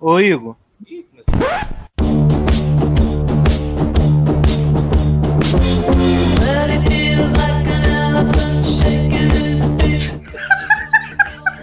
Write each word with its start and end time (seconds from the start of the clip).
Ô, 0.00 0.18
Igor. 0.18 0.56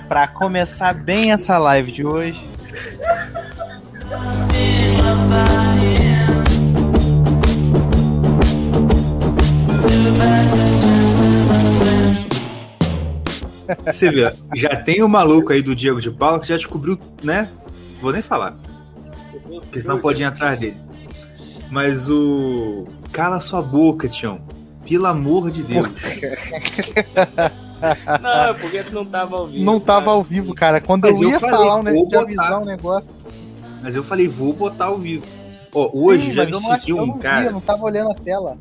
Pra 0.08 0.28
começar 0.28 0.94
bem 0.94 1.32
essa 1.32 1.58
live 1.58 1.92
de 1.92 2.06
hoje. 2.06 2.40
Você 13.86 14.12
vê, 14.12 14.32
já 14.56 14.76
tem 14.78 15.04
o 15.04 15.10
maluco 15.10 15.52
aí 15.52 15.62
do 15.62 15.76
Diego 15.76 16.00
de 16.00 16.10
Paula 16.10 16.40
que 16.40 16.48
já 16.48 16.56
descobriu, 16.56 16.98
né? 17.22 17.50
Vou 18.02 18.12
nem 18.12 18.22
falar. 18.22 18.56
Porque 19.44 19.82
senão 19.82 20.00
pode 20.00 20.22
ir 20.22 20.26
atrás 20.26 20.60
dele. 20.60 20.78
Mas 21.70 22.10
o. 22.10 22.88
Cala 23.12 23.40
sua 23.40 23.62
boca, 23.62 24.08
Tião. 24.08 24.40
Pelo 24.88 25.06
amor 25.06 25.52
de 25.52 25.64
Deus. 25.64 25.88
Não, 28.22 28.46
é 28.46 28.54
porque 28.54 28.84
tu 28.84 28.94
não 28.94 29.06
tava 29.06 29.36
ao 29.38 29.48
vivo. 29.48 29.66
Não 29.66 29.80
tava 29.80 30.00
cara. 30.06 30.12
ao 30.12 30.24
vivo, 30.24 30.56
cara. 30.56 30.82
Quando 30.82 31.04
Mas 31.04 31.20
eu 31.20 31.28
eu 31.28 31.30
ia 31.32 31.40
falei, 31.40 31.56
falar, 31.56 31.84
de 31.84 31.94
botar. 31.94 32.22
avisar 32.22 32.62
um 32.62 32.66
negócio. 32.66 33.26
Mas 33.82 33.96
eu 33.96 34.04
falei, 34.04 34.28
vou 34.28 34.54
botar 34.54 34.86
ao 34.86 34.98
vivo. 34.98 35.26
Ó, 35.74 35.92
hoje 35.94 36.28
Sim, 36.28 36.34
já 36.34 36.46
me 36.46 36.52
eu 36.52 36.60
seguiu 36.60 36.98
eu 36.98 37.04
um 37.04 37.18
cara. 37.20 37.46
eu 37.48 37.52
não 37.52 37.62
tava 37.62 37.84
olhando 37.84 38.12
a 38.12 38.16
tela. 38.16 38.58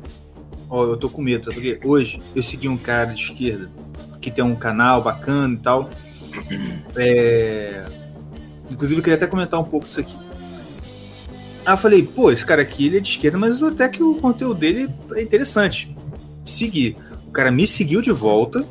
Ó, 0.69 0.83
eu 0.85 0.97
tô 0.97 1.09
com 1.09 1.21
medo, 1.21 1.45
tá? 1.45 1.51
porque 1.51 1.79
hoje 1.83 2.21
eu 2.35 2.43
segui 2.43 2.67
um 2.67 2.77
cara 2.77 3.13
de 3.13 3.21
esquerda 3.21 3.69
que 4.21 4.29
tem 4.29 4.43
um 4.43 4.55
canal 4.55 5.01
bacana 5.01 5.53
e 5.53 5.57
tal. 5.57 5.89
É... 6.95 7.83
Inclusive, 8.69 8.99
eu 8.99 9.03
queria 9.03 9.17
até 9.17 9.27
comentar 9.27 9.59
um 9.59 9.63
pouco 9.63 9.87
disso 9.87 9.99
aqui. 9.99 10.15
Aí 11.65 11.73
eu 11.73 11.77
falei, 11.77 12.03
pô, 12.03 12.31
esse 12.31 12.45
cara 12.45 12.61
aqui 12.61 12.85
ele 12.85 12.97
é 12.97 12.99
de 12.99 13.09
esquerda, 13.09 13.37
mas 13.37 13.61
até 13.61 13.89
que 13.89 14.01
o 14.01 14.15
conteúdo 14.15 14.59
dele 14.59 14.89
é 15.13 15.21
interessante. 15.21 15.95
Segui. 16.45 16.95
O 17.27 17.31
cara 17.31 17.51
me 17.51 17.67
seguiu 17.67 18.01
de 18.01 18.11
volta, 18.11 18.65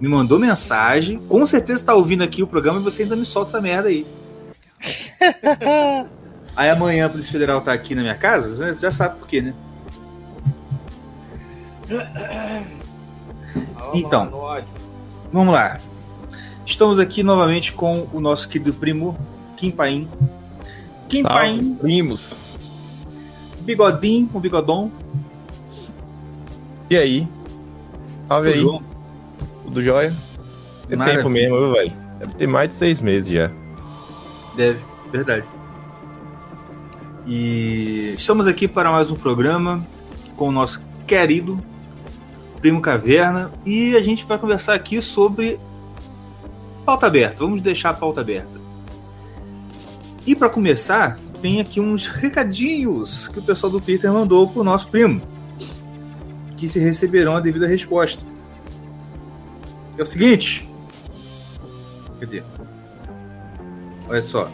me 0.00 0.08
mandou 0.08 0.38
mensagem, 0.38 1.18
com 1.18 1.44
certeza 1.44 1.84
tá 1.84 1.94
ouvindo 1.94 2.24
aqui 2.24 2.42
o 2.42 2.46
programa 2.46 2.80
e 2.80 2.82
você 2.82 3.02
ainda 3.02 3.14
me 3.14 3.24
solta 3.24 3.50
essa 3.50 3.60
merda 3.60 3.88
aí. 3.88 4.06
Aí 6.56 6.70
amanhã 6.70 7.06
a 7.06 7.08
Polícia 7.08 7.32
Federal 7.32 7.60
tá 7.60 7.72
aqui 7.72 7.96
na 7.96 8.02
minha 8.02 8.14
casa, 8.14 8.72
você 8.72 8.82
já 8.82 8.92
sabe 8.92 9.18
por 9.18 9.26
quê, 9.26 9.42
né? 9.42 9.54
Então. 13.94 14.28
Vamos 15.32 15.54
lá. 15.54 15.78
Estamos 16.66 16.98
aqui 16.98 17.22
novamente 17.22 17.72
com 17.72 18.08
o 18.12 18.20
nosso 18.20 18.48
querido 18.48 18.72
primo 18.72 19.16
Kim 19.56 19.70
Paim. 19.70 20.08
Kim 21.08 21.22
Paim, 21.22 21.58
Salve, 21.58 21.74
primos. 21.80 22.34
bigodinho, 23.60 24.26
com 24.28 24.40
bigodão. 24.40 24.90
E 26.88 26.96
aí? 26.96 27.28
Salve 28.28 28.48
aí, 28.52 28.80
tudo 29.64 29.82
jóia? 29.82 30.14
É 30.88 30.96
Maravilha. 30.96 31.18
tempo 31.22 31.30
mesmo, 31.30 31.58
viu, 31.58 31.72
velho? 31.72 31.92
Deve 32.18 32.34
ter 32.34 32.46
mais 32.46 32.68
de 32.70 32.74
seis 32.74 33.00
meses 33.00 33.30
já. 33.30 33.50
Deve, 34.56 34.84
verdade. 35.12 35.44
E 37.26 38.14
estamos 38.16 38.46
aqui 38.46 38.66
para 38.68 38.90
mais 38.90 39.10
um 39.10 39.16
programa 39.16 39.86
com 40.36 40.48
o 40.48 40.52
nosso 40.52 40.80
querido 41.06 41.58
Primo 42.60 42.80
Caverna 42.80 43.50
e 43.64 43.96
a 43.96 44.00
gente 44.00 44.24
vai 44.24 44.38
conversar 44.38 44.74
aqui 44.74 45.00
sobre 45.02 45.58
pauta 46.84 47.06
aberta. 47.06 47.36
Vamos 47.38 47.60
deixar 47.60 47.90
a 47.90 47.94
pauta 47.94 48.20
aberta. 48.20 48.60
E 50.26 50.34
para 50.34 50.48
começar, 50.48 51.18
tem 51.42 51.60
aqui 51.60 51.80
uns 51.80 52.06
recadinhos 52.06 53.28
que 53.28 53.38
o 53.38 53.42
pessoal 53.42 53.70
do 53.70 53.80
Twitter 53.80 54.10
mandou 54.12 54.48
pro 54.48 54.64
nosso 54.64 54.88
primo, 54.88 55.20
que 56.56 56.68
se 56.68 56.78
receberão 56.78 57.36
a 57.36 57.40
devida 57.40 57.66
resposta. 57.66 58.22
É 59.98 60.02
o 60.02 60.06
seguinte. 60.06 60.68
Cadê? 62.18 62.42
Olha 64.08 64.22
só. 64.22 64.50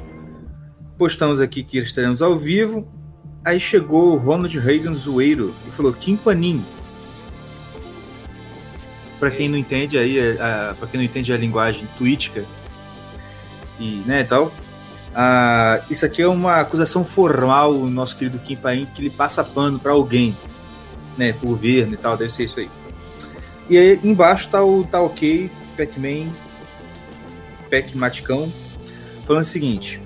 Postamos 0.99 1.41
aqui 1.41 1.63
que 1.63 1.79
estaremos 1.79 2.21
ao 2.21 2.37
vivo. 2.37 2.87
Aí 3.45 3.59
chegou 3.59 4.13
o 4.13 4.17
Ronald 4.19 4.59
Reagan 4.59 4.93
zoeiro 4.93 5.55
e 5.67 5.71
falou 5.71 5.93
Kim 5.93 6.17
Panin. 6.17 6.65
Para 9.21 9.31
quem 9.31 9.49
não 9.49 9.57
entende 9.57 9.97
aí, 9.99 10.17
para 10.79 10.89
quem 10.89 10.99
não 10.99 11.05
entende 11.05 11.33
a 11.33 11.37
linguagem 11.37 11.87
tweetica 11.97 12.43
e 13.79 14.03
né, 14.07 14.25
tal, 14.25 14.51
isso 15.91 16.07
aqui 16.07 16.23
é 16.23 16.27
uma 16.27 16.57
acusação 16.57 17.05
formal, 17.05 17.73
o 17.73 17.89
nosso 17.89 18.17
querido 18.17 18.39
Kim 18.39 18.57
Panin, 18.57 18.87
que 18.87 19.03
ele 19.03 19.11
passa 19.11 19.45
pano 19.45 19.79
para 19.79 19.93
alguém, 19.93 20.35
né, 21.19 21.35
por 21.35 21.49
governo 21.49 21.95
e 21.95 21.97
tal, 21.99 22.17
deve 22.17 22.33
ser 22.33 22.45
isso 22.45 22.61
aí. 22.61 22.71
E 23.69 23.77
aí 23.77 24.01
embaixo 24.03 24.49
tá 24.49 24.65
o 24.65 24.85
tá 24.85 25.01
ok, 25.01 25.51
Pac-Man, 25.77 26.31
Pac 27.71 27.97
Maticão, 27.97 28.53
falando 29.27 29.43
o 29.43 29.47
seguinte: 29.47 30.01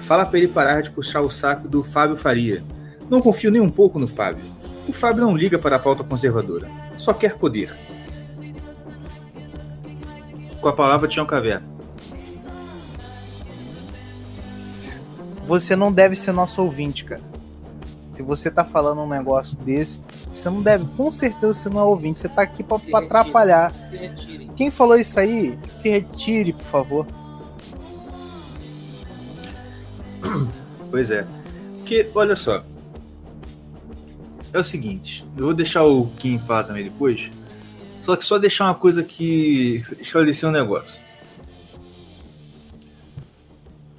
fala 0.00 0.26
para 0.26 0.38
ele 0.38 0.48
parar 0.48 0.82
de 0.82 0.90
puxar 0.90 1.22
o 1.22 1.30
saco 1.30 1.66
do 1.66 1.82
Fábio 1.82 2.16
Faria. 2.16 2.62
Não 3.08 3.22
confio 3.22 3.50
nem 3.50 3.62
um 3.62 3.70
pouco 3.70 3.98
no 3.98 4.08
Fábio. 4.08 4.44
O 4.86 4.92
Fábio 4.92 5.24
não 5.24 5.36
liga 5.36 5.58
para 5.58 5.76
a 5.76 5.78
pauta 5.78 6.04
conservadora, 6.04 6.68
só 6.98 7.14
quer 7.14 7.36
poder. 7.36 7.74
Com 10.66 10.70
a 10.70 10.72
palavra 10.72 11.06
Tião 11.06 11.24
Caverna. 11.24 11.64
Você 15.46 15.76
não 15.76 15.92
deve 15.92 16.16
ser 16.16 16.32
nosso 16.32 16.60
ouvinte, 16.60 17.04
cara. 17.04 17.22
Se 18.10 18.20
você 18.20 18.50
tá 18.50 18.64
falando 18.64 19.00
um 19.00 19.08
negócio 19.08 19.56
desse, 19.60 20.02
você 20.32 20.50
não 20.50 20.60
deve, 20.60 20.84
com 20.96 21.08
certeza 21.08 21.54
você 21.54 21.68
não 21.68 21.82
é 21.82 21.84
ouvinte. 21.84 22.18
Você 22.18 22.28
tá 22.28 22.42
aqui 22.42 22.64
pra, 22.64 22.80
Se 22.80 22.90
pra 22.90 22.98
retire. 22.98 23.16
atrapalhar. 23.20 23.72
Quem 24.56 24.68
falou 24.72 24.98
isso 24.98 25.20
aí, 25.20 25.56
se 25.70 25.88
retire, 25.88 26.52
por 26.52 26.64
favor. 26.64 27.06
Pois 30.90 31.12
é. 31.12 31.24
Porque, 31.78 32.10
olha 32.12 32.34
só. 32.34 32.64
É 34.52 34.58
o 34.58 34.64
seguinte, 34.64 35.24
eu 35.36 35.44
vou 35.44 35.54
deixar 35.54 35.84
o 35.84 36.08
Kim 36.18 36.40
falar 36.40 36.64
também 36.64 36.82
depois. 36.82 37.30
Só 38.06 38.14
que 38.14 38.24
só 38.24 38.38
deixar 38.38 38.66
uma 38.66 38.74
coisa 38.76 39.02
que 39.02 39.82
esclarecer 39.98 40.48
um 40.48 40.52
negócio. 40.52 41.02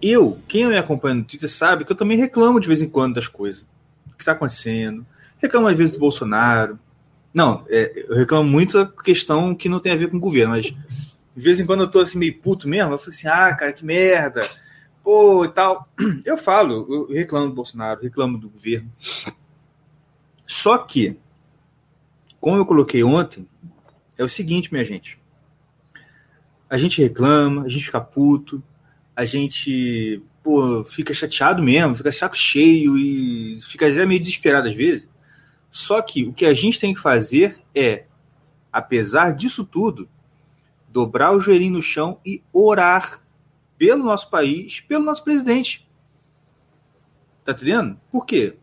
Eu, 0.01 0.37
quem 0.47 0.65
me 0.65 0.77
acompanha 0.77 1.15
no 1.15 1.25
Twitter 1.25 1.51
sabe 1.51 1.83
que 1.83 1.91
eu 1.91 1.95
também 1.95 2.17
reclamo 2.17 2.61
de 2.61 2.69
vez 2.69 2.81
em 2.81 2.87
quando 2.87 3.15
das 3.15 3.27
coisas. 3.27 3.65
Que 4.15 4.21
está 4.21 4.31
acontecendo. 4.31 5.05
Reclamo 5.39 5.67
às 5.67 5.75
vezes 5.75 5.91
do 5.91 5.99
Bolsonaro. 5.99 6.79
Não, 7.33 7.65
é, 7.67 8.05
eu 8.07 8.15
reclamo 8.15 8.49
muito 8.49 8.77
da 8.77 8.85
questão 9.03 9.53
que 9.53 9.67
não 9.67 9.81
tem 9.81 9.91
a 9.91 9.97
ver 9.97 10.09
com 10.09 10.15
o 10.15 10.21
governo, 10.21 10.51
mas 10.51 10.67
de 10.67 10.75
vez 11.35 11.59
em 11.59 11.65
quando 11.65 11.81
eu 11.81 11.91
tô 11.91 11.99
assim 11.99 12.17
meio 12.17 12.39
puto 12.39 12.65
mesmo, 12.65 12.93
eu 12.93 12.97
falo 12.97 13.09
assim, 13.09 13.27
ah, 13.27 13.53
cara, 13.53 13.73
que 13.73 13.83
merda 13.83 14.39
pô, 15.03 15.43
e 15.43 15.49
tal. 15.49 15.85
Eu 16.23 16.37
falo, 16.37 16.87
eu 16.89 17.13
reclamo 17.13 17.47
do 17.47 17.53
Bolsonaro, 17.53 18.01
reclamo 18.01 18.37
do 18.37 18.49
governo. 18.49 18.89
Só 20.45 20.77
que, 20.77 21.17
como 22.39 22.57
eu 22.57 22.65
coloquei 22.65 23.03
ontem, 23.03 23.47
é 24.17 24.23
o 24.23 24.29
seguinte, 24.29 24.71
minha 24.71 24.83
gente. 24.83 25.19
A 26.69 26.77
gente 26.77 27.01
reclama, 27.01 27.63
a 27.63 27.69
gente 27.69 27.85
fica 27.85 28.01
puto, 28.01 28.61
a 29.15 29.23
gente 29.25 30.21
pô, 30.43 30.83
fica 30.83 31.13
chateado 31.13 31.61
mesmo, 31.61 31.95
fica 31.95 32.11
saco 32.11 32.37
cheio 32.37 32.97
e 32.97 33.59
fica 33.61 33.91
já 33.91 34.05
meio 34.05 34.19
desesperado 34.19 34.67
às 34.67 34.75
vezes. 34.75 35.09
Só 35.69 36.01
que 36.01 36.23
o 36.23 36.33
que 36.33 36.45
a 36.45 36.53
gente 36.53 36.79
tem 36.79 36.93
que 36.93 36.99
fazer 36.99 37.59
é, 37.75 38.05
apesar 38.71 39.33
disso 39.33 39.65
tudo, 39.65 40.09
dobrar 40.87 41.31
o 41.31 41.39
joelhinho 41.39 41.73
no 41.73 41.81
chão 41.81 42.19
e 42.25 42.41
orar 42.51 43.21
pelo 43.77 44.03
nosso 44.03 44.29
país, 44.29 44.81
pelo 44.81 45.03
nosso 45.03 45.23
presidente. 45.23 45.87
Tá 47.43 47.51
entendendo? 47.51 47.99
Por 48.09 48.25
quê? 48.25 48.57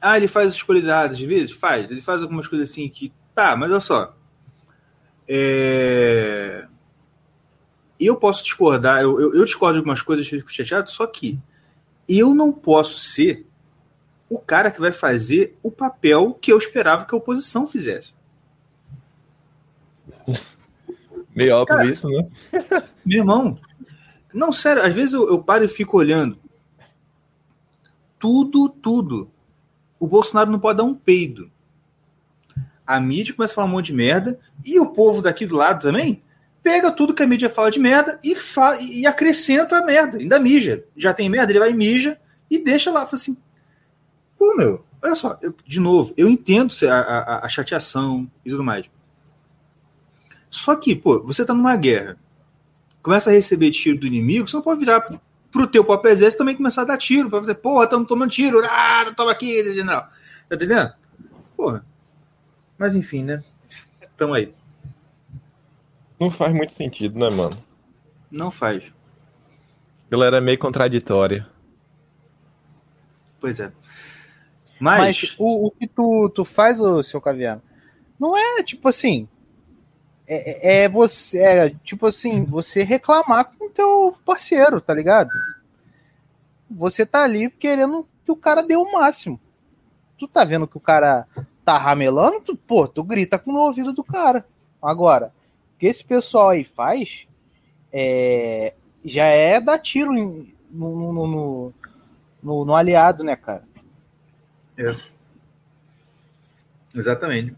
Ah, 0.00 0.16
ele 0.16 0.28
faz 0.28 0.48
as 0.48 0.62
coisas 0.62 0.88
erradas 0.88 1.16
às 1.16 1.22
vezes? 1.22 1.52
Faz. 1.52 1.90
Ele 1.90 2.00
faz 2.00 2.22
algumas 2.22 2.46
coisas 2.46 2.70
assim 2.70 2.88
que. 2.88 3.12
Tá, 3.34 3.56
mas 3.56 3.70
olha 3.70 3.80
só. 3.80 4.17
É... 5.28 6.66
Eu 8.00 8.16
posso 8.16 8.42
discordar, 8.42 9.02
eu, 9.02 9.20
eu, 9.20 9.34
eu 9.34 9.44
discordo 9.44 9.74
de 9.74 9.78
algumas 9.78 10.00
coisas, 10.00 10.26
fico 10.26 10.52
chateado, 10.52 10.90
só 10.90 11.06
que 11.06 11.38
eu 12.08 12.32
não 12.32 12.52
posso 12.52 13.00
ser 13.00 13.46
o 14.30 14.38
cara 14.38 14.70
que 14.70 14.80
vai 14.80 14.92
fazer 14.92 15.58
o 15.62 15.70
papel 15.70 16.34
que 16.34 16.52
eu 16.52 16.58
esperava 16.58 17.04
que 17.04 17.14
a 17.14 17.18
oposição 17.18 17.66
fizesse. 17.66 18.14
Meio 21.34 21.56
óbvio 21.56 21.92
isso, 21.92 22.08
né? 22.08 22.28
Meu 23.04 23.18
irmão, 23.18 23.58
não, 24.32 24.52
sério, 24.52 24.82
às 24.82 24.94
vezes 24.94 25.12
eu, 25.12 25.28
eu 25.28 25.42
paro 25.42 25.64
e 25.64 25.68
fico 25.68 25.96
olhando. 25.96 26.38
Tudo, 28.18 28.68
tudo. 28.68 29.30
O 29.98 30.06
Bolsonaro 30.06 30.50
não 30.50 30.58
pode 30.60 30.78
dar 30.78 30.84
um 30.84 30.94
peido. 30.94 31.50
A 32.88 32.98
mídia 32.98 33.34
começa 33.34 33.52
a 33.52 33.56
falar 33.56 33.66
um 33.66 33.70
monte 33.70 33.88
de 33.88 33.92
merda. 33.92 34.40
E 34.64 34.80
o 34.80 34.86
povo 34.86 35.20
daqui 35.20 35.44
do 35.44 35.54
lado 35.54 35.82
também 35.82 36.22
pega 36.62 36.90
tudo 36.90 37.12
que 37.12 37.22
a 37.22 37.26
mídia 37.26 37.50
fala 37.50 37.70
de 37.70 37.78
merda 37.78 38.18
e, 38.24 38.34
fala, 38.34 38.80
e 38.80 39.06
acrescenta 39.06 39.76
a 39.76 39.84
merda, 39.84 40.16
ainda 40.16 40.40
mija. 40.40 40.82
Já 40.96 41.12
tem 41.12 41.28
merda, 41.28 41.52
ele 41.52 41.58
vai 41.58 41.70
e 41.70 41.74
mija 41.74 42.18
e 42.50 42.58
deixa 42.58 42.90
lá. 42.90 43.04
Fala 43.04 43.14
assim, 43.16 43.36
pô, 44.38 44.56
meu, 44.56 44.82
olha 45.02 45.14
só, 45.14 45.38
eu, 45.42 45.54
de 45.66 45.78
novo, 45.78 46.14
eu 46.16 46.30
entendo 46.30 46.74
a, 46.86 46.94
a, 46.94 47.46
a 47.46 47.48
chateação 47.48 48.26
e 48.42 48.48
tudo 48.50 48.64
mais. 48.64 48.86
Só 50.48 50.74
que, 50.74 50.96
pô, 50.96 51.22
você 51.22 51.44
tá 51.44 51.52
numa 51.52 51.76
guerra, 51.76 52.18
começa 53.02 53.28
a 53.28 53.34
receber 53.34 53.70
tiro 53.70 53.98
do 53.98 54.06
inimigo, 54.06 54.48
você 54.48 54.56
não 54.56 54.62
pode 54.62 54.80
virar 54.80 55.20
pro 55.50 55.66
teu 55.66 55.84
próprio 55.84 56.10
exército 56.10 56.38
também 56.38 56.56
começar 56.56 56.82
a 56.82 56.86
dar 56.86 56.96
tiro, 56.96 57.28
pra 57.28 57.38
você, 57.38 57.54
porra, 57.54 57.84
estamos 57.84 58.08
tomando 58.08 58.30
tiro, 58.30 58.62
ah, 58.64 59.12
toma 59.14 59.32
aqui, 59.32 59.62
general. 59.74 60.08
Tá 60.48 60.56
entendendo? 60.56 60.90
Porra. 61.54 61.84
Mas 62.78 62.94
enfim, 62.94 63.24
né? 63.24 63.42
Tamo 64.16 64.34
aí. 64.34 64.54
Não 66.18 66.30
faz 66.30 66.52
muito 66.54 66.72
sentido, 66.72 67.18
né, 67.18 67.28
mano? 67.28 67.56
Não 68.30 68.50
faz. 68.50 68.92
A 70.06 70.10
galera 70.10 70.38
é 70.38 70.40
meio 70.40 70.58
contraditória. 70.58 71.46
Pois 73.40 73.60
é. 73.60 73.72
Mas, 74.80 75.22
Mas, 75.22 75.36
o, 75.38 75.66
o 75.66 75.70
que 75.70 75.86
tu, 75.86 76.30
tu 76.34 76.44
faz, 76.44 76.80
ô, 76.80 77.02
seu 77.02 77.20
Caviano, 77.20 77.62
não 78.18 78.36
é 78.36 78.62
tipo 78.62 78.88
assim. 78.88 79.28
É, 80.26 80.82
é 80.82 80.88
você, 80.88 81.38
é, 81.38 81.70
tipo 81.82 82.06
assim, 82.06 82.44
você 82.44 82.82
reclamar 82.82 83.46
com 83.46 83.66
o 83.66 83.70
teu 83.70 84.14
parceiro, 84.24 84.80
tá 84.80 84.92
ligado? 84.92 85.30
Você 86.70 87.06
tá 87.06 87.22
ali 87.24 87.48
querendo 87.48 88.06
que 88.24 88.30
o 88.30 88.36
cara 88.36 88.62
dê 88.62 88.76
o 88.76 88.92
máximo. 88.92 89.40
Tu 90.18 90.28
tá 90.28 90.44
vendo 90.44 90.66
que 90.68 90.76
o 90.76 90.80
cara 90.80 91.26
tá 91.68 91.76
ramelando, 91.76 92.40
tu, 92.40 92.56
pô, 92.56 92.88
tu 92.88 93.04
grita 93.04 93.38
com 93.38 93.52
o 93.52 93.56
ouvido 93.66 93.92
do 93.92 94.02
cara. 94.02 94.46
Agora, 94.80 95.34
o 95.74 95.78
que 95.78 95.86
esse 95.86 96.02
pessoal 96.02 96.48
aí 96.48 96.64
faz 96.64 97.26
é, 97.92 98.72
já 99.04 99.24
é 99.26 99.60
dar 99.60 99.78
tiro 99.78 100.16
em- 100.16 100.54
no, 100.70 101.12
no, 101.12 101.72
no, 102.42 102.64
no- 102.64 102.74
aliado, 102.74 103.22
né, 103.22 103.36
cara? 103.36 103.64
Exatamente. 106.94 107.54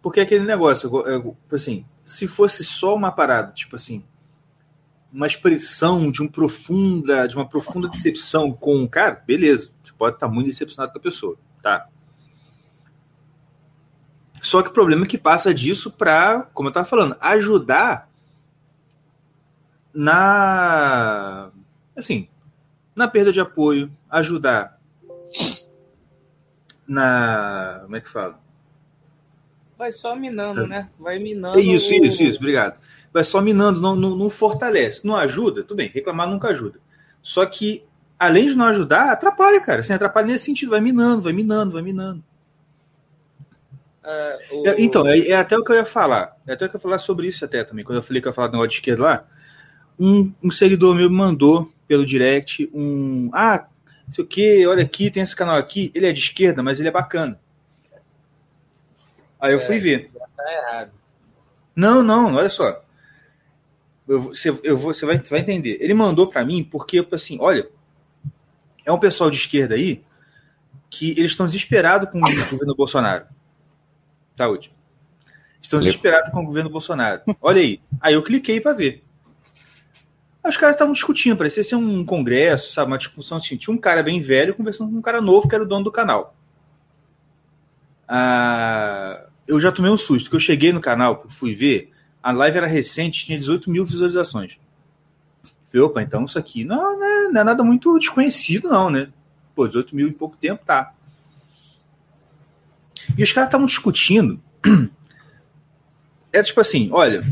Porque 0.00 0.20
aquele 0.20 0.44
negócio, 0.44 0.88
eu- 1.08 1.36
assim, 1.50 1.84
se 2.04 2.28
fosse 2.28 2.62
só 2.62 2.94
uma 2.94 3.10
parada, 3.10 3.50
tipo 3.52 3.74
assim, 3.74 4.04
uma 5.12 5.26
expressão 5.26 6.08
de 6.08 6.22
um 6.22 6.28
profunda, 6.28 7.26
de 7.26 7.34
uma 7.34 7.48
profunda 7.48 7.88
decepção 7.88 8.52
com 8.52 8.76
um 8.76 8.86
cara, 8.86 9.20
beleza. 9.26 9.72
Você 9.82 9.92
pode 9.92 10.14
estar 10.14 10.28
muito 10.28 10.46
decepcionado 10.46 10.92
com 10.92 10.98
a 10.98 11.02
pessoa, 11.02 11.36
tá? 11.60 11.88
Só 14.40 14.62
que 14.62 14.70
o 14.70 14.72
problema 14.72 15.04
é 15.04 15.08
que 15.08 15.18
passa 15.18 15.52
disso 15.52 15.90
para, 15.90 16.42
como 16.54 16.68
eu 16.68 16.70
estava 16.70 16.86
falando, 16.86 17.16
ajudar 17.20 18.08
na 19.92 21.50
assim, 21.96 22.28
na 22.94 23.08
perda 23.08 23.32
de 23.32 23.40
apoio, 23.40 23.90
ajudar 24.08 24.78
na, 26.86 27.80
como 27.82 27.96
é 27.96 28.00
que 28.00 28.10
fala? 28.10 28.40
Vai 29.78 29.92
só 29.92 30.14
minando, 30.14 30.66
né? 30.66 30.90
Vai 30.98 31.18
minando. 31.18 31.58
É 31.58 31.62
isso, 31.62 31.92
isso, 31.94 32.22
isso, 32.22 32.38
obrigado. 32.38 32.78
Vai 33.12 33.24
só 33.24 33.40
minando, 33.40 33.80
não, 33.80 33.96
não, 33.96 34.14
não 34.14 34.28
fortalece. 34.28 35.06
Não 35.06 35.16
ajuda, 35.16 35.62
tudo 35.62 35.78
bem, 35.78 35.88
reclamar 35.88 36.28
nunca 36.28 36.48
ajuda. 36.48 36.78
Só 37.22 37.46
que, 37.46 37.84
além 38.18 38.48
de 38.48 38.54
não 38.54 38.66
ajudar, 38.66 39.10
atrapalha, 39.10 39.60
cara. 39.60 39.80
Assim, 39.80 39.92
atrapalha 39.92 40.26
nesse 40.26 40.44
sentido, 40.44 40.70
vai 40.70 40.80
minando, 40.80 41.22
vai 41.22 41.32
minando, 41.32 41.72
vai 41.72 41.82
minando. 41.82 42.22
É, 44.04 44.38
o- 44.52 44.68
É, 44.68 44.76
Então, 44.78 45.06
é, 45.06 45.18
é 45.28 45.34
até 45.34 45.56
o 45.56 45.64
que 45.64 45.72
eu 45.72 45.76
ia 45.76 45.84
falar. 45.84 46.36
É 46.46 46.52
até 46.54 46.66
o 46.66 46.68
que 46.68 46.76
eu 46.76 46.78
ia 46.78 46.82
falar 46.82 46.98
sobre 46.98 47.26
isso 47.26 47.44
até 47.44 47.62
também. 47.64 47.84
Quando 47.84 47.96
eu 47.98 48.02
falei 48.02 48.20
que 48.20 48.28
eu 48.28 48.30
ia 48.30 48.34
falar 48.34 48.48
do 48.48 48.52
negócio 48.52 48.70
de 48.70 48.74
esquerda 48.76 49.02
lá, 49.02 49.28
um, 49.98 50.32
um 50.42 50.50
seguidor 50.50 50.94
meu 50.94 51.10
me 51.10 51.16
mandou 51.16 51.70
pelo 51.86 52.06
direct 52.06 52.70
um. 52.72 53.30
Ah, 53.34 53.66
não 54.06 54.12
sei 54.14 54.24
o 54.24 54.26
que, 54.26 54.66
olha 54.66 54.82
aqui, 54.82 55.10
tem 55.10 55.22
esse 55.22 55.36
canal 55.36 55.56
aqui. 55.56 55.90
Ele 55.94 56.06
é 56.06 56.12
de 56.12 56.20
esquerda, 56.20 56.62
mas 56.62 56.78
ele 56.80 56.88
é 56.88 56.92
bacana. 56.92 57.38
Aí 59.40 59.52
eu 59.52 59.58
É. 59.58 59.60
fui 59.60 59.78
ver. 59.78 60.10
tá 60.36 60.52
errado. 60.52 60.90
Não, 61.76 62.02
não, 62.02 62.34
olha 62.34 62.48
só. 62.48 62.82
Eu, 64.08 64.20
você, 64.22 64.48
eu 64.64 64.76
você 64.76 65.06
vai, 65.06 65.18
vai 65.18 65.40
entender. 65.40 65.78
Ele 65.80 65.94
mandou 65.94 66.26
pra 66.26 66.44
mim 66.44 66.64
porque, 66.64 67.06
assim, 67.12 67.38
olha, 67.40 67.68
é 68.84 68.90
um 68.90 68.98
pessoal 68.98 69.30
de 69.30 69.36
esquerda 69.36 69.74
aí 69.76 70.02
que 70.88 71.10
eles 71.12 71.30
estão 71.32 71.46
desesperados 71.46 72.10
com 72.10 72.18
o 72.18 72.20
governo 72.50 72.74
Bolsonaro. 72.74 73.24
Saúde. 74.40 74.72
Estão 75.60 75.80
desesperados 75.80 76.30
com 76.30 76.40
o 76.40 76.46
governo 76.46 76.70
Bolsonaro. 76.70 77.20
Olha 77.42 77.60
aí. 77.60 77.80
Aí 78.00 78.14
eu 78.14 78.22
cliquei 78.22 78.58
pra 78.58 78.72
ver. 78.72 79.04
Aí 80.42 80.48
os 80.48 80.56
caras 80.56 80.74
estavam 80.74 80.94
discutindo, 80.94 81.36
parecia 81.36 81.62
ser 81.62 81.74
um 81.74 82.02
congresso, 82.02 82.72
sabe? 82.72 82.90
Uma 82.90 82.96
discussão 82.96 83.36
assim. 83.36 83.58
Tinha 83.58 83.74
um 83.74 83.78
cara 83.78 84.02
bem 84.02 84.18
velho 84.18 84.54
conversando 84.54 84.90
com 84.90 84.96
um 84.96 85.02
cara 85.02 85.20
novo 85.20 85.46
que 85.46 85.54
era 85.54 85.62
o 85.62 85.66
dono 85.66 85.84
do 85.84 85.92
canal. 85.92 86.34
Ah, 88.08 89.26
eu 89.46 89.60
já 89.60 89.70
tomei 89.70 89.90
um 89.90 89.96
susto, 89.98 90.30
que 90.30 90.36
eu 90.36 90.40
cheguei 90.40 90.72
no 90.72 90.80
canal, 90.80 91.26
fui 91.28 91.54
ver, 91.54 91.92
a 92.22 92.32
live 92.32 92.56
era 92.56 92.66
recente, 92.66 93.26
tinha 93.26 93.38
18 93.38 93.70
mil 93.70 93.84
visualizações. 93.84 94.58
Falei, 95.66 95.86
opa, 95.86 96.02
então 96.02 96.24
isso 96.24 96.38
aqui 96.38 96.64
não, 96.64 96.98
não 96.98 97.04
é, 97.04 97.28
não 97.28 97.40
é 97.42 97.44
nada 97.44 97.62
muito 97.62 97.96
desconhecido, 97.98 98.68
não, 98.70 98.88
né? 98.88 99.12
Pô, 99.54 99.68
18 99.68 99.94
mil 99.94 100.08
em 100.08 100.12
pouco 100.12 100.36
tempo, 100.36 100.64
tá. 100.64 100.94
E 103.16 103.22
os 103.22 103.32
caras 103.32 103.48
estavam 103.48 103.66
discutindo. 103.66 104.40
É 106.32 106.40
tipo 106.44 106.60
assim: 106.60 106.90
olha, 106.92 107.24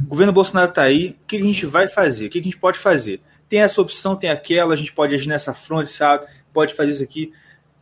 o 0.00 0.04
governo 0.04 0.32
Bolsonaro 0.32 0.72
tá 0.72 0.82
aí, 0.82 1.16
o 1.22 1.26
que 1.26 1.36
a 1.36 1.42
gente 1.42 1.66
vai 1.66 1.88
fazer? 1.88 2.26
O 2.26 2.30
que 2.30 2.38
a 2.38 2.42
gente 2.42 2.56
pode 2.56 2.78
fazer? 2.78 3.20
Tem 3.48 3.60
essa 3.60 3.80
opção, 3.80 4.14
tem 4.14 4.30
aquela, 4.30 4.74
a 4.74 4.76
gente 4.76 4.92
pode 4.92 5.14
agir 5.14 5.28
nessa 5.28 5.52
fronte, 5.52 5.90
sabe? 5.90 6.26
Pode 6.52 6.74
fazer 6.74 6.92
isso 6.92 7.02
aqui. 7.02 7.32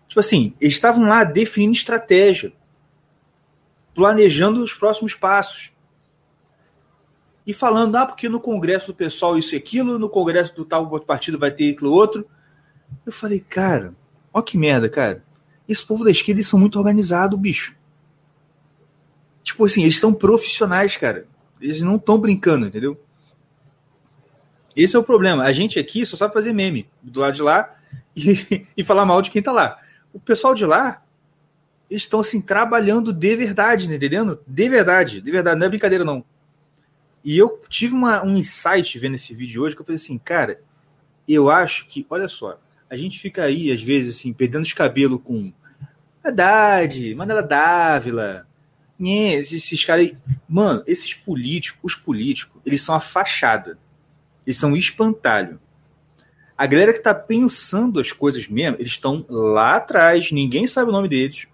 Tipo 0.08 0.20
assim, 0.20 0.54
eles 0.60 0.74
estavam 0.74 1.06
lá 1.06 1.24
definindo 1.24 1.74
estratégia, 1.74 2.52
planejando 3.94 4.62
os 4.62 4.72
próximos 4.72 5.14
passos. 5.14 5.72
E 7.46 7.52
falando, 7.52 7.96
ah, 7.96 8.06
porque 8.06 8.28
no 8.28 8.40
Congresso 8.40 8.88
do 8.88 8.94
pessoal 8.94 9.38
isso 9.38 9.54
e 9.54 9.58
aquilo, 9.58 9.98
no 9.98 10.08
Congresso 10.08 10.54
do 10.54 10.64
tal 10.64 10.90
outro 10.90 11.06
partido 11.06 11.38
vai 11.38 11.50
ter 11.50 11.72
aquilo 11.72 11.92
outro. 11.92 12.26
Eu 13.04 13.12
falei, 13.12 13.40
cara, 13.40 13.94
ó 14.32 14.40
que 14.42 14.56
merda, 14.56 14.88
cara. 14.88 15.22
Esse 15.68 15.84
povo 15.84 16.04
da 16.04 16.10
esquerda 16.10 16.40
eles 16.40 16.48
são 16.48 16.58
muito 16.58 16.78
organizados, 16.78 17.38
bicho. 17.38 17.74
Tipo 19.42 19.64
assim, 19.64 19.82
eles 19.82 19.98
são 19.98 20.12
profissionais, 20.12 20.96
cara. 20.96 21.26
Eles 21.60 21.80
não 21.80 21.96
estão 21.96 22.18
brincando, 22.18 22.66
entendeu? 22.66 23.00
Esse 24.74 24.94
é 24.94 24.98
o 24.98 25.04
problema. 25.04 25.44
A 25.44 25.52
gente 25.52 25.78
aqui 25.78 26.04
só 26.04 26.16
sabe 26.16 26.34
fazer 26.34 26.52
meme 26.52 26.88
do 27.02 27.20
lado 27.20 27.34
de 27.34 27.42
lá 27.42 27.74
e, 28.14 28.66
e 28.76 28.84
falar 28.84 29.06
mal 29.06 29.22
de 29.22 29.30
quem 29.30 29.42
tá 29.42 29.52
lá. 29.52 29.78
O 30.12 30.20
pessoal 30.20 30.54
de 30.54 30.66
lá 30.66 31.02
eles 31.90 32.02
estão 32.02 32.20
assim 32.20 32.40
trabalhando 32.40 33.12
de 33.12 33.36
verdade, 33.36 33.88
né, 33.88 33.96
entendendo? 33.96 34.40
De 34.46 34.68
verdade, 34.68 35.20
de 35.20 35.30
verdade, 35.30 35.58
não 35.58 35.66
é 35.66 35.68
brincadeira 35.68 36.04
não. 36.04 36.24
E 37.24 37.36
eu 37.36 37.60
tive 37.68 37.94
uma, 37.94 38.24
um 38.24 38.36
insight 38.36 38.98
vendo 38.98 39.14
esse 39.14 39.34
vídeo 39.34 39.62
hoje 39.62 39.74
que 39.74 39.82
eu 39.82 39.86
falei 39.86 39.96
assim, 39.96 40.18
cara, 40.18 40.60
eu 41.28 41.50
acho 41.50 41.86
que, 41.86 42.06
olha 42.10 42.28
só, 42.28 42.58
a 42.96 43.02
gente 43.02 43.18
fica 43.18 43.44
aí 43.44 43.70
às 43.70 43.82
vezes 43.82 44.16
assim 44.16 44.32
perdendo 44.32 44.62
os 44.62 44.72
cabelos 44.72 45.20
com 45.22 45.52
Haddad, 46.24 47.14
Manela 47.14 47.42
Dávila, 47.42 48.46
né, 48.98 49.34
esses, 49.34 49.64
esses 49.64 49.84
caras 49.84 50.06
aí. 50.06 50.16
Mano, 50.48 50.82
esses 50.86 51.14
políticos, 51.14 51.80
os 51.82 51.94
políticos, 51.94 52.60
eles 52.64 52.82
são 52.82 52.94
a 52.94 53.00
fachada. 53.00 53.78
Eles 54.46 54.56
são 54.56 54.72
o 54.72 54.76
espantalho. 54.76 55.60
A 56.56 56.66
galera 56.66 56.92
que 56.92 57.00
tá 57.00 57.14
pensando 57.14 58.00
as 58.00 58.12
coisas 58.12 58.48
mesmo, 58.48 58.76
eles 58.78 58.92
estão 58.92 59.24
lá 59.28 59.76
atrás, 59.76 60.32
ninguém 60.32 60.66
sabe 60.66 60.88
o 60.88 60.92
nome 60.92 61.08
deles. 61.08 61.46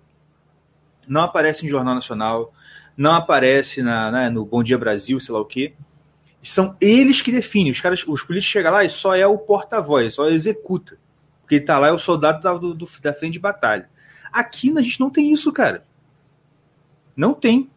Não 1.09 1.23
aparece 1.23 1.67
em 1.67 1.69
Jornal 1.69 1.95
Nacional, 1.95 2.55
não 2.97 3.15
aparece 3.15 3.83
na, 3.83 4.11
né, 4.13 4.31
no 4.31 4.45
Bom 4.45 4.63
Dia 4.63 4.79
Brasil, 4.79 5.19
sei 5.19 5.35
lá 5.35 5.41
o 5.41 5.45
quê. 5.45 5.73
São 6.41 6.77
eles 6.81 7.21
que 7.21 7.33
definem. 7.33 7.73
Os 7.73 7.81
caras, 7.81 8.05
os 8.07 8.23
políticos 8.23 8.53
chegam 8.53 8.73
lá 8.73 8.85
e 8.85 8.89
só 8.89 9.15
é 9.15 9.27
o 9.27 9.39
porta-voz, 9.39 10.15
só 10.15 10.29
executa. 10.29 10.99
Ele 11.57 11.65
tá 11.65 11.79
lá, 11.79 11.89
é 11.89 11.93
o 11.93 11.99
soldado 11.99 12.41
da, 12.41 12.55
do, 12.55 12.75
da 12.75 13.13
frente 13.13 13.35
de 13.35 13.39
batalha. 13.39 13.89
Aqui 14.33 14.73
a 14.77 14.81
gente 14.81 15.01
não 15.01 15.11
tem 15.11 15.33
isso, 15.33 15.53
cara. 15.53 15.85
Não 17.17 17.35
tem. 17.35 17.71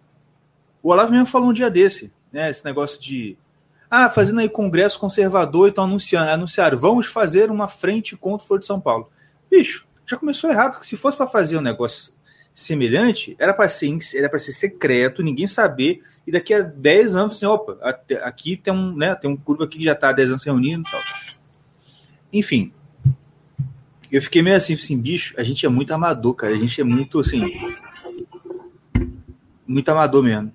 O 0.82 0.90
Olavo 0.90 1.12
mesmo 1.12 1.26
falou 1.26 1.50
um 1.50 1.54
dia 1.54 1.70
desse, 1.70 2.14
né? 2.32 2.50
Esse 2.50 2.64
negócio 2.64 3.00
de. 3.02 3.38
Ah, 3.90 4.10
fazendo 4.10 4.40
aí 4.40 4.50
congresso 4.50 5.00
conservador 5.00 5.68
e 5.68 5.70
estão 5.70 5.84
anunciando, 5.84 6.30
anunciaram, 6.30 6.78
vamos 6.78 7.06
fazer 7.06 7.52
uma 7.52 7.68
frente 7.68 8.16
contra 8.16 8.44
o 8.44 8.48
Foro 8.48 8.60
de 8.60 8.66
São 8.66 8.80
Paulo. 8.80 9.10
Bicho, 9.50 9.88
já 10.06 10.18
começou 10.18 10.50
errado, 10.50 10.74
porque 10.74 10.86
se 10.86 10.98
fosse 10.98 11.16
para 11.16 11.28
fazer 11.28 11.58
um 11.58 11.62
negócio 11.62 12.14
semelhante, 12.54 13.36
era 13.38 13.54
para 13.54 13.68
ser, 13.68 13.98
era 14.16 14.30
para 14.30 14.40
ser 14.40 14.54
secreto, 14.54 15.22
ninguém 15.22 15.46
saber, 15.46 16.02
e 16.26 16.32
daqui 16.32 16.54
a 16.54 16.62
10 16.62 17.16
anos, 17.16 17.36
assim, 17.36 17.46
opa, 17.46 17.78
aqui 18.24 18.56
tem 18.56 18.74
um, 18.74 18.96
né, 18.96 19.14
tem 19.14 19.30
um 19.30 19.36
grupo 19.36 19.64
aqui 19.64 19.80
que 19.80 19.84
já 19.84 19.92
está 19.92 20.10
há 20.10 20.14
10 20.14 20.30
anos 20.32 20.44
reunindo 20.44 20.88
e 20.88 20.92
tal. 20.92 21.02
Enfim, 22.32 22.74
eu 24.16 24.22
fiquei 24.22 24.42
meio 24.42 24.56
assim, 24.56 24.74
assim, 24.74 24.98
bicho, 24.98 25.34
a 25.38 25.44
gente 25.44 25.66
é 25.66 25.70
muito 25.70 25.94
amador, 25.94 26.34
cara, 26.34 26.54
a 26.54 26.58
gente 26.58 26.80
é 26.80 26.84
muito, 26.84 27.20
assim, 27.20 27.42
muito 29.68 29.90
amador 29.90 30.24
mesmo. 30.24 30.54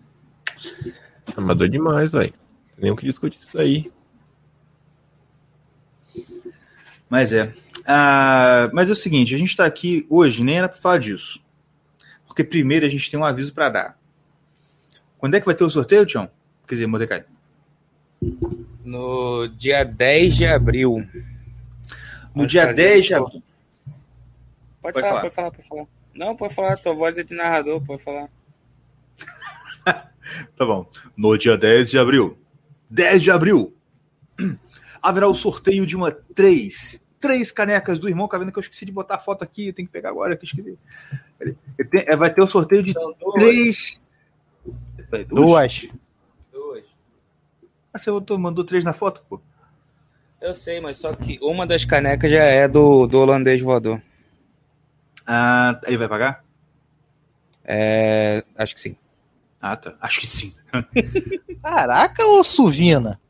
Amador 1.36 1.68
demais, 1.68 2.12
velho. 2.12 2.32
Nem 2.78 2.90
o 2.90 2.96
que 2.96 3.04
discutir 3.04 3.38
isso 3.38 3.58
aí. 3.58 3.92
Mas 7.08 7.32
é. 7.34 7.52
Ah, 7.86 8.70
mas 8.72 8.88
é 8.88 8.92
o 8.92 8.96
seguinte, 8.96 9.34
a 9.34 9.38
gente 9.38 9.54
tá 9.54 9.66
aqui 9.66 10.06
hoje, 10.08 10.42
nem 10.42 10.56
era 10.56 10.68
pra 10.68 10.80
falar 10.80 10.98
disso. 10.98 11.42
Porque 12.26 12.42
primeiro 12.42 12.86
a 12.86 12.88
gente 12.88 13.10
tem 13.10 13.20
um 13.20 13.24
aviso 13.24 13.52
pra 13.52 13.68
dar. 13.68 13.98
Quando 15.18 15.34
é 15.34 15.40
que 15.40 15.46
vai 15.46 15.54
ter 15.54 15.64
o 15.64 15.70
sorteio, 15.70 16.06
Tião? 16.06 16.30
Quer 16.66 16.76
dizer, 16.76 16.86
Mordecai. 16.86 17.24
No 18.82 19.48
dia 19.48 19.84
10 19.84 20.36
de 20.36 20.46
abril. 20.46 21.06
No 22.34 22.34
Vamos 22.34 22.52
dia 22.52 22.66
fazer 22.66 22.82
10 22.82 23.04
de 23.04 23.14
abril. 23.14 23.42
Pode, 24.80 24.94
Pode 24.94 25.00
falar, 25.06 25.08
falar. 25.08 25.20
pode 25.22 25.34
falar, 25.34 25.50
pode 25.50 25.68
falar. 25.68 25.86
Não, 26.14 26.36
pode 26.36 26.54
falar, 26.54 26.76
tua 26.78 26.94
voz 26.94 27.18
é 27.18 27.22
de 27.22 27.34
narrador, 27.34 27.80
pode 27.82 28.02
falar. 28.02 28.28
Tá 30.56 30.64
bom. 30.64 30.88
No 31.16 31.36
dia 31.36 31.56
10 31.58 31.90
de 31.90 31.98
abril. 31.98 32.38
10 32.88 33.22
de 33.22 33.30
abril. 33.32 33.74
Haverá 35.02 35.26
o 35.26 35.34
sorteio 35.34 35.84
de 35.84 35.96
uma 35.96 36.12
três. 36.12 37.02
Três 37.18 37.50
canecas 37.50 37.98
do 37.98 38.08
irmão 38.08 38.28
Caverna, 38.28 38.52
que 38.52 38.58
eu 38.58 38.62
esqueci 38.62 38.84
de 38.84 38.92
botar 38.92 39.16
a 39.16 39.18
foto 39.18 39.42
aqui. 39.42 39.68
Eu 39.68 39.72
tenho 39.72 39.88
que 39.88 39.92
pegar 39.92 40.10
agora, 40.10 40.36
que 40.36 40.44
eu 40.44 40.46
esqueci. 40.46 40.78
Tem- 41.90 42.04
é, 42.06 42.16
Vai 42.16 42.32
ter 42.32 42.40
o 42.42 42.46
sorteio 42.46 42.82
de 42.82 42.92
São 42.92 43.12
duas. 43.18 43.34
três. 43.34 44.00
Peraí, 45.10 45.24
Duas. 45.24 45.88
Duas. 46.52 46.84
Ah, 47.92 47.98
você 47.98 48.10
botou- 48.10 48.38
mandou 48.38 48.64
três 48.64 48.84
na 48.84 48.92
foto, 48.92 49.24
pô? 49.28 49.40
Eu 50.40 50.54
sei, 50.54 50.80
mas 50.80 50.96
só 50.96 51.12
que 51.12 51.38
uma 51.42 51.66
das 51.66 51.84
canecas 51.84 52.30
já 52.30 52.44
é 52.44 52.68
do, 52.68 53.06
do 53.06 53.18
holandês 53.18 53.60
voador. 53.60 54.00
Ah, 55.32 55.80
ele 55.86 55.96
vai 55.96 56.08
pagar? 56.08 56.44
É, 57.64 58.42
acho 58.58 58.74
que 58.74 58.80
sim. 58.80 58.96
Ah, 59.62 59.76
tá. 59.76 59.94
Acho 60.00 60.18
que 60.18 60.26
sim. 60.26 60.52
Caraca, 61.62 62.26
ô 62.26 62.42
Suvina. 62.42 63.20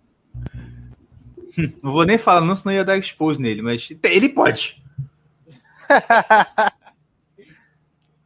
Não 1.83 1.93
vou 1.93 2.07
nem 2.07 2.17
falar, 2.17 2.41
não, 2.41 2.57
senão 2.57 2.75
ia 2.75 2.87
dar 2.87 2.97
expose 2.97 3.39
nele, 3.39 3.61
mas 3.61 3.87
ele 4.03 4.31
pode. 4.31 4.83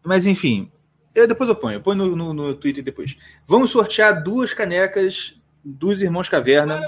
mas 0.04 0.24
enfim, 0.24 0.70
eu, 1.12 1.26
depois 1.26 1.48
eu 1.48 1.56
ponho, 1.56 1.78
eu 1.78 1.82
ponho 1.82 1.96
no, 1.96 2.14
no, 2.14 2.32
no 2.32 2.54
Twitter 2.54 2.84
depois. 2.84 3.16
Vamos 3.44 3.72
sortear 3.72 4.22
duas 4.22 4.54
canecas 4.54 5.34
dos 5.64 6.00
Irmãos 6.00 6.28
Caverna. 6.28 6.80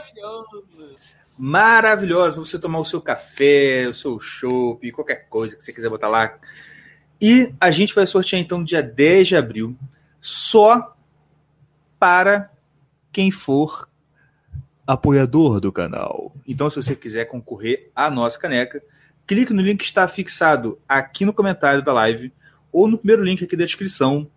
Maravilhosas, 1.37 2.35
pra 2.35 2.45
você 2.45 2.61
tomar 2.61 2.79
o 2.79 2.85
seu 2.85 3.01
café, 3.01 3.89
o 3.89 3.95
seu 3.95 4.21
chopp, 4.21 4.93
qualquer 4.93 5.29
coisa 5.29 5.57
que 5.57 5.65
você 5.65 5.73
quiser 5.73 5.91
botar 5.91 6.07
lá. 6.07 6.39
E 7.21 7.55
a 7.61 7.71
gente 7.71 7.95
vai 7.95 8.07
sortear 8.07 8.41
então 8.41 8.63
dia 8.63 8.83
10 8.83 9.29
de 9.29 9.37
abril, 9.37 9.77
só 10.21 10.97
para 11.99 12.51
quem 13.11 13.31
for 13.31 13.89
apoiador 14.87 15.61
do 15.61 15.73
canal. 15.73 16.33
Então, 16.47 16.71
se 16.71 16.77
você 16.77 16.95
quiser 16.95 17.25
concorrer 17.25 17.91
à 17.95 18.11
nossa 18.11 18.39
caneca, 18.39 18.83
clique 19.27 19.53
no 19.53 19.63
link 19.63 19.79
que 19.79 19.85
está 19.85 20.07
fixado 20.07 20.79
aqui 20.89 21.25
no 21.25 21.33
comentário 21.33 21.83
da 21.83 21.93
live 21.93 22.33
ou 22.71 22.87
no 22.87 22.99
primeiro 22.99 23.25
link 23.25 23.43
aqui 23.43 23.57
da 23.57 23.65
descrição. 23.65 24.31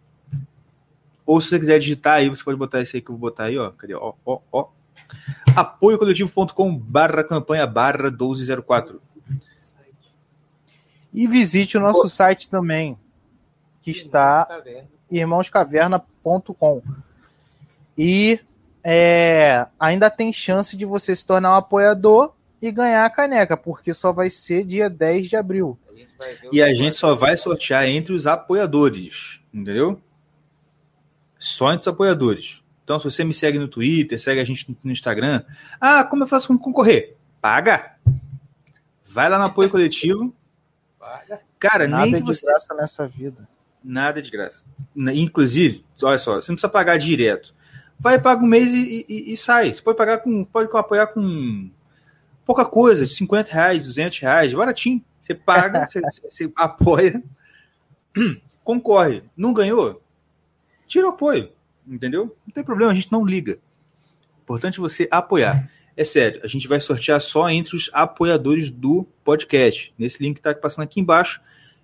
Ou 1.25 1.39
se 1.39 1.49
você 1.49 1.59
quiser 1.59 1.79
digitar 1.79 2.15
aí, 2.15 2.29
você 2.29 2.43
pode 2.43 2.57
botar 2.57 2.81
esse 2.81 2.97
aí 2.97 3.01
que 3.01 3.11
eu 3.11 3.17
vou 3.17 3.29
botar 3.29 3.45
aí, 3.45 3.57
ó. 3.57 3.69
Cadê? 3.71 3.93
Ó, 3.93 4.13
ó, 4.25 4.39
ó. 4.51 4.69
apoiocoletivo.com 5.55 6.75
barra 6.75 7.23
campanha 7.23 7.67
barra 7.67 8.09
1204. 8.09 8.99
E 11.13 11.27
visite 11.27 11.77
o 11.77 11.81
nosso 11.81 12.07
site 12.07 12.49
também, 12.49 12.97
que 13.81 13.91
está 13.91 14.47
irmãoscaverna.com. 15.09 16.81
E 17.97 18.39
é, 18.83 19.67
ainda 19.79 20.09
tem 20.09 20.31
chance 20.31 20.77
de 20.77 20.85
você 20.85 21.15
se 21.15 21.25
tornar 21.25 21.53
um 21.53 21.57
apoiador 21.57 22.33
e 22.61 22.71
ganhar 22.71 23.05
a 23.05 23.09
caneca, 23.09 23.57
porque 23.57 23.93
só 23.93 24.13
vai 24.13 24.29
ser 24.29 24.63
dia 24.63 24.89
10 24.89 25.29
de 25.29 25.35
abril. 25.35 25.77
E 26.51 26.61
a 26.61 26.73
gente 26.73 26.95
só 26.95 27.15
vai 27.15 27.35
sortear 27.37 27.87
entre 27.87 28.13
os 28.13 28.27
apoiadores, 28.27 29.39
entendeu? 29.53 30.01
Só 31.37 31.71
entre 31.71 31.81
os 31.81 31.87
apoiadores. 31.87 32.61
Então, 32.83 32.99
se 32.99 33.05
você 33.05 33.23
me 33.23 33.33
segue 33.33 33.59
no 33.59 33.67
Twitter, 33.67 34.19
segue 34.19 34.41
a 34.41 34.43
gente 34.43 34.75
no 34.83 34.91
Instagram. 34.91 35.43
Ah, 35.79 36.03
como 36.03 36.23
eu 36.23 36.27
faço 36.27 36.47
com 36.47 36.57
concorrer? 36.57 37.15
Paga! 37.39 37.95
Vai 39.07 39.29
lá 39.29 39.37
no 39.37 39.45
apoio 39.45 39.69
coletivo. 39.69 40.33
Cara, 41.59 41.87
Nada 41.87 42.05
nem 42.05 42.15
é 42.15 42.17
que 42.17 42.23
de 42.25 42.35
você. 42.35 42.45
graça 42.45 42.73
nessa 42.73 43.07
vida. 43.07 43.47
Nada 43.83 44.21
de 44.21 44.29
graça. 44.29 44.63
Inclusive, 44.95 45.85
olha 46.03 46.17
só, 46.19 46.35
você 46.35 46.51
não 46.51 46.55
precisa 46.55 46.69
pagar 46.69 46.97
direto. 46.97 47.53
Vai, 47.97 48.19
paga 48.19 48.43
um 48.43 48.47
mês 48.47 48.73
e, 48.73 49.05
e- 49.09 49.33
e 49.33 49.37
sai. 49.37 49.73
Você 49.73 49.81
pode 49.81 49.97
pagar 49.97 50.19
com. 50.19 50.43
Pode 50.45 50.69
apoiar 50.75 51.07
com 51.07 51.69
pouca 52.45 52.65
coisa, 52.65 53.05
de 53.05 53.13
50 53.13 53.51
reais, 53.51 53.83
200 53.83 54.19
reais, 54.19 54.53
baratinho. 54.53 55.03
Você 55.21 55.35
paga, 55.35 55.85
você, 55.89 56.01
você 56.23 56.51
apoia, 56.55 57.21
concorre. 58.63 59.23
Não 59.35 59.53
ganhou? 59.53 60.01
Tira 60.87 61.07
o 61.07 61.09
apoio. 61.09 61.51
Entendeu? 61.87 62.35
Não 62.45 62.53
tem 62.53 62.63
problema, 62.63 62.91
a 62.91 62.95
gente 62.95 63.11
não 63.11 63.25
liga. 63.25 63.57
Importante 64.43 64.79
você 64.79 65.07
apoiar. 65.11 65.69
É 65.99 66.05
sério, 66.05 66.39
a 66.41 66.47
gente 66.47 66.65
vai 66.65 66.79
sortear 66.79 67.19
só 67.19 67.49
entre 67.49 67.75
os 67.75 67.89
apoiadores 67.91 68.69
do 68.69 69.05
podcast. 69.21 69.93
Nesse 69.97 70.23
link 70.23 70.35
que 70.35 70.39
está 70.39 70.55
passando 70.55 70.85
aqui 70.85 70.97
embaixo, 70.97 71.41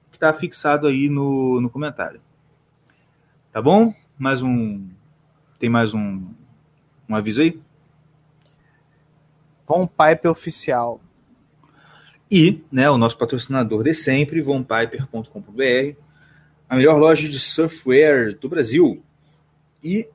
que 0.10 0.16
está 0.16 0.32
fixado 0.32 0.88
aí 0.88 1.10
no, 1.10 1.60
no 1.60 1.70
comentário. 1.70 2.22
Tá 3.52 3.62
bom? 3.62 3.94
Mais 4.18 4.42
um. 4.42 4.88
Tem 5.60 5.68
mais 5.68 5.94
um, 5.94 6.34
um 7.10 7.14
aviso 7.14 7.42
aí? 7.42 7.62
Von 9.66 9.86
Pipe 9.86 10.30
Oficial. 10.30 11.02
E, 12.32 12.64
né, 12.72 12.90
o 12.90 12.98
nosso 12.98 13.18
patrocinador 13.18 13.84
de 13.84 13.94
sempre, 13.94 14.40
vonpiper.com.br, 14.40 16.00
a 16.70 16.76
melhor 16.78 16.98
loja 16.98 17.28
de 17.28 17.38
surfwear 17.38 18.34
do 18.36 18.48
Brasil. 18.48 19.04
E 19.84 20.08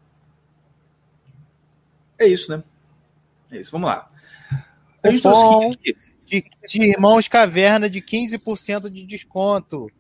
é 2.19 2.27
isso, 2.27 2.51
né? 2.51 2.65
É 3.51 3.59
isso, 3.61 3.71
vamos 3.73 3.89
lá. 3.89 4.09
A 5.03 5.11
gente 5.11 5.27
aqui. 5.79 5.97
De, 6.27 6.45
de 6.69 6.83
Irmãos 6.91 7.27
Caverna 7.27 7.91
de 7.91 8.01
15% 8.01 8.89
de 8.89 9.05
desconto. 9.05 9.91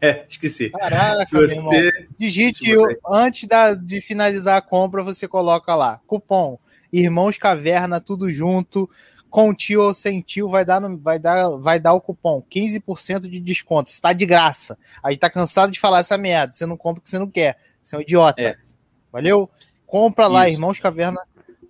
É, 0.00 0.24
esqueci. 0.28 0.70
Caraca, 0.70 1.24
Se 1.26 1.34
você. 1.34 2.08
Digite 2.18 2.64
antes 3.10 3.46
da, 3.48 3.74
de 3.74 4.00
finalizar 4.00 4.56
a 4.56 4.62
compra, 4.62 5.02
você 5.02 5.26
coloca 5.28 5.74
lá. 5.74 6.00
Cupom 6.06 6.58
Irmãos 6.92 7.38
Caverna, 7.38 8.00
tudo 8.00 8.30
junto. 8.30 8.88
Com 9.30 9.54
tio 9.54 9.82
ou 9.82 9.94
sem 9.94 10.20
tio, 10.20 10.46
vai 10.50 10.62
dar, 10.62 10.78
no- 10.78 10.98
vai 10.98 11.18
dar, 11.18 11.48
vai 11.56 11.80
dar 11.80 11.94
o 11.94 12.00
cupom 12.02 12.42
15% 12.50 13.20
de 13.20 13.40
desconto. 13.40 13.88
Está 13.88 14.12
de 14.12 14.26
graça. 14.26 14.76
Aí 15.02 15.16
tá 15.16 15.30
cansado 15.30 15.72
de 15.72 15.80
falar 15.80 16.00
essa 16.00 16.18
merda. 16.18 16.52
Você 16.52 16.66
não 16.66 16.76
compra 16.76 17.00
o 17.00 17.02
que 17.02 17.08
você 17.08 17.18
não 17.18 17.28
quer. 17.30 17.56
Você 17.82 17.96
é 17.96 17.98
um 17.98 18.02
idiota. 18.02 18.42
É. 18.42 18.56
Valeu? 19.10 19.48
Compra 19.86 20.26
lá, 20.26 20.48
Isso. 20.48 20.56
Irmãos 20.56 20.78
Caverna, 20.78 21.18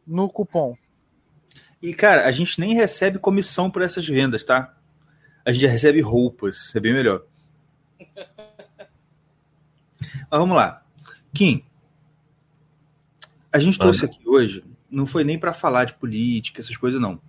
no 0.05 0.29
cupom. 0.29 0.77
E, 1.83 1.93
cara, 1.93 2.27
a 2.27 2.31
gente 2.31 2.61
nem 2.61 2.75
recebe 2.75 3.19
comissão 3.19 3.69
por 3.69 3.83
essas 3.83 4.07
vendas, 4.07 4.45
tá? 4.45 4.77
A 5.45 5.51
gente 5.51 5.63
já 5.63 5.69
recebe 5.69 6.01
roupas, 6.01 6.73
é 6.77 6.81
bem 6.81 6.93
melhor. 6.93 7.25
Mas 10.31 10.41
vamos 10.41 10.57
lá. 10.57 10.85
Kim, 11.35 11.65
a 13.53 13.59
gente 13.59 13.79
trouxe 13.79 14.05
aqui 14.05 14.21
hoje, 14.27 14.65
não 14.89 15.05
foi 15.07 15.25
nem 15.25 15.39
para 15.39 15.53
falar 15.53 15.85
de 15.85 15.95
política, 15.95 16.61
essas 16.61 16.77
coisas, 16.77 17.01
não. 17.01 17.21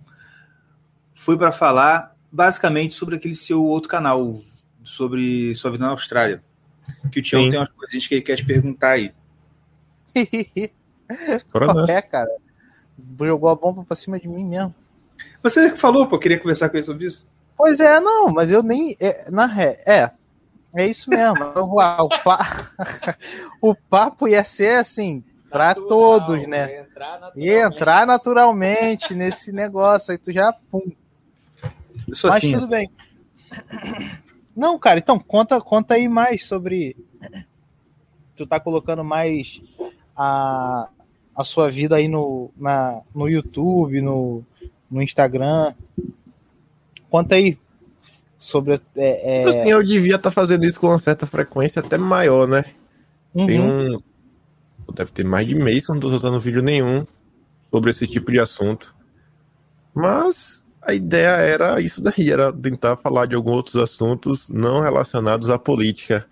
Foi 1.14 1.36
para 1.36 1.50
falar 1.50 2.16
basicamente 2.30 2.94
sobre 2.94 3.16
aquele 3.16 3.34
seu 3.34 3.64
outro 3.64 3.88
canal, 3.88 4.40
sobre 4.84 5.54
sua 5.56 5.72
vida 5.72 5.84
na 5.84 5.90
Austrália. 5.90 6.42
Que 7.10 7.18
o 7.18 7.22
Tião 7.22 7.42
Sim. 7.42 7.50
tem 7.50 7.58
umas 7.58 7.72
coisinhas 7.72 8.06
que 8.06 8.14
ele 8.14 8.22
quer 8.22 8.36
te 8.36 8.44
perguntar 8.44 8.90
aí. 8.90 9.12
Nessa. 11.08 11.92
é, 11.92 12.02
cara. 12.02 12.30
Jogou 13.18 13.48
a 13.48 13.54
bomba 13.54 13.84
pra 13.84 13.96
cima 13.96 14.18
de 14.18 14.28
mim 14.28 14.44
mesmo. 14.44 14.74
Você 15.42 15.70
que 15.70 15.76
falou, 15.78 16.06
pô, 16.06 16.18
queria 16.18 16.38
conversar 16.38 16.68
com 16.70 16.76
ele 16.76 16.84
sobre 16.84 17.06
isso? 17.06 17.26
Pois 17.56 17.78
é, 17.80 18.00
não, 18.00 18.28
mas 18.30 18.50
eu 18.50 18.62
nem. 18.62 18.96
É, 19.00 19.30
na 19.30 19.46
ré, 19.46 19.82
é. 19.86 20.10
É 20.76 20.86
isso 20.86 21.08
mesmo. 21.08 21.36
O, 21.56 21.76
o, 21.80 22.08
pa- 22.24 22.70
o 23.62 23.74
papo 23.74 24.26
ia 24.26 24.42
ser 24.42 24.80
assim, 24.80 25.22
pra 25.48 25.68
Natural, 25.68 25.88
todos, 25.88 26.46
né? 26.48 26.80
Entrar 26.80 27.06
Ia 27.06 27.20
naturalmente. 27.20 27.76
entrar 27.76 28.06
naturalmente 28.06 29.14
nesse 29.14 29.52
negócio, 29.52 30.10
aí 30.10 30.18
tu 30.18 30.32
já. 30.32 30.52
Pum. 30.52 30.90
Sou 32.12 32.28
Mas 32.30 32.38
assim. 32.38 32.52
tudo 32.54 32.66
bem. 32.66 32.90
Não, 34.56 34.78
cara, 34.78 34.98
então 34.98 35.18
conta, 35.18 35.60
conta 35.60 35.94
aí 35.94 36.08
mais 36.08 36.44
sobre. 36.46 36.96
Tu 38.36 38.44
tá 38.46 38.58
colocando 38.58 39.04
mais 39.04 39.62
a, 40.16 40.88
a 41.36 41.44
sua 41.44 41.70
vida 41.70 41.96
aí 41.96 42.08
no, 42.08 42.50
na, 42.56 43.00
no 43.14 43.28
YouTube, 43.28 44.00
no, 44.00 44.44
no 44.90 45.02
Instagram. 45.02 45.74
Conta 47.10 47.34
aí 47.34 47.58
sobre. 48.38 48.80
É, 48.96 49.42
é, 49.42 49.48
Assim, 49.48 49.70
eu 49.70 49.82
devia 49.82 50.16
estar 50.16 50.30
fazendo 50.30 50.64
isso 50.64 50.80
com 50.80 50.88
uma 50.88 50.98
certa 50.98 51.26
frequência 51.26 51.80
até 51.80 51.96
maior, 51.98 52.46
né? 52.46 52.64
Tem 53.34 53.60
uhum. 53.60 53.96
um. 53.96 54.02
Deve 54.94 55.10
ter 55.10 55.24
mais 55.24 55.46
de 55.46 55.54
mês 55.54 55.84
que 55.84 55.90
eu 55.90 55.94
não 55.94 56.00
tô 56.00 56.10
soltando 56.10 56.38
vídeo 56.38 56.62
nenhum 56.62 57.06
sobre 57.72 57.90
esse 57.90 58.06
tipo 58.06 58.30
de 58.30 58.38
assunto. 58.38 58.94
Mas 59.94 60.64
a 60.82 60.92
ideia 60.92 61.30
era 61.30 61.80
isso 61.80 62.02
daí, 62.02 62.30
era 62.30 62.52
tentar 62.52 62.96
falar 62.96 63.26
de 63.26 63.34
alguns 63.34 63.56
outros 63.56 63.76
assuntos 63.76 64.48
não 64.48 64.80
relacionados 64.80 65.50
à 65.50 65.58
política. 65.58 66.26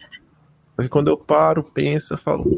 Porque 0.76 0.88
quando 0.88 1.08
eu 1.08 1.16
paro, 1.16 1.64
penso, 1.64 2.14
eu 2.14 2.18
falo, 2.18 2.54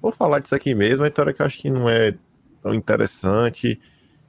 vou 0.00 0.12
falar 0.12 0.40
disso 0.40 0.54
aqui 0.54 0.74
mesmo, 0.74 1.04
então 1.04 1.26
é 1.28 1.32
que 1.32 1.42
eu 1.42 1.46
acho 1.46 1.58
que 1.58 1.70
não 1.70 1.88
é 1.88 2.14
tão 2.62 2.74
interessante. 2.74 3.80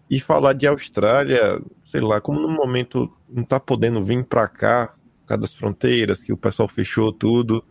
E 0.09 0.19
falar 0.19 0.53
de 0.53 0.65
Austrália, 0.65 1.61
sei 1.85 2.01
lá, 2.01 2.19
como 2.19 2.39
no 2.39 2.49
momento 2.49 3.11
não 3.29 3.43
tá 3.43 3.59
podendo 3.59 4.03
vir 4.03 4.23
para 4.23 4.47
cá, 4.47 4.95
por 5.21 5.27
causa 5.27 5.41
das 5.41 5.53
fronteiras, 5.53 6.23
que 6.23 6.33
o 6.33 6.37
pessoal 6.37 6.67
fechou 6.67 7.13
tudo. 7.13 7.63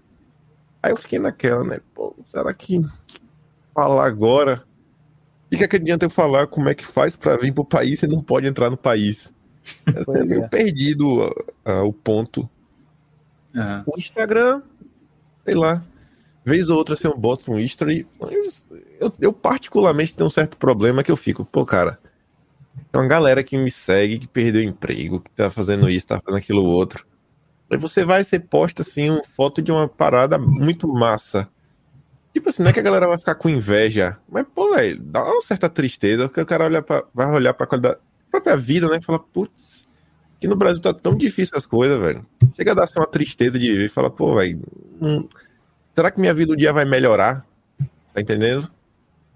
Aí 0.82 0.92
eu 0.92 0.96
fiquei 0.96 1.18
naquela, 1.18 1.64
né? 1.64 1.80
Pô, 1.92 2.14
será 2.30 2.54
que 2.54 2.80
falar 3.74 4.06
agora? 4.06 4.64
E 5.50 5.56
que, 5.56 5.66
que 5.66 5.76
adianta 5.76 6.06
eu 6.06 6.10
falar 6.10 6.46
como 6.46 6.68
é 6.68 6.74
que 6.74 6.86
faz 6.86 7.16
para 7.16 7.36
vir 7.36 7.52
pro 7.52 7.64
país 7.64 8.02
e 8.02 8.06
não 8.06 8.22
pode 8.22 8.46
entrar 8.46 8.70
no 8.70 8.76
país? 8.76 9.32
Esse 9.86 10.18
é 10.18 10.24
meio 10.24 10.44
é. 10.44 10.48
perdido 10.48 11.24
uh, 11.24 11.30
uh, 11.66 11.84
o 11.84 11.92
ponto. 11.92 12.48
Uhum. 13.54 13.82
O 13.86 13.98
Instagram, 13.98 14.62
sei 15.44 15.54
lá, 15.54 15.82
vez 16.48 16.70
ou 16.70 16.78
outra 16.78 16.94
assim, 16.94 17.06
eu 17.06 17.16
boto 17.16 17.52
um 17.52 17.58
history, 17.58 18.06
mas 18.18 18.66
eu, 19.00 19.12
eu 19.20 19.32
particularmente 19.32 20.14
tenho 20.14 20.26
um 20.26 20.30
certo 20.30 20.56
problema 20.56 21.02
que 21.02 21.10
eu 21.10 21.16
fico, 21.16 21.44
pô, 21.44 21.64
cara, 21.64 21.98
tem 22.90 23.00
uma 23.00 23.06
galera 23.06 23.44
que 23.44 23.56
me 23.56 23.70
segue, 23.70 24.18
que 24.18 24.26
perdeu 24.26 24.62
emprego, 24.62 25.20
que 25.20 25.30
tá 25.30 25.50
fazendo 25.50 25.88
isso, 25.88 26.06
tá 26.06 26.20
fazendo 26.24 26.38
aquilo 26.38 26.64
outro. 26.64 27.06
Aí 27.70 27.76
você 27.76 28.04
vai 28.04 28.24
ser 28.24 28.40
posta 28.40 28.82
assim, 28.82 29.10
uma 29.10 29.22
foto 29.22 29.60
de 29.60 29.70
uma 29.70 29.86
parada 29.86 30.38
muito 30.38 30.88
massa. 30.88 31.48
Tipo 32.32 32.48
assim, 32.48 32.62
não 32.62 32.70
é 32.70 32.72
que 32.72 32.80
a 32.80 32.82
galera 32.82 33.06
vai 33.06 33.18
ficar 33.18 33.34
com 33.34 33.48
inveja, 33.48 34.16
mas, 34.28 34.46
pô, 34.54 34.74
velho, 34.74 35.00
dá 35.02 35.22
uma 35.22 35.42
certa 35.42 35.68
tristeza, 35.68 36.28
porque 36.28 36.40
o 36.40 36.46
cara 36.46 36.64
olha 36.64 36.82
pra, 36.82 37.04
vai 37.12 37.30
olhar 37.30 37.52
pra 37.52 37.66
qualidade, 37.66 37.98
própria 38.30 38.56
vida, 38.56 38.88
né? 38.88 38.98
E 38.98 39.04
fala, 39.04 39.18
putz, 39.18 39.86
que 40.40 40.46
no 40.46 40.56
Brasil 40.56 40.80
tá 40.80 40.94
tão 40.94 41.16
difícil 41.16 41.56
as 41.56 41.66
coisas, 41.66 42.00
velho. 42.00 42.24
Chega 42.56 42.72
a 42.72 42.74
dar 42.74 42.84
assim, 42.84 42.98
uma 42.98 43.06
tristeza 43.06 43.58
de 43.58 43.74
ver 43.74 43.86
e 43.86 43.88
fala, 43.88 44.10
pô, 44.10 44.34
velho, 44.36 44.62
hum, 45.00 45.28
será 45.98 46.12
que 46.12 46.20
minha 46.20 46.32
vida 46.32 46.52
um 46.52 46.56
dia 46.56 46.72
vai 46.72 46.84
melhorar? 46.84 47.44
Tá 48.14 48.20
entendendo? 48.20 48.70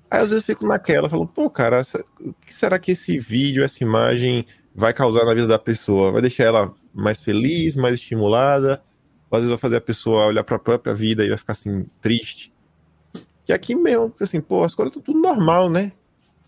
Aí 0.08 0.20
às 0.20 0.30
vezes 0.30 0.46
fico 0.46 0.64
naquela, 0.64 1.08
falo, 1.08 1.26
pô, 1.26 1.50
cara, 1.50 1.82
o 2.20 2.32
que 2.34 2.54
será 2.54 2.78
que 2.78 2.92
esse 2.92 3.18
vídeo, 3.18 3.64
essa 3.64 3.82
imagem 3.82 4.46
vai 4.72 4.94
causar 4.94 5.24
na 5.24 5.34
vida 5.34 5.48
da 5.48 5.58
pessoa? 5.58 6.12
Vai 6.12 6.22
deixar 6.22 6.44
ela 6.44 6.70
mais 6.94 7.20
feliz, 7.20 7.74
mais 7.74 7.96
estimulada? 7.96 8.80
Ou 9.28 9.38
às 9.38 9.42
vezes 9.42 9.50
vai 9.50 9.58
fazer 9.58 9.78
a 9.78 9.80
pessoa 9.80 10.26
olhar 10.26 10.44
para 10.44 10.54
a 10.54 10.58
própria 10.60 10.94
vida 10.94 11.24
e 11.24 11.30
vai 11.30 11.36
ficar 11.36 11.54
assim, 11.54 11.84
triste? 12.00 12.54
E 13.48 13.52
aqui 13.52 13.74
mesmo, 13.74 14.14
assim, 14.20 14.40
pô, 14.40 14.62
as 14.62 14.72
coisas 14.72 14.90
estão 14.90 15.02
tudo 15.02 15.20
normal, 15.20 15.68
né? 15.68 15.90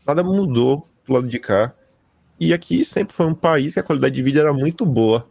Nada 0.06 0.22
mudou 0.22 0.86
do 1.04 1.12
lado 1.12 1.26
de 1.26 1.40
cá. 1.40 1.74
E 2.38 2.54
aqui 2.54 2.84
sempre 2.84 3.12
foi 3.12 3.26
um 3.26 3.34
país 3.34 3.74
que 3.74 3.80
a 3.80 3.82
qualidade 3.82 4.14
de 4.14 4.22
vida 4.22 4.38
era 4.38 4.52
muito 4.52 4.86
boa. 4.86 5.28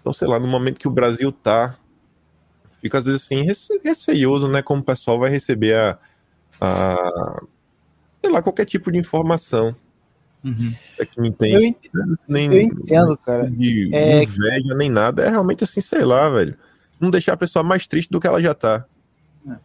Então, 0.00 0.10
sei 0.10 0.26
lá, 0.26 0.38
no 0.38 0.48
momento 0.48 0.80
que 0.80 0.88
o 0.88 0.90
Brasil 0.90 1.30
tá, 1.30 1.76
fica 2.80 2.98
às 2.98 3.04
vezes 3.04 3.22
assim, 3.22 3.46
receioso, 3.82 4.48
né? 4.48 4.62
Como 4.62 4.80
o 4.80 4.84
pessoal 4.84 5.18
vai 5.18 5.30
receber 5.30 5.76
a, 5.76 5.98
a 6.60 7.42
sei 8.20 8.30
lá, 8.30 8.42
qualquer 8.42 8.66
tipo 8.66 8.90
de 8.92 8.98
informação. 8.98 9.74
Uhum. 10.44 10.74
É 10.98 11.04
que 11.04 11.18
não 11.18 11.26
entende. 11.26 11.54
Eu 11.54 11.62
entendo, 11.62 12.18
nem, 12.28 12.52
eu 12.52 12.62
entendo 12.62 13.16
cara. 13.18 13.50
De 13.50 13.94
é... 13.94 14.22
inveja, 14.22 14.74
nem 14.74 14.90
nada. 14.90 15.22
É 15.22 15.28
realmente 15.28 15.64
assim, 15.64 15.80
sei 15.80 16.04
lá, 16.04 16.28
velho. 16.28 16.56
Não 16.98 17.10
deixar 17.10 17.34
a 17.34 17.36
pessoa 17.36 17.62
mais 17.62 17.86
triste 17.86 18.10
do 18.10 18.20
que 18.20 18.26
ela 18.26 18.42
já 18.42 18.54
tá. 18.54 18.84
É. 19.48 19.56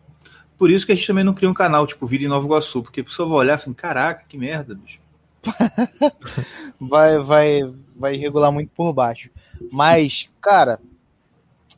Por 0.58 0.70
isso 0.70 0.86
que 0.86 0.92
a 0.92 0.96
gente 0.96 1.08
também 1.08 1.24
não 1.24 1.34
cria 1.34 1.50
um 1.50 1.54
canal, 1.54 1.86
tipo, 1.86 2.08
Vida 2.08 2.26
em 2.26 2.30
Nova 2.30 2.46
Iguaçu, 2.46 2.82
porque 2.82 3.02
a 3.02 3.04
pessoa 3.04 3.28
vai 3.28 3.38
olhar 3.40 3.54
e 3.54 3.56
assim, 3.56 3.74
caraca, 3.74 4.24
que 4.28 4.38
merda, 4.38 4.76
bicho. 4.76 5.00
vai, 6.80 7.20
vai, 7.20 7.62
vai 7.96 8.16
regular 8.16 8.52
muito 8.52 8.70
por 8.70 8.92
baixo. 8.94 9.30
Mas, 9.72 10.30
cara, 10.42 10.80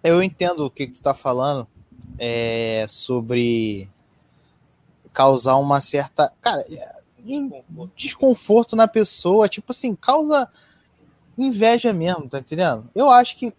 eu 0.03 0.21
entendo 0.21 0.65
o 0.65 0.69
que, 0.69 0.87
que 0.87 0.93
tu 0.93 1.01
tá 1.01 1.13
falando 1.13 1.67
é, 2.17 2.85
sobre 2.87 3.89
causar 5.13 5.57
uma 5.57 5.81
certa. 5.81 6.31
Cara, 6.41 6.63
desconforto 7.95 8.75
na 8.75 8.87
pessoa, 8.87 9.49
tipo 9.49 9.71
assim, 9.71 9.95
causa 9.95 10.49
inveja 11.37 11.93
mesmo, 11.93 12.29
tá 12.29 12.39
entendendo? 12.39 12.89
Eu 12.95 13.09
acho 13.09 13.37
que 13.37 13.53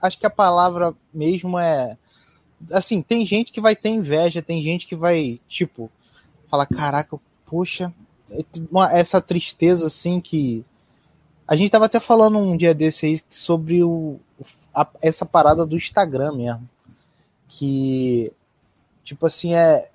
acho 0.00 0.18
que 0.18 0.26
a 0.26 0.30
palavra 0.30 0.94
mesmo 1.12 1.58
é 1.58 1.98
assim, 2.72 3.00
tem 3.00 3.24
gente 3.24 3.52
que 3.52 3.60
vai 3.60 3.74
ter 3.74 3.88
inveja, 3.88 4.42
tem 4.42 4.60
gente 4.60 4.86
que 4.86 4.94
vai, 4.94 5.40
tipo, 5.48 5.90
falar, 6.48 6.66
caraca, 6.66 7.18
poxa, 7.46 7.92
essa 8.92 9.20
tristeza 9.20 9.86
assim 9.86 10.20
que 10.20 10.64
a 11.50 11.56
gente 11.56 11.68
tava 11.72 11.86
até 11.86 11.98
falando 11.98 12.38
um 12.38 12.56
dia 12.56 12.72
desse 12.72 13.06
aí 13.06 13.20
sobre 13.28 13.82
o, 13.82 14.20
a, 14.72 14.86
essa 15.02 15.26
parada 15.26 15.66
do 15.66 15.74
Instagram 15.74 16.36
mesmo, 16.36 16.70
que 17.48 18.32
tipo 19.02 19.26
assim 19.26 19.52
é 19.52 19.90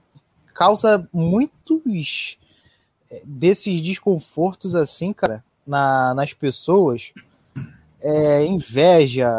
causa 0.54 1.08
muitos 1.14 2.38
é, 3.10 3.22
desses 3.24 3.80
desconfortos 3.82 4.76
assim, 4.76 5.14
cara, 5.14 5.42
na, 5.66 6.14
nas 6.14 6.34
pessoas. 6.34 7.14
É, 8.02 8.46
inveja, 8.46 9.32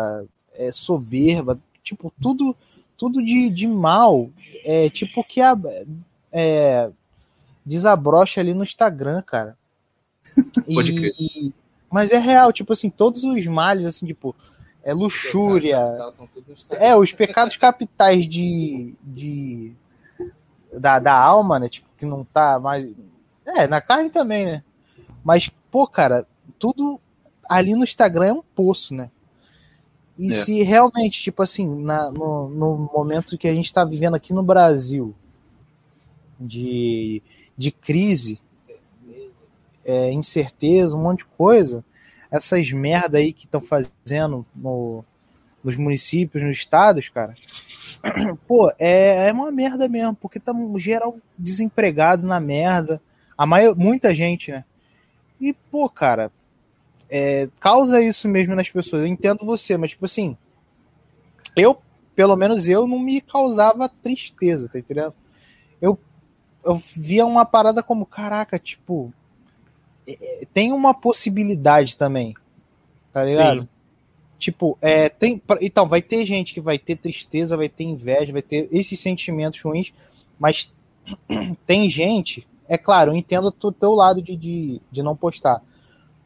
é, 0.55 0.73
soberba, 0.73 1.61
tipo, 1.83 2.11
tudo 2.19 2.57
tudo 2.97 3.23
de, 3.23 3.51
de 3.51 3.67
mal, 3.69 4.31
é, 4.65 4.89
tipo, 4.89 5.23
que 5.23 5.43
a, 5.43 5.55
é, 6.33 6.91
desabrocha 7.65 8.41
ali 8.41 8.55
no 8.55 8.63
Instagram, 8.63 9.21
cara. 9.21 9.55
Pode 10.75 10.93
e, 10.93 10.97
crer. 10.97 11.53
Mas 11.97 12.13
é 12.13 12.19
real, 12.19 12.53
tipo 12.53 12.75
assim, 12.75 12.91
todos 12.91 13.25
os 13.25 13.47
males, 13.47 13.87
assim, 13.87 14.05
tipo, 14.05 14.37
é 14.85 14.93
luxúria. 14.93 15.79
É, 16.73 16.95
os 16.95 17.11
pecados 17.11 17.57
capitais 17.57 18.29
de, 18.29 18.95
de 19.03 19.73
da, 20.71 20.99
da 20.99 21.15
alma, 21.15 21.59
né? 21.59 21.71
Tipo, 21.71 21.89
que 21.97 22.05
não 22.05 22.23
tá 22.23 22.61
mais. 22.61 22.87
É, 23.47 23.67
na 23.67 23.81
carne 23.81 24.11
também, 24.11 24.45
né? 24.45 24.63
Mas, 25.25 25.51
pô, 25.71 25.87
cara, 25.87 26.27
tudo 26.59 27.01
ali 27.49 27.75
no 27.75 27.85
Instagram 27.85 28.27
é 28.27 28.33
um 28.35 28.43
poço, 28.43 28.95
né? 28.95 29.11
E 30.19 30.27
é. 30.27 30.45
se 30.45 30.63
realmente, 30.63 31.23
tipo 31.23 31.43
assim, 31.43 31.67
na, 31.67 32.11
no, 32.11 32.51
no 32.51 32.91
momento 32.95 33.39
que 33.39 33.49
a 33.49 33.55
gente 33.55 33.73
tá 33.73 33.87
vivendo 33.87 34.17
aqui 34.17 34.35
no 34.35 34.43
Brasil, 34.43 35.15
de, 36.39 37.23
de 37.57 37.73
crise, 37.73 38.43
é, 39.87 40.13
incerteza, 40.13 40.97
um 40.97 41.03
monte 41.03 41.19
de 41.19 41.27
coisa, 41.27 41.85
essas 42.31 42.71
merda 42.73 43.19
aí 43.19 43.33
que 43.33 43.45
estão 43.45 43.61
fazendo 43.61 44.45
no, 44.55 45.05
nos 45.63 45.77
municípios, 45.77 46.45
nos 46.45 46.59
estados, 46.59 47.09
cara, 47.09 47.35
pô, 48.47 48.71
é, 48.79 49.29
é 49.29 49.33
uma 49.33 49.51
merda 49.51 49.89
mesmo, 49.89 50.15
porque 50.15 50.41
tá 50.41 50.53
geral 50.77 51.17
desempregado 51.39 52.27
na 52.27 52.41
merda, 52.41 53.01
a 53.39 53.47
maior, 53.47 53.77
muita 53.77 54.13
gente, 54.13 54.51
né? 54.51 54.65
E, 55.41 55.53
pô, 55.53 55.89
cara, 55.89 56.33
é, 57.09 57.49
causa 57.61 58.01
isso 58.01 58.29
mesmo 58.29 58.55
nas 58.55 58.71
pessoas. 58.71 59.03
Eu 59.03 59.07
entendo 59.07 59.45
você, 59.45 59.77
mas, 59.77 59.91
tipo 59.91 60.05
assim, 60.05 60.37
eu, 61.55 61.81
pelo 62.15 62.37
menos 62.37 62.69
eu, 62.69 62.87
não 62.87 62.99
me 62.99 63.21
causava 63.21 63.89
tristeza, 63.89 64.69
tá 64.69 64.79
entendendo? 64.79 65.15
Eu, 65.81 65.99
eu 66.65 66.77
via 66.77 67.27
uma 67.27 67.45
parada 67.45 67.83
como, 67.83 68.07
caraca, 68.07 68.59
tipo, 68.59 69.13
tem 70.53 70.73
uma 70.73 70.95
possibilidade 70.95 71.97
também, 71.97 72.35
tá 73.13 73.25
ligado? 73.25 73.63
Sim. 73.63 73.69
Tipo, 74.39 74.77
é, 74.83 75.09
tem, 75.09 75.43
então, 75.63 75.89
vai 75.89 76.03
ter 76.03 76.25
gente 76.27 76.53
que 76.53 76.61
vai 76.61 76.79
ter 76.79 76.97
tristeza, 76.97 77.57
vai 77.57 77.69
ter 77.69 77.85
inveja, 77.85 78.33
vai 78.33 78.43
ter 78.43 78.69
esses 78.71 79.01
sentimentos 79.01 79.61
ruins, 79.61 79.93
mas 80.39 80.73
tem 81.67 81.89
gente, 81.89 82.47
é 82.69 82.77
claro, 82.77 83.13
eu 83.13 83.17
entendo 83.17 83.47
o 83.63 83.73
teu 83.73 83.93
lado 83.93 84.21
de, 84.21 84.37
de, 84.37 84.81
de 84.91 85.03
não 85.03 85.17
postar, 85.17 85.63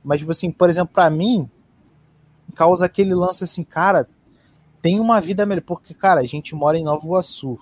mas, 0.03 0.19
tipo 0.19 0.31
assim, 0.31 0.51
por 0.51 0.69
exemplo, 0.69 0.93
para 0.93 1.09
mim, 1.09 1.49
causa 2.55 2.87
aquele 2.87 3.15
lance 3.15 3.45
assim, 3.45 3.63
cara, 3.63 4.09
tem 4.83 4.99
uma 4.99 5.21
vida 5.21 5.47
melhor, 5.47 5.63
porque, 5.63 5.95
cara, 5.95 6.21
a 6.21 6.27
gente 6.27 6.55
mora 6.55 6.79
em 6.79 6.85
Nova 6.85 7.05
Iguaçu, 7.05 7.59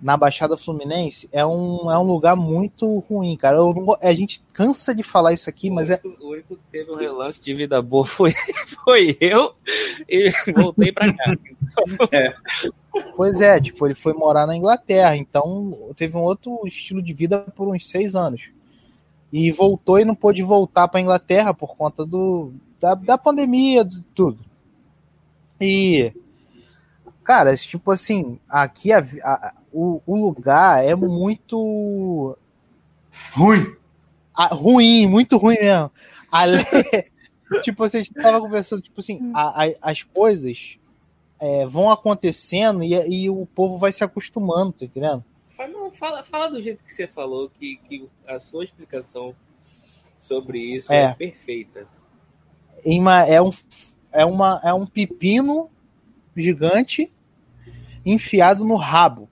na 0.00 0.16
Baixada 0.16 0.56
Fluminense 0.56 1.28
é 1.32 1.44
um, 1.44 1.90
é 1.90 1.98
um 1.98 2.02
lugar 2.02 2.36
muito 2.36 2.98
ruim, 3.00 3.36
cara. 3.36 3.56
Eu, 3.56 3.74
a 4.02 4.12
gente 4.12 4.42
cansa 4.52 4.94
de 4.94 5.02
falar 5.02 5.32
isso 5.32 5.48
aqui, 5.48 5.70
mas 5.70 5.90
é. 5.90 6.00
O 6.20 6.30
único 6.30 6.56
que 6.56 6.62
teve 6.70 6.90
um 6.90 6.96
relance 6.96 7.42
de 7.42 7.54
vida 7.54 7.80
boa 7.80 8.04
foi, 8.04 8.34
foi 8.84 9.16
eu 9.20 9.54
e 10.08 10.30
voltei 10.54 10.92
para 10.92 11.12
cá. 11.12 11.36
é. 12.12 12.34
Pois 13.14 13.40
é, 13.40 13.60
tipo, 13.60 13.86
ele 13.86 13.94
foi 13.94 14.12
morar 14.12 14.46
na 14.46 14.56
Inglaterra, 14.56 15.16
então 15.16 15.92
teve 15.96 16.16
um 16.16 16.22
outro 16.22 16.60
estilo 16.66 17.02
de 17.02 17.12
vida 17.12 17.40
por 17.54 17.68
uns 17.68 17.88
seis 17.88 18.14
anos. 18.14 18.50
E 19.32 19.50
voltou 19.50 19.98
e 19.98 20.04
não 20.04 20.14
pôde 20.14 20.42
voltar 20.42 20.88
para 20.88 21.00
Inglaterra 21.00 21.52
por 21.52 21.76
conta 21.76 22.06
do, 22.06 22.52
da, 22.80 22.94
da 22.94 23.18
pandemia, 23.18 23.84
de 23.84 24.02
tudo. 24.14 24.38
E, 25.60 26.12
cara, 27.24 27.54
tipo 27.56 27.90
assim, 27.90 28.38
aqui 28.48 28.92
a, 28.92 28.98
a 28.98 29.54
o, 29.78 30.02
o 30.06 30.16
lugar 30.16 30.84
é 30.84 30.94
muito 30.94 32.36
Ruim. 33.32 33.74
ah, 34.34 34.46
ruim, 34.54 35.06
muito 35.06 35.36
ruim 35.36 35.56
mesmo. 35.58 35.90
Ale... 36.30 36.58
tipo, 37.62 37.78
você 37.88 38.00
estava 38.00 38.40
conversando, 38.40 38.82
tipo 38.82 39.00
assim, 39.00 39.30
a- 39.34 39.64
a- 39.64 39.74
as 39.82 40.02
coisas 40.02 40.78
é, 41.38 41.66
vão 41.66 41.90
acontecendo 41.90 42.82
e, 42.82 42.92
e 42.94 43.30
o 43.30 43.46
povo 43.46 43.78
vai 43.78 43.92
se 43.92 44.02
acostumando, 44.04 44.72
tá 44.72 44.84
entendendo? 44.84 45.24
Fala, 45.56 45.68
não, 45.70 45.90
fala, 45.90 46.24
fala 46.24 46.48
do 46.50 46.60
jeito 46.60 46.82
que 46.84 46.92
você 46.92 47.06
falou, 47.06 47.48
que, 47.50 47.76
que 47.88 48.08
a 48.26 48.38
sua 48.38 48.64
explicação 48.64 49.34
sobre 50.18 50.58
isso 50.58 50.92
é, 50.92 51.02
É. 51.04 51.14
perfeita. 51.14 51.86
Uma- 52.84 53.22
é, 53.26 53.40
um, 53.40 53.50
é, 54.12 54.24
uma, 54.24 54.60
é 54.64 54.72
um 54.74 54.86
pepino 54.86 55.70
gigante 56.36 57.10
enfiado 58.04 58.64
no 58.64 58.76
rabo. 58.76 59.28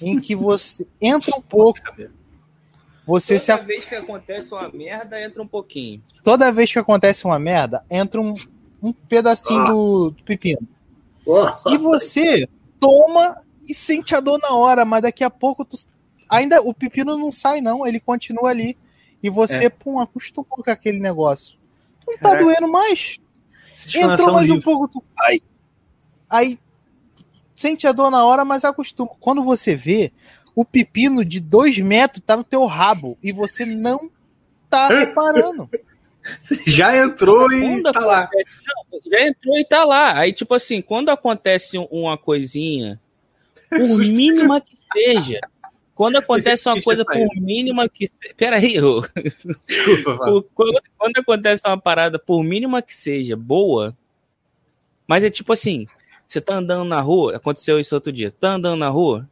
Em 0.00 0.20
que 0.20 0.34
você 0.36 0.86
entra 1.00 1.36
um 1.36 1.40
pouco, 1.42 1.80
você 3.06 3.38
se 3.38 3.52
Toda 3.52 3.62
vez 3.64 3.84
que 3.84 3.94
acontece 3.94 4.52
uma 4.52 4.68
merda, 4.68 5.22
entra 5.22 5.42
um 5.42 5.46
pouquinho. 5.46 6.02
toda 6.24 6.52
vez 6.52 6.72
que 6.72 6.78
acontece 6.78 7.24
uma 7.24 7.38
merda, 7.38 7.84
entra 7.90 8.20
um, 8.20 8.34
um 8.82 8.92
pedacinho 8.92 9.64
do, 9.64 10.10
do 10.10 10.22
pepino. 10.24 10.66
E 11.70 11.78
você 11.78 12.48
toma 12.78 13.42
e 13.68 13.74
sente 13.74 14.14
a 14.14 14.20
dor 14.20 14.38
na 14.40 14.54
hora, 14.54 14.84
mas 14.84 15.02
daqui 15.02 15.24
a 15.24 15.30
pouco 15.30 15.64
tu- 15.64 15.76
ainda 16.28 16.60
o 16.62 16.74
pepino 16.74 17.16
não 17.16 17.32
sai, 17.32 17.60
não, 17.60 17.86
ele 17.86 17.98
continua 18.00 18.50
ali. 18.50 18.76
E 19.22 19.30
você, 19.30 19.68
pum, 19.70 19.98
acostumou 19.98 20.44
com 20.44 20.70
aquele 20.70 21.00
negócio. 21.00 21.58
Não 22.06 22.14
tá 22.18 22.30
Caraca. 22.30 22.44
doendo 22.44 22.68
mais. 22.70 23.18
Entrou 23.94 24.32
mais 24.32 24.50
um 24.50 24.54
livre. 24.54 24.62
pouco. 24.64 24.88
Tu, 24.88 25.04
ai, 25.20 25.40
aí 26.30 26.58
sente 27.56 27.86
a 27.86 27.92
dor 27.92 28.10
na 28.10 28.24
hora, 28.24 28.44
mas 28.44 28.64
acostuma. 28.64 29.10
Quando 29.18 29.42
você 29.42 29.74
vê, 29.74 30.12
o 30.54 30.64
pepino 30.64 31.24
de 31.24 31.40
dois 31.40 31.78
metros 31.78 32.22
tá 32.24 32.36
no 32.36 32.44
teu 32.44 32.64
rabo 32.66 33.18
e 33.22 33.32
você 33.32 33.64
não 33.66 34.10
tá 34.70 34.88
reparando. 34.88 35.68
Já 36.66 36.96
entrou 36.96 37.50
e 37.52 37.82
tá 37.82 38.00
lá. 38.00 38.28
não, 38.92 39.00
já 39.10 39.26
entrou 39.26 39.58
e 39.58 39.64
tá 39.64 39.84
lá. 39.84 40.18
Aí, 40.18 40.32
tipo 40.32 40.54
assim, 40.54 40.82
quando 40.82 41.08
acontece 41.10 41.78
um- 41.78 41.86
uma 41.90 42.18
coisinha, 42.18 43.00
por 43.70 43.98
mínima 43.98 44.60
que 44.60 44.74
seja, 44.76 45.40
quando 45.94 46.16
acontece 46.16 46.68
uma 46.68 46.82
coisa 46.82 47.04
por 47.04 47.28
mínima 47.36 47.88
que 47.88 48.08
seja. 48.08 48.34
Peraí, 48.36 48.80
ô. 48.80 49.02
Desculpa, 49.66 50.44
quando 50.98 51.18
acontece 51.18 51.62
uma 51.64 51.80
parada, 51.80 52.18
por 52.18 52.42
mínima 52.42 52.82
que 52.82 52.94
seja, 52.94 53.36
boa, 53.36 53.96
mas 55.06 55.22
é 55.22 55.30
tipo 55.30 55.52
assim, 55.52 55.86
você 56.26 56.40
tá 56.40 56.54
andando 56.54 56.84
na 56.84 57.00
rua, 57.00 57.36
aconteceu 57.36 57.78
isso 57.78 57.94
outro 57.94 58.12
dia, 58.12 58.30
tá 58.30 58.54
andando 58.54 58.78
na 58.78 58.88
rua, 58.88 59.28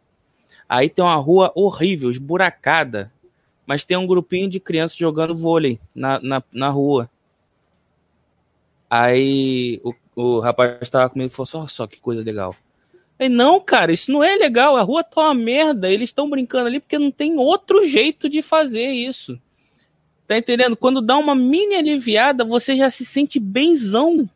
aí 0.68 0.88
tem 0.88 1.04
uma 1.04 1.16
rua 1.16 1.52
horrível, 1.54 2.10
esburacada, 2.10 3.12
mas 3.66 3.84
tem 3.84 3.96
um 3.96 4.06
grupinho 4.06 4.48
de 4.48 4.60
crianças 4.60 4.96
jogando 4.96 5.34
vôlei 5.34 5.80
na, 5.94 6.20
na, 6.20 6.42
na 6.52 6.68
rua. 6.70 7.10
Aí 8.88 9.80
o, 9.82 9.94
o 10.14 10.40
rapaz 10.40 10.88
tava 10.90 11.08
comigo 11.10 11.32
e 11.32 11.34
falou 11.34 11.48
assim, 11.48 11.58
olha 11.58 11.68
só 11.68 11.86
que 11.86 11.98
coisa 11.98 12.22
legal. 12.22 12.54
Aí, 13.18 13.28
não, 13.28 13.60
cara, 13.60 13.92
isso 13.92 14.12
não 14.12 14.22
é 14.22 14.36
legal, 14.36 14.76
a 14.76 14.82
rua 14.82 15.02
tá 15.02 15.22
uma 15.22 15.34
merda, 15.34 15.90
eles 15.90 16.10
estão 16.10 16.28
brincando 16.28 16.66
ali 16.66 16.80
porque 16.80 16.98
não 16.98 17.10
tem 17.10 17.38
outro 17.38 17.86
jeito 17.88 18.28
de 18.28 18.42
fazer 18.42 18.88
isso. 18.88 19.40
Tá 20.26 20.36
entendendo? 20.36 20.76
Quando 20.76 21.02
dá 21.02 21.16
uma 21.16 21.34
mini 21.34 21.74
aliviada, 21.74 22.44
você 22.44 22.76
já 22.76 22.88
se 22.90 23.04
sente 23.04 23.38
benzão. 23.38 24.28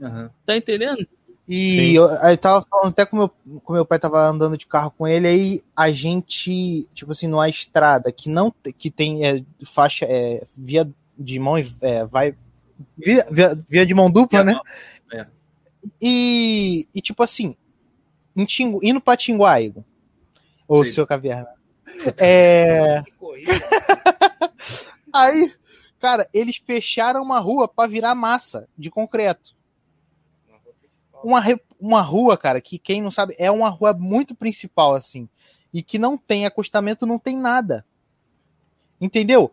Aham. 0.00 0.30
Tá 0.44 0.56
entendendo? 0.56 1.06
E 1.48 1.74
Sim. 1.76 1.90
eu, 1.92 2.06
aí 2.22 2.36
tava 2.36 2.66
falando 2.68 2.88
até 2.88 3.06
com 3.06 3.16
meu, 3.16 3.28
com 3.62 3.72
meu 3.72 3.86
pai 3.86 4.00
tava 4.00 4.18
andando 4.26 4.58
de 4.58 4.66
carro 4.66 4.90
com 4.90 5.06
ele, 5.06 5.28
aí 5.28 5.60
a 5.76 5.92
gente, 5.92 6.88
tipo 6.92 7.12
assim, 7.12 7.28
numa 7.28 7.48
estrada 7.48 8.10
que 8.10 8.28
não 8.28 8.52
que 8.76 8.90
tem 8.90 9.24
é, 9.24 9.44
faixa 9.64 10.04
é, 10.08 10.44
via 10.56 10.90
de 11.16 11.38
mão 11.38 11.56
e- 11.56 11.72
é, 11.82 12.04
vai 12.04 12.34
via, 12.98 13.24
via, 13.30 13.64
via 13.68 13.86
de 13.86 13.94
mão 13.94 14.10
dupla, 14.10 14.42
Via 14.42 14.44
né? 14.44 14.52
mão, 14.54 14.62
é. 15.20 15.26
E, 16.02 16.88
e 16.92 17.00
tipo 17.00 17.22
assim, 17.22 17.54
em 18.34 18.44
Tingu, 18.44 18.80
indo 18.82 19.00
pra 19.00 19.16
Tinguá, 19.16 19.60
Igor, 19.60 19.84
ou 20.66 20.84
Sim. 20.84 20.90
seu 20.90 21.06
caverna. 21.06 21.46
É, 22.18 23.02
aí, 25.14 25.54
cara, 26.00 26.28
eles 26.34 26.56
fecharam 26.56 27.22
uma 27.22 27.38
rua 27.38 27.68
pra 27.68 27.86
virar 27.86 28.16
massa 28.16 28.68
de 28.76 28.90
concreto 28.90 29.54
uma, 31.22 31.42
uma 31.80 32.00
rua, 32.00 32.36
cara, 32.36 32.60
que 32.60 32.78
quem 32.78 33.02
não 33.02 33.10
sabe, 33.10 33.34
é 33.38 33.50
uma 33.50 33.68
rua 33.68 33.92
muito 33.92 34.34
principal, 34.34 34.94
assim. 34.94 35.28
E 35.72 35.82
que 35.82 35.98
não 35.98 36.16
tem 36.16 36.46
acostamento, 36.46 37.06
não 37.06 37.18
tem 37.18 37.36
nada. 37.36 37.84
Entendeu? 39.00 39.50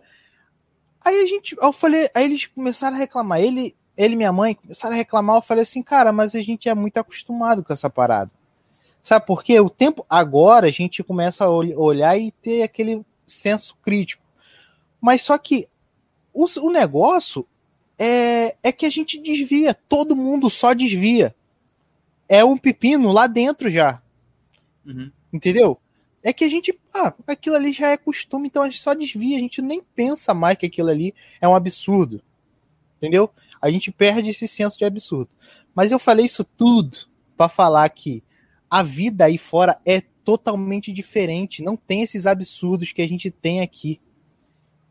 Aí 1.03 1.21
a 1.21 1.25
gente, 1.25 1.55
eu 1.61 1.73
falei, 1.73 2.09
aí 2.15 2.25
eles 2.25 2.45
começaram 2.45 2.95
a 2.95 2.99
reclamar. 2.99 3.41
Ele, 3.41 3.75
ele 3.97 4.13
e 4.13 4.17
minha 4.17 4.31
mãe 4.31 4.55
começaram 4.55 4.93
a 4.93 4.97
reclamar. 4.97 5.37
Eu 5.37 5.41
falei 5.41 5.63
assim, 5.63 5.83
cara, 5.83 6.13
mas 6.13 6.33
a 6.35 6.41
gente 6.41 6.69
é 6.69 6.73
muito 6.73 6.97
acostumado 6.97 7.63
com 7.63 7.73
essa 7.73 7.89
parada. 7.89 8.31
Sabe 9.01 9.25
por 9.25 9.43
quê? 9.43 9.59
O 9.59 9.69
tempo 9.69 10.05
agora 10.09 10.67
a 10.67 10.71
gente 10.71 11.03
começa 11.03 11.43
a 11.43 11.49
ol- 11.49 11.77
olhar 11.77 12.17
e 12.17 12.31
ter 12.31 12.63
aquele 12.63 13.05
senso 13.27 13.75
crítico. 13.83 14.23
Mas 15.01 15.23
só 15.23 15.37
que 15.37 15.67
o, 16.33 16.45
o 16.61 16.71
negócio 16.71 17.45
é, 17.99 18.55
é 18.63 18.71
que 18.71 18.85
a 18.85 18.89
gente 18.89 19.19
desvia. 19.19 19.73
Todo 19.73 20.15
mundo 20.15 20.49
só 20.49 20.73
desvia 20.73 21.35
é 22.27 22.43
um 22.43 22.57
pepino 22.57 23.11
lá 23.11 23.27
dentro 23.27 23.69
já. 23.69 24.01
Uhum. 24.85 25.11
Entendeu? 25.31 25.79
É 26.23 26.31
que 26.31 26.43
a 26.43 26.49
gente. 26.49 26.77
Ah, 26.93 27.13
aquilo 27.27 27.55
ali 27.55 27.73
já 27.73 27.89
é 27.89 27.97
costume, 27.97 28.47
então 28.47 28.63
a 28.63 28.65
gente 28.69 28.81
só 28.81 28.93
desvia, 28.93 29.37
a 29.37 29.41
gente 29.41 29.61
nem 29.61 29.81
pensa 29.81 30.33
mais 30.33 30.57
que 30.57 30.65
aquilo 30.65 30.89
ali 30.89 31.13
é 31.41 31.47
um 31.47 31.55
absurdo. 31.55 32.21
Entendeu? 32.97 33.29
A 33.61 33.69
gente 33.69 33.91
perde 33.91 34.29
esse 34.29 34.47
senso 34.47 34.77
de 34.77 34.85
absurdo. 34.85 35.29
Mas 35.75 35.91
eu 35.91 35.99
falei 35.99 36.25
isso 36.25 36.43
tudo 36.43 36.97
para 37.35 37.49
falar 37.49 37.89
que 37.89 38.23
a 38.69 38.81
vida 38.81 39.25
aí 39.25 39.37
fora 39.37 39.77
é 39.85 40.01
totalmente 40.23 40.93
diferente. 40.93 41.61
Não 41.63 41.75
tem 41.75 42.01
esses 42.01 42.25
absurdos 42.25 42.91
que 42.93 43.01
a 43.01 43.07
gente 43.07 43.29
tem 43.29 43.59
aqui. 43.61 43.99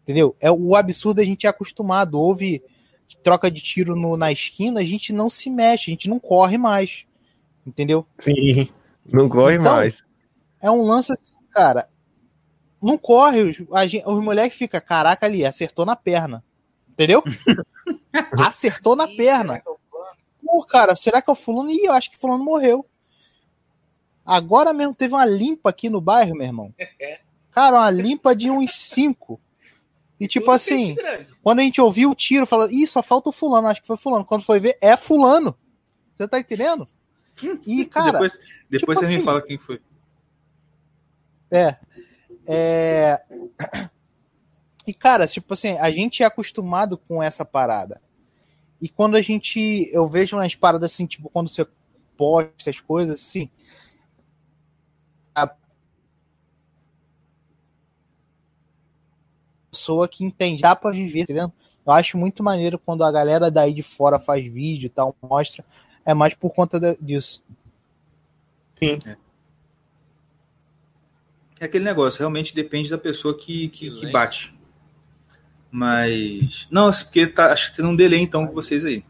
Entendeu? 0.03 0.37
É 0.41 0.51
o 0.51 0.77
absurdo 0.77 1.21
a 1.21 1.25
gente 1.25 1.47
é 1.47 1.51
acostumado. 1.51 2.19
Houve 2.21 2.63
troca 3.23 3.51
de 3.51 3.63
tiro 3.63 3.95
no- 3.95 4.17
na 4.17 4.33
esquina, 4.33 4.81
a 4.81 4.85
gente 4.85 5.13
não 5.13 5.31
se 5.31 5.49
mexe, 5.49 5.91
a 5.91 5.93
gente 5.93 6.09
não 6.11 6.19
corre 6.19 6.59
mais. 6.59 7.07
Entendeu? 7.67 8.07
Sim, 8.19 8.69
não 9.07 9.29
corre 9.29 9.55
Então, 9.55 9.73
mais. 9.73 10.05
É 10.61 10.71
um 10.71 10.83
lance 10.83 11.13
assim, 11.13 11.35
cara. 11.51 11.89
Não 12.81 12.99
corre, 12.99 13.43
os, 13.43 13.57
gente, 13.89 14.05
os 14.07 14.21
moleques 14.21 14.59
ficam, 14.59 14.81
caraca, 14.81 15.27
ali, 15.27 15.45
acertou 15.45 15.87
na 15.87 15.95
perna. 15.95 16.45
Entendeu? 16.89 17.23
acertou 18.39 18.97
na 18.97 19.07
perna. 19.07 19.63
Pô, 20.45 20.65
cara, 20.65 20.97
será 20.97 21.23
que 21.23 21.31
é 21.31 21.33
o 21.33 21.37
fulano? 21.37 21.71
Ih, 21.71 21.87
eu 21.87 21.93
acho 21.93 22.11
que 22.11 22.17
o 22.17 22.21
fulano 22.21 22.45
morreu. 22.45 22.85
Agora 24.25 24.73
mesmo 24.73 24.95
teve 24.95 25.15
uma 25.15 25.25
limpa 25.25 25.71
aqui 25.71 25.89
no 25.89 26.01
bairro, 26.01 26.35
meu 26.35 26.47
irmão. 26.47 26.75
Cara, 27.51 27.77
uma 27.77 27.91
limpa 27.91 28.35
de 28.35 28.51
uns 28.51 28.75
cinco. 28.75 29.41
E 30.19 30.29
tipo 30.29 30.47
Tudo 30.47 30.55
assim, 30.55 30.97
quando 31.43 31.59
a 31.59 31.63
gente 31.63 31.81
ouviu 31.81 32.11
o 32.11 32.15
tiro, 32.15 32.47
falou, 32.47 32.71
ih, 32.71 32.87
só 32.87 33.03
falta 33.03 33.31
o 33.31 33.33
fulano, 33.33 33.67
acho 33.67 33.81
que 33.81 33.87
foi 33.87 33.97
fulano. 33.97 34.25
Quando 34.25 34.43
foi 34.43 34.61
ver, 34.61 34.79
é 34.81 34.97
fulano. 34.97 35.57
Você 36.15 36.29
tá 36.29 36.39
entendendo? 36.39 36.87
E, 37.67 37.85
cara, 37.87 38.13
depois 38.13 38.33
depois 38.69 38.81
tipo 38.81 38.95
você 38.95 39.05
assim, 39.07 39.17
me 39.19 39.23
fala 39.23 39.43
quem 39.43 39.59
foi. 39.59 39.81
É. 41.51 41.77
É. 42.47 43.23
E, 44.87 44.93
cara, 44.93 45.27
tipo 45.27 45.53
assim, 45.55 45.79
a 45.79 45.91
gente 45.91 46.23
é 46.23 46.27
acostumado 46.27 46.99
com 46.99 47.23
essa 47.23 47.45
parada. 47.45 48.01
E 48.81 48.89
quando 48.89 49.17
a 49.17 49.23
gente. 49.23 49.89
Eu 49.93 50.09
vejo 50.09 50.37
umas 50.37 50.55
paradas 50.55 50.93
assim, 50.93 51.07
tipo, 51.07 51.29
quando 51.31 51.49
você 51.49 51.67
posta 52.17 52.71
as 52.71 52.81
coisas 52.81 53.21
assim. 53.21 53.49
A 55.35 55.55
pessoa 59.71 60.09
que 60.09 60.25
entende, 60.25 60.63
dá 60.63 60.75
pra 60.75 60.91
viver, 60.91 61.27
tá 61.27 61.33
entendendo? 61.33 61.53
Eu 61.87 61.93
acho 61.93 62.17
muito 62.17 62.43
maneiro 62.43 62.79
quando 62.79 63.05
a 63.05 63.11
galera 63.11 63.51
daí 63.51 63.73
de 63.73 63.83
fora 63.83 64.19
faz 64.19 64.45
vídeo 64.45 64.87
e 64.87 64.91
tal, 64.91 65.17
mostra. 65.23 65.65
É 66.05 66.15
mais 66.15 66.35
por 66.35 66.53
conta 66.53 66.79
da- 66.81 66.97
disso. 67.01 67.43
Sim. 68.77 69.01
É 71.61 71.65
aquele 71.67 71.85
negócio, 71.85 72.19
realmente 72.19 72.55
depende 72.55 72.91
da 72.91 72.99
pessoa 72.99 73.37
que, 73.39 73.69
que, 73.69 73.91
que 73.91 74.11
bate. 74.11 74.53
Mas. 75.71 76.67
Não, 76.71 76.89
é 76.89 76.93
porque 76.93 77.27
tá, 77.27 77.53
acho 77.53 77.71
que 77.71 77.77
tem 77.77 77.85
um 77.87 77.95
delay 77.97 78.21
então 78.21 78.47
com 78.47 78.53
vocês 78.53 78.85
aí. 78.85 79.05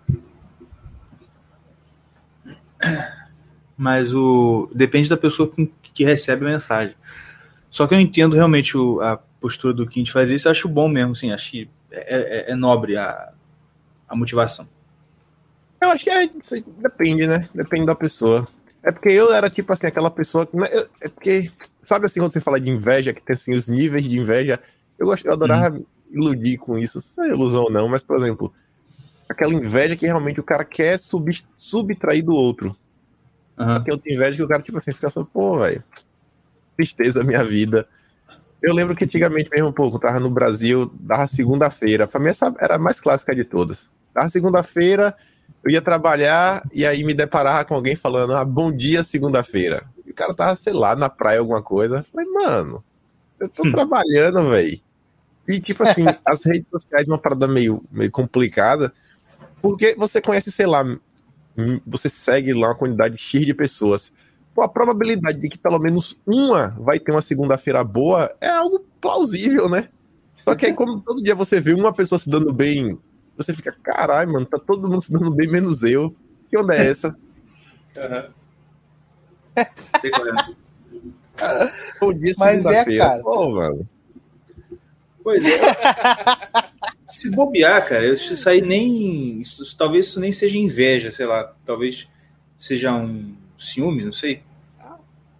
Mas 3.76 4.12
o. 4.14 4.70
Depende 4.74 5.08
da 5.08 5.16
pessoa 5.16 5.50
que, 5.50 5.72
que 5.94 6.04
recebe 6.04 6.44
a 6.46 6.48
mensagem. 6.50 6.94
Só 7.70 7.86
que 7.86 7.94
eu 7.94 8.00
entendo 8.00 8.36
realmente 8.36 8.76
o- 8.76 9.00
a 9.00 9.16
postura 9.16 9.72
do 9.72 9.86
Kim 9.86 10.02
de 10.02 10.12
fazer 10.12 10.34
isso, 10.34 10.48
acho 10.48 10.68
bom 10.68 10.88
mesmo, 10.88 11.12
assim, 11.12 11.32
acho 11.32 11.50
que 11.50 11.70
é, 11.90 12.48
é- 12.48 12.52
é 12.52 12.54
nobre 12.54 12.96
a, 12.96 13.32
a 14.08 14.14
motivação. 14.14 14.68
Eu 15.82 15.90
acho 15.90 16.04
que 16.04 16.10
é, 16.10 16.24
isso 16.40 16.64
depende, 16.78 17.26
né? 17.26 17.48
Depende 17.54 17.86
da 17.86 17.94
pessoa. 17.94 18.46
É 18.82 18.90
porque 18.90 19.08
eu 19.10 19.32
era 19.32 19.50
tipo 19.50 19.72
assim, 19.72 19.86
aquela 19.86 20.10
pessoa 20.10 20.46
que. 20.46 20.56
né, 20.56 20.66
eu- 20.72 20.88
É 21.00 21.08
porque. 21.08 21.50
Sabe 21.82 22.06
assim, 22.06 22.20
quando 22.20 22.32
você 22.32 22.40
fala 22.40 22.60
de 22.60 22.70
inveja, 22.70 23.12
que 23.12 23.20
tem 23.20 23.34
assim, 23.34 23.54
os 23.54 23.66
níveis 23.68 24.04
de 24.04 24.18
inveja. 24.18 24.60
Eu, 24.98 25.06
gosto, 25.06 25.26
eu 25.26 25.32
adorava 25.32 25.70
me 25.76 25.84
iludir 26.12 26.56
com 26.58 26.78
isso. 26.78 27.00
Não 27.16 27.24
é 27.24 27.28
ilusão, 27.30 27.68
não, 27.70 27.88
mas, 27.88 28.02
por 28.02 28.16
exemplo, 28.16 28.52
aquela 29.28 29.52
inveja 29.52 29.96
que 29.96 30.06
realmente 30.06 30.38
o 30.38 30.44
cara 30.44 30.64
quer 30.64 30.96
sub, 30.98 31.28
subtrair 31.56 32.24
do 32.24 32.32
outro. 32.32 32.76
Eu 33.86 33.98
tenho 33.98 34.16
inveja 34.16 34.36
que 34.36 34.42
o 34.42 34.48
cara, 34.48 34.62
tipo 34.62 34.78
assim, 34.78 34.92
fica 34.92 35.10
só, 35.10 35.24
pô, 35.24 35.58
velho. 35.58 35.82
Tristeza 36.76 37.22
minha 37.24 37.44
vida. 37.44 37.86
Eu 38.62 38.72
lembro 38.74 38.94
que 38.94 39.04
antigamente 39.04 39.50
mesmo, 39.50 39.72
quando 39.72 39.94
eu 39.94 39.98
tava 39.98 40.20
no 40.20 40.30
Brasil, 40.30 40.90
dava 41.00 41.26
segunda-feira. 41.26 42.06
Pra 42.06 42.20
mim, 42.20 42.28
essa 42.28 42.54
era 42.60 42.76
a 42.76 42.78
mais 42.78 43.00
clássica 43.00 43.34
de 43.34 43.44
todas. 43.44 43.90
Dava 44.14 44.28
segunda-feira, 44.30 45.16
eu 45.64 45.70
ia 45.70 45.80
trabalhar 45.80 46.62
e 46.72 46.84
aí 46.84 47.04
me 47.04 47.14
deparava 47.14 47.64
com 47.64 47.74
alguém 47.74 47.94
falando, 47.94 48.34
ah, 48.34 48.44
bom 48.44 48.72
dia, 48.72 49.04
segunda-feira. 49.04 49.84
E 50.04 50.10
o 50.10 50.14
cara 50.14 50.34
tava, 50.34 50.56
sei 50.56 50.72
lá, 50.72 50.96
na 50.96 51.08
praia, 51.08 51.38
alguma 51.38 51.62
coisa. 51.62 51.98
Eu 51.98 52.04
Falei, 52.04 52.26
mano, 52.26 52.84
eu 53.38 53.48
tô 53.48 53.62
trabalhando, 53.70 54.50
velho. 54.50 54.80
E, 55.46 55.60
tipo 55.60 55.82
assim, 55.82 56.04
as 56.24 56.44
redes 56.44 56.68
sociais 56.68 57.06
é 57.06 57.10
uma 57.10 57.18
parada 57.18 57.46
meio, 57.46 57.82
meio 57.90 58.10
complicada, 58.10 58.92
porque 59.60 59.94
você 59.96 60.20
conhece, 60.20 60.50
sei 60.50 60.66
lá, 60.66 60.82
hum, 60.82 61.80
você 61.86 62.08
segue 62.08 62.52
lá 62.52 62.68
uma 62.68 62.74
quantidade 62.74 63.16
X 63.16 63.46
de 63.46 63.54
pessoas. 63.54 64.12
Pô, 64.54 64.62
a 64.62 64.68
probabilidade 64.68 65.40
de 65.40 65.48
que 65.48 65.58
pelo 65.58 65.78
menos 65.78 66.18
uma 66.26 66.68
vai 66.78 66.98
ter 66.98 67.12
uma 67.12 67.22
segunda-feira 67.22 67.82
boa 67.82 68.34
é 68.40 68.48
algo 68.48 68.84
plausível, 69.00 69.68
né? 69.68 69.88
Só 70.44 70.56
que 70.56 70.66
aí, 70.66 70.74
como 70.74 71.00
todo 71.00 71.22
dia 71.22 71.34
você 71.36 71.60
vê 71.60 71.72
uma 71.72 71.92
pessoa 71.92 72.18
se 72.18 72.28
dando 72.28 72.52
bem, 72.52 72.98
você 73.36 73.54
fica, 73.54 73.72
caralho, 73.82 74.32
mano, 74.32 74.46
tá 74.46 74.58
todo 74.58 74.88
mundo 74.88 75.02
se 75.02 75.12
dando 75.12 75.30
bem, 75.30 75.48
menos 75.48 75.82
eu. 75.82 76.14
Que 76.48 76.58
onda 76.58 76.74
é 76.74 76.90
essa? 76.90 77.16
Sei 80.00 80.10
qual 80.10 80.28
é. 80.28 82.14
Dia, 82.14 82.34
Mas 82.38 82.66
é, 82.66 82.96
cara. 82.96 83.22
Pô, 83.22 83.50
mano. 83.50 83.88
Pois 85.22 85.42
é. 85.44 85.58
Se 87.08 87.30
bobear, 87.30 87.86
cara, 87.86 88.06
isso 88.06 88.48
aí 88.48 88.62
nem. 88.62 89.40
Isso, 89.40 89.76
talvez 89.76 90.06
isso 90.06 90.18
nem 90.18 90.32
seja 90.32 90.56
inveja, 90.56 91.10
sei 91.10 91.26
lá. 91.26 91.54
Talvez 91.66 92.08
seja 92.58 92.92
um 92.92 93.34
ciúme, 93.58 94.04
não 94.04 94.12
sei. 94.12 94.42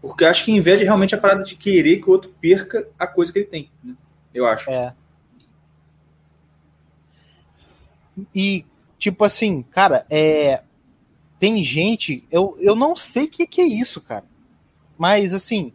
Porque 0.01 0.25
eu 0.25 0.29
acho 0.29 0.45
que 0.45 0.53
inveja 0.53 0.83
é 0.83 0.85
realmente 0.85 1.15
a 1.15 1.19
parada 1.19 1.43
de 1.43 1.55
querer 1.55 1.99
que 1.99 2.09
o 2.09 2.13
outro 2.13 2.31
perca 2.41 2.87
a 2.99 3.07
coisa 3.07 3.33
que 3.33 3.39
ele 3.39 3.47
tem. 3.47 3.71
né? 3.83 3.95
Eu 4.35 4.45
acho. 4.45 4.69
É. 4.71 4.95
E, 8.35 8.65
tipo 8.99 9.25
assim, 9.25 9.63
cara, 9.63 10.07
é. 10.11 10.63
Tem 11.39 11.63
gente. 11.65 12.25
Eu, 12.31 12.57
eu 12.61 12.77
não 12.77 12.95
sei 12.95 13.25
o 13.25 13.31
que, 13.31 13.47
que 13.47 13.61
é 13.61 13.67
isso, 13.67 14.01
cara. 14.01 14.25
Mas, 14.97 15.35
assim. 15.35 15.73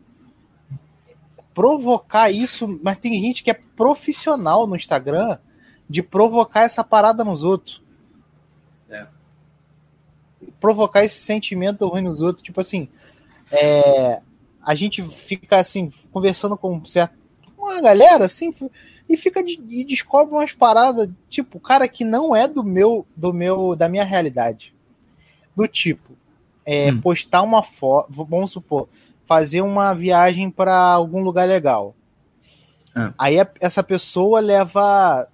Provocar 1.54 2.32
isso. 2.32 2.80
Mas 2.82 2.98
tem 2.98 3.20
gente 3.22 3.44
que 3.44 3.52
é 3.52 3.60
profissional 3.76 4.66
no 4.66 4.76
Instagram 4.76 5.38
de 5.90 6.02
provocar 6.04 6.62
essa 6.62 6.84
parada 6.84 7.24
nos 7.24 7.44
outros. 7.44 7.82
É. 8.90 9.08
Provocar 10.60 11.04
esse 11.04 11.20
sentimento 11.20 11.88
ruim 11.88 12.02
nos 12.02 12.22
outros. 12.22 12.44
Tipo 12.44 12.62
assim. 12.62 12.88
É, 13.52 14.22
a 14.68 14.76
gente 14.76 15.02
fica 15.02 15.56
assim, 15.56 15.90
conversando 16.12 16.58
com 16.58 16.84
certo, 16.86 17.16
uma 17.58 17.82
galera 17.82 18.26
assim, 18.26 18.54
e 19.10 19.16
fica 19.18 19.44
de, 19.44 19.60
e 19.70 19.84
descobre 19.86 20.34
umas 20.36 20.54
paradas, 20.54 21.10
tipo, 21.30 21.60
cara 21.60 21.88
que 21.88 22.04
não 22.04 22.36
é 22.36 22.48
do 22.48 22.64
meu, 22.64 23.06
do 23.16 23.34
meu, 23.34 23.76
da 23.76 23.88
minha 23.88 24.04
realidade. 24.04 24.76
Do 25.56 25.68
tipo, 25.68 26.14
é, 26.66 26.92
Hum. 26.92 27.02
postar 27.02 27.42
uma 27.42 27.64
foto, 27.64 28.12
vamos 28.12 28.52
supor, 28.52 28.90
fazer 29.26 29.62
uma 29.62 29.94
viagem 29.94 30.50
para 30.52 30.76
algum 30.78 31.22
lugar 31.24 31.48
legal. 31.48 31.96
Ah. 32.96 33.14
Aí 33.18 33.40
a- 33.40 33.50
essa 33.60 33.84
pessoa 33.84 34.40
leva 34.40 35.28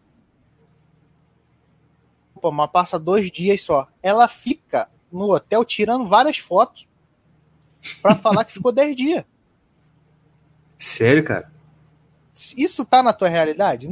Pô, 2.41 2.51
mas 2.51 2.69
passa 2.71 2.99
dois 2.99 3.31
dias 3.31 3.61
só. 3.61 3.87
Ela 4.01 4.27
fica 4.27 4.89
no 5.09 5.31
hotel 5.33 5.63
tirando 5.63 6.05
várias 6.05 6.37
fotos 6.39 6.85
pra 8.01 8.15
falar 8.15 8.43
que 8.43 8.51
ficou 8.51 8.69
10 8.71 8.93
dias. 8.97 9.23
Sério, 10.77 11.23
cara? 11.23 11.52
Isso 12.57 12.83
tá 12.85 13.03
na 13.03 13.13
tua 13.13 13.27
realidade? 13.29 13.87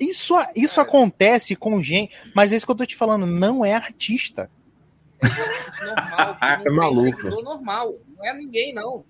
Isso, 0.00 0.34
isso 0.54 0.80
acontece 0.80 1.54
com 1.54 1.82
gente, 1.82 2.14
mas 2.34 2.50
é 2.52 2.56
isso 2.56 2.64
que 2.64 2.72
eu 2.72 2.76
tô 2.76 2.86
te 2.86 2.96
falando, 2.96 3.26
não 3.26 3.62
é 3.64 3.74
artista. 3.74 4.50
Normal, 5.22 6.38
É 6.40 6.56
não 6.56 6.64
tem 6.64 6.72
maluco. 6.74 7.28
normal. 7.42 7.94
Não 8.16 8.24
é 8.26 8.34
ninguém, 8.36 8.72
não. 8.74 9.04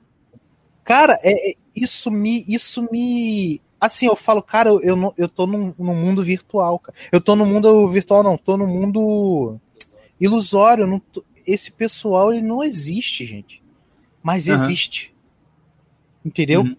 Cara, 0.84 1.18
é, 1.22 1.50
é- 1.50 1.54
isso 1.74 2.10
me. 2.10 2.44
Isso 2.48 2.88
me. 2.90 3.60
Assim, 3.80 4.06
eu 4.06 4.16
falo, 4.16 4.42
cara, 4.42 4.70
eu, 4.70 4.80
eu, 4.82 4.96
não- 4.96 5.14
eu 5.16 5.28
tô 5.28 5.46
num, 5.46 5.74
num 5.78 5.94
mundo 5.94 6.22
virtual, 6.22 6.78
cara. 6.78 6.96
Eu 7.12 7.20
tô 7.20 7.36
no 7.36 7.44
mundo 7.46 7.88
virtual, 7.88 8.22
não, 8.22 8.36
tô 8.36 8.56
no 8.56 8.66
mundo 8.66 9.60
ilusório. 10.20 10.86
não 10.86 10.98
tô- 10.98 11.24
esse 11.46 11.70
pessoal, 11.70 12.32
ele 12.32 12.42
não 12.46 12.62
existe, 12.64 13.24
gente. 13.24 13.62
Mas 14.22 14.48
Aham. 14.48 14.64
existe. 14.64 15.14
Entendeu? 16.24 16.62
Uhum. 16.62 16.76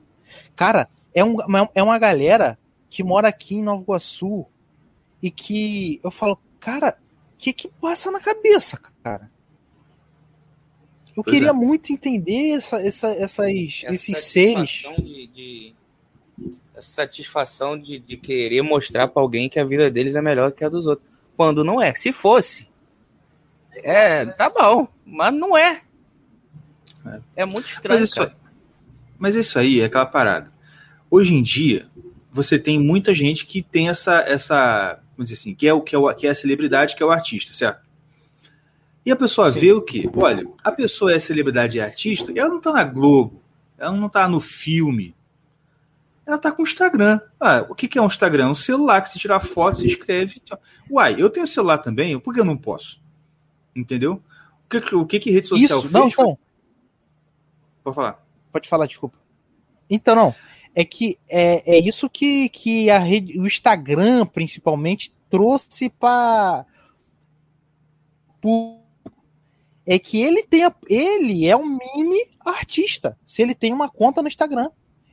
Cara, 0.55 0.89
é, 1.13 1.23
um, 1.23 1.37
é 1.73 1.81
uma 1.83 1.97
galera 1.99 2.57
que 2.89 3.03
mora 3.03 3.27
aqui 3.27 3.55
em 3.55 3.63
Nova 3.63 3.81
Iguaçu 3.81 4.45
e 5.21 5.29
que 5.31 5.99
eu 6.03 6.11
falo, 6.11 6.39
cara, 6.59 6.97
o 7.33 7.37
que 7.37 7.51
que 7.53 7.67
passa 7.81 8.09
na 8.11 8.19
cabeça, 8.19 8.79
cara? 9.03 9.29
Eu 11.15 11.23
Pois 11.23 11.33
queria 11.33 11.49
é. 11.49 11.53
muito 11.53 11.91
entender 11.91 12.51
essa, 12.51 12.77
essa, 12.77 13.07
essas, 13.09 13.47
Essa 13.47 13.93
esses 13.93 14.19
seres. 14.19 14.83
satisfação 14.83 14.95
De, 15.03 15.27
de- 15.27 15.75
essa 16.75 16.91
satisfação 16.91 17.79
de, 17.79 17.97
de 17.97 18.17
querer 18.17 18.61
mostrar 18.61 19.07
pra 19.07 19.19
alguém 19.21 19.49
que 19.49 19.59
a 19.59 19.65
vida 19.65 19.89
deles 19.89 20.15
é 20.15 20.21
melhor 20.21 20.51
que 20.51 20.63
a 20.63 20.69
dos 20.69 20.85
outros. 20.85 21.07
Quando 21.35 21.63
não 21.63 21.81
é. 21.81 21.91
Se 21.95 22.13
fosse, 22.13 22.69
é, 23.73 24.25
tá 24.27 24.47
bom, 24.49 24.87
mas 25.03 25.33
não 25.33 25.57
é. 25.57 25.81
É 27.35 27.45
muito 27.45 27.65
estranho, 27.67 27.99
Mas 27.99 28.09
isso, 28.09 28.19
cara. 28.19 28.37
mas 29.17 29.33
isso 29.35 29.57
aí 29.57 29.79
é 29.81 29.85
aquela 29.85 30.05
parada. 30.05 30.49
Hoje 31.09 31.33
em 31.33 31.41
dia, 31.41 31.87
você 32.31 32.59
tem 32.59 32.79
muita 32.79 33.13
gente 33.13 33.45
que 33.45 33.61
tem 33.61 33.89
essa, 33.89 34.19
essa 34.21 34.99
vamos 35.15 35.29
dizer 35.29 35.33
assim, 35.39 35.55
que 35.55 35.67
é 35.67 35.73
o 35.73 35.81
que 35.81 35.95
é, 35.95 35.97
o, 35.97 36.13
que 36.13 36.27
é 36.27 36.29
a 36.31 36.35
celebridade, 36.35 36.95
que 36.95 37.01
é 37.01 37.05
o 37.05 37.11
artista, 37.11 37.53
certo? 37.53 37.85
E 39.05 39.11
a 39.11 39.15
pessoa 39.15 39.49
Sim. 39.49 39.59
vê 39.59 39.71
o 39.71 39.81
quê? 39.81 40.09
Olha, 40.15 40.45
a 40.63 40.71
pessoa 40.71 41.13
é 41.13 41.19
celebridade 41.19 41.77
e 41.77 41.81
artista, 41.81 42.31
ela 42.35 42.49
não 42.49 42.59
tá 42.59 42.73
na 42.73 42.83
Globo, 42.83 43.41
ela 43.77 43.91
não 43.93 44.09
tá 44.09 44.27
no 44.27 44.41
filme, 44.41 45.15
ela 46.25 46.37
tá 46.37 46.51
com 46.51 46.61
o 46.61 46.65
Instagram. 46.65 47.21
Ah, 47.39 47.65
o 47.69 47.73
que, 47.73 47.87
que 47.87 47.97
é 47.97 48.01
um 48.01 48.07
Instagram? 48.07 48.47
É 48.47 48.49
um 48.49 48.55
celular 48.55 49.01
que 49.01 49.09
se 49.09 49.17
tirar 49.17 49.39
foto, 49.39 49.77
se 49.79 49.87
escreve. 49.87 50.41
então. 50.43 50.59
Uai, 50.91 51.15
eu 51.17 51.29
tenho 51.29 51.47
celular 51.47 51.77
também, 51.77 52.19
por 52.19 52.33
que 52.33 52.41
eu 52.41 52.45
não 52.45 52.57
posso? 52.57 53.01
Entendeu? 53.73 54.21
O 54.65 54.69
que, 54.69 54.81
que- 54.81 54.95
o 54.95 55.05
que, 55.05 55.19
que 55.21 55.31
rede 55.31 55.47
social 55.47 55.79
Isso, 55.79 55.81
fez? 55.83 55.93
não, 55.93 56.07
então, 56.09 56.37
Pode 57.81 57.95
falar. 57.95 58.25
pode 58.51 58.67
falar, 58.67 58.85
desculpa. 58.87 59.17
Então, 59.89 60.13
não, 60.13 60.35
é 60.79 60.85
que 60.85 61.17
é, 61.27 61.77
é 61.77 61.79
isso 61.79 62.07
que, 62.07 62.49
que 62.49 62.87
a 62.91 62.99
rede, 62.99 63.39
o 63.39 63.47
Instagram, 63.47 64.27
principalmente, 64.27 65.11
trouxe 65.27 65.89
para 65.89 66.67
é 69.85 69.97
que 69.97 70.21
ele 70.21 70.43
tem 70.43 70.63
a- 70.65 70.75
ele 70.87 71.47
é 71.47 71.55
um 71.57 71.65
mini 71.65 72.19
artista. 72.45 73.17
Se 73.25 73.41
ele 73.41 73.55
tem 73.55 73.73
uma 73.73 73.89
conta 73.89 74.21
no 74.21 74.27
Instagram 74.27 74.69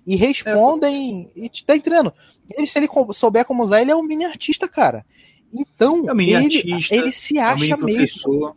e 0.06 0.16
respondem 0.16 1.30
e 1.34 1.48
te 1.48 1.64
tá 1.64 1.74
entendendo. 1.74 2.12
Ele 2.54 2.66
se 2.66 2.78
ele 2.78 2.88
souber 3.14 3.46
como 3.46 3.62
usar, 3.62 3.80
ele 3.80 3.90
é 3.90 3.96
um 3.96 4.02
mini 4.02 4.26
artista, 4.26 4.68
cara. 4.68 5.06
Então, 5.50 6.04
É 6.08 6.12
um 6.12 6.14
mini 6.14 6.32
ele, 6.34 6.44
artista, 6.44 6.94
ele 6.94 7.10
se 7.12 7.38
É 7.38 7.42
um 7.42 7.48
acha 7.48 7.76
mini 7.78 7.98
mesmo 7.98 8.56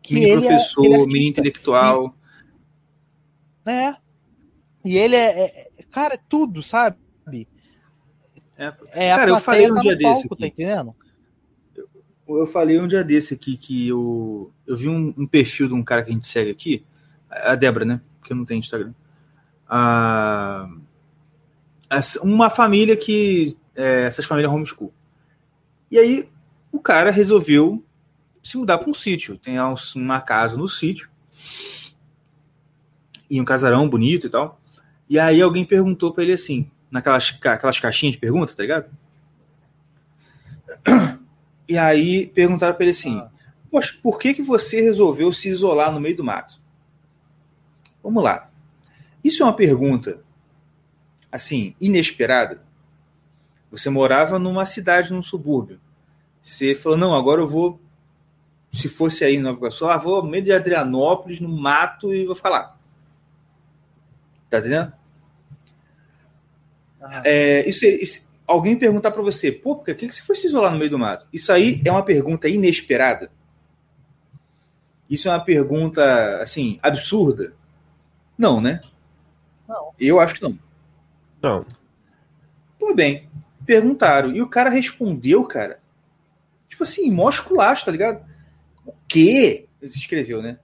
que 0.00 0.14
mini 0.14 0.26
ele 0.26 0.40
professor, 0.46 0.84
é, 0.84 0.86
ele 0.86 0.94
é 0.94 1.06
mini 1.06 1.28
intelectual. 1.28 2.14
É. 3.66 3.96
E 4.84 4.96
ele 4.98 5.16
é, 5.16 5.40
é- 5.46 5.70
cara, 5.94 6.14
é 6.14 6.20
tudo, 6.28 6.62
sabe? 6.62 6.96
É. 8.56 8.72
É, 8.92 9.16
Cara, 9.16 9.30
eu 9.30 9.40
falei 9.40 9.70
um 9.70 9.74
tá 9.76 9.80
dia 9.80 9.92
no 9.92 9.98
desse 9.98 10.28
palco, 10.28 10.34
aqui. 10.34 10.42
tá 10.42 10.46
entendendo? 10.46 10.94
Eu 12.26 12.46
falei 12.46 12.80
um 12.80 12.86
dia 12.88 13.02
desse 13.04 13.34
aqui 13.34 13.56
que 13.56 13.88
eu, 13.88 14.50
eu 14.66 14.76
vi 14.76 14.88
um, 14.88 15.12
um 15.16 15.26
perfil 15.26 15.68
de 15.68 15.74
um 15.74 15.82
cara 15.82 16.02
que 16.02 16.10
a 16.10 16.12
gente 16.14 16.26
segue 16.26 16.50
aqui, 16.50 16.84
a 17.28 17.54
Débora, 17.54 17.84
né? 17.84 18.00
Porque 18.18 18.32
eu 18.32 18.36
não 18.36 18.44
tenho 18.44 18.60
Instagram. 18.60 18.94
Ah, 19.68 20.68
uma 22.22 22.48
família 22.50 22.96
que. 22.96 23.56
é, 23.76 24.04
essas 24.04 24.24
famílias 24.24 24.52
homeschool. 24.52 24.92
E 25.90 25.98
aí 25.98 26.28
o 26.72 26.80
cara 26.80 27.10
resolveu 27.10 27.84
se 28.42 28.56
mudar 28.56 28.78
para 28.78 28.88
um 28.90 28.94
sítio. 28.94 29.36
Tem 29.38 29.60
um- 29.60 29.74
uma 29.96 30.20
casa 30.20 30.56
no 30.56 30.68
sítio. 30.68 31.08
E 33.28 33.40
um 33.40 33.44
casarão 33.44 33.88
bonito 33.88 34.26
e 34.26 34.30
tal. 34.30 34.60
E 35.14 35.18
aí 35.20 35.40
alguém 35.40 35.64
perguntou 35.64 36.12
para 36.12 36.24
ele 36.24 36.32
assim, 36.32 36.68
naquelas 36.90 37.38
aquelas 37.44 37.78
caixinhas 37.78 38.16
de 38.16 38.20
pergunta, 38.20 38.52
tá 38.52 38.62
ligado? 38.62 38.90
E 41.66 41.78
aí 41.78 42.26
perguntaram 42.26 42.74
para 42.74 42.82
ele 42.82 42.90
assim: 42.90 43.20
Ah. 43.20 43.30
Poxa, 43.70 43.96
por 44.02 44.18
que, 44.18 44.34
que 44.34 44.42
você 44.42 44.80
resolveu 44.80 45.32
se 45.32 45.48
isolar 45.48 45.92
no 45.92 46.00
meio 46.00 46.16
do 46.16 46.24
mato? 46.24 46.60
Vamos 48.02 48.24
lá. 48.24 48.50
Isso 49.22 49.42
é 49.42 49.46
uma 49.46 49.54
pergunta, 49.54 50.20
assim, 51.30 51.76
inesperada? 51.80 52.62
Você 53.70 53.88
morava 53.88 54.38
numa 54.38 54.66
cidade, 54.66 55.12
num 55.12 55.22
subúrbio. 55.22 55.80
Você 56.42 56.74
falou, 56.74 56.98
não, 56.98 57.14
agora 57.14 57.40
eu 57.40 57.48
vou, 57.48 57.80
se 58.72 58.88
fosse 58.88 59.24
aí 59.24 59.36
em 59.36 59.40
Nova 59.40 59.58
Iguaçu, 59.58 59.86
ah, 59.86 59.96
vou 59.96 60.24
no 60.24 60.28
meio 60.28 60.44
de 60.44 60.52
Adrianópolis, 60.52 61.38
no 61.40 61.48
mato, 61.48 62.12
e 62.12 62.26
vou 62.26 62.36
lá. 62.44 62.76
Tá 64.50 64.58
entendendo? 64.58 64.92
É, 67.24 67.68
isso, 67.68 67.84
isso- 67.86 68.28
alguém 68.46 68.78
perguntar 68.78 69.10
para 69.10 69.22
você, 69.22 69.50
pô, 69.52 69.76
por 69.76 69.84
que, 69.84 69.94
que 69.94 70.10
você 70.14 70.22
foi 70.22 70.36
se 70.36 70.46
isolar 70.46 70.72
no 70.72 70.78
meio 70.78 70.90
do 70.90 70.98
mato? 70.98 71.26
Isso 71.32 71.52
aí 71.52 71.80
é 71.84 71.90
uma 71.90 72.04
pergunta 72.04 72.48
inesperada? 72.48 73.30
Isso 75.08 75.28
é 75.28 75.32
uma 75.32 75.44
pergunta, 75.44 76.38
assim, 76.42 76.78
absurda? 76.82 77.54
Não, 78.38 78.60
né? 78.60 78.80
Não. 79.68 79.92
Eu 79.98 80.20
acho 80.20 80.34
que 80.34 80.42
não. 80.42 80.58
Não. 81.42 81.64
Tudo 82.78 82.94
bem. 82.94 83.28
Perguntaram. 83.66 84.32
E 84.32 84.42
o 84.42 84.48
cara 84.48 84.70
respondeu, 84.70 85.44
cara. 85.44 85.80
Tipo 86.68 86.82
assim, 86.82 87.10
mó 87.10 87.28
esculacho, 87.28 87.84
tá 87.84 87.92
ligado? 87.92 88.24
O 88.86 88.92
quê? 89.08 89.66
Ele 89.80 89.90
escreveu, 89.90 90.42
né? 90.42 90.58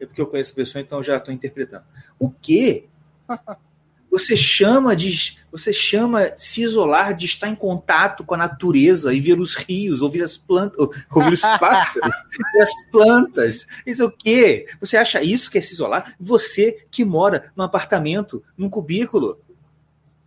É 0.00 0.06
porque 0.06 0.20
eu 0.20 0.26
conheço 0.26 0.52
a 0.52 0.56
pessoa, 0.56 0.82
então 0.82 0.98
eu 0.98 1.04
já 1.04 1.20
tô 1.20 1.32
interpretando. 1.32 1.84
O 2.18 2.30
quê? 2.30 2.86
Você 4.12 4.36
chama 4.36 4.94
de. 4.94 5.38
Você 5.50 5.72
chama 5.72 6.32
se 6.36 6.60
isolar 6.60 7.16
de 7.16 7.24
estar 7.24 7.48
em 7.48 7.54
contato 7.54 8.22
com 8.24 8.34
a 8.34 8.36
natureza 8.38 9.12
e 9.14 9.18
ver 9.20 9.40
os 9.40 9.54
rios, 9.54 10.02
ouvir 10.02 10.22
as 10.22 10.36
plantas, 10.36 10.78
ouvir 11.10 11.32
os 11.32 11.40
pássaros, 11.40 12.14
as 12.60 12.90
plantas. 12.90 13.66
Isso 13.86 14.02
é 14.02 14.06
o 14.06 14.10
quê? 14.10 14.66
Você 14.80 14.98
acha 14.98 15.22
isso 15.22 15.50
que 15.50 15.56
é 15.56 15.60
se 15.62 15.72
isolar? 15.72 16.14
Você 16.20 16.86
que 16.90 17.06
mora 17.06 17.50
num 17.56 17.64
apartamento, 17.64 18.44
num 18.56 18.68
cubículo. 18.68 19.40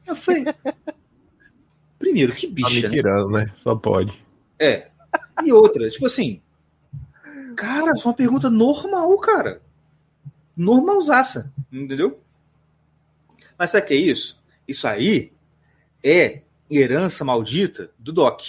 Eu 0.07 0.15
falei. 0.15 0.45
Primeiro, 1.99 2.33
que 2.33 2.47
Tá 2.47 2.53
bicha, 2.53 2.89
né? 2.89 2.95
tirando, 2.95 3.29
né? 3.29 3.51
Só 3.55 3.75
pode. 3.75 4.19
É. 4.57 4.87
E 5.43 5.53
outra, 5.53 5.87
tipo 5.89 6.07
assim. 6.07 6.41
Cara, 7.55 7.91
é 7.91 8.03
uma 8.03 8.13
pergunta 8.15 8.49
normal, 8.49 9.15
cara. 9.19 9.61
Normalzaça. 10.57 11.53
Entendeu? 11.71 12.19
Mas 13.57 13.71
sabe 13.71 13.85
o 13.85 13.87
que 13.87 13.93
é 13.93 13.97
isso? 13.97 14.41
Isso 14.67 14.87
aí 14.87 15.31
é 16.03 16.41
herança 16.69 17.23
maldita 17.23 17.91
do 17.97 18.11
Doc. 18.11 18.41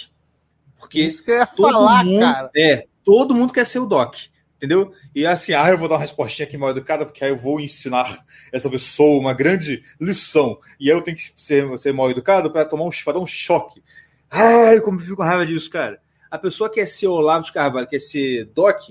Porque 0.79 1.01
Isso 1.01 1.23
que 1.23 1.31
eu 1.31 1.35
ia 1.35 1.47
falar, 1.47 2.03
mundo, 2.03 2.19
cara. 2.19 2.51
É, 2.55 2.87
todo 3.03 3.33
mundo 3.33 3.53
quer 3.53 3.65
ser 3.65 3.79
o 3.79 3.85
Doc. 3.85 4.15
Entendeu? 4.57 4.91
E 5.13 5.25
assim, 5.25 5.53
ah, 5.53 5.69
eu 5.69 5.77
vou 5.77 5.87
dar 5.87 5.95
uma 5.95 6.01
respostinha 6.01 6.47
aqui 6.47 6.57
mal 6.57 6.71
educada, 6.71 7.05
porque 7.05 7.23
aí 7.23 7.29
eu 7.29 7.37
vou 7.37 7.59
ensinar 7.59 8.25
essa 8.51 8.67
pessoa 8.69 9.19
uma 9.19 9.33
grande 9.33 9.83
lição. 10.01 10.59
E 10.79 10.89
aí 10.89 10.97
eu 10.97 11.01
tenho 11.01 11.15
que 11.15 11.31
ser, 11.35 11.77
ser 11.77 11.93
mal 11.93 12.09
educado 12.09 12.51
para 12.51 12.65
tomar 12.65 12.85
um, 12.85 12.89
pra 13.03 13.13
dar 13.13 13.19
um 13.19 13.27
choque. 13.27 13.83
Ai, 14.29 14.81
como 14.81 14.99
eu 14.99 15.03
fico 15.03 15.17
com 15.17 15.23
raiva 15.23 15.45
disso, 15.45 15.69
cara. 15.69 16.01
A 16.29 16.39
pessoa 16.39 16.71
quer 16.71 16.87
ser 16.87 17.07
Olavo 17.07 17.45
de 17.45 17.53
Carvalho, 17.53 17.87
quer 17.87 17.99
ser 17.99 18.45
Doc, 18.45 18.89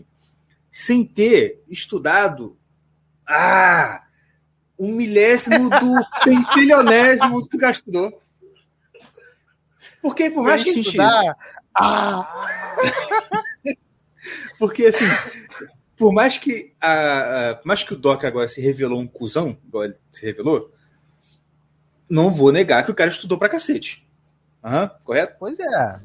sem 0.71 1.05
ter 1.05 1.61
estudado 1.67 2.57
ah, 3.27 4.06
um 4.79 4.93
milésimo 4.93 5.71
do 5.71 6.07
pentilionésimo 6.25 7.41
do 7.41 7.49
que 7.49 7.57
o 7.57 7.61
cara 7.61 7.73
estudou. 7.73 8.23
Porque 10.03 10.31
por 10.31 10.45
mais 10.45 10.63
que 10.63 10.71
a 10.71 10.75
gente. 10.75 10.87
Estudar. 10.87 11.37
Ah, 11.75 12.47
Porque 14.59 14.87
assim, 14.87 15.05
por 15.97 16.13
mais 16.13 16.39
que 16.39 16.75
a, 16.81 17.51
a- 17.51 17.55
por 17.57 17.67
mais 17.67 17.83
que 17.83 17.93
o 17.95 17.97
Doc 17.97 18.25
agora 18.25 18.49
se 18.49 18.61
revelou 18.61 19.01
um 19.01 19.07
cuzão, 19.07 19.57
igual 19.67 19.85
ele 19.85 19.97
se 20.13 20.25
revelou, 20.25 20.73
não 22.09 22.31
vou 22.33 22.51
negar 22.53 22.85
que 22.85 22.91
o 22.91 22.95
cara 22.95 23.11
estudou 23.11 23.39
pra 23.39 23.49
cacete. 23.49 24.07
Aham, 24.65 24.91
correto? 25.05 25.37
pois 25.39 25.59
é. 25.59 26.01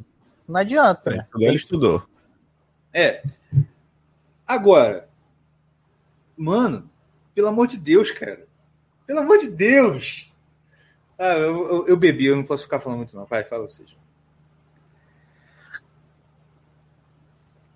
Não 0.48 0.60
adianta, 0.60 1.10
né? 1.12 1.28
Ele 1.38 1.56
estudou. 1.56 2.06
É. 2.94 3.24
Agora, 4.46 5.08
mano, 6.36 6.90
pelo 7.34 7.48
amor 7.48 7.68
de 7.68 7.78
Deus, 7.78 8.12
cara. 8.12 8.46
Pelo 9.08 9.20
amor 9.20 9.38
de 9.38 9.50
Deus. 9.50 10.32
Ah, 11.18 11.34
eu, 11.34 11.68
eu- 11.70 11.88
eu 11.88 11.98
bebi, 11.98 12.26
eu 12.26 12.36
não 12.36 12.44
posso 12.44 12.64
ficar 12.64 12.80
falando 12.80 12.98
muito, 13.00 13.16
não. 13.16 13.26
Vai, 13.26 13.44
fala 13.44 13.68
vocês. 13.68 13.90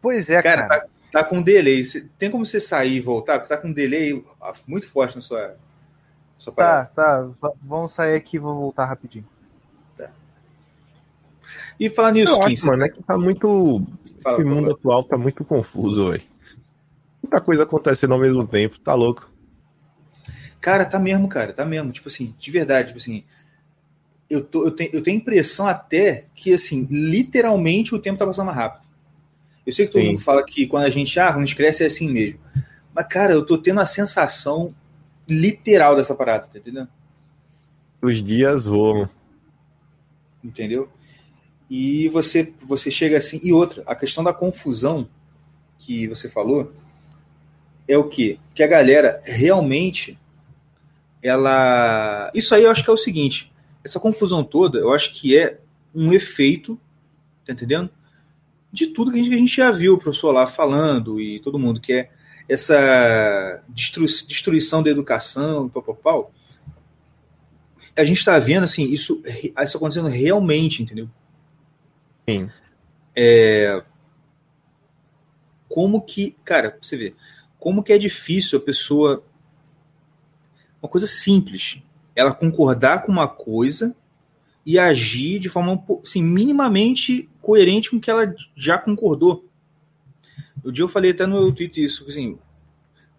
Pois 0.01 0.29
é, 0.29 0.41
Cara, 0.41 0.67
cara. 0.67 0.81
tá, 0.81 0.87
tá 1.11 1.23
com 1.23 1.41
delay. 1.41 1.83
Tem 2.17 2.29
como 2.29 2.45
você 2.45 2.59
sair 2.59 2.95
e 2.97 3.01
voltar? 3.01 3.39
Porque 3.39 3.53
tá 3.53 3.59
com 3.59 3.71
delay 3.71 4.23
muito 4.67 4.87
forte 4.89 5.15
na 5.15 5.21
sua, 5.21 5.55
sua 6.37 6.53
parada. 6.53 6.89
Tá, 6.93 7.21
tá. 7.21 7.21
V- 7.23 7.55
Vamos 7.61 7.91
sair 7.91 8.15
aqui 8.15 8.37
e 8.37 8.39
vou 8.39 8.55
voltar 8.55 8.85
rapidinho. 8.85 9.25
E 11.79 11.89
falar 11.89 12.11
nisso, 12.13 12.33
Kim, 12.45 12.53
acho, 12.53 12.65
mano, 12.67 12.83
é 12.85 12.89
que 12.89 13.03
tá 13.03 13.17
muito. 13.17 13.85
Fala, 14.23 14.35
esse 14.37 14.45
mundo 14.45 14.67
favor. 14.69 14.77
atual 14.77 15.03
tá 15.03 15.17
muito 15.17 15.43
confuso, 15.43 16.09
velho. 16.09 16.23
Muita 17.21 17.41
coisa 17.41 17.63
acontecendo 17.63 18.13
ao 18.13 18.19
mesmo 18.19 18.47
tempo, 18.47 18.79
tá 18.79 18.93
louco. 18.93 19.29
Cara, 20.65 20.83
tá 20.83 20.97
mesmo, 20.97 21.27
cara, 21.27 21.53
tá 21.53 21.63
mesmo. 21.63 21.91
Tipo 21.91 22.07
assim, 22.07 22.33
de 22.39 22.49
verdade, 22.49 22.87
tipo 22.87 22.97
assim. 22.97 23.23
Eu, 24.27 24.43
tô, 24.43 24.65
eu, 24.65 24.71
tenho, 24.71 24.89
eu 24.93 25.03
tenho 25.03 25.17
impressão 25.17 25.67
até 25.67 26.25
que, 26.33 26.51
assim, 26.51 26.87
literalmente 26.89 27.93
o 27.93 27.99
tempo 27.99 28.17
tá 28.17 28.25
passando 28.25 28.47
mais 28.47 28.57
rápido. 28.57 28.87
Eu 29.63 29.71
sei 29.71 29.85
que 29.85 29.91
todo 29.91 30.01
Sim. 30.01 30.07
mundo 30.07 30.21
fala 30.21 30.43
que 30.43 30.65
quando 30.65 30.85
a 30.85 30.89
gente, 30.89 31.19
ah, 31.19 31.31
quando 31.31 31.55
cresce 31.55 31.83
é 31.83 31.85
assim 31.85 32.09
mesmo. 32.09 32.39
Mas, 32.95 33.05
cara, 33.07 33.31
eu 33.31 33.45
tô 33.45 33.59
tendo 33.59 33.79
a 33.79 33.85
sensação 33.85 34.73
literal 35.29 35.95
dessa 35.95 36.15
parada, 36.15 36.47
tá 36.47 36.57
entendendo? 36.57 36.89
Os 38.01 38.23
dias 38.23 38.65
voam. 38.65 39.07
Entendeu? 40.43 40.89
E 41.69 42.09
você, 42.09 42.51
você 42.59 42.89
chega 42.89 43.19
assim. 43.19 43.39
E 43.43 43.53
outra, 43.53 43.83
a 43.85 43.93
questão 43.93 44.23
da 44.23 44.33
confusão 44.33 45.07
que 45.77 46.07
você 46.07 46.27
falou 46.27 46.73
é 47.87 47.95
o 47.95 48.09
quê? 48.09 48.39
Que 48.55 48.63
a 48.63 48.67
galera 48.67 49.21
realmente 49.23 50.17
ela. 51.25 52.31
Isso 52.33 52.53
aí 52.53 52.63
eu 52.63 52.71
acho 52.71 52.83
que 52.83 52.89
é 52.89 52.93
o 52.93 52.97
seguinte: 52.97 53.51
essa 53.83 53.99
confusão 53.99 54.43
toda, 54.43 54.79
eu 54.79 54.93
acho 54.93 55.13
que 55.13 55.37
é 55.37 55.59
um 55.93 56.13
efeito, 56.13 56.79
tá 57.45 57.53
entendendo? 57.53 57.89
De 58.71 58.87
tudo 58.87 59.11
que 59.11 59.17
a 59.17 59.19
gente, 59.19 59.29
que 59.29 59.35
a 59.35 59.39
gente 59.39 59.55
já 59.55 59.71
viu 59.71 59.93
o 59.93 59.97
professor 59.97 60.31
lá 60.31 60.45
falando 60.45 61.19
e 61.19 61.39
todo 61.39 61.59
mundo, 61.59 61.79
que 61.81 61.93
é 61.93 62.11
essa 62.47 63.63
destru- 63.69 64.05
destruição 64.05 64.83
da 64.83 64.89
educação, 64.89 65.67
pau, 65.69 65.81
pau, 65.81 65.95
pau. 65.95 66.31
A 67.97 68.03
gente 68.03 68.17
está 68.17 68.37
vendo 68.37 68.65
assim, 68.65 68.83
isso, 68.85 69.21
isso 69.63 69.77
acontecendo 69.77 70.09
realmente, 70.09 70.83
entendeu? 70.83 71.09
Sim. 72.27 72.49
como 75.69 76.01
que, 76.01 76.35
cara, 76.43 76.77
você 76.81 76.97
ver, 76.97 77.15
como 77.57 77.81
que 77.81 77.93
é 77.93 77.97
difícil 77.97 78.59
a 78.59 78.61
pessoa, 78.61 79.23
uma 80.85 80.89
coisa 80.89 81.07
simples, 81.07 81.79
ela 82.15 82.33
concordar 82.33 83.03
com 83.03 83.11
uma 83.11 83.27
coisa 83.27 83.95
e 84.65 84.79
agir 84.79 85.39
de 85.39 85.49
forma 85.49 85.83
assim, 86.03 86.23
minimamente 86.23 87.29
coerente 87.41 87.89
com 87.89 87.97
o 87.97 87.99
que 87.99 88.09
ela 88.09 88.33
já 88.55 88.77
concordou. 88.77 89.47
O 90.63 90.71
dia 90.71 90.83
eu 90.83 90.87
falei 90.87 91.11
até 91.11 91.25
no 91.25 91.35
meu 91.41 91.51
Twitter 91.51 91.83
isso, 91.83 92.05
assim, 92.07 92.37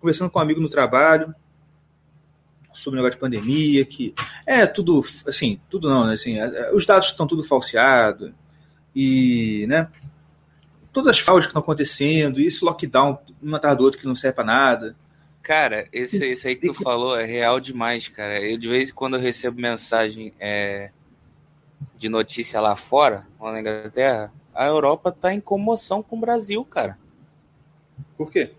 conversando 0.01 0.31
com 0.31 0.39
um 0.39 0.43
amigo 0.43 0.61
no 0.61 0.69
trabalho 0.69 1.35
sobre 2.75 2.99
o 2.99 3.03
negócio 3.03 3.17
de 3.17 3.21
pandemia, 3.21 3.85
que 3.85 4.15
é 4.45 4.67
tudo, 4.67 5.03
assim, 5.27 5.61
tudo 5.71 5.89
não, 5.89 6.07
né, 6.07 6.15
assim, 6.15 6.39
é- 6.39 6.69
é- 6.69 6.75
os 6.75 6.85
dados 6.85 7.09
estão 7.09 7.27
tudo 7.27 7.43
falseados 7.43 8.33
e, 8.95 9.65
né, 9.69 9.89
todas 10.93 11.11
as 11.11 11.19
fraudes 11.19 11.47
que 11.47 11.51
estão 11.51 11.63
acontecendo, 11.63 12.41
e 12.41 12.47
esse 12.47 12.65
lockdown, 12.65 13.19
um 13.43 13.55
atrás 13.55 13.77
do 13.77 13.85
outro 13.85 14.01
que 14.01 14.07
não 14.07 14.17
serve 14.17 14.35
para 14.35 14.45
nada. 14.45 14.97
Cara, 15.47 15.87
esse, 15.93 16.25
esse 16.25 16.49
aí 16.49 16.57
que 16.57 16.67
tu 16.67 16.75
falou 16.75 17.17
é 17.17 17.25
real 17.25 17.61
demais, 17.61 18.09
cara. 18.09 18.41
Eu, 18.45 18.59
de 18.59 18.67
vez 18.69 18.91
em 18.91 18.93
quando 18.93 19.15
eu 19.15 19.21
recebo 19.21 19.61
mensagem 19.61 20.33
é, 20.41 20.91
de 21.97 22.09
notícia 22.09 22.61
lá 22.61 22.75
fora, 22.75 23.29
lá 23.41 23.53
na 23.53 23.61
Inglaterra, 23.61 24.33
a 24.53 24.67
Europa 24.67 25.13
tá 25.13 25.33
em 25.33 25.39
comoção 25.41 26.03
com 26.03 26.17
o 26.17 26.21
Brasil, 26.21 26.65
cara. 26.65 26.99
Por 28.19 28.29
quê? 28.29 28.55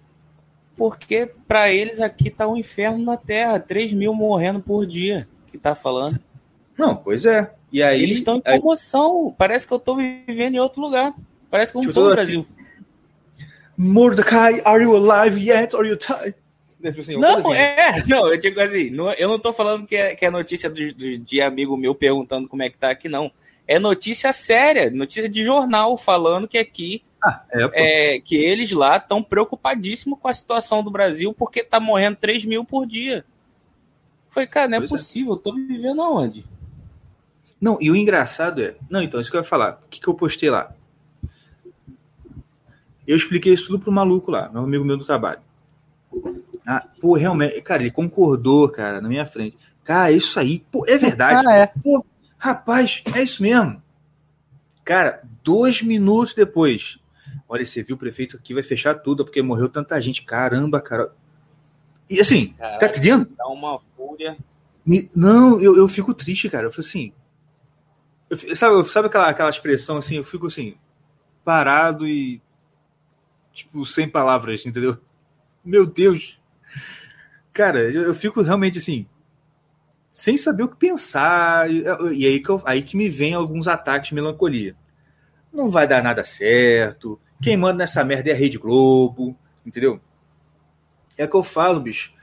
Porque 0.78 1.30
pra 1.46 1.70
eles 1.70 2.00
aqui 2.00 2.30
tá 2.30 2.48
um 2.48 2.56
inferno 2.56 3.04
na 3.04 3.18
Terra. 3.18 3.60
3 3.60 3.92
mil 3.92 4.14
morrendo 4.14 4.62
por 4.62 4.86
dia, 4.86 5.28
que 5.48 5.58
tá 5.58 5.76
falando. 5.76 6.18
Não, 6.78 6.96
pois 6.96 7.26
é. 7.26 7.52
E 7.70 7.84
aí. 7.84 8.02
Eles 8.02 8.20
estão 8.20 8.38
em 8.38 8.42
aí- 8.46 8.62
comoção. 8.62 9.36
Parece 9.38 9.68
que 9.68 9.74
eu 9.74 9.80
tô 9.80 9.94
vivendo 9.98 10.56
em 10.56 10.60
outro 10.60 10.80
lugar. 10.82 11.14
Parece 11.52 11.74
que 11.74 11.80
eu 11.80 11.82
não 11.82 11.90
Tipo, 11.90 12.00
tô 12.00 12.08
no 12.08 12.16
Brasil. 12.16 12.48
Mordecai, 13.78 14.62
are 14.64 14.82
you 14.84 14.96
alive 14.96 15.38
yet? 15.38 15.76
Or 15.76 15.86
you 15.86 15.98
tired? 15.98 16.34
Tipo 16.82 17.02
assim, 17.02 17.18
Não, 17.18 17.38
assim. 17.40 17.54
é. 17.54 18.04
Não, 18.08 18.28
eu 18.28 18.38
digo 18.38 18.60
assim, 18.62 18.92
não- 18.92 19.12
eu 19.14 19.28
não 19.28 19.40
tô 19.40 19.52
falando 19.52 19.86
que 19.88 19.96
é, 19.96 20.16
que 20.16 20.26
é 20.26 20.30
notícia 20.30 20.70
do- 20.70 20.94
do- 20.94 21.18
de 21.18 21.42
amigo 21.42 21.76
meu 21.76 21.96
perguntando 21.96 22.48
como 22.48 22.62
é 22.62 22.70
que 22.70 22.78
tá 22.78 22.92
aqui, 22.92 23.10
não. 23.10 23.32
É 23.68 23.80
notícia 23.80 24.32
séria, 24.32 24.90
notícia 24.92 25.28
de 25.28 25.44
jornal 25.44 25.98
falando 25.98 26.48
que 26.48 26.58
aqui, 26.58 27.04
É, 27.52 27.68
pô. 27.68 27.72
é, 27.74 28.20
que 28.20 28.36
eles 28.36 28.72
lá 28.72 28.98
estão 28.98 29.22
preocupadíssimos 29.24 30.20
com 30.20 30.28
a 30.28 30.34
situação 30.34 30.84
do 30.84 30.92
Brasil 30.92 31.34
porque 31.34 31.64
tá 31.64 31.80
morrendo 31.80 32.16
3 32.18 32.46
mil 32.46 32.64
por 32.64 32.86
dia. 32.86 33.26
Foi, 34.30 34.46
cara, 34.46 34.68
não 34.70 34.78
é 34.78 34.82
Pois 34.82 34.92
é. 34.92 34.94
possível, 34.94 35.34
eu 35.34 35.38
tô 35.38 35.54
vivendo 35.56 36.00
aonde? 36.02 36.46
Não, 37.60 37.78
e 37.82 37.90
o 37.90 37.96
engraçado 37.96 38.62
é. 38.62 38.76
Não, 38.88 39.02
então, 39.02 39.20
isso 39.20 39.32
que 39.32 39.36
eu 39.36 39.42
ia 39.42 39.48
falar. 39.48 39.82
O 39.84 39.90
que, 39.90 40.00
que 40.00 40.08
eu 40.08 40.14
postei 40.14 40.50
lá? 40.52 40.72
Eu 43.08 43.16
expliquei 43.18 43.54
isso 43.54 43.68
tudo 43.68 43.80
pro 43.80 43.92
maluco 43.92 44.30
lá, 44.30 44.48
meu 44.50 44.62
amigo 44.62 44.86
meu 44.86 44.96
do 44.96 45.04
trabalho. 45.06 45.40
Ah, 46.70 46.86
pô, 47.00 47.16
realmente, 47.16 47.62
cara, 47.62 47.82
ele 47.82 47.92
concordou, 47.92 48.68
cara, 48.68 49.00
na 49.00 49.08
minha 49.08 49.26
frente. 49.26 49.58
Cara, 49.86 50.12
isso 50.12 50.38
aí, 50.38 50.60
pô, 50.70 50.86
é 50.86 50.98
verdade. 50.98 51.48
Ah, 51.48 51.54
é. 51.54 51.68
Pô, 51.82 52.06
rapaz, 52.38 53.02
é 53.16 53.24
isso 53.24 53.42
mesmo. 53.42 53.82
Cara, 54.84 55.22
dois 55.42 55.82
minutos 55.82 56.34
depois. 56.34 57.00
Olha, 57.48 57.66
você 57.66 57.82
viu 57.82 57.96
o 57.96 58.00
prefeito 58.00 58.36
aqui 58.36 58.54
vai 58.54 58.64
fechar 58.64 58.96
tudo 58.96 59.24
porque 59.24 59.42
morreu 59.42 59.70
tanta 59.70 60.00
gente. 60.02 60.24
Caramba, 60.24 60.82
cara. 60.82 61.14
E 62.10 62.20
assim, 62.20 62.48
tá 62.58 62.78
Caraca. 62.80 62.86
entendendo? 62.88 63.30
Dá 63.38 63.48
uma 63.48 63.80
fúria. 63.80 64.38
Me- 64.86 65.10
Não, 65.16 65.60
eu, 65.62 65.76
eu 65.78 65.88
fico 65.88 66.14
triste, 66.14 66.50
cara. 66.50 66.68
Eu 66.68 66.72
fico 66.72 66.82
assim. 66.82 67.14
eu 68.30 68.56
sabe 68.56 68.90
sabe 68.90 69.08
aquela, 69.08 69.30
aquela 69.30 69.50
expressão 69.50 69.98
assim? 69.98 70.16
Eu 70.16 70.26
fico 70.26 70.48
assim, 70.48 70.76
parado 71.46 72.06
e. 72.08 72.42
Tipo, 73.54 73.86
sem 73.86 74.08
palavras, 74.08 74.66
entendeu? 74.66 74.98
Meu 75.64 75.86
Deus. 75.86 76.40
Cara, 77.54 77.80
eu, 77.92 78.04
eu 78.04 78.14
fico 78.14 78.42
realmente 78.42 78.78
assim. 78.78 79.06
Sem 80.12 80.38
saber 80.38 80.64
o 80.64 80.68
que 80.70 80.76
pensar. 80.76 81.70
E, 81.72 81.86
aí, 82.26 82.40
que 82.40 82.50
eu- 82.50 82.62
aí 82.66 82.82
que 82.82 82.98
me 82.98 83.10
vem 83.10 83.34
alguns 83.34 83.68
ataques 83.68 84.10
de 84.10 84.16
melancolia. 84.16 84.76
Não 85.54 85.70
vai 85.70 85.88
dar 85.88 86.04
nada 86.04 86.24
certo. 86.24 87.20
Quem 87.42 87.58
manda 87.58 87.80
nessa 87.80 88.04
merda 88.04 88.30
é 88.30 88.34
a 88.34 88.36
Rede 88.36 88.58
Globo, 88.58 89.38
entendeu? 89.66 90.00
É 91.18 91.28
que 91.28 91.36
eu 91.36 91.44
falo, 91.44 91.80
bicho. 91.80 92.14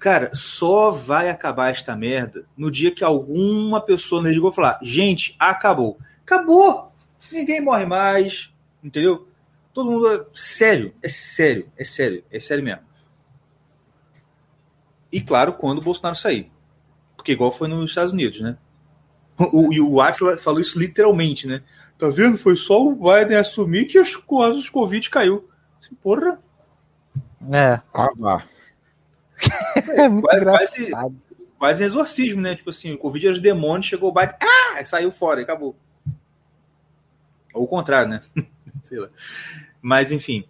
Cara, 0.00 0.30
só 0.34 0.90
vai 0.90 1.30
acabar 1.30 1.70
esta 1.70 1.96
merda 1.96 2.46
no 2.56 2.70
dia 2.70 2.90
que 2.94 3.04
alguma 3.04 3.80
pessoa 3.80 4.22
na 4.22 4.28
Rede 4.28 4.40
Globo 4.40 4.56
falar: 4.56 4.78
gente, 4.82 5.34
acabou. 5.38 5.98
Acabou! 6.24 6.92
Ninguém 7.32 7.60
morre 7.60 7.86
mais, 7.86 8.52
entendeu? 8.82 9.28
Todo 9.72 9.90
mundo. 9.90 10.28
Sério, 10.34 10.94
é 11.02 11.08
sério, 11.08 11.70
é 11.76 11.84
sério, 11.84 12.24
é 12.30 12.40
sério 12.40 12.64
mesmo. 12.64 12.82
E 15.12 15.20
claro, 15.20 15.52
quando 15.54 15.78
o 15.78 15.82
Bolsonaro 15.82 16.16
sair. 16.16 16.50
Porque 17.16 17.32
igual 17.32 17.52
foi 17.52 17.68
nos 17.68 17.90
Estados 17.90 18.12
Unidos, 18.12 18.40
né? 18.40 18.56
O, 19.38 19.72
e 19.72 19.80
o 19.80 20.00
Atila 20.00 20.36
falou 20.36 20.60
isso 20.60 20.78
literalmente, 20.78 21.46
né? 21.46 21.62
Tá 21.98 22.08
vendo? 22.08 22.36
Foi 22.38 22.56
só 22.56 22.82
o 22.84 22.94
Biden 22.94 23.36
assumir 23.38 23.84
que 23.86 23.98
as 23.98 24.16
coisas 24.16 24.62
de 24.64 24.70
Covid 24.70 25.08
caiu. 25.10 25.48
Assim, 25.80 25.94
Porra, 25.96 26.38
É, 27.52 27.80
Ah, 27.94 28.08
vá. 28.16 28.44
é 29.94 30.08
muito 30.08 30.26
Quase- 30.26 30.44
quase- 30.44 30.82
engraçado. 30.86 31.16
quase 31.58 31.84
exorcismo, 31.84 32.40
né? 32.40 32.54
Tipo 32.54 32.70
assim, 32.70 32.92
o 32.94 32.98
Covid 32.98 33.26
era 33.26 33.34
os 33.34 33.40
demônios, 33.40 33.86
chegou 33.86 34.10
o 34.10 34.12
Biden, 34.12 34.36
ah! 34.42 34.84
Saiu 34.84 35.10
fora 35.12 35.40
e 35.40 35.44
acabou. 35.44 35.76
Ou 37.54 37.64
o 37.64 37.68
contrário, 37.68 38.08
né? 38.10 38.22
Sei 38.82 38.98
lá. 38.98 39.08
Mas, 39.80 40.12
enfim. 40.12 40.44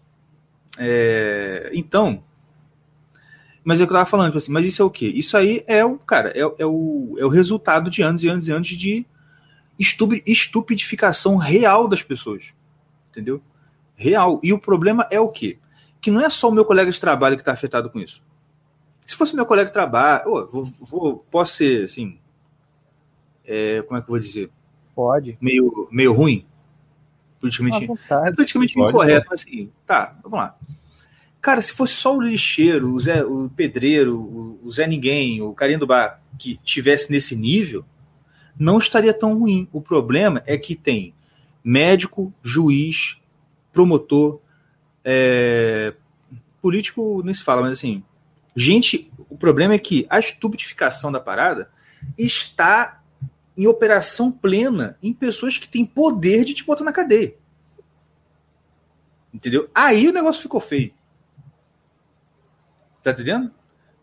É, 0.79 1.71
Então. 1.75 2.23
Mas 3.67 3.81
é 3.81 3.83
o 3.83 3.87
que 3.89 3.93
eu 3.93 3.97
tava 3.97 4.09
falando, 4.09 4.27
tipo 4.29 4.39
assim, 4.39 4.53
mas 4.53 4.65
isso 4.65 4.81
é 4.81 4.85
o 4.85 4.91
quê? 4.91 5.09
Isso 5.09 5.37
aí 5.37 5.65
é 5.67 5.85
o, 5.85 5.99
cara, 5.99 6.31
é, 6.37 6.39
é 6.39 6.65
o, 6.65 7.17
é 7.19 7.25
o 7.25 7.29
resultado 7.29 7.91
de 7.91 8.01
anos 8.01 8.23
e 8.23 8.29
anos 8.29 8.47
e 8.47 8.53
anos 8.53 8.69
de 8.69 9.05
estupi- 9.77 10.23
estupidificação 10.25 11.37
real 11.37 11.89
das 11.89 12.01
pessoas. 12.01 12.45
Entendeu? 13.11 13.43
Real. 13.97 14.39
E 14.41 14.53
o 14.53 14.59
problema 14.59 15.05
é 15.11 15.19
o 15.19 15.29
quê? 15.29 15.59
Que 16.01 16.13
não 16.13 16.21
é 16.21 16.31
só 16.31 16.49
o 16.49 16.53
meu 16.53 16.65
colega 16.65 16.93
de 16.93 17.01
trabalho 17.01 17.35
que 17.35 17.43
está 17.43 17.51
afetado 17.51 17.91
com 17.91 17.99
isso. 17.99 18.23
Se 19.05 19.17
fosse 19.17 19.35
meu 19.35 19.45
colega 19.45 19.67
de 19.67 19.73
trabalho, 19.73 20.29
ô, 20.33 20.47
vou, 20.47 20.65
vou- 20.65 21.17
posso 21.29 21.55
ser 21.57 21.87
assim, 21.87 22.21
é, 23.45 23.83
como 23.83 23.99
é 23.99 24.01
que 24.01 24.05
eu 24.07 24.13
vou 24.13 24.19
dizer, 24.21 24.49
Pode. 24.95 25.37
meio, 25.41 25.89
meio 25.91 26.13
ruim, 26.13 26.47
politicamente, 27.41 27.85
politicamente 28.37 28.75
Pode, 28.75 28.91
incorreto, 28.91 29.27
mas 29.29 29.41
assim, 29.41 29.73
tá, 29.85 30.17
vamos 30.23 30.39
lá. 30.39 30.57
Cara, 31.47 31.63
se 31.63 31.71
fosse 31.71 31.93
só 31.93 32.17
o 32.17 32.21
lixeiro, 32.21 32.93
o, 32.93 32.99
Zé, 32.99 33.25
o 33.25 33.49
pedreiro, 33.49 34.19
o, 34.19 34.59
o 34.65 34.73
Zé 34.73 34.85
Ninguém, 34.85 35.41
o 35.41 35.53
carinha 35.53 35.79
do 35.79 35.87
bar 35.87 36.21
que 36.37 36.57
tivesse 36.65 37.09
nesse 37.13 37.37
nível, 37.37 37.85
não 38.59 38.79
estaria 38.79 39.15
tão 39.15 39.39
ruim. 39.39 39.69
O 39.73 39.81
problema 39.81 40.43
é 40.45 40.59
que 40.59 40.75
tem 40.75 41.15
médico, 41.63 42.35
juiz, 42.43 43.19
promotor, 43.73 44.41
é, 45.05 45.95
político 46.61 47.23
nem 47.25 47.33
se 47.33 47.45
fala, 47.45 47.63
mas 47.63 47.79
assim, 47.79 48.03
gente, 48.57 49.09
o 49.31 49.39
problema 49.39 49.73
é 49.73 49.79
que 49.79 50.05
a 50.11 50.19
estupidificação 50.19 51.13
da 51.13 51.21
parada 51.21 51.71
está 52.19 53.05
em 53.57 53.69
operação 53.69 54.33
plena 54.33 54.99
em 55.01 55.13
pessoas 55.13 55.59
que 55.59 55.69
têm 55.69 55.87
poder 55.87 56.43
de 56.43 56.55
te 56.55 56.65
botar 56.65 56.83
na 56.83 56.93
cadeia. 56.93 57.37
Entendeu? 59.33 59.71
Aí 59.73 60.09
o 60.09 60.13
negócio 60.13 60.43
ficou 60.43 60.61
feio. 60.61 60.96
Tá 63.07 63.13
entendendo? 63.13 63.53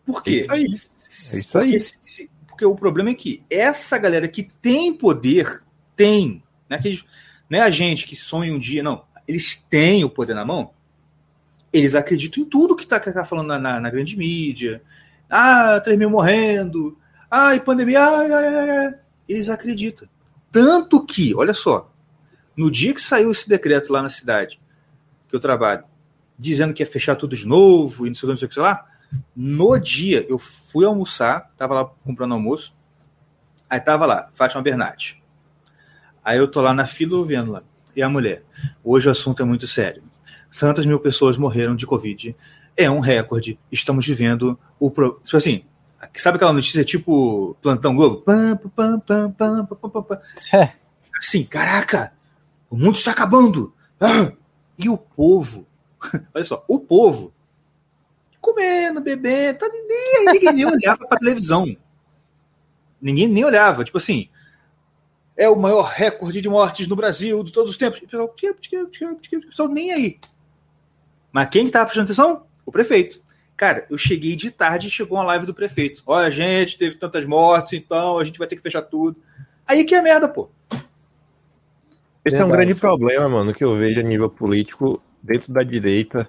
Por 0.06 0.22
quê? 0.22 0.30
É 0.30 0.36
isso 0.36 0.50
aí. 0.50 0.64
É 0.64 1.38
isso 1.38 1.52
porque, 1.52 1.74
aí. 1.74 1.80
se- 1.80 2.30
porque 2.48 2.64
o 2.64 2.74
problema 2.74 3.10
é 3.10 3.14
que 3.14 3.42
essa 3.50 3.98
galera 3.98 4.26
que 4.26 4.42
tem 4.42 4.94
poder, 4.96 5.62
tem, 5.94 6.42
não 6.70 6.76
é, 6.76 6.80
aqueles- 6.80 7.04
não 7.50 7.58
é 7.58 7.62
a 7.62 7.70
gente 7.70 8.06
que 8.06 8.16
sonha 8.16 8.50
um 8.54 8.58
dia, 8.58 8.82
não. 8.82 9.04
Eles 9.28 9.56
têm 9.68 10.04
o 10.04 10.08
poder 10.10 10.32
na 10.32 10.42
mão, 10.44 10.70
eles 11.70 11.94
acreditam 11.94 12.42
em 12.42 12.46
tudo 12.46 12.74
que 12.74 12.86
tá, 12.86 12.98
que 12.98 13.12
tá 13.12 13.26
falando 13.26 13.48
na, 13.48 13.58
na- 13.58 13.80
na 13.80 13.90
grande 13.90 14.16
mídia. 14.16 14.82
Ah, 15.28 15.78
3 15.84 15.98
mil 15.98 16.08
morrendo. 16.08 16.96
Ai, 17.30 17.60
pandemia. 17.60 18.02
Ai, 18.06 18.32
ai, 18.32 18.46
ai, 18.56 18.70
ai. 18.86 18.94
Eles 19.28 19.50
acreditam. 19.50 20.08
Tanto 20.50 21.04
que, 21.04 21.34
olha 21.34 21.52
só, 21.52 21.92
no 22.56 22.70
dia 22.70 22.94
que 22.94 23.02
saiu 23.02 23.30
esse 23.32 23.46
decreto 23.46 23.92
lá 23.92 24.00
na 24.02 24.08
cidade, 24.08 24.58
que 25.28 25.36
eu 25.36 25.40
trabalho, 25.40 25.84
dizendo 26.38 26.72
que 26.72 26.82
ia 26.82 26.86
fechar 26.86 27.16
tudo 27.16 27.36
de 27.36 27.46
novo 27.46 28.06
e 28.06 28.08
não 28.10 28.14
sei 28.14 28.26
o 28.26 28.28
que, 28.28 28.32
não 28.32 28.38
sei 28.38 28.46
o 28.46 28.48
que 28.48 28.54
sei 28.54 28.62
lá, 28.62 28.86
no 29.34 29.78
dia 29.78 30.24
eu 30.28 30.38
fui 30.38 30.84
almoçar, 30.84 31.52
tava 31.56 31.74
lá 31.74 31.84
comprando 32.04 32.32
almoço, 32.32 32.74
aí 33.68 33.80
tava 33.80 34.06
lá, 34.06 34.30
Fátima 34.32 34.62
Bernardi. 34.62 35.22
Aí 36.24 36.38
eu 36.38 36.48
tô 36.48 36.60
lá 36.60 36.72
na 36.72 36.86
fila 36.86 37.24
vendo 37.24 37.52
lá. 37.52 37.62
E 37.94 38.02
a 38.02 38.08
mulher, 38.08 38.42
hoje 38.82 39.08
o 39.08 39.10
assunto 39.10 39.42
é 39.42 39.44
muito 39.44 39.66
sério. 39.66 40.02
Tantas 40.58 40.86
mil 40.86 40.98
pessoas 40.98 41.36
morreram 41.36 41.76
de 41.76 41.86
Covid. 41.86 42.34
É 42.76 42.90
um 42.90 43.00
recorde. 43.00 43.58
Estamos 43.70 44.06
vivendo 44.06 44.58
o. 44.78 44.90
Pro... 44.90 45.20
Tipo 45.24 45.36
assim, 45.36 45.64
sabe 46.14 46.36
aquela 46.36 46.52
notícia 46.52 46.84
tipo 46.84 47.56
Plantão 47.60 47.94
Globo? 47.94 48.22
Pam, 48.22 48.56
pam, 48.56 49.00
pam, 49.00 49.30
pam, 49.30 49.66
pam, 49.66 49.90
pam, 49.90 50.02
pam. 50.02 50.20
É. 50.52 50.72
Assim, 51.18 51.44
caraca, 51.44 52.12
o 52.70 52.76
mundo 52.76 52.96
está 52.96 53.10
acabando. 53.10 53.72
Ah! 54.00 54.32
E 54.76 54.88
o 54.88 54.96
povo, 54.96 55.66
olha 56.34 56.44
só, 56.44 56.64
o 56.66 56.80
povo 56.80 57.32
comendo, 58.44 59.00
bebendo, 59.00 59.58
tá 59.58 59.68
nem 59.68 60.16
aí, 60.16 60.34
ninguém 60.34 60.52
nem 60.52 60.66
olhava 60.66 61.06
pra 61.06 61.18
televisão. 61.18 61.76
Ninguém 63.00 63.28
nem 63.28 63.44
olhava, 63.44 63.84
tipo 63.84 63.98
assim, 63.98 64.28
é 65.36 65.48
o 65.48 65.56
maior 65.56 65.84
recorde 65.84 66.40
de 66.40 66.48
mortes 66.48 66.86
no 66.86 66.96
Brasil 66.96 67.42
de 67.42 67.52
todos 67.52 67.70
os 67.70 67.76
tempos. 67.76 68.00
E 68.00 68.04
o 68.04 68.08
pessoal, 68.08 68.26
o 68.26 69.46
pessoal 69.46 69.68
nem 69.68 69.92
aí. 69.92 70.18
Mas 71.32 71.48
quem 71.50 71.66
que 71.66 71.72
tava 71.72 71.86
prestando 71.86 72.04
atenção? 72.04 72.46
O 72.64 72.70
prefeito. 72.70 73.22
Cara, 73.56 73.86
eu 73.90 73.98
cheguei 73.98 74.36
de 74.36 74.50
tarde 74.50 74.88
e 74.88 74.90
chegou 74.90 75.18
uma 75.18 75.24
live 75.24 75.46
do 75.46 75.54
prefeito. 75.54 76.02
Olha, 76.06 76.30
gente, 76.30 76.78
teve 76.78 76.96
tantas 76.96 77.24
mortes, 77.24 77.72
então 77.72 78.18
a 78.18 78.24
gente 78.24 78.38
vai 78.38 78.46
ter 78.46 78.56
que 78.56 78.62
fechar 78.62 78.82
tudo. 78.82 79.16
Aí 79.66 79.84
que 79.84 79.94
é 79.94 80.02
merda, 80.02 80.28
pô. 80.28 80.48
Esse 82.24 82.40
é 82.40 82.44
um 82.44 82.50
grande 82.50 82.74
problema, 82.74 83.28
mano, 83.28 83.52
que 83.52 83.62
eu 83.62 83.76
vejo 83.76 84.00
a 84.00 84.02
nível 84.02 84.30
político 84.30 85.02
dentro 85.22 85.52
da 85.52 85.62
direita. 85.62 86.28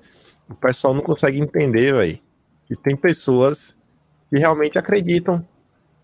O 0.50 0.56
pessoal 0.56 0.94
não 0.94 1.02
consegue 1.02 1.40
entender, 1.40 1.94
velho, 1.94 2.20
que 2.68 2.76
tem 2.76 2.96
pessoas 2.96 3.76
que 4.30 4.38
realmente 4.38 4.78
acreditam. 4.78 5.46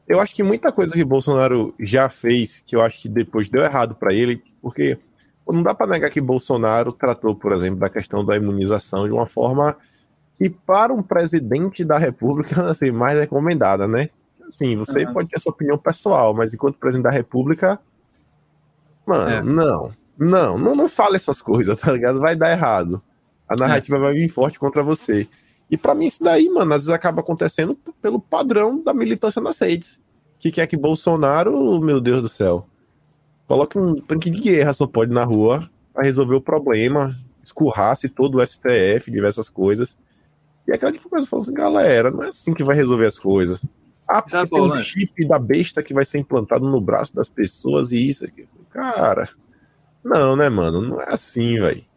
Eu 0.07 0.19
acho 0.19 0.35
que 0.35 0.43
muita 0.43 0.71
coisa 0.71 0.93
que 0.93 1.03
Bolsonaro 1.03 1.73
já 1.79 2.09
fez, 2.09 2.61
que 2.65 2.75
eu 2.75 2.81
acho 2.81 3.01
que 3.01 3.09
depois 3.09 3.49
deu 3.49 3.63
errado 3.63 3.95
pra 3.95 4.13
ele, 4.13 4.43
porque 4.61 4.97
não 5.47 5.63
dá 5.63 5.73
pra 5.73 5.87
negar 5.87 6.09
que 6.09 6.21
Bolsonaro 6.21 6.91
tratou, 6.91 7.35
por 7.35 7.51
exemplo, 7.53 7.79
da 7.79 7.89
questão 7.89 8.23
da 8.25 8.35
imunização 8.35 9.05
de 9.05 9.13
uma 9.13 9.25
forma 9.25 9.75
que 10.37 10.49
para 10.49 10.93
um 10.93 11.03
presidente 11.03 11.83
da 11.83 11.97
República 11.97 12.63
assim, 12.69 12.91
mais 12.91 13.19
recomendada, 13.19 13.87
né? 13.87 14.09
Assim, 14.47 14.75
você 14.75 15.03
Aham. 15.03 15.13
pode 15.13 15.29
ter 15.29 15.39
sua 15.39 15.51
opinião 15.51 15.77
pessoal, 15.77 16.33
mas 16.33 16.53
enquanto 16.53 16.77
presidente 16.77 17.03
da 17.03 17.11
República, 17.11 17.79
mano, 19.05 19.29
É. 19.29 19.41
não, 19.41 19.91
não, 20.17 20.57
não, 20.57 20.75
não 20.75 20.89
fala 20.89 21.15
essas 21.15 21.41
coisas, 21.41 21.77
tá 21.79 21.91
ligado? 21.91 22.19
Vai 22.19 22.35
dar 22.35 22.51
errado. 22.51 23.01
A 23.51 23.55
narrativa 23.57 23.99
vai 23.99 24.13
vir 24.13 24.29
forte 24.29 24.57
contra 24.57 24.81
você. 24.81 25.27
E 25.69 25.75
pra 25.75 25.93
mim 25.93 26.05
isso 26.05 26.23
daí, 26.23 26.49
mano, 26.49 26.73
às 26.73 26.83
vezes 26.83 26.93
acaba 26.93 27.19
acontecendo 27.19 27.77
pelo 28.01 28.17
padrão 28.17 28.81
da 28.81 28.93
militância 28.93 29.41
nas 29.41 29.59
redes. 29.59 29.99
Que 30.39 30.49
quer 30.51 30.67
que 30.67 30.77
Bolsonaro, 30.77 31.81
meu 31.81 31.99
Deus 31.99 32.21
do 32.21 32.29
céu, 32.29 32.65
coloque 33.45 33.77
um 33.77 33.95
tanque 33.95 34.29
de 34.29 34.39
guerra 34.39 34.71
só 34.71 34.87
pode 34.87 35.11
na 35.11 35.25
rua 35.25 35.69
pra 35.93 36.03
resolver 36.03 36.35
o 36.35 36.41
problema, 36.41 37.13
escurrasse 37.43 38.07
todo 38.07 38.37
o 38.37 38.47
STF, 38.47 39.11
diversas 39.11 39.49
coisas. 39.49 39.97
E 40.65 40.71
aquela 40.71 40.93
tipo 40.93 41.03
de 41.03 41.09
coisa 41.09 41.25
falando 41.25 41.43
assim, 41.43 41.53
galera, 41.53 42.09
não 42.09 42.23
é 42.23 42.29
assim 42.29 42.53
que 42.53 42.63
vai 42.63 42.75
resolver 42.75 43.07
as 43.07 43.19
coisas. 43.19 43.65
Ah, 44.07 44.21
porque 44.21 44.47
tem 44.47 44.61
um 44.61 44.77
chip 44.77 45.27
da 45.27 45.37
besta 45.37 45.83
que 45.83 45.93
vai 45.93 46.05
ser 46.05 46.19
implantado 46.19 46.69
no 46.69 46.79
braço 46.79 47.13
das 47.13 47.27
pessoas 47.27 47.91
e 47.91 48.07
isso 48.07 48.23
aqui. 48.23 48.47
Cara, 48.69 49.27
não, 50.01 50.37
né, 50.37 50.47
mano? 50.47 50.81
Não 50.81 51.01
é 51.01 51.09
assim, 51.09 51.59
velho. 51.59 51.90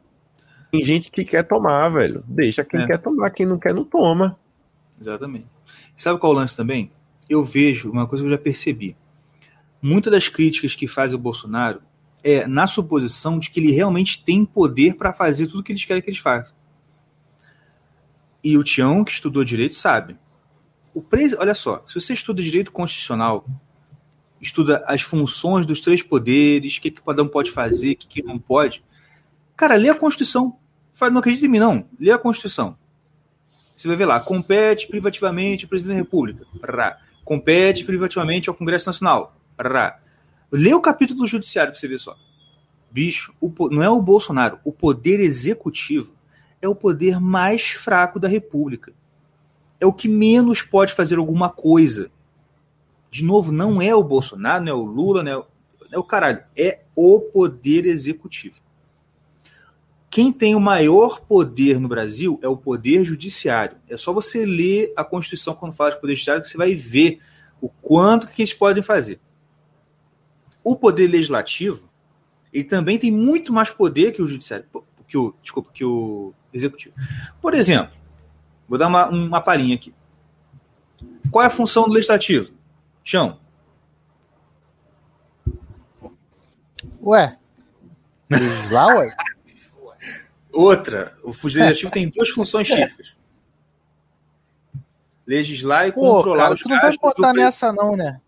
Tem 0.74 0.84
gente 0.84 1.08
que 1.08 1.24
quer 1.24 1.44
tomar, 1.44 1.88
velho. 1.88 2.24
Deixa 2.26 2.64
quem 2.64 2.80
é. 2.80 2.86
quer 2.88 2.98
tomar, 2.98 3.30
quem 3.30 3.46
não 3.46 3.60
quer 3.60 3.72
não 3.72 3.84
toma. 3.84 4.36
Exatamente. 5.00 5.46
Sabe 5.96 6.18
qual 6.18 6.32
é 6.32 6.34
o 6.34 6.38
lance 6.40 6.56
também? 6.56 6.90
Eu 7.28 7.44
vejo 7.44 7.92
uma 7.92 8.08
coisa 8.08 8.24
que 8.24 8.26
eu 8.26 8.36
já 8.36 8.42
percebi. 8.42 8.96
Muitas 9.80 10.12
das 10.12 10.28
críticas 10.28 10.74
que 10.74 10.88
faz 10.88 11.14
o 11.14 11.18
Bolsonaro 11.18 11.80
é 12.24 12.48
na 12.48 12.66
suposição 12.66 13.38
de 13.38 13.50
que 13.50 13.60
ele 13.60 13.70
realmente 13.70 14.24
tem 14.24 14.44
poder 14.44 14.96
para 14.96 15.12
fazer 15.12 15.46
tudo 15.46 15.62
que 15.62 15.70
eles 15.70 15.84
querem 15.84 16.02
que 16.02 16.10
eles 16.10 16.18
façam. 16.18 16.56
E 18.42 18.58
o 18.58 18.64
Tião, 18.64 19.04
que 19.04 19.12
estudou 19.12 19.44
direito, 19.44 19.76
sabe. 19.76 20.16
O 20.92 21.00
pres... 21.00 21.36
Olha 21.38 21.54
só, 21.54 21.84
se 21.86 22.00
você 22.00 22.14
estuda 22.14 22.42
direito 22.42 22.72
constitucional, 22.72 23.46
estuda 24.40 24.82
as 24.88 25.02
funções 25.02 25.66
dos 25.66 25.78
três 25.78 26.02
poderes, 26.02 26.78
o 26.78 26.80
que, 26.80 26.90
que 26.90 27.00
cada 27.00 27.22
um 27.22 27.28
pode 27.28 27.52
fazer, 27.52 27.92
o 27.92 27.96
que, 27.96 28.08
que 28.08 28.22
não 28.24 28.40
pode. 28.40 28.84
Cara, 29.56 29.76
lê 29.76 29.88
a 29.88 29.94
Constituição. 29.94 30.58
Não 31.00 31.18
acredita 31.18 31.46
em 31.46 31.48
mim, 31.48 31.58
não. 31.58 31.86
Lê 31.98 32.10
a 32.10 32.18
Constituição. 32.18 32.76
Você 33.76 33.88
vai 33.88 33.96
ver 33.96 34.06
lá, 34.06 34.20
compete 34.20 34.86
privativamente 34.86 35.64
ao 35.64 35.68
presidente 35.68 35.94
da 35.94 36.00
República. 36.00 36.46
Compete 37.24 37.84
privativamente 37.84 38.48
ao 38.48 38.54
Congresso 38.54 38.86
Nacional. 38.86 39.36
Lê 40.50 40.72
o 40.72 40.80
capítulo 40.80 41.20
do 41.20 41.26
Judiciário 41.26 41.72
para 41.72 41.80
você 41.80 41.88
ver 41.88 41.98
só. 41.98 42.16
Bicho, 42.90 43.34
o, 43.40 43.52
não 43.70 43.82
é 43.82 43.90
o 43.90 44.00
Bolsonaro. 44.00 44.60
O 44.64 44.70
poder 44.70 45.18
executivo 45.18 46.14
é 46.62 46.68
o 46.68 46.74
poder 46.76 47.20
mais 47.20 47.70
fraco 47.70 48.20
da 48.20 48.28
República. 48.28 48.92
É 49.80 49.86
o 49.86 49.92
que 49.92 50.08
menos 50.08 50.62
pode 50.62 50.92
fazer 50.92 51.18
alguma 51.18 51.50
coisa. 51.50 52.10
De 53.10 53.24
novo, 53.24 53.50
não 53.50 53.82
é 53.82 53.94
o 53.94 54.04
Bolsonaro, 54.04 54.64
não 54.64 54.72
é 54.72 54.74
o 54.74 54.84
Lula, 54.84 55.22
não 55.24 55.32
é 55.32 55.36
o, 55.36 55.46
não 55.80 55.88
é 55.92 55.98
o 55.98 56.04
caralho. 56.04 56.44
É 56.56 56.82
o 56.94 57.20
poder 57.20 57.84
executivo. 57.84 58.60
Quem 60.14 60.32
tem 60.32 60.54
o 60.54 60.60
maior 60.60 61.22
poder 61.22 61.80
no 61.80 61.88
Brasil 61.88 62.38
é 62.40 62.46
o 62.46 62.56
poder 62.56 63.04
judiciário. 63.04 63.78
É 63.88 63.96
só 63.96 64.12
você 64.12 64.46
ler 64.46 64.92
a 64.96 65.02
Constituição 65.02 65.56
quando 65.56 65.72
fala 65.72 65.90
de 65.90 66.00
poder 66.00 66.12
judiciário 66.12 66.40
que 66.40 66.48
você 66.48 66.56
vai 66.56 66.72
ver 66.72 67.18
o 67.60 67.68
quanto 67.68 68.28
que 68.28 68.42
eles 68.42 68.54
podem 68.54 68.80
fazer. 68.80 69.18
O 70.62 70.76
poder 70.76 71.08
legislativo, 71.08 71.90
ele 72.52 72.62
também 72.62 72.96
tem 72.96 73.10
muito 73.10 73.52
mais 73.52 73.72
poder 73.72 74.12
que 74.12 74.22
o 74.22 74.28
judiciário, 74.28 74.64
que 75.08 75.18
o, 75.18 75.34
desculpa, 75.42 75.72
que 75.74 75.84
o 75.84 76.32
executivo. 76.52 76.94
Por 77.42 77.52
exemplo, 77.52 77.92
vou 78.68 78.78
dar 78.78 78.86
uma, 78.86 79.08
uma 79.08 79.40
palhinha 79.40 79.74
aqui. 79.74 79.92
Qual 81.28 81.42
é 81.42 81.48
a 81.48 81.50
função 81.50 81.88
do 81.88 81.92
legislativo? 81.92 82.52
Chão. 83.02 83.40
Ué, 87.02 87.36
legislar, 88.30 88.96
ué? 88.96 89.12
Outra, 90.54 91.12
o 91.24 91.30
legislativo 91.30 91.88
é. 91.88 91.90
tem 91.90 92.08
duas 92.08 92.30
funções 92.30 92.68
típicas. 92.68 93.14
Legislar 95.26 95.88
e 95.88 95.92
Pô, 95.92 96.00
controlar 96.00 96.42
cara, 96.42 96.54
os 96.54 96.60
tu 96.60 96.68
não 96.68 96.80
vai 96.80 96.96
botar 96.96 97.32
nessa 97.32 97.72
não, 97.72 97.96
né? 97.96 98.20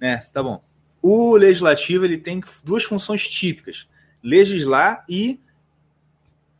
É, 0.00 0.18
tá 0.18 0.42
bom. 0.42 0.62
O 1.00 1.36
legislativo 1.36 2.04
ele 2.04 2.18
tem 2.18 2.42
duas 2.62 2.84
funções 2.84 3.26
típicas: 3.28 3.88
legislar 4.22 5.04
e 5.08 5.40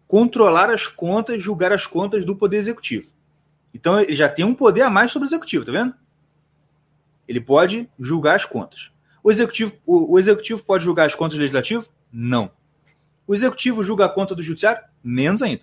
controlar 0.07 0.71
as 0.71 0.87
contas, 0.87 1.43
julgar 1.43 1.73
as 1.73 1.87
contas 1.87 2.25
do 2.25 2.35
poder 2.35 2.57
executivo. 2.57 3.13
Então 3.75 4.01
ele 4.01 4.15
já 4.15 4.29
tem 4.29 4.45
um 4.45 4.55
poder 4.55 4.83
a 4.83 4.91
mais 4.91 5.13
sobre 5.13 5.29
o 5.29 5.31
executivo, 5.31 5.65
tá 5.65 5.73
vendo? 5.73 5.95
Ele 7.27 7.41
pode 7.41 7.89
julgar 7.99 8.37
as 8.37 8.45
contas. 8.45 8.91
O 9.23 9.31
executivo, 9.31 9.75
o, 9.85 10.15
o 10.15 10.19
executivo 10.19 10.63
pode 10.63 10.85
julgar 10.85 11.07
as 11.07 11.15
contas 11.15 11.37
do 11.37 11.41
legislativo? 11.41 11.87
Não. 12.11 12.51
O 13.29 13.35
executivo 13.35 13.85
julga 13.85 14.07
a 14.07 14.09
conta 14.09 14.35
do 14.35 14.43
judiciário? 14.43 14.83
Menos 15.05 15.43
ainda. 15.43 15.61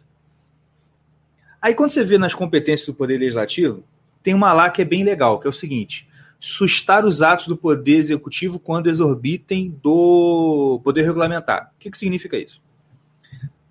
Aí 1.59 1.73
quando 1.73 1.89
você 1.89 2.03
vê 2.03 2.15
nas 2.19 2.35
competências 2.35 2.85
do 2.85 2.93
poder 2.93 3.17
legislativo, 3.17 3.83
tem 4.21 4.35
uma 4.35 4.53
lá 4.53 4.69
que 4.69 4.83
é 4.83 4.85
bem 4.85 5.03
legal, 5.03 5.39
que 5.39 5.47
é 5.47 5.49
o 5.49 5.53
seguinte: 5.53 6.07
sustar 6.39 7.03
os 7.03 7.23
atos 7.23 7.47
do 7.47 7.57
Poder 7.57 7.95
Executivo 7.95 8.59
quando 8.59 8.87
exorbitem 8.87 9.75
do 9.81 10.79
poder 10.83 11.01
regulamentar. 11.01 11.71
O 11.75 11.79
que, 11.79 11.89
que 11.89 11.97
significa 11.97 12.37
isso? 12.37 12.61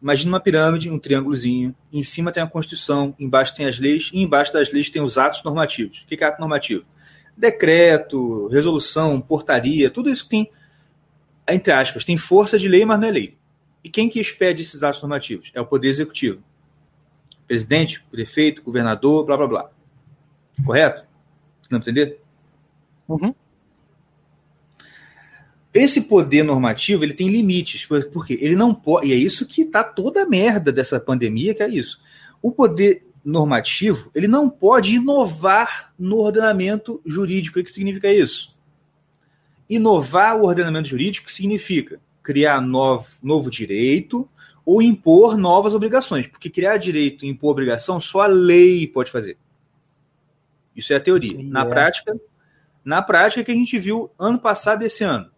Imagina 0.03 0.33
uma 0.33 0.41
pirâmide, 0.41 0.91
um 0.91 0.99
triângulozinho, 0.99 1.73
em 1.93 2.03
cima 2.03 2.33
tem 2.33 2.43
a 2.43 2.49
Constituição, 2.49 3.15
embaixo 3.17 3.55
tem 3.55 3.65
as 3.65 3.79
leis, 3.79 4.11
e 4.13 4.21
embaixo 4.21 4.53
das 4.53 4.73
leis 4.73 4.91
tem 4.91 5.01
os 5.01 5.17
atos 5.17 5.43
normativos. 5.45 6.01
O 6.01 6.07
que 6.07 6.23
é 6.23 6.27
ato 6.27 6.41
normativo? 6.41 6.85
Decreto, 7.37 8.49
resolução, 8.49 9.21
portaria, 9.21 9.89
tudo 9.89 10.11
isso 10.11 10.25
que 10.25 10.31
tem, 10.31 10.51
entre 11.49 11.73
aspas, 11.73 12.05
tem 12.05 12.19
força 12.19 12.59
de 12.59 12.69
lei, 12.69 12.85
mas 12.85 12.99
não 12.99 13.07
é 13.07 13.11
lei. 13.13 13.39
E 13.85 13.91
quem 13.91 14.09
que 14.09 14.19
expede 14.19 14.63
esses 14.63 14.83
atos 14.83 15.03
normativos? 15.03 15.53
É 15.55 15.61
o 15.61 15.67
Poder 15.67 15.89
Executivo. 15.89 16.43
Presidente, 17.47 18.03
prefeito, 18.11 18.63
governador, 18.63 19.27
blá 19.27 19.37
blá 19.37 19.47
blá. 19.47 19.71
Correto? 20.65 21.07
Não 21.71 21.79
entender? 21.79 22.19
Uhum. 23.07 23.35
Esse 25.75 26.03
poder 26.03 26.45
normativo 26.45 27.03
ele 27.03 27.13
tem 27.13 27.29
limites, 27.29 27.87
porque 28.13 28.39
ele 28.41 28.55
não 28.55 28.73
pode. 28.73 29.09
E 29.09 29.13
é 29.13 29.17
isso 29.17 29.45
que 29.45 29.63
está 29.63 29.83
toda 29.83 30.23
a 30.23 30.27
merda 30.27 30.73
dessa 30.73 31.01
pandemia, 31.01 31.53
que 31.53 31.63
é 31.63 31.69
isso. 31.69 32.01
O 32.41 32.53
poder 32.53 33.05
normativo 33.25 34.11
ele 34.15 34.29
não 34.29 34.49
pode 34.49 34.95
inovar 34.95 35.93
no 35.99 36.19
ordenamento 36.19 37.03
jurídico. 37.05 37.59
O 37.59 37.65
que 37.65 37.73
significa 37.73 38.11
isso? 38.11 38.55
Inovar 39.69 40.37
o 40.37 40.45
ordenamento 40.45 40.89
jurídico 40.89 41.31
significa 41.31 42.01
criar 42.25 42.61
novo, 42.61 43.07
novo 43.23 43.51
direito 43.51 44.29
ou 44.65 44.81
impor 44.81 45.37
novas 45.37 45.75
obrigações, 45.75 46.27
porque 46.27 46.49
criar 46.49 46.79
direito 46.79 47.25
e 47.25 47.29
impor 47.29 47.53
obrigação 47.53 48.01
só 48.01 48.23
a 48.23 48.27
lei 48.27 48.87
pode 48.89 49.11
fazer. 49.11 49.37
Isso 50.75 50.93
é 50.93 50.97
a 50.97 51.01
teoria. 51.01 51.39
Na 51.45 51.61
é. 51.61 51.65
prática, 51.67 52.19
na 52.83 53.03
prática, 53.03 53.45
que 53.45 53.53
a 53.53 53.55
gente 53.55 53.79
viu 53.79 54.11
ano 54.19 54.39
passado 54.39 54.83
e 54.83 54.87
esse 54.87 55.05
ano. 55.05 55.31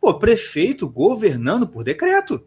Pô, 0.00 0.14
prefeito 0.14 0.88
governando 0.88 1.68
por 1.68 1.84
decreto. 1.84 2.42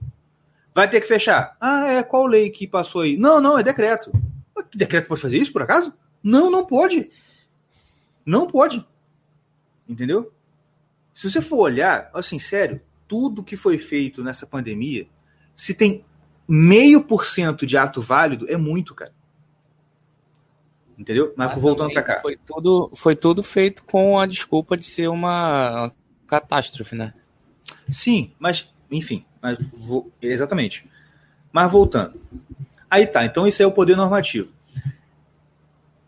Vai 0.73 0.89
ter 0.89 1.01
que 1.01 1.07
fechar. 1.07 1.55
Ah, 1.61 1.86
é 1.88 2.01
qual 2.01 2.25
lei 2.25 2.49
que 2.49 2.65
passou 2.65 3.01
aí? 3.01 3.15
Não, 3.15 3.39
não, 3.39 3.59
é 3.59 3.63
decreto. 3.63 4.11
Mas 4.55 4.65
que 4.71 4.77
decreto 4.77 5.07
pode 5.07 5.21
fazer 5.21 5.38
isso, 5.38 5.53
por 5.53 5.61
acaso? 5.61 5.93
Não, 6.23 6.49
não 6.49 6.65
pode. 6.65 7.11
Não 8.25 8.47
pode. 8.47 8.84
Entendeu? 9.88 10.31
Se 11.13 11.29
você 11.29 11.41
for 11.41 11.59
olhar, 11.59 12.09
assim, 12.13 12.39
sério, 12.39 12.81
tudo 13.07 13.43
que 13.43 13.55
foi 13.55 13.77
feito 13.77 14.23
nessa 14.23 14.45
pandemia, 14.45 15.07
se 15.55 15.73
tem 15.73 16.03
meio 16.47 17.03
por 17.03 17.25
cento 17.25 17.65
de 17.65 17.77
ato 17.77 18.01
válido, 18.01 18.49
é 18.49 18.57
muito, 18.57 18.93
cara. 18.93 19.13
Entendeu? 20.97 21.33
Mas, 21.35 21.51
Mas 21.51 21.61
voltando 21.61 21.91
para 21.91 22.03
cá. 22.03 22.21
Foi 22.21 22.37
tudo, 22.37 22.91
foi 22.95 23.15
tudo 23.15 23.41
feito 23.41 23.83
com 23.83 24.19
a 24.19 24.25
desculpa 24.25 24.77
de 24.77 24.85
ser 24.85 25.07
uma 25.07 25.91
catástrofe, 26.27 26.95
né? 26.95 27.13
Sim, 27.89 28.31
mas, 28.39 28.71
enfim, 28.91 29.25
mas 29.41 29.57
vou, 29.85 30.11
exatamente. 30.21 30.87
Mas 31.51 31.71
voltando. 31.71 32.21
Aí 32.89 33.07
tá, 33.07 33.25
então 33.25 33.47
isso 33.47 33.61
é 33.61 33.65
o 33.65 33.71
poder 33.71 33.95
normativo. 33.95 34.51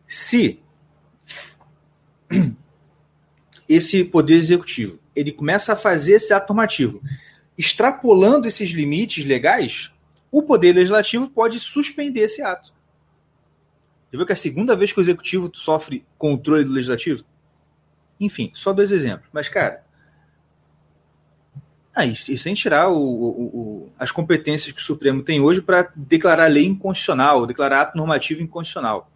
Se 0.07 0.59
esse 3.67 4.03
poder 4.03 4.35
executivo 4.35 4.99
ele 5.15 5.31
começa 5.31 5.73
a 5.73 5.77
fazer 5.77 6.15
esse 6.15 6.33
ato 6.33 6.49
normativo, 6.49 7.01
extrapolando 7.57 8.47
esses 8.47 8.69
limites 8.71 9.23
legais, 9.23 9.91
o 10.29 10.43
poder 10.43 10.73
legislativo 10.73 11.29
pode 11.29 11.59
suspender 11.59 12.21
esse 12.21 12.41
ato. 12.41 12.73
Você 14.11 14.17
viu 14.17 14.25
que 14.25 14.33
é 14.33 14.35
a 14.35 14.37
segunda 14.37 14.75
vez 14.75 14.91
que 14.91 14.99
o 14.99 15.01
executivo 15.01 15.49
sofre 15.53 16.05
controle 16.17 16.65
do 16.65 16.71
legislativo? 16.71 17.23
Enfim, 18.19 18.51
só 18.53 18.73
dois 18.73 18.91
exemplos. 18.91 19.27
Mas, 19.31 19.47
cara. 19.47 19.83
Ah, 21.95 22.03
sem 22.13 22.53
tirar 22.53 22.89
o, 22.89 22.97
o, 22.97 23.45
o, 23.45 23.91
as 23.97 24.11
competências 24.11 24.73
que 24.73 24.81
o 24.81 24.83
Supremo 24.83 25.23
tem 25.23 25.39
hoje 25.39 25.61
para 25.61 25.89
declarar 25.95 26.47
lei 26.47 26.65
inconstitucional, 26.65 27.45
declarar 27.45 27.81
ato 27.83 27.97
normativo 27.97 28.43
inconstitucional. 28.43 29.09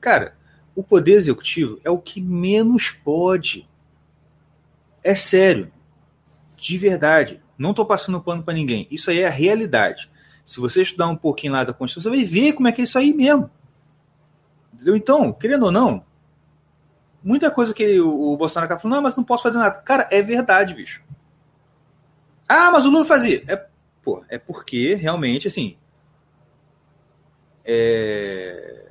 Cara, 0.00 0.36
o 0.76 0.82
poder 0.84 1.14
executivo 1.14 1.80
é 1.82 1.90
o 1.90 1.98
que 1.98 2.20
menos 2.20 2.90
pode. 2.90 3.68
É 5.04 5.14
sério. 5.14 5.70
De 6.58 6.78
verdade. 6.78 7.42
Não 7.58 7.70
estou 7.70 7.84
passando 7.84 8.20
pano 8.20 8.42
para 8.42 8.54
ninguém. 8.54 8.88
Isso 8.90 9.10
aí 9.10 9.20
é 9.20 9.26
a 9.26 9.30
realidade. 9.30 10.10
Se 10.44 10.58
você 10.58 10.82
estudar 10.82 11.08
um 11.08 11.16
pouquinho 11.16 11.52
lá 11.52 11.62
da 11.62 11.74
Constituição, 11.74 12.10
você 12.10 12.18
vai 12.18 12.26
ver 12.26 12.54
como 12.54 12.66
é 12.66 12.72
que 12.72 12.80
é 12.80 12.84
isso 12.84 12.98
aí 12.98 13.12
mesmo. 13.12 13.50
Entendeu? 14.72 14.96
Então, 14.96 15.32
querendo 15.32 15.66
ou 15.66 15.70
não, 15.70 16.04
muita 17.22 17.50
coisa 17.50 17.72
que 17.72 18.00
o, 18.00 18.36
Bolsonaro 18.36 18.66
acaba 18.66 18.80
falando, 18.80 18.96
não, 18.96 19.02
mas 19.02 19.16
não 19.16 19.24
posso 19.24 19.44
fazer 19.44 19.58
nada. 19.58 19.78
Cara, 19.78 20.08
é 20.10 20.20
verdade, 20.20 20.74
bicho. 20.74 21.02
Ah, 22.48 22.70
mas 22.70 22.84
o 22.84 22.90
Lula 22.90 23.04
fazia. 23.04 23.42
É, 23.46 23.66
pô, 24.02 24.24
é 24.28 24.38
porque 24.38 24.94
realmente, 24.94 25.48
assim. 25.48 25.76
É... 27.64 28.83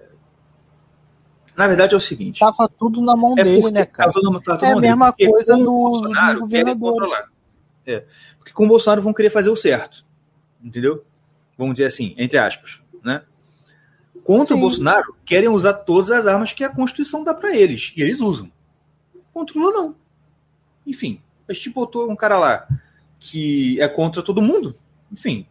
Na 1.56 1.68
verdade 1.68 1.93
é 1.93 1.97
o 1.97 2.01
seguinte. 2.01 2.39
Tava 2.39 2.68
tudo 2.68 3.01
na 3.01 3.16
mão 3.16 3.36
É 3.38 3.43
dele, 3.43 3.70
né, 3.72 3.86
cara? 3.86 4.12
É 4.62 4.72
a 4.72 4.76
mesma 4.76 5.12
porque 5.12 5.28
coisa 5.28 5.56
do- 5.58 6.10
governadores. 6.39 6.80
controlar. 6.99 7.30
É. 7.86 8.04
Porque 8.39 8.51
com 8.54 8.66
o 8.66 8.68
Bolsonaro 8.68 9.01
vão 9.01 9.14
querer 9.14 9.30
fazer 9.30 9.49
o 9.49 9.56
certo. 9.56 10.04
Entendeu? 10.64 11.04
Vamos 11.58 11.76
dizer 11.76 11.86
assim, 11.86 12.16
entre 12.18 12.38
aspas. 12.38 12.82
Né? 13.04 13.22
Contra 14.24 14.47
Sim. 14.47 14.54
o 14.56 14.58
Bolsonaro, 14.60 15.16
querem 15.26 15.49
usar 15.49 15.74
todas 15.74 16.10
as 16.10 16.26
armas 16.26 16.54
que 16.54 16.64
a 16.64 16.70
Constituição 16.70 17.24
dá 17.24 17.34
para 17.34 17.56
eles. 17.56 17.91
E 17.95 18.01
eles 18.01 18.20
usam. 18.20 18.51
Contra 19.34 19.58
o 19.58 19.62
Lula, 19.62 19.74
não. 19.82 19.95
Enfim, 20.88 21.22
a 21.47 21.54
gente 21.54 21.70
botou 21.70 22.10
um 22.10 22.16
cara 22.16 22.38
lá 22.39 22.68
que 23.20 23.80
é 23.82 23.88
contra 23.88 24.22
todo 24.24 24.41
mundo. 24.41 24.76
Enfim, 25.12 25.45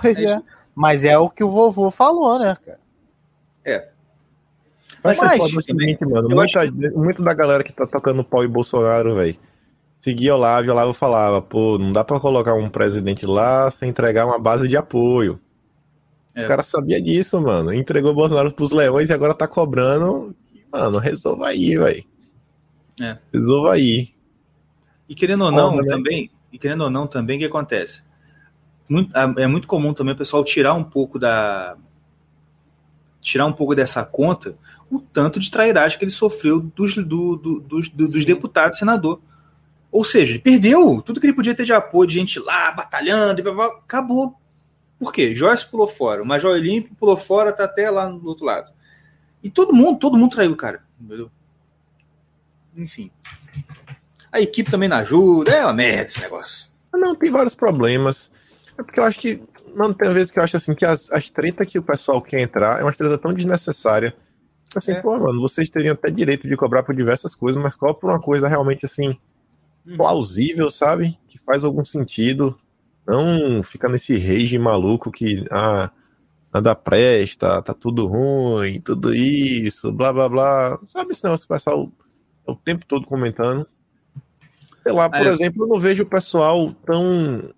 Pois 0.00 0.18
É 0.18 0.24
é. 0.32 0.42
Mas 0.74 1.04
é 1.04 1.16
o 1.18 1.28
que 1.30 1.44
o 1.44 1.50
vovô 1.50 1.90
falou, 1.90 2.38
né, 2.38 2.56
cara? 2.64 2.80
Mas, 5.02 5.18
Mas, 5.18 5.64
seguinte, 5.64 6.04
mano. 6.06 6.28
Muita, 6.30 6.70
muito 6.94 7.22
da 7.22 7.34
galera 7.34 7.62
que 7.62 7.72
tá 7.72 7.86
tocando 7.86 8.24
pau 8.24 8.42
em 8.44 8.48
Bolsonaro, 8.48 9.14
velho. 9.14 9.36
Seguia 9.98 10.34
Olavo 10.34 10.66
e 10.66 10.70
Olavo 10.70 10.92
falava, 10.92 11.40
pô, 11.42 11.78
não 11.78 11.92
dá 11.92 12.02
pra 12.04 12.20
colocar 12.20 12.54
um 12.54 12.68
presidente 12.70 13.26
lá 13.26 13.70
sem 13.70 13.88
entregar 13.90 14.26
uma 14.26 14.38
base 14.38 14.68
de 14.68 14.76
apoio. 14.76 15.40
Os 16.36 16.42
É. 16.42 16.46
caras 16.46 16.66
sabiam 16.66 17.00
disso, 17.00 17.40
mano. 17.40 17.72
Entregou 17.72 18.14
Bolsonaro 18.14 18.52
pros 18.52 18.70
leões 18.70 19.08
e 19.08 19.12
agora 19.12 19.34
tá 19.34 19.46
cobrando. 19.46 20.34
Mano, 20.72 20.98
resolva 20.98 21.48
aí, 21.48 21.76
velho. 21.76 22.04
É. 23.00 23.18
Resolva 23.32 23.72
aí. 23.74 24.08
E 25.08 25.14
querendo 25.14 25.44
ou 25.44 25.50
não, 25.52 25.72
Foda, 25.72 25.82
né? 25.82 25.88
também, 25.94 26.30
e 26.52 26.58
querendo 26.58 26.82
ou 26.84 26.90
não, 26.90 27.06
também 27.06 27.36
o 27.36 27.40
que 27.40 27.46
acontece? 27.46 28.02
Muito- 28.88 29.10
é 29.16 29.46
muito 29.46 29.68
comum 29.68 29.94
também 29.94 30.14
o 30.14 30.18
pessoal 30.18 30.42
tirar 30.44 30.74
um 30.74 30.84
pouco 30.84 31.18
da 31.18 31.76
tirar 33.20 33.46
um 33.46 33.52
pouco 33.52 33.74
dessa 33.74 34.04
conta 34.04 34.54
o 34.96 35.00
tanto 35.00 35.38
de 35.40 35.50
trairagem 35.50 35.98
que 35.98 36.04
ele 36.04 36.10
sofreu 36.10 36.60
dos, 36.60 36.94
do- 36.94 37.36
do- 37.36 37.60
dos, 37.60 37.88
do- 37.88 38.06
dos 38.06 38.24
deputados 38.24 38.76
e 38.76 38.80
senador. 38.80 39.20
Ou 39.90 40.02
seja, 40.04 40.32
ele 40.32 40.40
perdeu 40.40 41.00
tudo 41.02 41.20
que 41.20 41.26
ele 41.26 41.32
podia 41.34 41.54
ter 41.54 41.64
de 41.64 41.72
apoio, 41.72 42.08
de 42.08 42.14
gente 42.14 42.38
lá 42.40 42.72
batalhando, 42.72 43.40
e 43.40 43.42
blá, 43.42 43.52
blá, 43.52 43.68
blá, 43.68 43.76
acabou. 43.78 44.34
Por 44.98 45.12
quê? 45.12 45.34
Joyce 45.34 45.66
pulou 45.68 45.86
fora, 45.88 46.22
o 46.22 46.26
Major 46.26 46.52
Olímpio 46.52 46.94
pulou 46.98 47.16
fora, 47.16 47.52
tá 47.52 47.64
até 47.64 47.90
lá 47.90 48.06
do 48.06 48.26
outro 48.26 48.44
lado. 48.44 48.72
E 49.42 49.50
todo 49.50 49.72
mundo, 49.72 49.98
todo 49.98 50.16
mundo 50.16 50.32
traiu 50.34 50.52
o 50.52 50.56
cara, 50.56 50.82
entendeu? 51.00 51.30
Enfim. 52.76 53.10
A 54.32 54.40
equipe 54.40 54.70
também 54.70 54.88
não 54.88 54.96
ajuda, 54.96 55.52
é 55.52 55.64
uma 55.64 55.72
merda 55.72 56.04
esse 56.06 56.20
negócio. 56.20 56.68
Não, 56.92 57.14
tem 57.14 57.30
vários 57.30 57.54
problemas. 57.54 58.30
É 58.76 58.82
porque 58.82 58.98
eu 58.98 59.04
acho 59.04 59.18
que. 59.20 59.40
Mano, 59.76 59.94
tem 59.94 60.12
vezes 60.12 60.32
que 60.32 60.38
eu 60.38 60.42
acho 60.42 60.56
assim 60.56 60.74
que 60.74 60.84
as, 60.84 61.08
as 61.12 61.30
tretas 61.30 61.68
que 61.68 61.78
o 61.78 61.82
pessoal 61.82 62.20
quer 62.20 62.40
entrar 62.40 62.80
é 62.80 62.82
uma 62.82 62.92
treta 62.92 63.16
tão 63.18 63.32
desnecessária. 63.32 64.16
Assim, 64.78 64.92
É. 64.92 65.00
pô, 65.00 65.18
mano, 65.18 65.40
vocês 65.40 65.68
teriam 65.68 65.92
até 65.94 66.10
direito 66.10 66.48
de 66.48 66.56
cobrar 66.56 66.82
por 66.82 66.94
diversas 66.94 67.34
coisas, 67.34 67.62
mas 67.62 67.76
cobra 67.76 67.94
por 67.94 68.10
uma 68.10 68.20
coisa 68.20 68.48
realmente 68.48 68.84
assim, 68.86 69.16
Hum. 69.86 69.96
plausível, 69.96 70.70
sabe? 70.70 71.18
Que 71.28 71.38
faz 71.38 71.64
algum 71.64 71.84
sentido. 71.84 72.58
Não 73.06 73.62
fica 73.62 73.88
nesse 73.88 74.16
rage 74.16 74.58
maluco 74.58 75.10
que 75.12 75.44
ah, 75.50 75.90
nada 76.52 76.74
presta, 76.74 77.60
tá 77.60 77.74
tudo 77.74 78.06
ruim, 78.06 78.80
tudo 78.80 79.14
isso, 79.14 79.92
blá 79.92 80.12
blá 80.12 80.28
blá. 80.28 80.78
Sabe 80.88 81.12
esse 81.12 81.22
negócio 81.24 81.46
que 81.46 81.52
o 81.52 81.56
pessoal 81.56 81.92
o 82.46 82.54
tempo 82.54 82.86
todo 82.86 83.06
comentando? 83.06 83.66
Sei 84.82 84.92
lá, 84.92 85.08
por 85.08 85.26
exemplo, 85.26 85.64
eu 85.64 85.68
não 85.68 85.80
vejo 85.80 86.02
o 86.02 86.06
pessoal 86.06 86.72
tão, 86.86 87.50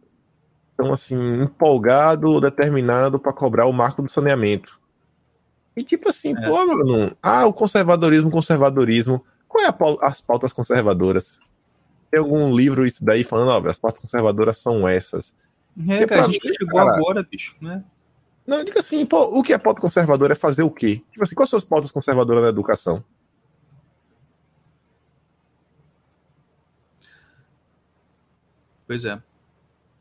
tão 0.76 0.92
assim, 0.92 1.16
empolgado 1.42 2.28
ou 2.30 2.40
determinado 2.40 3.18
para 3.18 3.32
cobrar 3.32 3.66
o 3.66 3.72
marco 3.72 4.00
do 4.02 4.08
saneamento. 4.08 4.80
E 5.76 5.84
tipo 5.84 6.08
assim, 6.08 6.34
É. 6.36 6.48
pô, 6.48 6.66
mano, 6.66 7.16
ah, 7.22 7.46
o 7.46 7.52
conservadorismo, 7.52 8.30
conservadorismo. 8.30 9.24
Qual 9.46 9.64
é 9.64 9.68
a 9.68 10.08
as 10.08 10.20
pautas 10.20 10.52
conservadoras? 10.52 11.38
Tem 12.10 12.20
algum 12.20 12.54
livro 12.54 12.86
isso 12.86 13.04
daí 13.04 13.22
falando, 13.22 13.50
ó, 13.50 13.68
as 13.68 13.78
pautas 13.78 14.00
conservadoras 14.00 14.58
são 14.58 14.88
essas. 14.88 15.34
É, 15.88 16.06
cara, 16.06 16.22
a 16.22 16.26
gente 16.30 16.48
mim, 16.48 16.54
chegou 16.54 16.78
cara, 16.78 16.96
agora, 16.96 17.22
bicho, 17.22 17.54
né? 17.60 17.84
Não, 18.46 18.64
diga 18.64 18.80
assim, 18.80 19.04
pô, 19.04 19.24
o 19.24 19.42
que 19.42 19.52
é 19.52 19.58
pauta 19.58 19.80
conservadora 19.80 20.32
é 20.32 20.36
fazer 20.36 20.62
o 20.62 20.70
quê? 20.70 21.02
Tipo 21.10 21.24
assim, 21.24 21.34
quais 21.34 21.50
são 21.50 21.58
as 21.58 21.64
pautas 21.64 21.92
conservadoras 21.92 22.42
na 22.42 22.48
educação? 22.48 23.04
Pois 28.86 29.04
é. 29.04 29.20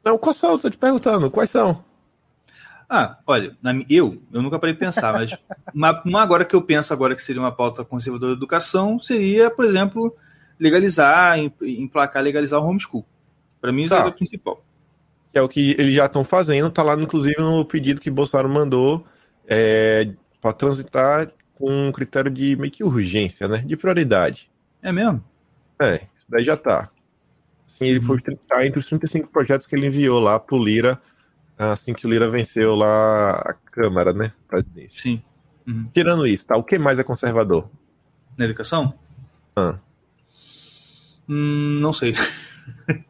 Não, 0.03 0.17
quais 0.17 0.37
são? 0.37 0.59
Tô 0.59 0.69
te 0.69 0.77
perguntando, 0.77 1.31
quais 1.31 1.49
são? 1.49 1.83
Ah, 2.89 3.17
olha, 3.25 3.57
na 3.61 3.71
eu, 3.89 4.21
eu 4.31 4.41
nunca 4.41 4.59
parei 4.59 4.73
de 4.73 4.79
pensar, 4.79 5.13
mas 5.13 5.31
uma, 5.73 6.01
uma 6.05 6.21
agora 6.21 6.45
que 6.45 6.55
eu 6.55 6.61
penso 6.61 6.93
agora 6.93 7.15
que 7.15 7.21
seria 7.21 7.41
uma 7.41 7.51
pauta 7.51 7.83
conservadora 7.83 8.33
da 8.33 8.37
educação 8.37 8.99
seria, 8.99 9.49
por 9.49 9.65
exemplo, 9.65 10.15
legalizar, 10.59 11.37
em- 11.39 11.51
emplacar, 11.61 12.21
legalizar 12.23 12.59
o 12.61 12.65
homeschool. 12.67 13.05
Para 13.59 13.71
mim, 13.71 13.83
isso 13.85 13.95
Tá. 13.95 14.01
é 14.03 14.05
o 14.07 14.11
principal. 14.11 14.63
É 15.33 15.41
o 15.41 15.49
que 15.49 15.71
eles 15.77 15.93
já 15.95 16.05
estão 16.05 16.23
fazendo, 16.23 16.69
tá 16.69 16.81
lá 16.83 16.93
inclusive 16.95 17.35
no 17.39 17.65
pedido 17.65 17.99
que 17.99 18.09
Bolsonaro 18.09 18.47
mandou 18.47 19.05
é, 19.47 20.13
para 20.41 20.53
transitar 20.53 21.29
com 21.55 21.87
um 21.87 21.91
critério 21.91 22.31
de 22.31 22.55
meio 22.55 22.71
que 22.71 22.83
urgência, 22.83 23.47
né? 23.47 23.57
De 23.57 23.75
prioridade. 23.75 24.49
É 24.81 24.91
mesmo? 24.91 25.23
É, 25.81 25.95
isso 26.15 26.25
daí 26.29 26.43
já 26.45 26.55
tá. 26.55 26.89
Assim, 27.67 27.85
ele 27.85 28.01
foi 28.01 28.19
tá 28.21 28.65
entre 28.65 28.79
os 28.79 28.85
35 28.87 29.27
projetos 29.27 29.67
que 29.67 29.75
ele 29.75 29.87
enviou 29.87 30.19
lá 30.19 30.39
pro 30.39 30.63
Lira, 30.63 31.01
assim 31.57 31.93
que 31.93 32.05
o 32.05 32.09
Lira 32.09 32.29
venceu 32.29 32.75
lá 32.75 33.31
a 33.35 33.53
Câmara, 33.71 34.13
né? 34.13 34.31
Presidência. 34.47 35.01
Sim. 35.01 35.21
Uhum. 35.67 35.89
Tirando 35.93 36.27
isso, 36.27 36.45
tá? 36.45 36.57
O 36.57 36.63
que 36.63 36.77
mais 36.77 36.99
é 36.99 37.03
conservador? 37.03 37.69
Na 38.37 38.45
educação? 38.45 38.93
Ah. 39.55 39.77
Hum, 41.27 41.79
não 41.81 41.91
sei. 41.93 42.13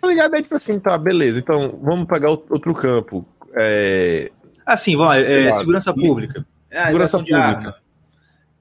Tá 0.00 0.08
ligado? 0.08 0.34
Aí, 0.34 0.42
tipo 0.42 0.54
assim, 0.54 0.78
tá, 0.80 0.96
beleza. 0.96 1.38
Então, 1.38 1.78
vamos 1.82 2.06
pegar 2.06 2.30
outro 2.30 2.74
campo. 2.74 3.26
É, 3.54 4.30
Ah, 4.64 4.76
sim, 4.76 4.96
vamos 4.96 5.14
lá. 5.14 5.18
é, 5.20 5.52
segurança 5.52 5.92
pública. 5.92 6.46
Ah, 6.72 6.86
Segurança 6.86 7.18
pública. 7.18 7.76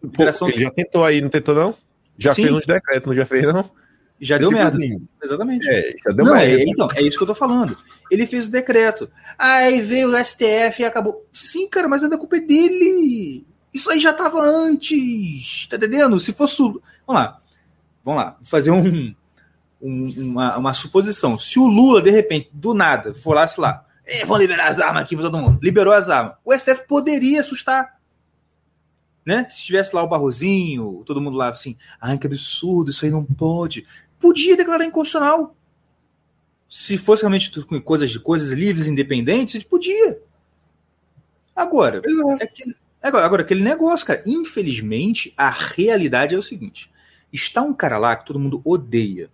pô, 0.02 0.08
Liberação 0.08 0.50
ele 0.50 0.64
já 0.64 0.72
tentou 0.72 1.06
aí, 1.06 1.22
não 1.22 1.30
tentou, 1.30 1.56
não? 1.56 1.74
Já 2.18 2.34
Sim. 2.34 2.44
fez 2.44 2.56
uns 2.56 2.66
decretos, 2.66 3.08
não 3.08 3.16
já 3.16 3.26
fez, 3.26 3.54
não? 3.54 3.70
Já 4.22 4.38
deu 4.38 4.50
Tipo 4.50 4.62
merda. 4.62 4.76
assim, 4.78 5.08
Exatamente. 5.24 5.70
é, 5.70 5.94
já 6.06 6.12
deu 6.14 6.26
não, 6.26 6.34
merda. 6.34 6.62
é, 6.62 6.66
então, 6.68 6.88
é 6.94 7.02
isso 7.02 7.18
que 7.18 7.24
eu 7.24 7.28
tô 7.28 7.36
falando. 7.36 7.78
Ele 8.12 8.28
fez 8.28 8.48
o 8.48 8.52
decreto. 8.52 9.10
Aí 9.38 9.80
veio 9.82 10.12
o 10.12 10.18
STF 10.26 10.82
e 10.82 10.86
acabou. 10.86 11.26
Sim, 11.32 11.70
cara, 11.70 11.88
mas 11.88 12.04
a 12.04 12.18
culpa 12.18 12.36
é 12.38 12.42
dele. 12.42 13.46
Isso 13.74 13.90
aí 13.90 14.00
já 14.00 14.12
tava 14.12 14.42
antes. 14.42 15.68
Tá 15.68 15.78
entendendo? 15.78 16.20
Se 16.20 16.34
fosse. 16.34 16.62
o- 16.62 16.82
Vamos 17.08 17.22
lá. 17.22 17.42
Vamos 18.04 18.22
lá. 18.24 18.32
Vou 18.40 18.46
fazer 18.46 18.72
um, 18.72 19.16
um- 19.82 20.14
uma, 20.32 20.58
uma 20.58 20.74
suposição. 20.74 21.40
Se 21.40 21.58
o 21.60 21.66
Lula, 21.68 22.02
de 22.02 22.10
repente, 22.10 22.50
do 22.52 22.74
nada, 22.74 23.14
falasse 23.14 23.60
lá. 23.62 23.86
É, 24.06 24.26
vão 24.26 24.38
liberar 24.38 24.68
as 24.70 24.80
armas 24.80 25.04
aqui 25.04 25.16
pra 25.16 25.26
todo 25.30 25.38
mundo. 25.38 25.60
Liberou 25.62 25.94
as 25.94 26.10
armas. 26.10 26.34
O 26.44 26.52
STF 26.52 26.86
poderia 26.88 27.42
assustar. 27.42 27.98
Né? 29.26 29.46
Se 29.50 29.64
tivesse 29.64 29.96
lá 29.96 30.02
o 30.02 30.08
Barrozinho, 30.08 31.04
todo 31.06 31.22
mundo 31.22 31.38
lá 31.38 31.50
assim, 31.50 31.76
ai 32.02 32.18
que 32.18 32.26
absurdo, 32.26 32.90
isso 32.90 33.06
aí 33.06 33.12
não 33.12 33.24
pode. 33.24 33.86
Podia 34.20 34.58
declarar 34.58 34.86
inconstitucional. 34.86 35.56
Se 36.70 36.98
fosse 36.98 37.24
realmente 37.24 37.50
com 37.64 37.82
coisas 37.82 38.12
de 38.12 38.20
coisas 38.20 38.52
livres, 38.52 38.88
independentes, 38.88 39.64
podia. 39.64 40.20
Agora, 41.56 42.02
é 42.40 42.44
aquele, 42.44 42.76
agora, 43.02 43.26
agora, 43.26 43.42
aquele 43.42 43.62
negócio, 43.64 44.06
cara. 44.06 44.22
Infelizmente, 44.26 45.34
a 45.36 45.50
realidade 45.50 46.36
é 46.36 46.38
o 46.38 46.44
seguinte: 46.44 46.92
está 47.34 47.62
um 47.62 47.74
cara 47.74 47.98
lá 47.98 48.16
que 48.16 48.26
todo 48.26 48.40
mundo 48.40 48.62
odeia. 48.64 49.30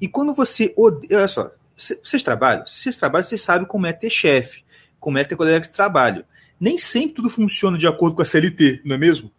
E 0.00 0.08
quando 0.08 0.34
você 0.34 0.72
odeia. 0.76 1.18
Olha 1.18 1.28
só, 1.28 1.52
cê- 1.76 2.00
vocês 2.02 2.22
trabalham? 2.22 2.66
Se 2.66 2.82
vocês 2.82 2.96
trabalham, 2.96 3.24
vocês 3.24 3.42
sabem 3.42 3.66
como 3.66 3.86
é 3.86 3.92
ter 3.92 4.10
chefe, 4.10 4.64
como 4.98 5.18
é 5.18 5.24
ter 5.24 5.36
colega 5.36 5.60
de 5.60 5.74
trabalho. 5.74 6.24
Nem 6.58 6.78
sempre 6.78 7.16
tudo 7.16 7.30
funciona 7.30 7.76
de 7.78 7.86
acordo 7.86 8.16
com 8.16 8.22
a 8.22 8.24
CLT, 8.24 8.82
não 8.84 8.94
é 8.94 8.98
mesmo? 8.98 9.30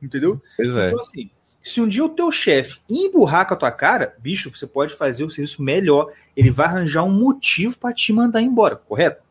Entendeu? 0.00 0.40
Pois 0.56 0.74
é. 0.74 0.88
Então, 0.88 1.00
assim, 1.00 1.30
se 1.62 1.80
um 1.80 1.88
dia 1.88 2.04
o 2.04 2.08
teu 2.08 2.30
chefe 2.32 2.80
emburrar 2.90 3.46
com 3.46 3.54
a 3.54 3.56
tua 3.56 3.70
cara, 3.70 4.14
bicho, 4.18 4.50
você 4.54 4.66
pode 4.66 4.94
fazer 4.94 5.24
o 5.24 5.30
serviço 5.30 5.62
melhor. 5.62 6.12
Ele 6.36 6.50
vai 6.50 6.66
arranjar 6.66 7.04
um 7.04 7.12
motivo 7.12 7.78
para 7.78 7.94
te 7.94 8.12
mandar 8.12 8.40
embora, 8.42 8.76
correto? 8.76 9.22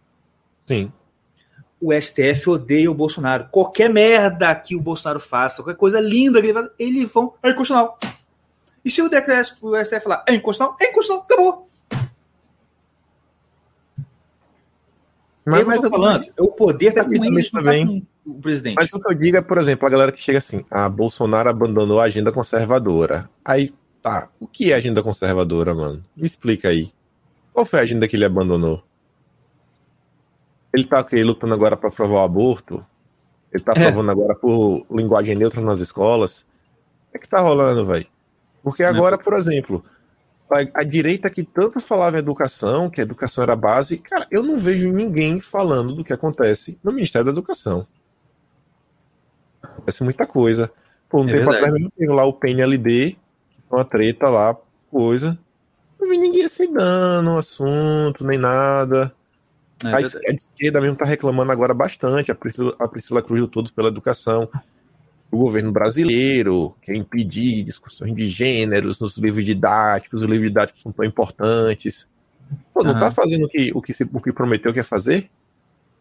Sim. 0.65 0.91
O 1.79 1.91
STF 1.93 2.49
odeia 2.49 2.89
o 2.91 2.95
Bolsonaro. 2.95 3.49
Qualquer 3.51 3.89
merda 3.89 4.53
que 4.55 4.75
o 4.75 4.79
Bolsonaro 4.82 5.19
faça, 5.19 5.63
qualquer 5.63 5.77
coisa 5.77 5.99
linda 5.99 6.39
que 6.39 6.47
ele 6.47 6.53
faça, 6.53 6.73
eles 6.77 7.11
vão. 7.11 7.34
É 7.41 7.49
inconstitucional. 7.49 7.99
E 8.86 8.89
se 8.91 9.01
o 9.01 9.09
decreto 9.09 9.57
o 9.61 9.75
STF 9.84 10.01
falar 10.01 10.23
é 10.27 10.34
inconstitucional, 10.36 10.77
é 10.79 10.89
inconstitucional, 10.89 11.23
acabou. 11.23 11.69
Mas, 15.43 15.65
mas, 15.65 15.84
eu 15.84 15.89
tô 15.89 15.97
eu- 15.97 16.01
falando, 16.01 16.25
é 16.25 16.41
o 16.41 16.47
poder 16.51 16.93
tá 16.93 17.03
com 17.03 17.13
eles, 17.13 17.49
tá 17.49 17.57
também. 17.59 17.88
com 17.88 18.05
o 18.26 18.39
presidente. 18.39 18.76
mas 18.76 18.93
o 18.93 18.99
que 18.99 19.11
eu 19.11 19.17
digo 19.17 19.38
é, 19.38 19.41
por 19.41 19.57
exemplo, 19.57 19.88
a 19.88 19.89
galera 19.89 20.11
que 20.11 20.22
chega 20.22 20.38
assim, 20.38 20.65
ah, 20.69 20.88
Bolsonaro 20.88 21.49
abandonou 21.49 21.99
a 21.99 22.05
agenda 22.05 22.32
conservadora. 22.32 23.30
Aí, 23.43 23.74
tá, 24.01 24.30
o 24.39 24.47
que 24.47 24.72
é 24.72 24.76
agenda 24.76 25.01
conservadora, 25.01 25.74
mano? 25.74 26.03
Me 26.15 26.26
explica 26.26 26.69
aí. 26.69 26.91
Qual 27.53 27.65
foi 27.65 27.80
a 27.80 27.84
agenda 27.84 28.07
que 28.07 28.15
ele 28.15 28.26
abandonou? 28.26 28.84
Ele 30.74 30.86
tá 30.86 31.01
o 31.01 31.03
quê? 31.03 31.24
lutando 31.24 31.53
agora 31.53 31.76
pra 31.76 31.89
aprovar 31.89 32.22
o 32.22 32.24
aborto? 32.24 32.86
Ele 33.51 33.63
tá 33.63 33.74
aprovando 33.74 34.09
é. 34.09 34.11
agora 34.13 34.36
por 34.36 34.86
linguagem 34.89 35.36
neutra 35.36 35.59
nas 35.59 35.82
escolas. 35.82 36.41
O 37.09 37.11
que, 37.11 37.17
é 37.17 37.19
que 37.19 37.28
tá 37.28 37.41
rolando, 37.41 37.86
velho? 37.86 38.07
Porque 38.63 38.84
agora, 38.84 39.17
por 39.17 39.34
exemplo, 39.34 39.84
a, 40.49 40.82
a, 40.82 40.84
direita 40.84 41.30
que 41.30 41.43
tanto 41.43 41.80
falava 41.80 42.15
em 42.15 42.19
educação, 42.19 42.89
que 42.89 43.01
a 43.01 43.03
educação 43.03 43.43
era 43.43 43.55
base, 43.55 43.97
cara, 43.97 44.28
eu 44.32 44.43
não 44.43 44.57
vejo 44.57 44.93
ninguém 44.93 45.41
falando 45.41 45.95
do 45.95 46.03
que 46.03 46.13
acontece 46.13 46.80
no 46.82 46.93
Ministério 46.93 47.26
da 47.26 47.32
Educação. 47.32 47.86
Acontece 49.72 50.03
muita 50.03 50.26
coisa. 50.26 50.72
Por 51.09 51.22
um 51.22 51.30
é 51.30 51.34
tempo 51.34 51.51
verdade. 51.51 51.65
atrás, 51.65 51.84
eu 51.84 51.91
tenho 51.97 52.13
lá 52.13 52.26
o 52.26 52.34
PNLD, 52.34 53.17
uma 53.69 53.84
treta 53.84 54.30
lá, 54.30 54.55
coisa. 54.89 55.38
Não 55.99 56.09
vi 56.09 56.17
ninguém 56.17 56.47
se 56.47 56.67
dando 56.67 57.38
assunto, 57.38 58.24
nem 58.24 58.38
nada. 58.38 59.13
É 59.84 59.88
a, 59.88 59.97
a 59.97 60.34
esquerda 60.34 60.80
mesmo 60.80 60.95
tá 60.95 61.05
reclamando 61.05 61.51
agora 61.51 61.74
bastante, 61.74 62.32
a 62.32 62.36
Priscila, 62.36 62.76
a 62.80 62.88
Priscila 62.88 63.22
Cruz 63.22 63.41
do 63.41 63.47
Todos 63.47 63.72
pela 63.72 63.88
Educação 63.88 64.47
o 65.32 65.38
governo 65.38 65.72
brasileiro 65.72 66.76
quer 66.82 66.93
impedir 66.93 67.63
discussões 67.63 68.13
de 68.13 68.28
gêneros 68.28 68.99
nos 68.99 69.17
livros 69.17 69.45
didáticos, 69.45 70.22
os 70.22 70.30
livros 70.30 70.49
didáticos 70.49 70.82
são 70.82 70.91
tão 70.91 71.05
importantes. 71.05 72.05
Pô, 72.74 72.84
não 72.84 72.93
está 72.93 73.09
fazendo 73.09 73.45
o 73.45 73.47
que, 73.49 73.72
o, 73.74 73.82
que 73.82 73.93
se, 73.93 74.03
o 74.11 74.19
que 74.19 74.34
prometeu 74.34 74.74
que 74.74 74.80
ia 74.80 74.84
fazer? 74.84 75.30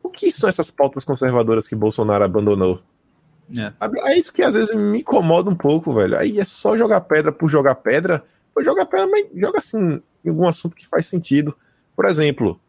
O 0.02 0.10
que 0.10 0.32
são 0.32 0.48
essas 0.48 0.68
pautas 0.68 1.04
conservadoras 1.04 1.68
que 1.68 1.76
Bolsonaro 1.76 2.24
abandonou? 2.24 2.82
É. 3.56 3.72
é 4.10 4.18
isso 4.18 4.32
que 4.32 4.42
às 4.42 4.54
vezes 4.54 4.74
me 4.74 5.00
incomoda 5.00 5.50
um 5.50 5.56
pouco, 5.56 5.92
velho. 5.92 6.16
Aí 6.16 6.38
é 6.38 6.44
só 6.44 6.76
jogar 6.76 7.00
pedra 7.02 7.32
por 7.32 7.48
jogar 7.48 7.74
pedra. 7.76 8.24
Pô, 8.54 8.62
jogar 8.62 8.86
pedra, 8.86 9.06
mas 9.06 9.26
joga 9.34 9.58
assim, 9.58 10.00
em 10.24 10.28
algum 10.28 10.46
assunto 10.46 10.76
que 10.76 10.86
faz 10.86 11.06
sentido. 11.06 11.56
Por 11.96 12.04
exemplo, 12.04 12.60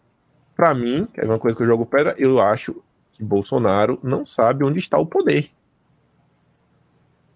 para 0.55 0.73
mim, 0.73 1.07
que 1.13 1.21
é 1.21 1.25
uma 1.25 1.39
coisa 1.39 1.55
que 1.55 1.63
eu 1.63 1.67
jogo 1.67 1.85
pedra, 1.85 2.15
eu 2.17 2.41
acho 2.41 2.81
que 3.13 3.23
Bolsonaro 3.23 3.99
não 4.01 4.25
sabe 4.25 4.63
onde 4.63 4.79
está 4.79 4.97
o 4.97 5.05
poder. 5.05 5.51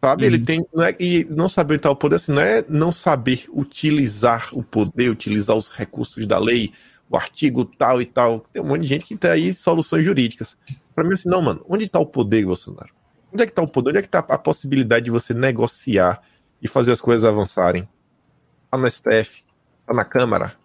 Sabe? 0.01 0.23
Uhum. 0.23 0.33
Ele 0.33 0.43
tem. 0.43 0.65
Não 0.73 0.83
é, 0.83 0.95
e 0.99 1.25
não 1.29 1.49
saber 1.49 1.79
tal 1.79 1.95
poder, 1.95 2.15
assim, 2.15 2.31
não 2.31 2.41
é 2.41 2.63
não 2.67 2.91
saber 2.91 3.45
utilizar 3.49 4.49
o 4.53 4.63
poder, 4.63 5.09
utilizar 5.09 5.55
os 5.55 5.69
recursos 5.69 6.25
da 6.25 6.37
lei, 6.37 6.73
o 7.09 7.15
artigo 7.15 7.65
tal 7.65 8.01
e 8.01 8.05
tal. 8.05 8.45
Tem 8.51 8.61
um 8.61 8.65
monte 8.65 8.81
de 8.81 8.87
gente 8.87 9.05
que 9.05 9.15
tem 9.15 9.31
aí 9.31 9.53
soluções 9.53 10.03
jurídicas. 10.03 10.57
Para 10.93 11.03
mim, 11.03 11.13
assim, 11.13 11.29
não, 11.29 11.41
mano, 11.41 11.65
onde 11.67 11.89
tá 11.89 11.99
o 11.99 12.05
poder, 12.05 12.45
Bolsonaro? 12.45 12.94
Onde 13.35 13.43
é 13.43 13.45
que 13.45 13.51
tá 13.51 13.61
o 13.61 13.67
poder? 13.67 13.89
Onde 13.89 13.99
é 13.99 14.01
que 14.01 14.07
tá 14.07 14.19
a 14.19 14.37
possibilidade 14.37 15.03
de 15.03 15.11
você 15.11 15.33
negociar 15.33 16.21
e 16.61 16.69
fazer 16.69 16.93
as 16.93 17.01
coisas 17.01 17.25
avançarem? 17.25 17.85
Tá 18.71 18.77
no 18.77 18.89
STF, 18.89 19.43
tá 19.85 19.93
na 19.93 20.05
Câmara, 20.05 20.55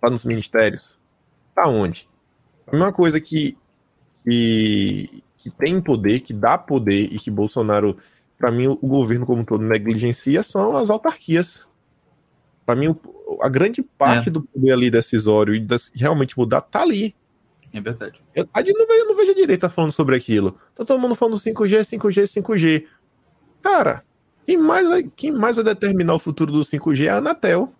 tá 0.00 0.08
nos 0.08 0.24
ministérios. 0.24 1.00
Tá 1.52 1.66
onde? 1.66 2.08
A 2.64 2.70
mesma 2.70 2.92
coisa 2.92 3.20
que, 3.20 3.58
que, 4.24 5.24
que 5.36 5.50
tem 5.50 5.80
poder, 5.80 6.20
que 6.20 6.32
dá 6.32 6.56
poder 6.56 7.12
e 7.12 7.18
que 7.18 7.28
Bolsonaro 7.28 7.98
para 8.38 8.52
mim, 8.52 8.68
o 8.68 8.86
governo 8.86 9.26
como 9.26 9.42
um 9.42 9.44
todo 9.44 9.64
negligencia 9.64 10.44
são 10.44 10.76
as 10.76 10.90
autarquias. 10.90 11.66
Para 12.64 12.76
mim, 12.76 12.96
a 13.40 13.48
grande 13.48 13.82
parte 13.82 14.28
é. 14.28 14.32
do 14.32 14.42
poder 14.42 14.70
ali 14.70 14.92
decisório 14.92 15.56
e 15.56 15.60
das, 15.60 15.90
realmente 15.92 16.38
mudar 16.38 16.60
tá 16.60 16.82
ali. 16.82 17.16
É 17.72 17.80
verdade. 17.80 18.20
Eu, 18.34 18.44
eu, 18.44 18.74
não, 18.78 18.86
vejo, 18.86 19.06
não 19.06 19.16
vejo 19.16 19.32
a 19.32 19.34
direita 19.34 19.68
falando 19.68 19.92
sobre 19.92 20.16
aquilo. 20.16 20.58
Tá 20.74 20.84
todo 20.84 21.00
mundo 21.00 21.14
falando 21.14 21.38
5G, 21.38 21.80
5G, 21.80 22.42
5G. 22.42 22.86
Cara, 23.62 24.02
quem 24.46 24.56
mais 24.56 24.88
vai, 24.88 25.02
quem 25.04 25.32
mais 25.32 25.56
vai 25.56 25.64
determinar 25.64 26.14
o 26.14 26.18
futuro 26.18 26.52
do 26.52 26.60
5G 26.60 27.06
é 27.06 27.08
a 27.08 27.16
Anatel. 27.16 27.72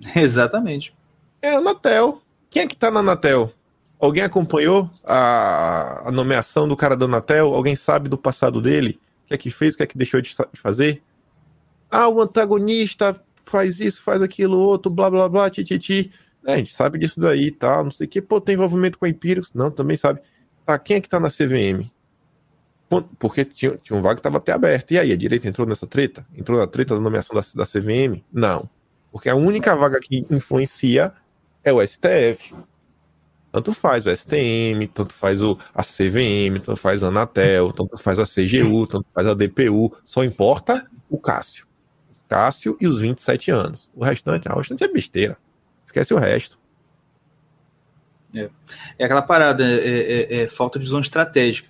Exatamente. 0.14 0.94
É 1.40 1.54
a 1.54 1.58
Anatel. 1.58 2.20
Quem 2.50 2.62
é 2.62 2.66
que 2.66 2.76
tá 2.76 2.90
na 2.90 3.00
Anatel? 3.00 3.50
Alguém 3.98 4.24
acompanhou 4.24 4.90
a, 5.04 6.08
a 6.08 6.12
nomeação 6.12 6.68
do 6.68 6.76
cara 6.76 6.96
da 6.96 7.06
Anatel? 7.06 7.54
Alguém 7.54 7.76
sabe 7.76 8.08
do 8.08 8.18
passado 8.18 8.60
dele? 8.60 9.00
que 9.32 9.34
é 9.34 9.38
que 9.38 9.50
fez, 9.50 9.74
o 9.74 9.76
que 9.78 9.82
é 9.82 9.86
que 9.86 9.98
deixou 9.98 10.20
de 10.20 10.34
fazer. 10.54 11.02
Ah, 11.90 12.08
o 12.08 12.20
antagonista 12.20 13.20
faz 13.44 13.80
isso, 13.80 14.02
faz 14.02 14.22
aquilo, 14.22 14.58
outro, 14.58 14.90
blá 14.90 15.10
blá 15.10 15.28
blá, 15.28 15.50
tititi. 15.50 16.12
É, 16.46 16.54
a 16.54 16.56
gente 16.56 16.74
sabe 16.74 16.98
disso 16.98 17.20
daí 17.20 17.46
e 17.46 17.50
tá, 17.52 17.74
tal, 17.74 17.84
não 17.84 17.90
sei 17.90 18.06
o 18.06 18.10
que. 18.10 18.20
Pô, 18.20 18.40
tem 18.40 18.54
envolvimento 18.54 18.98
com 18.98 19.06
empíricos? 19.06 19.52
Não, 19.54 19.70
também 19.70 19.96
sabe. 19.96 20.20
Tá, 20.66 20.78
quem 20.78 20.96
é 20.96 21.00
que 21.00 21.08
tá 21.08 21.20
na 21.20 21.28
CVM? 21.28 21.90
Porque 23.18 23.44
tinha, 23.44 23.76
tinha 23.78 23.98
um 23.98 24.02
vago 24.02 24.16
que 24.16 24.22
tava 24.22 24.36
até 24.36 24.52
aberto. 24.52 24.92
E 24.92 24.98
aí, 24.98 25.12
a 25.12 25.16
direita 25.16 25.48
entrou 25.48 25.66
nessa 25.66 25.86
treta? 25.86 26.26
Entrou 26.36 26.58
na 26.58 26.66
treta 26.66 26.94
da 26.94 27.00
nomeação 27.00 27.34
da, 27.34 27.42
da 27.54 27.64
CVM? 27.64 28.22
Não. 28.32 28.68
Porque 29.10 29.28
a 29.28 29.34
única 29.34 29.74
vaga 29.74 29.98
que 30.00 30.26
influencia 30.30 31.12
é 31.64 31.72
o 31.72 31.84
STF. 31.86 32.54
Tanto 33.50 33.72
faz 33.72 34.06
o 34.06 34.10
STM, 34.10 34.88
tanto 34.92 35.12
faz 35.12 35.42
o, 35.42 35.58
a 35.74 35.82
CVM, 35.82 36.58
tanto 36.64 36.80
faz 36.80 37.02
a 37.02 37.08
Anatel, 37.08 37.70
tanto 37.72 37.98
faz 37.98 38.18
a 38.18 38.24
CGU, 38.24 38.86
tanto 38.86 39.06
faz 39.14 39.26
a 39.26 39.34
DPU. 39.34 39.94
Só 40.04 40.24
importa 40.24 40.86
o 41.08 41.18
Cássio. 41.18 41.66
Cássio 42.28 42.78
e 42.80 42.86
os 42.86 43.00
27 43.00 43.50
anos. 43.50 43.90
O 43.94 44.02
restante, 44.02 44.48
ah, 44.48 44.54
o 44.54 44.58
restante 44.58 44.82
é 44.82 44.88
besteira. 44.88 45.36
Esquece 45.92 46.14
o 46.14 46.18
resto. 46.18 46.58
É, 48.34 48.48
é 48.98 49.04
aquela 49.04 49.20
parada, 49.20 49.62
é, 49.62 49.76
é, 49.76 50.42
é, 50.42 50.48
falta 50.48 50.78
de 50.78 50.86
visão 50.86 51.00
estratégica. 51.00 51.68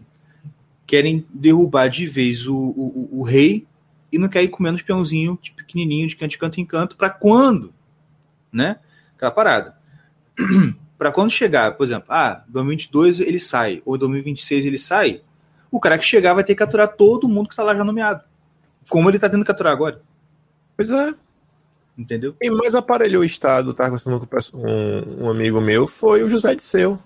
Querem 0.86 1.26
derrubar 1.34 1.88
de 1.88 2.06
vez 2.06 2.46
o, 2.46 2.54
o, 2.54 3.20
o 3.20 3.22
rei 3.24 3.66
e 4.12 4.18
não 4.18 4.28
quer 4.28 4.44
ir 4.44 4.48
comendo 4.48 4.76
os 4.76 4.82
peãozinhos 4.82 5.38
tipo, 5.42 5.56
pequenininho 5.56 6.06
de 6.06 6.16
canto, 6.16 6.38
canto 6.38 6.60
em 6.60 6.64
canto 6.64 6.96
para 6.96 7.10
quando? 7.10 7.74
Né? 8.52 8.78
Aquela 9.16 9.32
parada. 9.32 9.76
para 10.96 11.10
quando 11.10 11.30
chegar, 11.30 11.76
por 11.76 11.84
exemplo, 11.84 12.06
ah, 12.10 12.44
2022 12.46 13.18
ele 13.18 13.40
sai, 13.40 13.82
ou 13.84 13.98
2026 13.98 14.66
ele 14.66 14.78
sai, 14.78 15.20
o 15.68 15.80
cara 15.80 15.98
que 15.98 16.04
chegar 16.04 16.32
vai 16.32 16.44
ter 16.44 16.54
que 16.54 16.60
capturar 16.60 16.86
todo 16.86 17.28
mundo 17.28 17.48
que 17.48 17.54
está 17.54 17.64
lá 17.64 17.74
já 17.74 17.82
nomeado. 17.82 18.22
Como 18.88 19.10
ele 19.10 19.16
está 19.16 19.28
tendo 19.28 19.40
que 19.40 19.48
capturar 19.48 19.72
agora. 19.72 20.00
Pois 20.76 20.90
é. 20.90 21.12
Entendeu? 21.96 22.34
Quem 22.40 22.50
mais 22.50 22.74
aparelhou 22.74 23.22
o 23.22 23.24
Estado, 23.24 23.74
tá 23.74 23.84
conversando 23.84 24.18
com 24.26 24.58
um, 24.58 25.24
um 25.24 25.30
amigo 25.30 25.60
meu, 25.60 25.86
foi 25.86 26.22
o 26.22 26.28
José 26.28 26.54
de 26.54 26.64
Seu. 26.64 26.98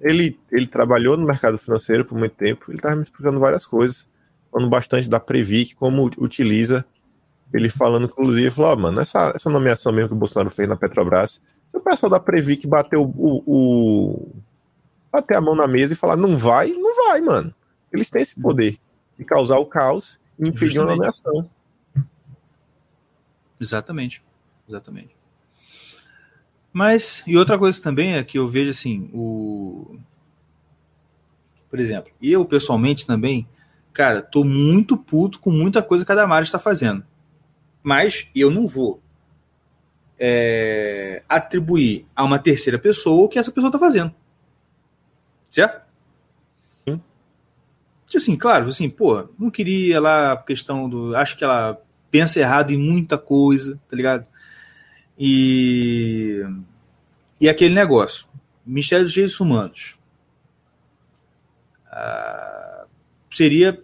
Ele, 0.00 0.38
ele 0.52 0.66
trabalhou 0.66 1.16
no 1.16 1.26
mercado 1.26 1.58
financeiro 1.58 2.04
por 2.04 2.16
muito 2.16 2.36
tempo, 2.36 2.66
ele 2.68 2.78
estava 2.78 2.94
me 2.94 3.02
explicando 3.02 3.40
várias 3.40 3.66
coisas, 3.66 4.08
falando 4.52 4.68
bastante 4.68 5.08
da 5.08 5.18
Previc, 5.18 5.74
como 5.74 6.04
utiliza. 6.18 6.84
Ele 7.52 7.68
falando, 7.68 8.06
inclusive, 8.06 8.50
falou: 8.50 8.72
oh, 8.72 8.76
mano, 8.76 9.00
essa, 9.00 9.32
essa 9.34 9.50
nomeação 9.50 9.92
mesmo 9.92 10.08
que 10.08 10.14
o 10.14 10.18
Bolsonaro 10.18 10.50
fez 10.50 10.68
na 10.68 10.76
Petrobras, 10.76 11.40
se 11.68 11.76
o 11.76 11.80
pessoal 11.80 12.10
da 12.10 12.20
Previc 12.20 12.66
bater 12.66 12.98
o, 12.98 13.04
o, 13.04 13.42
o, 13.46 14.32
bater 15.10 15.36
a 15.36 15.40
mão 15.40 15.54
na 15.54 15.66
mesa 15.66 15.92
e 15.92 15.96
falar 15.96 16.16
não 16.16 16.36
vai, 16.36 16.70
não 16.70 17.06
vai, 17.06 17.20
mano. 17.20 17.54
Eles 17.92 18.10
têm 18.10 18.22
esse 18.22 18.38
poder 18.38 18.78
de 19.18 19.24
causar 19.24 19.58
o 19.58 19.66
caos 19.66 20.20
e 20.38 20.48
impedir 20.48 20.78
uma 20.78 20.90
nomeação. 20.90 21.48
Exatamente. 23.60 24.22
Exatamente. 24.68 25.16
Mas, 26.72 27.22
e 27.26 27.38
outra 27.38 27.58
coisa 27.58 27.80
também 27.80 28.14
é 28.14 28.22
que 28.22 28.38
eu 28.38 28.46
vejo 28.46 28.70
assim, 28.70 29.08
o. 29.14 29.98
Por 31.70 31.78
exemplo, 31.78 32.12
eu 32.20 32.44
pessoalmente 32.44 33.06
também, 33.06 33.48
cara, 33.94 34.20
tô 34.20 34.44
muito 34.44 34.96
puto 34.96 35.40
com 35.40 35.50
muita 35.50 35.82
coisa 35.82 36.04
que 36.04 36.12
a 36.12 36.14
Damares 36.14 36.48
está 36.48 36.58
fazendo. 36.58 37.02
Mas 37.82 38.28
eu 38.34 38.50
não 38.50 38.66
vou 38.66 39.00
é, 40.18 41.22
atribuir 41.26 42.06
a 42.14 42.24
uma 42.24 42.38
terceira 42.38 42.78
pessoa 42.78 43.24
o 43.24 43.28
que 43.28 43.38
essa 43.38 43.50
pessoa 43.50 43.68
está 43.68 43.78
fazendo. 43.78 44.14
Certo? 45.48 45.80
Sim. 46.86 47.00
Assim, 48.14 48.36
claro, 48.36 48.68
assim, 48.68 48.90
pô, 48.90 49.28
não 49.38 49.50
queria 49.50 49.98
lá 49.98 50.32
a 50.32 50.36
questão 50.36 50.88
do. 50.88 51.16
Acho 51.16 51.36
que 51.38 51.44
ela 51.44 51.80
pensa 52.16 52.40
errado 52.40 52.70
em 52.72 52.78
muita 52.78 53.18
coisa, 53.18 53.78
tá 53.88 53.94
ligado? 53.94 54.26
E. 55.18 56.42
E 57.40 57.48
aquele 57.48 57.74
negócio. 57.74 58.26
Ministério 58.64 59.04
dos 59.04 59.12
Direitos 59.12 59.38
Humanos. 59.38 59.98
Ah, 61.90 62.86
seria, 63.30 63.82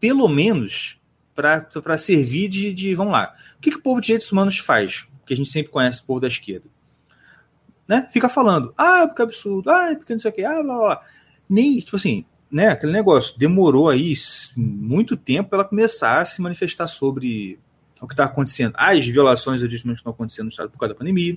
pelo 0.00 0.26
menos, 0.28 1.00
para 1.34 1.96
servir 1.96 2.48
de, 2.48 2.74
de. 2.74 2.94
Vamos 2.94 3.12
lá. 3.12 3.34
O 3.56 3.60
que, 3.60 3.70
que 3.70 3.76
o 3.76 3.82
povo 3.82 4.00
de 4.00 4.06
direitos 4.06 4.30
humanos 4.32 4.58
faz? 4.58 5.06
que 5.30 5.34
a 5.34 5.36
gente 5.36 5.48
sempre 5.48 5.70
conhece 5.70 6.02
o 6.02 6.04
povo 6.04 6.18
da 6.18 6.26
esquerda. 6.26 6.66
Né? 7.86 8.08
Fica 8.10 8.28
falando, 8.28 8.74
ah, 8.76 9.06
porque 9.06 9.22
é 9.22 9.24
absurdo, 9.24 9.70
ah, 9.70 9.94
porque 9.96 10.12
não 10.12 10.18
sei 10.18 10.28
o 10.28 10.34
que, 10.34 10.44
ah, 10.44 10.60
blá, 10.60 10.76
blá. 10.76 11.06
Nem, 11.48 11.78
tipo 11.78 11.94
assim, 11.94 12.24
né, 12.50 12.68
aquele 12.68 12.92
negócio 12.92 13.38
demorou 13.38 13.88
aí 13.88 14.14
muito 14.56 15.16
tempo 15.16 15.50
para 15.50 15.60
ela 15.60 15.68
começar 15.68 16.20
a 16.20 16.24
se 16.24 16.42
manifestar 16.42 16.88
sobre 16.88 17.58
o 18.00 18.06
que 18.06 18.14
está 18.14 18.24
acontecendo, 18.24 18.74
as 18.76 19.06
violações 19.06 19.60
dos 19.60 19.68
direitos 19.68 19.92
que 19.92 20.00
estão 20.00 20.12
acontecendo 20.12 20.46
no 20.46 20.50
estado 20.50 20.70
por 20.70 20.78
causa 20.78 20.94
da 20.94 20.98
pandemia. 20.98 21.36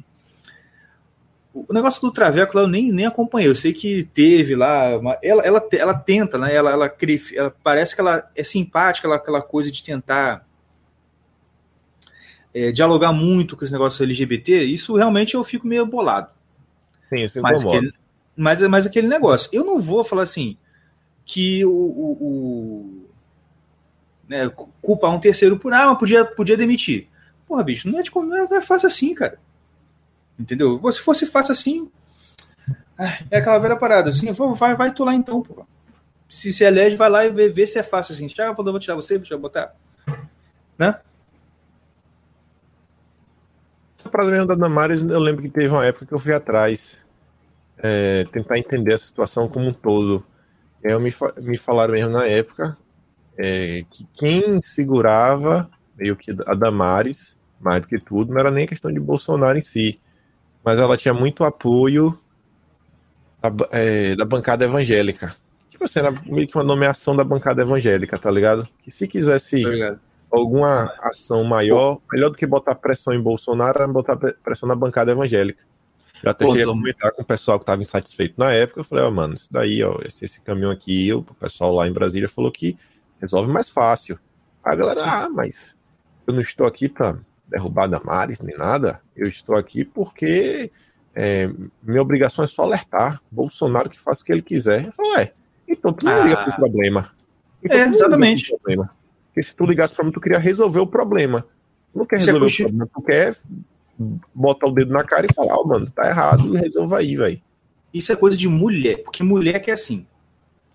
O 1.54 1.72
negócio 1.72 2.02
do 2.02 2.12
Traveco 2.12 2.58
lá 2.58 2.64
eu 2.64 2.68
nem, 2.68 2.92
nem 2.92 3.06
acompanhei. 3.06 3.48
Eu 3.48 3.54
sei 3.54 3.74
que 3.74 4.06
teve 4.06 4.56
lá. 4.56 4.98
Uma, 4.98 5.20
ela, 5.22 5.44
ela, 5.44 5.68
ela 5.72 5.94
tenta, 5.94 6.36
né? 6.36 6.52
Ela, 6.52 6.72
ela, 6.72 6.96
ela, 7.36 7.56
parece 7.62 7.94
que 7.94 8.02
ela 8.02 8.28
é 8.36 8.44
simpática, 8.44 9.08
ela, 9.08 9.18
aquela 9.18 9.40
coisa 9.40 9.70
de 9.70 9.84
tentar 9.84 10.48
é, 12.54 12.72
dialogar 12.72 13.12
muito 13.12 13.58
com 13.58 13.64
esse 13.64 13.74
negócio 13.74 14.04
LGBT, 14.04 14.64
isso 14.64 14.96
realmente 14.96 15.34
eu 15.34 15.44
fico 15.44 15.68
meio 15.68 15.86
bolado. 15.86 16.30
Sim, 17.10 17.24
isso 17.24 17.42
mas 17.42 17.66
aquele, 17.66 17.94
mas, 18.36 18.62
mas 18.64 18.86
aquele 18.86 19.08
negócio, 19.08 19.50
eu 19.52 19.66
não 19.66 19.80
vou 19.80 20.04
falar 20.04 20.24
assim, 20.24 20.58
que 21.26 21.66
o, 21.66 21.72
o, 21.72 22.12
o 22.22 23.08
né, 24.28 24.50
culpar 24.82 25.12
um 25.12 25.20
terceiro 25.20 25.58
por 25.58 25.74
ah, 25.74 25.88
mas 25.88 25.98
podia, 25.98 26.26
podia 26.26 26.58
demitir. 26.58 27.08
Porra, 27.48 27.64
bicho, 27.64 27.90
não 27.90 28.00
é, 28.00 28.04
de, 28.04 28.12
não 28.14 28.36
é, 28.36 28.48
não 28.48 28.58
é 28.58 28.62
fácil 28.62 28.88
assim, 28.88 29.14
cara. 29.14 29.40
Entendeu? 30.40 30.80
Se 30.92 31.00
fosse 31.00 31.26
fácil 31.26 31.52
assim, 31.52 31.92
é 33.30 33.38
aquela 33.38 33.60
velha 33.60 33.76
parada, 33.76 34.10
assim, 34.10 34.32
vai, 34.32 34.76
vai 34.76 34.94
tu 34.94 35.04
lá 35.04 35.14
então, 35.14 35.42
pô. 35.42 35.66
Se 36.28 36.52
se 36.52 36.64
elege, 36.64 36.96
vai 36.96 37.10
lá 37.10 37.26
e 37.26 37.32
vê, 37.32 37.50
vê 37.50 37.68
se 37.68 37.78
é 37.78 37.84
fácil 37.84 38.16
assim. 38.16 38.28
Já 38.28 38.52
vou 38.52 38.80
tirar 38.80 38.96
você, 38.96 39.18
vou 39.18 39.40
botar. 39.40 39.76
Né? 40.78 41.00
Essa 44.00 44.10
parada 44.10 44.46
da 44.46 44.56
Damares, 44.56 45.04
eu 45.04 45.20
lembro 45.20 45.44
que 45.44 45.50
teve 45.50 45.68
uma 45.68 45.86
época 45.86 46.08
que 46.08 46.14
eu 46.14 46.20
fui 46.20 46.34
atrás. 46.34 47.06
É, 47.78 48.26
tentar 48.32 48.58
entender 48.58 48.94
a 48.94 49.00
situação 49.00 49.48
como 49.48 49.68
um 49.68 49.74
todo. 49.74 50.26
Eu 50.84 51.00
me, 51.00 51.14
me 51.38 51.58
falaram 51.58 51.94
mesmo 51.94 52.12
na 52.12 52.28
época 52.28 52.78
é, 53.38 53.86
que 53.90 54.06
quem 54.14 54.62
segurava 54.62 55.70
meio 55.98 56.16
que 56.16 56.32
a 56.46 56.54
Damares, 56.54 57.38
mais 57.60 57.82
do 57.82 57.88
que 57.88 57.98
tudo, 57.98 58.34
não 58.34 58.40
era 58.40 58.52
nem 58.52 58.68
questão 58.68 58.92
de 58.92 59.00
Bolsonaro 59.00 59.58
em 59.58 59.64
si, 59.64 59.98
mas 60.64 60.80
ela 60.80 60.98
tinha 60.98 61.14
muito 61.14 61.44
apoio 61.44 62.20
da, 63.42 63.52
é, 63.72 64.16
da 64.16 64.26
bancada 64.26 64.66
evangélica. 64.66 65.36
Tipo 65.70 65.86
assim, 65.86 66.00
era 66.00 66.12
meio 66.26 66.48
que 66.48 66.56
uma 66.56 66.64
nomeação 66.64 67.16
da 67.16 67.24
bancada 67.24 67.62
evangélica, 67.62 68.18
tá 68.18 68.30
ligado? 68.32 68.68
Que 68.82 68.92
se 68.92 69.08
quisesse 69.08 69.64
tá 69.64 69.98
alguma 70.32 70.92
ação 71.02 71.44
maior, 71.44 72.00
melhor 72.12 72.30
do 72.30 72.38
que 72.38 72.46
botar 72.46 72.76
pressão 72.76 73.14
em 73.14 73.22
Bolsonaro, 73.22 73.84
era 73.84 73.88
botar 73.88 74.18
pressão 74.18 74.68
na 74.68 74.76
bancada 74.76 75.12
evangélica. 75.12 75.62
Eu 76.24 76.32
até 76.32 76.48
cheguei 76.48 76.64
a 76.64 76.68
comentar 76.68 77.12
com 77.12 77.22
o 77.22 77.26
pessoal 77.26 77.60
que 77.60 77.64
estava 77.64 77.82
insatisfeito 77.82 78.36
na 78.38 78.52
época. 78.54 78.80
Eu 78.80 78.86
falei, 78.86 79.04
ó, 79.04 79.10
oh, 79.10 79.12
mano, 79.12 79.34
isso 79.34 79.50
daí, 79.52 79.84
ó, 79.84 80.00
esse, 80.06 80.24
esse 80.24 80.40
caminhão 80.40 80.72
aqui, 80.72 81.12
o 81.12 81.22
pessoal 81.22 81.74
lá 81.74 81.86
em 81.86 81.92
Brasília 81.92 82.30
falou 82.30 82.50
que 82.50 82.78
resolve 83.20 83.52
mais 83.52 83.70
fácil. 83.70 84.18
A 84.64 84.74
galera, 84.74 85.04
ah, 85.04 85.30
mas 85.30 85.78
eu 86.26 86.34
não 86.34 86.42
estou 86.42 86.66
aqui 86.66 86.88
para 86.88 87.18
derrubar 87.46 87.88
Damares 87.88 88.40
nem 88.40 88.58
nada. 88.58 89.02
Eu 89.14 89.28
estou 89.28 89.58
aqui 89.58 89.84
porque 89.84 90.72
é, 91.14 91.50
minha 91.84 92.02
obrigação 92.02 92.46
é 92.46 92.48
só 92.48 92.64
alertar. 92.64 93.22
Bolsonaro 93.30 93.90
que 93.90 94.00
faça 94.00 94.22
o 94.22 94.26
que 94.26 94.32
ele 94.32 94.42
quiser. 94.42 94.86
Eu 94.86 94.94
falei, 94.94 95.24
é, 95.24 95.34
então 95.68 95.92
tu 95.92 96.06
não 96.06 96.24
liga 96.24 96.40
ah. 96.40 96.44
pro 96.46 96.56
problema. 96.56 97.12
Então, 97.62 97.78
é, 97.78 97.88
exatamente. 97.88 98.50
Problema. 98.50 98.90
Porque 99.28 99.44
se 99.44 99.54
tu 99.54 99.66
ligasse 99.66 99.94
para 99.94 100.06
mim, 100.06 100.12
tu 100.12 100.22
queria 100.22 100.40
resolver 100.40 100.80
o 100.80 100.88
problema. 100.88 101.46
Tu 101.92 102.00
não 102.00 102.06
quer 102.06 102.16
é 102.16 102.20
resolver 102.20 102.46
o 102.46 102.58
problema, 102.58 102.90
tu 102.94 103.02
quer 103.02 103.36
botar 104.34 104.68
o 104.68 104.72
dedo 104.72 104.94
na 104.94 105.04
cara 105.04 105.28
e 105.30 105.34
falar, 105.34 105.56
ó, 105.56 105.62
oh, 105.62 105.68
mano, 105.68 105.90
tá 105.92 106.08
errado, 106.08 106.54
resolva 106.54 107.00
aí, 107.00 107.16
velho. 107.16 107.42
Isso 107.94 108.12
é 108.12 108.16
coisa 108.16 108.36
de 108.36 108.48
mulher, 108.48 109.04
porque 109.04 109.24
mulher 109.24 109.60
que 109.60 109.70
é 109.70 109.74
assim. 109.74 110.06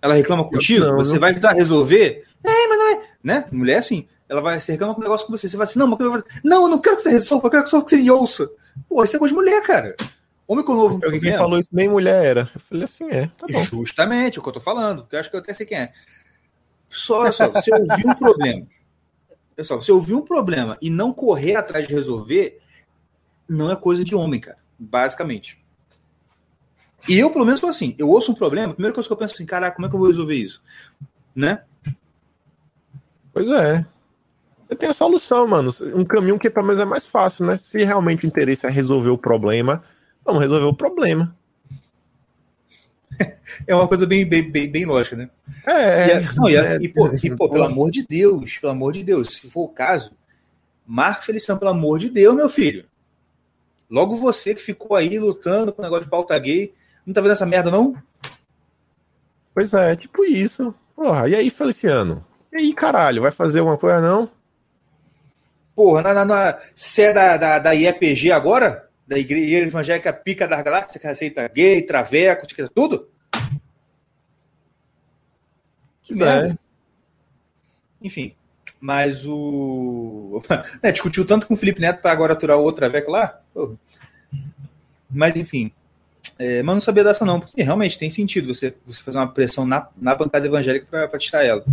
Ela 0.01 0.15
reclama 0.15 0.45
contigo, 0.45 0.85
não, 0.85 0.97
você 0.97 1.15
não... 1.15 1.21
vai 1.21 1.35
tentar 1.35 1.53
resolver. 1.53 2.25
É, 2.45 2.67
mas 2.69 2.79
não 2.79 2.93
é. 2.93 3.01
Né? 3.23 3.49
Mulher 3.51 3.75
é 3.75 3.79
assim. 3.79 4.07
Ela 4.29 4.41
vai 4.41 4.61
se 4.61 4.71
reclama 4.71 4.95
com 4.95 5.01
um 5.01 5.05
negócio 5.05 5.27
com 5.27 5.37
você. 5.37 5.49
Você 5.49 5.57
vai 5.57 5.65
assim, 5.65 5.79
não, 5.79 5.89
mas 5.89 5.99
eu 5.99 6.25
não, 6.45 6.63
eu 6.63 6.69
não 6.69 6.79
quero 6.79 6.97
que 6.97 7.03
você 7.03 7.11
resolva, 7.11 7.47
eu 7.47 7.51
quero 7.51 7.65
que 7.65 7.71
você 7.71 7.97
me 7.97 8.11
ouça. 8.11 8.49
Pô, 8.89 9.03
isso 9.03 9.17
é 9.17 9.19
coisa 9.19 9.35
de 9.35 9.41
mulher, 9.41 9.63
cara. 9.63 9.97
Homem 10.47 10.65
com 10.65 10.75
novo. 10.75 11.01
Porque 11.01 11.21
quem 11.21 11.37
falou 11.37 11.59
isso 11.59 11.69
nem 11.73 11.89
mulher 11.89 12.25
era. 12.25 12.51
Eu 12.55 12.61
falei 12.61 12.85
assim, 12.85 13.09
é. 13.11 13.27
Tá 13.37 13.47
bom. 13.51 13.63
Justamente, 13.63 14.39
é 14.39 14.41
o 14.41 14.43
que 14.43 14.49
eu 14.49 14.53
tô 14.53 14.61
falando. 14.61 15.03
Porque 15.03 15.17
eu 15.17 15.21
acho 15.21 15.31
que 15.31 15.37
eu 15.37 15.41
até 15.41 15.53
sei 15.53 15.67
quem 15.67 15.79
é. 15.79 15.93
Só, 16.89 17.31
só, 17.33 17.49
você 17.49 17.75
ouvir 17.75 18.07
um 18.07 18.15
problema. 18.15 18.67
Pessoal, 19.55 19.83
você 19.83 19.93
ouvir 19.93 20.15
um 20.15 20.23
problema 20.23 20.79
e 20.81 20.89
não 20.89 21.13
correr 21.13 21.57
atrás 21.57 21.87
de 21.87 21.93
resolver, 21.93 22.61
não 23.49 23.71
é 23.71 23.77
coisa 23.77 24.05
de 24.05 24.15
homem, 24.15 24.41
cara. 24.41 24.59
Basicamente. 24.79 25.59
E 27.09 27.19
eu, 27.19 27.31
pelo 27.31 27.45
menos, 27.45 27.61
sou 27.61 27.69
assim. 27.69 27.95
Eu 27.99 28.09
ouço 28.09 28.33
um 28.33 28.35
problema, 28.35 28.73
a 28.73 28.75
primeira 28.75 28.95
coisa 28.95 29.09
que 29.09 29.13
eu 29.13 29.17
penso 29.17 29.33
é 29.33 29.37
assim, 29.37 29.47
caraca, 29.47 29.77
como 29.77 29.87
é 29.87 29.89
que 29.89 29.95
eu 29.95 29.99
vou 29.99 30.09
resolver 30.09 30.35
isso? 30.35 30.63
Né? 31.35 31.63
Pois 33.33 33.51
é. 33.51 33.87
Você 34.69 34.77
tem 34.77 34.89
a 34.89 34.93
solução, 34.93 35.47
mano. 35.47 35.73
Um 35.95 36.05
caminho 36.05 36.39
que 36.39 36.51
pelo 36.51 36.67
menos 36.67 36.81
é 36.81 36.85
mais 36.85 37.07
fácil, 37.07 37.47
né? 37.47 37.57
Se 37.57 37.83
realmente 37.85 38.27
o 38.27 38.29
interesse 38.29 38.67
é 38.67 38.71
resolver 38.71 39.09
o 39.09 39.17
problema, 39.17 39.83
vamos 40.25 40.43
resolver 40.43 40.67
o 40.67 40.75
problema. 40.75 41.35
É 43.67 43.75
uma 43.75 43.89
coisa 43.89 44.07
bem, 44.07 44.29
bem, 44.29 44.49
bem, 44.49 44.71
bem 44.71 44.85
lógica, 44.85 45.17
né? 45.17 45.31
É. 45.67 46.21
E, 46.21 46.37
não, 46.37 46.49
e, 46.49 46.55
é, 46.55 46.77
e, 46.77 46.89
pô, 46.89 47.09
e, 47.09 47.37
pô, 47.37 47.49
pelo 47.49 47.65
amor 47.67 47.91
de 47.91 48.07
Deus, 48.07 48.59
pelo 48.59 48.73
amor 48.73 48.93
de 48.93 49.03
Deus, 49.03 49.39
se 49.39 49.51
for 49.51 49.63
o 49.63 49.69
caso, 49.69 50.13
Marco 50.87 51.25
Feliciano, 51.25 51.59
pelo 51.59 51.73
amor 51.73 51.99
de 51.99 52.11
Deus, 52.11 52.37
meu 52.37 52.49
filho. 52.49 52.85
Logo 53.91 54.15
você 54.17 54.55
que 54.55 54.61
ficou 54.61 54.97
aí 54.97 55.19
lutando 55.19 55.73
com 55.73 55.81
o 55.81 55.85
negócio 55.85 56.05
de 56.05 56.11
pauta 56.11 56.39
gay, 56.39 56.75
não 57.07 57.15
tá 57.15 57.21
vendo 57.21 57.33
essa 57.33 57.47
merda, 57.47 57.71
não? 57.71 57.95
Pois 59.55 59.73
é, 59.73 59.97
tipo 59.97 60.25
isso. 60.25 60.75
Porra, 60.95 61.29
e 61.29 61.35
aí, 61.35 61.49
Feliciano? 61.49 62.25
E 62.53 62.57
aí, 62.59 62.75
caralho, 62.75 63.23
vai 63.23 63.31
fazer 63.31 63.61
alguma 63.61 63.79
coisa, 63.79 64.01
não? 64.01 64.31
Porra, 65.75 66.03
na, 66.03 66.13
na, 66.13 66.25
na, 66.25 66.59
você 66.75 67.03
é 67.03 67.13
da, 67.13 67.37
da, 67.37 67.59
da 67.59 67.73
IEPG 67.73 68.33
agora? 68.33 68.89
Da 69.07 69.19
Igreja 69.19 69.67
Evangélica 69.67 70.13
Pica 70.13 70.47
das 70.47 70.63
Galáxias, 70.63 71.01
que 71.01 71.07
aceita 71.07 71.49
gay, 71.49 71.83
traveco, 71.83 72.47
tudo? 72.75 73.09
Que 76.03 76.15
merda. 76.15 76.59
Enfim, 78.03 78.35
mas 78.81 79.25
o. 79.27 80.43
É, 80.83 80.93
discutiu 80.93 81.27
tanto 81.27 81.47
com 81.47 81.55
o 81.55 81.57
Felipe 81.57 81.81
Neto 81.81 82.01
para 82.01 82.13
agora 82.13 82.33
aturar 82.33 82.57
o 82.59 82.63
outro 82.63 82.81
traveco 82.81 83.11
lá? 83.11 83.41
Porra. 83.53 83.75
Mas 85.11 85.37
enfim. 85.37 85.73
É, 86.39 86.63
mas 86.63 86.75
não 86.75 86.81
sabia 86.81 87.03
dessa 87.03 87.25
não, 87.25 87.41
porque 87.41 87.63
realmente 87.63 87.99
tem 87.99 88.11
sentido 88.11 88.55
você, 88.55 88.75
você 88.87 89.03
fazer 89.03 89.19
uma 89.19 89.33
pressão 89.33 89.67
na, 89.67 89.89
na 89.97 90.15
bancada 90.15 90.47
evangélica 90.47 90.87
para 91.09 91.19
tirar 91.19 91.45
ela. 91.45 91.65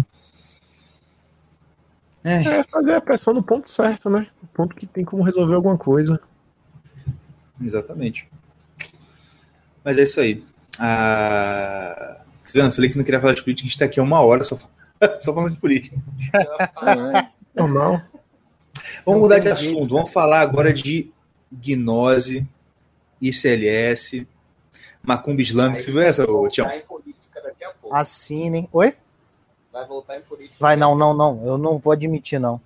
É. 2.24 2.43
é. 2.43 2.64
fazer 2.64 2.95
a 2.95 3.01
pressão 3.01 3.34
no 3.34 3.43
ponto 3.43 3.70
certo, 3.70 4.10
né? 4.10 4.28
No 4.41 4.47
ponto 4.47 4.76
que 4.76 4.88
tem 4.88 5.06
como 5.06 5.22
resolver 5.22 5.53
alguma 5.53 5.78
coisa. 5.78 6.20
Exatamente. 7.62 8.28
Mas 9.84 9.97
é 9.97 10.03
isso 10.03 10.20
aí. 10.20 10.43
Ah... 10.80 12.22
Você 12.45 12.62
vendo? 12.62 12.74
Falei 12.74 12.89
que 12.89 12.97
não 12.97 13.03
queria 13.03 13.20
falar 13.20 13.34
de 13.34 13.43
política, 13.43 13.66
a 13.66 13.68
gente 13.68 13.74
está 13.74 13.86
aqui 13.86 13.99
há 13.99 14.03
uma 14.03 14.22
hora 14.22 14.43
só, 14.43 14.58
só 15.20 15.34
falando 15.34 15.53
de 15.53 15.60
política. 15.60 15.97
Normal. 17.56 18.01
Vamos 19.06 19.22
mudar 19.22 19.39
de 19.39 19.49
assunto. 19.49 19.95
Vamos 19.95 20.12
falar 20.12 20.41
agora 20.41 20.74
de 20.74 21.12
gnose, 21.51 22.45
ICLS, 23.22 24.28
macumba 25.01 25.41
islâmica. 25.41 25.82
Você 25.82 25.91
viu 25.91 26.01
essa, 26.01 26.26
Tião? 26.49 26.68
Assinem. 27.91 28.68
Oi? 28.72 28.93
Vai 29.72 29.86
voltar 29.86 30.18
em 30.18 30.22
política. 30.22 30.58
Vai, 30.60 30.76
não, 30.76 30.95
não, 30.95 31.14
não. 31.14 31.45
Eu 31.45 31.58
não 31.58 31.78
vou 31.78 31.91
admitir, 31.91 32.39
não. 32.39 32.60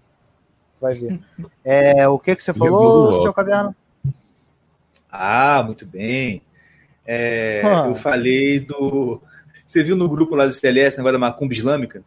Vai 0.79 0.93
ver. 0.93 1.19
É, 1.63 2.07
o 2.07 2.17
que, 2.17 2.35
que 2.35 2.43
você 2.43 2.51
falou, 2.51 3.13
seu 3.13 3.31
caverna? 3.31 3.75
Ah, 5.11 5.61
muito 5.63 5.85
bem. 5.85 6.41
É, 7.05 7.61
ah. 7.63 7.85
Eu 7.87 7.95
falei 7.95 8.59
do. 8.59 9.21
Você 9.65 9.83
viu 9.83 9.95
no 9.95 10.09
grupo 10.09 10.35
lá 10.35 10.47
do 10.47 10.53
CLS, 10.53 10.97
negócio 10.97 11.13
da 11.13 11.19
macumba 11.19 11.53
islâmica? 11.53 12.03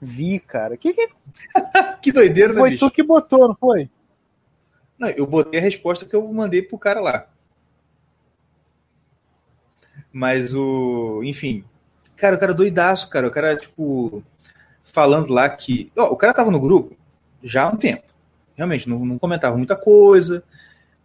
Vi, 0.00 0.38
cara. 0.40 0.76
Que, 0.76 0.92
que... 0.92 1.08
que 2.02 2.12
doideira, 2.12 2.52
né, 2.52 2.58
Foi 2.58 2.70
bicho? 2.70 2.86
tu 2.88 2.92
que 2.92 3.02
botou, 3.02 3.48
não 3.48 3.54
foi? 3.54 3.90
Não, 4.98 5.08
eu 5.08 5.26
botei 5.26 5.60
a 5.60 5.62
resposta 5.62 6.04
que 6.04 6.16
eu 6.16 6.26
mandei 6.32 6.62
pro 6.62 6.78
cara 6.78 7.00
lá. 7.00 7.26
Mas 10.12 10.54
o. 10.54 11.22
Enfim, 11.22 11.64
Cara, 12.16 12.36
o 12.36 12.38
cara 12.38 12.54
doidaço, 12.54 13.08
cara. 13.10 13.28
O 13.28 13.30
cara, 13.30 13.56
tipo, 13.56 14.22
falando 14.82 15.32
lá 15.32 15.48
que. 15.48 15.92
Ó, 15.96 16.06
o 16.06 16.16
cara 16.16 16.32
tava 16.32 16.50
no 16.50 16.60
grupo 16.60 16.96
já 17.42 17.64
há 17.64 17.68
um 17.68 17.76
tempo. 17.76 18.04
Realmente, 18.56 18.88
não, 18.88 19.04
não 19.04 19.18
comentava 19.18 19.56
muita 19.56 19.76
coisa. 19.76 20.42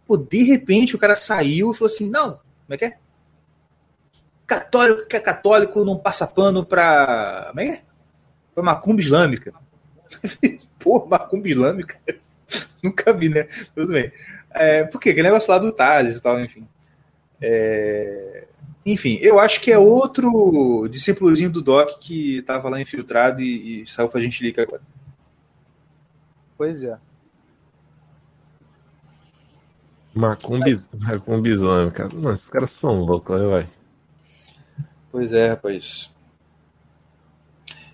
Pô, 0.06 0.16
de 0.16 0.42
repente 0.42 0.96
o 0.96 0.98
cara 0.98 1.14
saiu 1.14 1.70
e 1.70 1.74
falou 1.74 1.92
assim: 1.92 2.10
não, 2.10 2.30
como 2.30 2.70
é 2.70 2.78
que 2.78 2.84
é? 2.86 2.98
Católico 4.46 5.06
que 5.06 5.16
é 5.16 5.20
católico 5.20 5.84
não 5.84 5.98
passa 5.98 6.26
pano 6.26 6.64
pra. 6.64 7.46
Como 7.48 7.60
é 7.60 7.64
que 7.66 7.72
é? 7.72 7.82
Pra 8.54 8.62
macumba 8.62 9.00
islâmica. 9.00 9.54
Pô, 10.78 11.06
macumba 11.06 11.48
islâmica? 11.48 11.98
Nunca 12.82 13.12
vi, 13.12 13.28
né? 13.28 13.44
Tudo 13.74 13.92
bem. 13.92 14.12
É, 14.50 14.84
por 14.84 15.00
quê? 15.00 15.10
Aquele 15.10 15.28
negócio 15.28 15.50
lá 15.50 15.58
do 15.58 15.72
Thales 15.72 16.16
e 16.16 16.20
tal, 16.20 16.40
enfim. 16.40 16.66
É, 17.40 18.44
enfim, 18.84 19.18
eu 19.20 19.38
acho 19.38 19.60
que 19.60 19.70
é 19.70 19.78
outro 19.78 20.88
discípulozinho 20.88 21.50
do 21.50 21.62
Doc 21.62 21.98
que 22.00 22.38
estava 22.38 22.68
lá 22.68 22.80
infiltrado 22.80 23.40
e, 23.40 23.82
e 23.82 23.86
saiu 23.86 24.08
pra 24.08 24.20
gente 24.20 24.42
ligar 24.42 24.64
agora. 24.64 24.82
Pois 26.56 26.82
é. 26.84 26.98
Macumbizão, 30.14 31.90
cara. 31.90 32.10
Nossa, 32.12 32.34
esses 32.34 32.50
caras 32.50 32.70
são 32.70 33.00
loucos, 33.00 33.40
né, 33.40 33.46
vai. 33.46 33.66
Pois 35.10 35.32
é, 35.32 35.48
rapaz. 35.48 36.10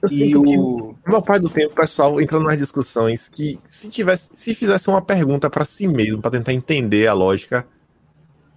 Eu 0.03 0.09
sei 0.09 0.35
o... 0.37 0.43
que 0.45 1.11
meu 1.11 1.23
pai 1.23 1.41
do 1.41 1.49
tempo, 1.49 1.73
o 1.73 1.77
pessoal 1.77 2.21
entrando 2.21 2.45
nas 2.45 2.59
discussões 2.59 3.29
que 3.29 3.59
se 3.67 3.89
tivesse, 3.89 4.31
se 4.35 4.55
fizesse 4.55 4.89
uma 4.89 5.03
pergunta 5.03 5.49
para 5.49 5.65
si 5.65 5.89
mesmo, 5.89 6.21
para 6.21 6.33
tentar 6.33 6.53
entender 6.53 7.07
a 7.07 7.13
lógica, 7.13 7.67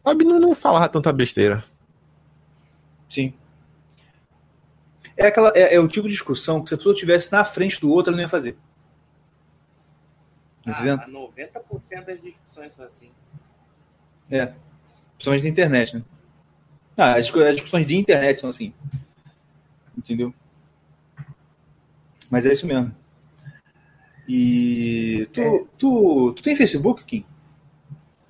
sabe, 0.05 0.23
não, 0.23 0.39
não 0.39 0.53
falava 0.53 0.89
tanta 0.89 1.11
besteira. 1.11 1.63
Sim. 3.07 3.33
É, 5.17 5.27
aquela, 5.27 5.51
é, 5.55 5.75
é 5.75 5.79
o 5.79 5.87
tipo 5.87 6.07
de 6.07 6.13
discussão 6.13 6.61
que 6.61 6.69
se 6.69 6.75
a 6.75 6.77
pessoa 6.77 6.93
estivesse 6.93 7.31
na 7.31 7.43
frente 7.43 7.79
do 7.79 7.89
outro, 7.91 8.11
ela 8.11 8.17
não 8.17 8.23
ia 8.23 8.29
fazer. 8.29 8.57
Tá? 10.63 10.77
Ah, 10.83 11.07
90% 11.07 12.05
das 12.05 12.21
discussões 12.21 12.73
são 12.73 12.85
assim. 12.85 13.09
É. 14.29 14.53
Principalmente 15.15 15.43
na 15.43 15.49
internet, 15.49 15.95
né? 15.95 16.03
Ah, 16.97 17.13
as, 17.13 17.33
as 17.33 17.55
discussões 17.55 17.87
de 17.87 17.97
internet 17.97 18.39
são 18.39 18.49
assim. 18.49 18.73
Entendeu? 19.97 20.33
Mas 22.31 22.45
é 22.47 22.53
isso 22.53 22.65
mesmo. 22.65 22.91
E. 24.27 25.27
Tu, 25.33 25.41
É. 25.41 25.63
tu, 25.77 26.33
tu 26.33 26.41
tem 26.41 26.55
Facebook, 26.55 27.03
Kim? 27.03 27.25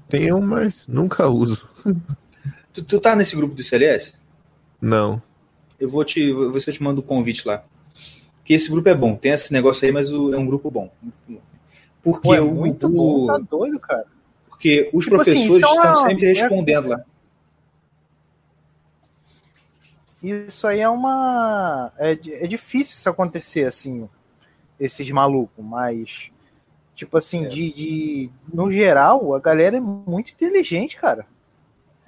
Tenho, 0.09 0.41
mas 0.41 0.85
nunca 0.87 1.27
uso. 1.29 1.69
Tu, 2.73 2.83
tu 2.83 2.99
tá 2.99 3.15
nesse 3.15 3.35
grupo 3.35 3.53
do 3.53 3.61
CLS? 3.63 4.13
Não. 4.81 5.21
Eu 5.79 5.89
vou 5.89 6.03
te. 6.03 6.19
eu 6.21 6.51
te 6.59 6.83
mando 6.83 7.01
o 7.01 7.03
convite 7.03 7.47
lá. 7.47 7.63
Que 8.43 8.53
esse 8.53 8.69
grupo 8.69 8.89
é 8.89 8.95
bom. 8.95 9.15
Tem 9.15 9.31
esse 9.31 9.53
negócio 9.53 9.85
aí, 9.85 9.91
mas 9.91 10.11
o- 10.11 10.33
é 10.33 10.37
um 10.37 10.45
grupo 10.45 10.69
bom. 10.71 10.91
Porque, 12.03 12.27
Pô, 12.29 12.33
é 12.33 12.41
o, 12.41 12.51
muito 12.53 12.87
o- 12.87 12.89
bom, 12.89 13.27
tá 13.27 13.37
doido, 13.37 13.79
cara. 13.79 14.05
porque 14.49 14.89
os 14.91 15.03
Tipo 15.03 15.17
assim, 15.21 15.31
professores 15.47 15.55
isso 15.57 15.65
é 15.65 15.69
uma- 15.69 15.85
estão 15.93 16.07
sempre 16.07 16.25
é- 16.25 16.33
respondendo 16.33 16.89
lá. 16.89 17.05
Isso 20.21 20.67
aí 20.67 20.79
é 20.79 20.89
uma. 20.89 21.91
É, 21.97 22.11
é 22.11 22.47
difícil 22.47 22.95
isso 22.95 23.09
acontecer, 23.09 23.65
assim, 23.65 24.07
esses 24.79 25.09
malucos, 25.11 25.63
mas. 25.63 26.29
Tipo 26.95 27.17
assim, 27.17 27.45
É. 27.45 27.47
de, 27.49 27.73
de. 27.73 28.29
No 28.53 28.69
geral, 28.69 29.33
a 29.33 29.39
galera 29.39 29.77
é 29.77 29.79
muito 29.79 30.31
inteligente, 30.31 30.97
cara. 30.97 31.25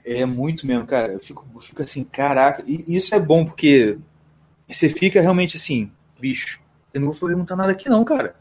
É 0.06 0.26
muito 0.26 0.68
mesmo, 0.68 0.86
cara. 0.86 1.14
Eu 1.14 1.20
fico, 1.20 1.46
eu 1.56 1.60
fico 1.60 1.82
assim, 1.82 2.04
caraca. 2.04 2.64
E 2.68 2.96
isso 2.96 3.16
é 3.16 3.20
bom, 3.20 3.46
porque 3.46 3.98
você 4.68 4.90
fica 4.90 5.22
realmente 5.22 5.58
assim, 5.58 5.92
bicho, 6.20 6.62
eu 6.94 7.02
não 7.02 7.12
vou 7.12 7.28
perguntar 7.28 7.56
nada 7.56 7.72
aqui, 7.72 7.90
não, 7.90 8.04
cara. 8.04 8.36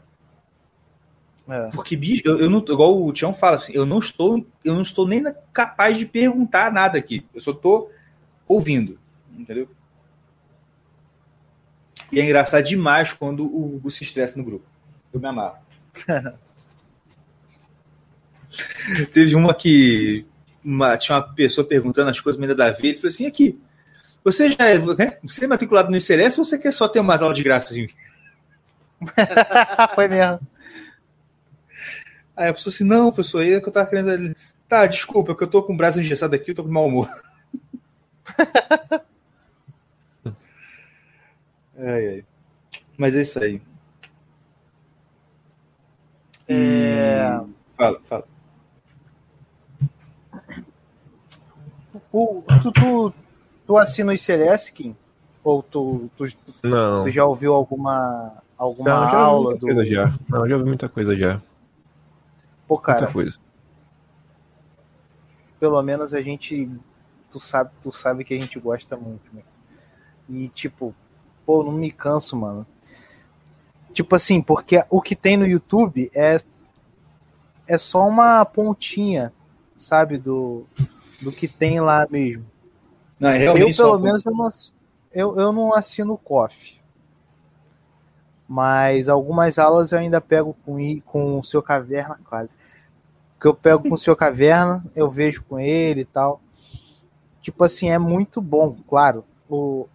É. 1.47 1.69
Porque, 1.71 1.95
bicho, 1.95 2.21
eu, 2.25 2.39
eu 2.39 2.49
não, 2.49 2.59
igual 2.59 3.03
o 3.03 3.11
Tião 3.11 3.33
fala, 3.33 3.57
assim, 3.57 3.73
eu 3.73 3.85
não 3.85 3.99
estou, 3.99 4.45
eu 4.63 4.73
não 4.73 4.81
estou 4.81 5.07
nem 5.07 5.23
capaz 5.51 5.97
de 5.97 6.05
perguntar 6.05 6.71
nada 6.71 6.97
aqui. 6.97 7.25
Eu 7.33 7.41
só 7.41 7.51
tô 7.51 7.89
ouvindo, 8.47 8.99
entendeu? 9.37 9.67
E 12.11 12.19
é 12.19 12.23
engraçado 12.23 12.63
demais 12.63 13.11
quando 13.13 13.43
o 13.45 13.75
Hugo 13.75 13.89
se 13.89 14.03
estressa 14.03 14.37
no 14.37 14.43
grupo. 14.43 14.65
Eu 15.11 15.19
me 15.19 15.27
amarro. 15.27 15.57
Teve 19.11 19.35
uma 19.35 19.53
que 19.53 20.25
uma- 20.63 20.97
tinha 20.97 21.17
uma 21.17 21.33
pessoa 21.33 21.65
perguntando 21.65 22.09
as 22.11 22.19
coisas 22.19 22.39
da 22.55 22.69
vida. 22.71 22.87
Ele 22.89 22.97
falou 22.97 23.09
assim: 23.09 23.25
aqui, 23.25 23.59
você 24.23 24.51
já 24.51 24.69
é, 24.69 24.77
né? 24.77 25.17
você 25.23 25.45
é 25.45 25.47
matriculado 25.47 25.89
no 25.89 25.97
ICLS 25.97 26.39
ou 26.39 26.45
você 26.45 26.57
quer 26.57 26.71
só 26.71 26.87
ter 26.87 26.99
umas 26.99 27.21
aulas 27.21 27.37
de 27.37 27.43
graça? 27.43 27.73
Assim? 27.73 27.87
Foi 29.95 30.07
mesmo. 30.07 30.39
Aí 32.35 32.49
a 32.49 32.53
pessoa 32.53 32.73
assim: 32.73 32.83
não, 32.83 33.11
professor, 33.11 33.41
aí 33.41 33.53
é 33.53 33.59
que 33.59 33.67
eu 33.67 33.73
tava 33.73 33.89
querendo. 33.89 34.35
Tá, 34.67 34.85
desculpa, 34.85 35.31
é 35.31 35.35
que 35.35 35.43
eu 35.43 35.47
tô 35.47 35.63
com 35.63 35.73
o 35.73 35.77
braço 35.77 35.99
engessado 35.99 36.35
aqui, 36.35 36.51
eu 36.51 36.55
tô 36.55 36.63
com 36.63 36.69
mau 36.71 36.87
humor. 36.87 37.09
ai, 41.83 42.07
ai. 42.07 42.25
Mas 42.97 43.15
é 43.15 43.21
isso 43.21 43.39
aí. 43.43 43.61
É, 46.47 47.39
Fala, 47.77 47.99
fala. 48.03 48.27
o- 52.11 52.43
tu, 52.61 52.71
tu, 52.71 53.13
tu 53.65 53.77
assina 53.77 54.11
o 54.11 54.15
ICLS, 54.15 54.71
Kim? 54.73 54.95
Ou 55.43 55.61
tu, 55.61 56.09
tu, 56.17 56.25
tu 56.61 57.09
já 57.09 57.25
ouviu 57.25 57.53
alguma, 57.53 58.41
alguma 58.57 58.89
Não, 58.91 59.09
já 59.09 59.17
aula 59.19 59.49
muita 59.51 59.59
do. 59.59 59.67
coisa 59.67 59.85
já. 59.85 60.05
Não, 60.29 60.47
já 60.47 60.55
ouvi 60.55 60.67
muita 60.67 60.89
coisa 60.89 61.15
já. 61.17 61.41
Pô, 62.67 62.75
Muita 62.75 62.93
cara, 62.93 63.11
coisa. 63.11 63.37
pelo 65.59 65.81
menos 65.81 66.13
a 66.13 66.21
gente. 66.21 66.69
Tu 67.31 67.39
sabe, 67.39 67.71
tu 67.81 67.91
sabe 67.91 68.23
que 68.23 68.33
a 68.33 68.39
gente 68.39 68.59
gosta 68.59 68.95
muito, 68.95 69.33
né? 69.33 69.41
E 70.29 70.47
tipo, 70.49 70.93
pô, 71.45 71.63
não 71.63 71.71
me 71.71 71.91
canso, 71.91 72.35
mano. 72.35 72.65
Tipo 73.93 74.15
assim, 74.15 74.41
porque 74.41 74.83
o 74.89 75.01
que 75.01 75.15
tem 75.15 75.37
no 75.37 75.45
YouTube 75.45 76.09
é 76.15 76.37
é 77.67 77.77
só 77.77 78.07
uma 78.07 78.43
pontinha, 78.45 79.33
sabe, 79.77 80.17
do, 80.17 80.65
do 81.21 81.31
que 81.31 81.47
tem 81.47 81.79
lá 81.79 82.05
mesmo. 82.09 82.45
Não, 83.19 83.29
é 83.29 83.47
Eu, 83.47 83.75
pelo 83.75 83.99
menos, 83.99 84.25
eu 84.25 84.33
não, 84.33 84.49
eu, 85.11 85.39
eu 85.39 85.51
não 85.53 85.73
assino 85.73 86.13
o 86.13 86.17
COF. 86.17 86.81
Mas 88.47 89.07
algumas 89.07 89.57
aulas 89.57 89.91
eu 89.91 89.99
ainda 89.99 90.19
pego 90.19 90.55
com, 90.65 90.99
com 91.01 91.39
o 91.39 91.43
seu 91.43 91.61
caverna, 91.61 92.19
quase. 92.25 92.55
Que 93.39 93.47
eu 93.47 93.53
pego 93.53 93.87
com 93.87 93.95
o 93.95 93.97
seu 93.97 94.15
caverna, 94.15 94.85
eu 94.95 95.09
vejo 95.09 95.43
com 95.43 95.59
ele 95.59 96.01
e 96.01 96.05
tal. 96.05 96.41
Tipo 97.41 97.63
assim, 97.63 97.89
é 97.89 97.97
muito 97.97 98.41
bom, 98.41 98.75
claro. 98.87 99.25
O, 99.49 99.87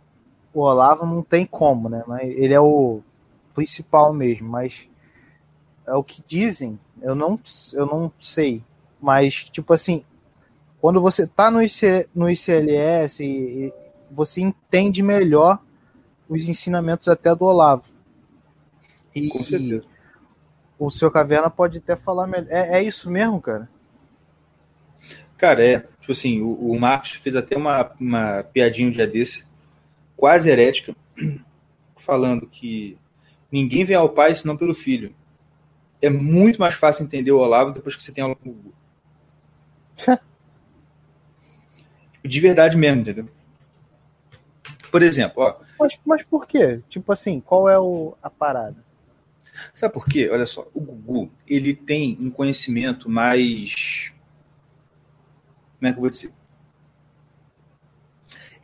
o 0.52 0.60
Olavo 0.60 1.06
não 1.06 1.22
tem 1.22 1.46
como, 1.46 1.88
né? 1.88 2.02
Mas 2.06 2.28
ele 2.36 2.54
é 2.54 2.60
o 2.60 3.00
principal 3.54 4.12
mesmo, 4.12 4.48
mas 4.48 4.88
é 5.86 5.94
o 5.94 6.04
que 6.04 6.22
dizem, 6.26 6.78
eu 7.02 7.14
não, 7.14 7.38
eu 7.72 7.86
não 7.86 8.12
sei. 8.20 8.62
Mas, 9.00 9.44
tipo 9.44 9.72
assim, 9.72 10.04
quando 10.80 11.00
você 11.00 11.26
tá 11.26 11.50
no, 11.50 11.62
IC, 11.62 12.08
no 12.14 12.30
ICLS, 12.30 13.72
você 14.10 14.40
entende 14.40 15.02
melhor 15.02 15.60
os 16.28 16.48
ensinamentos 16.48 17.08
até 17.08 17.34
do 17.34 17.44
Olavo. 17.44 17.84
E, 19.14 19.28
Com 19.28 19.42
certeza. 19.42 19.84
o 20.78 20.90
seu 20.90 21.10
Caverna 21.10 21.50
pode 21.50 21.78
até 21.78 21.96
falar 21.96 22.26
melhor. 22.26 22.48
É, 22.50 22.78
é 22.78 22.82
isso 22.82 23.10
mesmo, 23.10 23.40
cara? 23.40 23.68
Cara, 25.36 25.64
é. 25.64 25.80
Tipo 26.00 26.12
assim, 26.12 26.40
o, 26.40 26.52
o 26.52 26.78
Marcos 26.78 27.12
fez 27.12 27.36
até 27.36 27.56
uma, 27.56 27.90
uma 27.98 28.42
piadinha 28.44 28.88
um 28.88 28.90
dia 28.90 29.06
desse, 29.06 29.44
quase 30.18 30.50
herética, 30.50 30.94
falando 31.96 32.46
que 32.46 32.98
ninguém 33.50 33.84
vem 33.84 33.96
ao 33.96 34.10
pai 34.10 34.34
senão 34.34 34.56
pelo 34.56 34.74
filho. 34.74 35.14
É 36.02 36.10
muito 36.10 36.60
mais 36.60 36.74
fácil 36.74 37.04
entender 37.04 37.30
o 37.32 37.38
Olavo 37.38 37.72
depois 37.72 37.96
que 37.96 38.02
você 38.02 38.12
tem 38.12 38.22
aula 38.22 38.34
com 38.36 38.50
o 38.50 38.52
Hugo. 38.52 38.74
De 42.22 42.40
verdade 42.40 42.76
mesmo, 42.76 43.00
entendeu? 43.00 43.28
Por 44.90 45.02
exemplo, 45.02 45.42
ó, 45.42 45.56
Mas, 45.78 45.98
mas 46.04 46.22
por 46.24 46.46
quê? 46.46 46.82
Tipo 46.88 47.12
assim, 47.12 47.40
qual 47.40 47.68
é 47.68 47.78
o, 47.78 48.16
a 48.22 48.28
parada? 48.28 48.84
Sabe 49.74 49.94
por 49.94 50.06
quê? 50.06 50.28
Olha 50.30 50.46
só, 50.46 50.68
o 50.74 50.80
Gugu, 50.80 51.30
ele 51.46 51.74
tem 51.74 52.16
um 52.20 52.30
conhecimento 52.30 53.08
mais. 53.08 54.12
Como 55.78 55.88
é 55.88 55.92
que 55.92 55.98
eu 55.98 56.00
vou 56.00 56.10
dizer? 56.10 56.32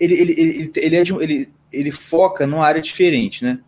Ele, 0.04 0.14
ele, 0.14 0.32
ele, 0.32 0.72
ele, 0.76 0.96
é 0.96 1.02
de 1.02 1.14
ele, 1.14 1.52
ele 1.72 1.90
foca 1.90 2.46
numa 2.46 2.66
área 2.66 2.82
diferente, 2.82 3.42
né? 3.42 3.60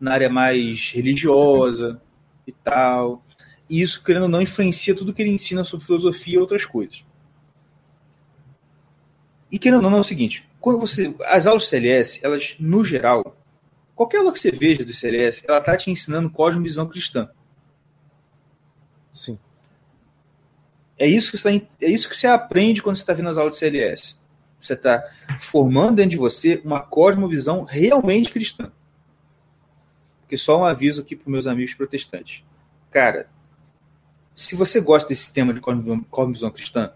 Na 0.00 0.12
área 0.12 0.30
mais 0.30 0.90
religiosa 0.90 2.00
e 2.46 2.52
tal. 2.52 3.22
E 3.68 3.82
isso, 3.82 4.02
querendo 4.02 4.24
ou 4.24 4.28
não, 4.28 4.40
influencia 4.40 4.94
tudo 4.94 5.12
que 5.12 5.20
ele 5.20 5.30
ensina 5.30 5.62
sobre 5.62 5.84
filosofia 5.84 6.36
e 6.36 6.38
outras 6.38 6.64
coisas. 6.64 7.04
E 9.50 9.58
querendo 9.58 9.84
ou 9.84 9.90
não, 9.90 9.98
é 9.98 10.00
o 10.00 10.04
seguinte: 10.04 10.48
quando 10.58 10.80
você. 10.80 11.14
As 11.26 11.46
aulas 11.46 11.66
CLS, 11.66 12.20
elas, 12.22 12.56
no 12.58 12.82
geral, 12.82 13.36
qualquer 13.94 14.18
aula 14.18 14.32
que 14.32 14.40
você 14.40 14.50
veja 14.50 14.84
do 14.84 14.94
CLS, 14.94 15.42
ela 15.46 15.60
tá 15.60 15.76
te 15.76 15.90
ensinando 15.90 16.30
cosmovisão 16.30 16.88
cristã. 16.88 17.28
Sim. 19.12 19.38
É 20.98 21.06
isso 21.06 21.30
que 21.30 21.38
você, 21.38 21.66
é 21.82 21.90
isso 21.90 22.08
que 22.08 22.16
você 22.16 22.26
aprende 22.26 22.82
quando 22.82 22.96
você 22.96 23.02
está 23.02 23.12
vendo 23.12 23.28
as 23.28 23.36
aulas 23.36 23.56
de 23.56 23.58
CLS. 23.58 24.16
Você 24.64 24.72
está 24.72 25.04
formando 25.38 25.96
dentro 25.96 26.12
de 26.12 26.16
você 26.16 26.60
uma 26.64 26.80
cosmovisão 26.80 27.64
realmente 27.64 28.30
cristã. 28.30 28.72
Porque 30.20 30.38
só 30.38 30.58
um 30.58 30.64
aviso 30.64 31.02
aqui 31.02 31.14
para 31.14 31.30
meus 31.30 31.46
amigos 31.46 31.74
protestantes. 31.74 32.42
Cara, 32.90 33.28
se 34.34 34.56
você 34.56 34.80
gosta 34.80 35.08
desse 35.08 35.32
tema 35.32 35.52
de 35.52 35.60
cosmovisão, 35.60 36.50
cristã, 36.50 36.92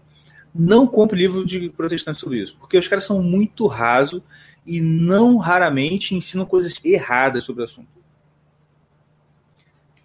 não 0.53 0.87
compre 0.87 1.17
livro 1.17 1.45
de 1.45 1.69
protestante 1.69 2.19
sobre 2.19 2.41
isso. 2.41 2.57
Porque 2.59 2.77
os 2.77 2.87
caras 2.87 3.05
são 3.05 3.21
muito 3.21 3.67
rasos 3.67 4.21
e 4.65 4.81
não 4.81 5.37
raramente 5.37 6.15
ensinam 6.15 6.45
coisas 6.45 6.83
erradas 6.83 7.43
sobre 7.45 7.61
o 7.61 7.65
assunto. 7.65 7.87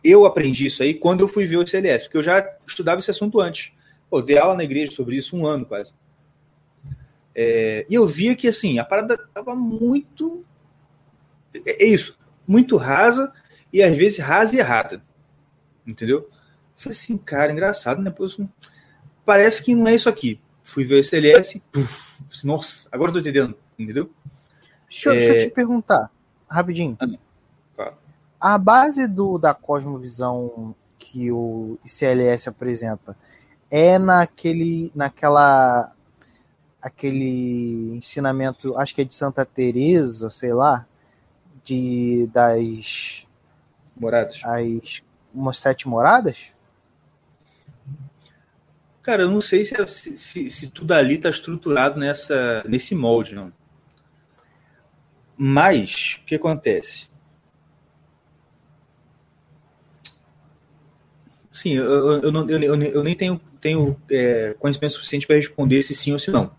Eu 0.03 0.27
aprendi 0.27 0.67
isso 0.67 0.83
aí 0.83 0.93
quando 0.93 1.23
eu 1.23 1.29
fui 1.29 1.47
ver 1.47 1.57
o 1.57 1.67
CLS, 1.67 2.05
porque 2.05 2.19
eu 2.19 2.23
já 2.23 2.47
estudava 2.67 3.01
esse 3.01 3.11
assunto 3.11 3.41
antes. 3.41 3.73
Pô, 4.11 4.21
dei 4.21 4.37
aula 4.37 4.55
na 4.55 4.65
igreja 4.65 4.93
sobre 4.93 5.17
isso 5.17 5.35
um 5.35 5.47
ano 5.47 5.65
quase. 5.65 5.95
É, 7.35 7.85
e 7.89 7.95
eu 7.95 8.07
via 8.07 8.37
que 8.37 8.47
assim, 8.49 8.79
a 8.79 8.85
parada 8.85 9.17
tava 9.33 9.55
muito. 9.55 10.45
É 11.67 11.85
é 11.85 11.87
isso, 11.87 12.19
muito 12.47 12.77
rasa 12.77 13.33
e 13.73 13.83
às 13.83 13.97
vezes 13.97 14.19
rasa 14.19 14.55
e 14.55 14.59
errada. 14.59 15.03
Entendeu? 15.87 16.21
Eu 16.21 16.31
falei 16.77 16.97
assim, 16.97 17.17
cara, 17.17 17.53
engraçado, 17.53 18.01
né? 18.03 18.11
Pô, 18.11 18.25
isso- 18.27 18.49
parece 19.25 19.63
que 19.63 19.75
não 19.75 19.87
é 19.89 19.95
isso 19.95 20.09
aqui. 20.09 20.41
Fui 20.63 20.85
ver 20.85 21.01
o 21.01 21.05
CLS, 21.05 21.61
puf, 21.71 22.21
nossa, 22.45 22.89
agora 22.91 23.13
tô 23.13 23.19
entendendo, 23.19 23.55
entendeu? 23.79 24.11
Deixa, 24.89 25.11
eu- 25.11 25.13
deixa 25.15 25.33
eu 25.35 25.49
te 25.49 25.55
perguntar. 25.55 26.11
rapidinho. 26.49 26.97
Ah. 27.79 27.93
A 28.41 28.59
base 28.59 29.09
do, 29.09 29.39
da 29.39 29.53
cosmovisão 29.55 30.75
que 30.99 31.33
o 31.33 31.79
ICLS 31.85 32.49
apresenta 32.49 33.17
é 33.71 33.99
naquele, 33.99 34.93
naquela, 34.95 35.93
aquele 36.85 37.97
ensinamento, 37.97 38.77
acho 38.77 38.95
que 38.95 39.01
é 39.01 39.05
de 39.05 39.15
Santa 39.15 39.43
Teresa, 39.43 40.29
sei 40.29 40.53
lá, 40.53 40.87
de 41.65 42.29
das 42.31 43.27
Morados. 43.97 44.43
as 44.45 45.03
umas 45.33 45.57
sete 45.57 45.89
moradas. 45.89 46.53
Cara, 49.03 49.23
eu 49.23 49.31
não 49.31 49.41
sei 49.41 49.65
se, 49.65 50.17
se, 50.17 50.51
se, 50.51 50.71
tudo 50.71 50.93
ali 50.93 51.15
está 51.15 51.31
estruturado 51.31 51.99
nessa, 51.99 52.63
nesse 52.69 52.95
molde, 52.95 53.35
não. 53.35 53.53
Mas, 55.37 56.21
o 56.23 56.27
que 56.27 56.35
acontece? 56.35 57.09
Sim, 61.51 61.73
eu, 61.73 62.23
eu, 62.23 62.49
eu, 62.49 62.83
eu 62.83 63.03
nem 63.03 63.17
tenho, 63.17 63.41
tenho 63.61 64.01
é, 64.11 64.55
conhecimento 64.59 64.95
suficiente 64.95 65.27
para 65.27 65.37
responder 65.37 65.83
se 65.83 65.95
sim 65.95 66.13
ou 66.13 66.19
se 66.19 66.31
não. 66.31 66.53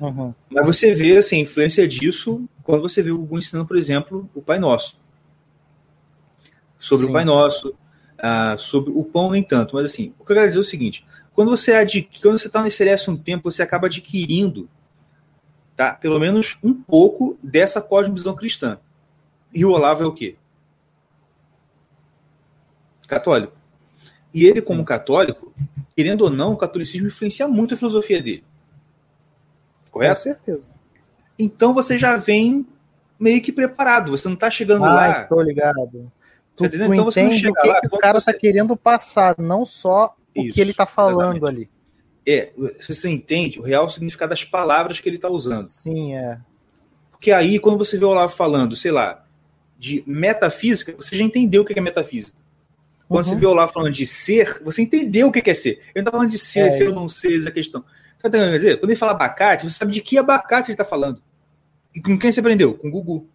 Uhum. 0.00 0.34
Mas 0.50 0.66
você 0.66 0.92
vê 0.92 1.16
assim, 1.16 1.36
a 1.36 1.40
influência 1.40 1.88
disso 1.88 2.46
quando 2.62 2.82
você 2.82 3.02
vê 3.02 3.10
o 3.10 3.18
Gugu 3.18 3.38
ensinando, 3.38 3.66
por 3.66 3.76
exemplo, 3.76 4.28
o 4.34 4.42
Pai 4.42 4.58
Nosso. 4.58 4.98
Sobre 6.78 7.06
Sim. 7.06 7.10
o 7.10 7.12
Pai 7.12 7.24
Nosso, 7.24 7.74
ah, 8.18 8.56
sobre 8.58 8.90
o 8.90 9.04
pão, 9.04 9.30
nem 9.30 9.42
tanto. 9.42 9.76
Mas 9.76 9.92
assim, 9.92 10.12
o 10.18 10.24
que 10.24 10.32
eu 10.32 10.36
quero 10.36 10.48
dizer 10.48 10.60
é 10.60 10.62
o 10.62 10.64
seguinte: 10.64 11.06
quando 11.32 11.50
você 11.50 11.72
adqui, 11.72 12.20
quando 12.20 12.38
você 12.38 12.48
está 12.48 12.60
no 12.60 12.68
ICLS 12.68 13.10
um 13.10 13.16
tempo, 13.16 13.50
você 13.50 13.62
acaba 13.62 13.86
adquirindo 13.86 14.68
tá, 15.76 15.94
pelo 15.94 16.18
menos 16.18 16.58
um 16.62 16.72
pouco 16.72 17.38
dessa 17.42 17.80
cosmovisão 17.80 18.34
cristã. 18.34 18.78
E 19.54 19.64
o 19.64 19.70
Olavo 19.70 20.02
é 20.02 20.06
o 20.06 20.12
quê? 20.12 20.36
Católico. 23.06 23.54
E 24.32 24.44
ele, 24.44 24.60
como 24.60 24.84
católico, 24.84 25.52
querendo 25.94 26.22
ou 26.22 26.30
não, 26.30 26.54
o 26.54 26.56
catolicismo 26.56 27.06
influencia 27.06 27.46
muito 27.46 27.74
a 27.74 27.76
filosofia 27.76 28.20
dele. 28.20 28.44
Com 29.96 30.00
Correto? 30.00 30.20
certeza. 30.20 30.68
Então 31.38 31.72
você 31.72 31.96
já 31.96 32.16
vem 32.16 32.66
meio 33.18 33.40
que 33.40 33.50
preparado. 33.52 34.10
Você 34.10 34.28
não 34.28 34.34
está 34.34 34.50
chegando 34.50 34.84
Ai, 34.84 35.08
lá. 35.08 35.24
tô 35.24 35.40
ligado. 35.40 36.12
Tu, 36.54 36.64
Tá 36.64 36.70
tu 36.70 36.76
Então 36.76 37.04
você 37.04 37.22
não 37.22 37.28
entende 37.28 37.48
o 37.48 37.54
chega 37.54 37.60
que, 37.60 37.68
lá, 37.68 37.80
que 37.80 37.86
o 37.86 37.98
cara 37.98 38.20
você- 38.20 38.32
tá 38.32 38.38
querendo 38.38 38.76
passar, 38.76 39.36
não 39.38 39.64
só 39.64 40.14
o 40.36 40.42
Isso, 40.42 40.54
que 40.54 40.60
ele 40.60 40.72
tá 40.74 40.86
falando 40.86 41.36
exatamente. 41.36 41.44
ali. 41.46 41.70
É, 42.28 42.52
se 42.80 42.94
você 42.94 43.08
entende 43.08 43.58
o 43.60 43.62
real 43.62 43.88
significado 43.88 44.30
das 44.30 44.44
palavras 44.44 44.98
que 45.00 45.08
ele 45.08 45.16
está 45.16 45.28
usando. 45.30 45.68
Sim, 45.68 46.14
é. 46.14 46.38
Porque 47.10 47.30
aí, 47.32 47.58
quando 47.58 47.78
você 47.78 47.96
vê 47.96 48.04
o 48.04 48.08
Olavo 48.10 48.34
falando, 48.34 48.74
sei 48.76 48.90
lá, 48.90 49.24
de 49.78 50.02
metafísica, 50.06 50.94
você 50.96 51.16
já 51.16 51.22
entendeu 51.24 51.62
o 51.62 51.64
que 51.64 51.78
é 51.78 51.80
metafísica. 51.80 52.36
Quando 53.08 53.24
Uhum. 53.26 53.32
você 53.34 53.38
vê 53.38 53.46
o 53.46 53.50
Olavo 53.50 53.72
falando 53.72 53.92
de 53.92 54.06
ser, 54.06 54.60
você 54.64 54.82
entendeu 54.82 55.28
o 55.28 55.32
que 55.32 55.48
é 55.48 55.54
ser. 55.54 55.70
Ele 55.70 55.82
não 55.96 56.00
está 56.02 56.10
falando 56.10 56.30
de 56.30 56.38
ser, 56.38 56.60
É 56.60 56.70
ser 56.72 56.84
ou 56.84 56.90
isso. 56.90 57.00
não 57.00 57.08
ser, 57.08 57.38
essa 57.38 57.50
questão. 57.50 57.84
Entendendo 58.18 58.42
o 58.42 58.44
que 58.46 58.52
quer 58.52 58.56
dizer? 58.58 58.80
Quando 58.80 58.90
ele 58.90 58.98
fala 58.98 59.12
abacate, 59.12 59.68
você 59.68 59.76
sabe 59.78 59.92
de 59.92 60.00
que 60.00 60.18
abacate 60.18 60.70
ele 60.70 60.74
está 60.74 60.84
falando. 60.84 61.22
E 61.94 62.00
com 62.00 62.18
quem 62.18 62.30
você 62.32 62.40
aprendeu? 62.40 62.74
Com 62.74 62.88
o 62.88 62.90
Gugu. 62.90 63.28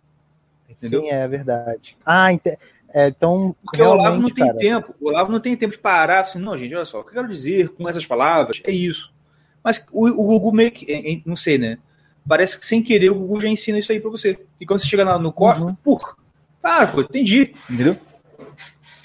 Entendeu? 0.70 1.02
Sim, 1.02 1.10
é 1.10 1.28
verdade. 1.28 1.98
Ah, 2.06 2.32
ente- 2.34 2.58
é, 2.94 3.08
então, 3.08 3.56
Porque 3.64 3.82
o 3.82 3.90
Olavo 3.90 4.20
não 4.22 4.30
tem 4.30 4.46
cara, 4.46 4.58
tempo. 4.58 4.94
O 5.00 5.08
Olavo 5.10 5.32
não 5.32 5.40
tem 5.40 5.56
tempo 5.56 5.74
de 5.74 5.80
parar 5.80 6.22
assim, 6.22 6.40
não, 6.40 6.58
gente, 6.58 6.76
olha 6.76 6.86
só, 6.86 7.00
o 7.00 7.04
que 7.04 7.12
eu 7.12 7.16
quero 7.16 7.30
dizer 7.30 7.70
com 7.70 7.88
essas 7.88 8.06
palavras 8.06 8.62
é 8.66 8.72
isso. 8.72 9.14
Mas 9.64 9.86
o, 9.92 10.08
o 10.08 10.26
Gugu 10.28 10.52
meio 10.52 10.72
que, 10.72 11.24
não 11.26 11.36
sei, 11.36 11.58
né? 11.58 11.78
Parece 12.28 12.60
que 12.60 12.66
sem 12.66 12.84
querer 12.84 13.10
o 13.12 13.16
Gugu 13.16 13.40
já 13.42 13.48
ensina 13.48 13.80
isso 13.80 13.92
aí 13.92 14.00
pra 14.00 14.10
você. 14.12 14.40
E 14.60 14.66
quando 14.66 14.80
você 14.80 14.88
chega 14.88 15.18
no 15.18 15.32
cofre, 15.32 15.64
Uhum. 15.64 15.76
pur, 15.76 16.18
ah, 16.64 16.86
pô, 16.88 17.02
entendi, 17.02 17.54
entendeu? 17.70 17.96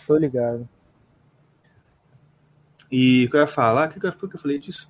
tô 0.07 0.17
ligado. 0.17 0.69
E 2.91 3.25
o 3.27 3.31
que 3.31 3.37
eu 3.37 3.41
ia 3.41 3.47
falar, 3.47 3.89
que 3.89 3.99
que 4.01 4.07
eu- 4.07 4.13
por 4.13 4.29
que 4.31 4.37
eu 4.37 4.41
falei 4.41 4.59
disso? 4.59 4.89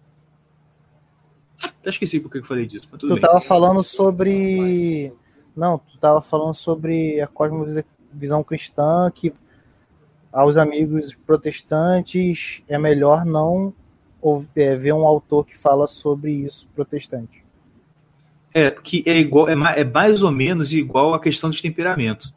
Até 1.62 1.90
esqueci 1.90 2.20
por 2.20 2.30
que 2.30 2.38
eu 2.38 2.44
falei 2.44 2.66
disso, 2.66 2.88
Tu 2.98 3.08
bem. 3.08 3.20
tava 3.20 3.40
falando 3.40 3.82
sobre. 3.82 5.12
Não, 5.56 5.78
tu 5.78 5.96
tava 5.98 6.20
falando 6.20 6.54
sobre 6.54 7.20
a 7.20 7.26
cosmovisão 7.26 8.42
cristã, 8.44 9.10
que 9.14 9.32
aos 10.32 10.56
amigos 10.56 11.14
protestantes 11.14 12.62
é 12.68 12.78
melhor 12.78 13.24
não 13.24 13.72
é, 14.54 14.76
ver 14.76 14.92
um 14.92 15.06
autor 15.06 15.46
que 15.46 15.56
fala 15.56 15.86
sobre 15.86 16.32
isso 16.32 16.68
protestante. 16.74 17.44
É, 18.52 18.70
que 18.70 19.02
é 19.06 19.18
igual, 19.18 19.48
é 19.48 19.80
é 19.80 19.84
mais 19.84 20.22
ou 20.22 20.30
menos 20.30 20.72
igual 20.72 21.14
a 21.14 21.20
questão 21.20 21.48
dos 21.48 21.60
temperamentos. 21.60 22.34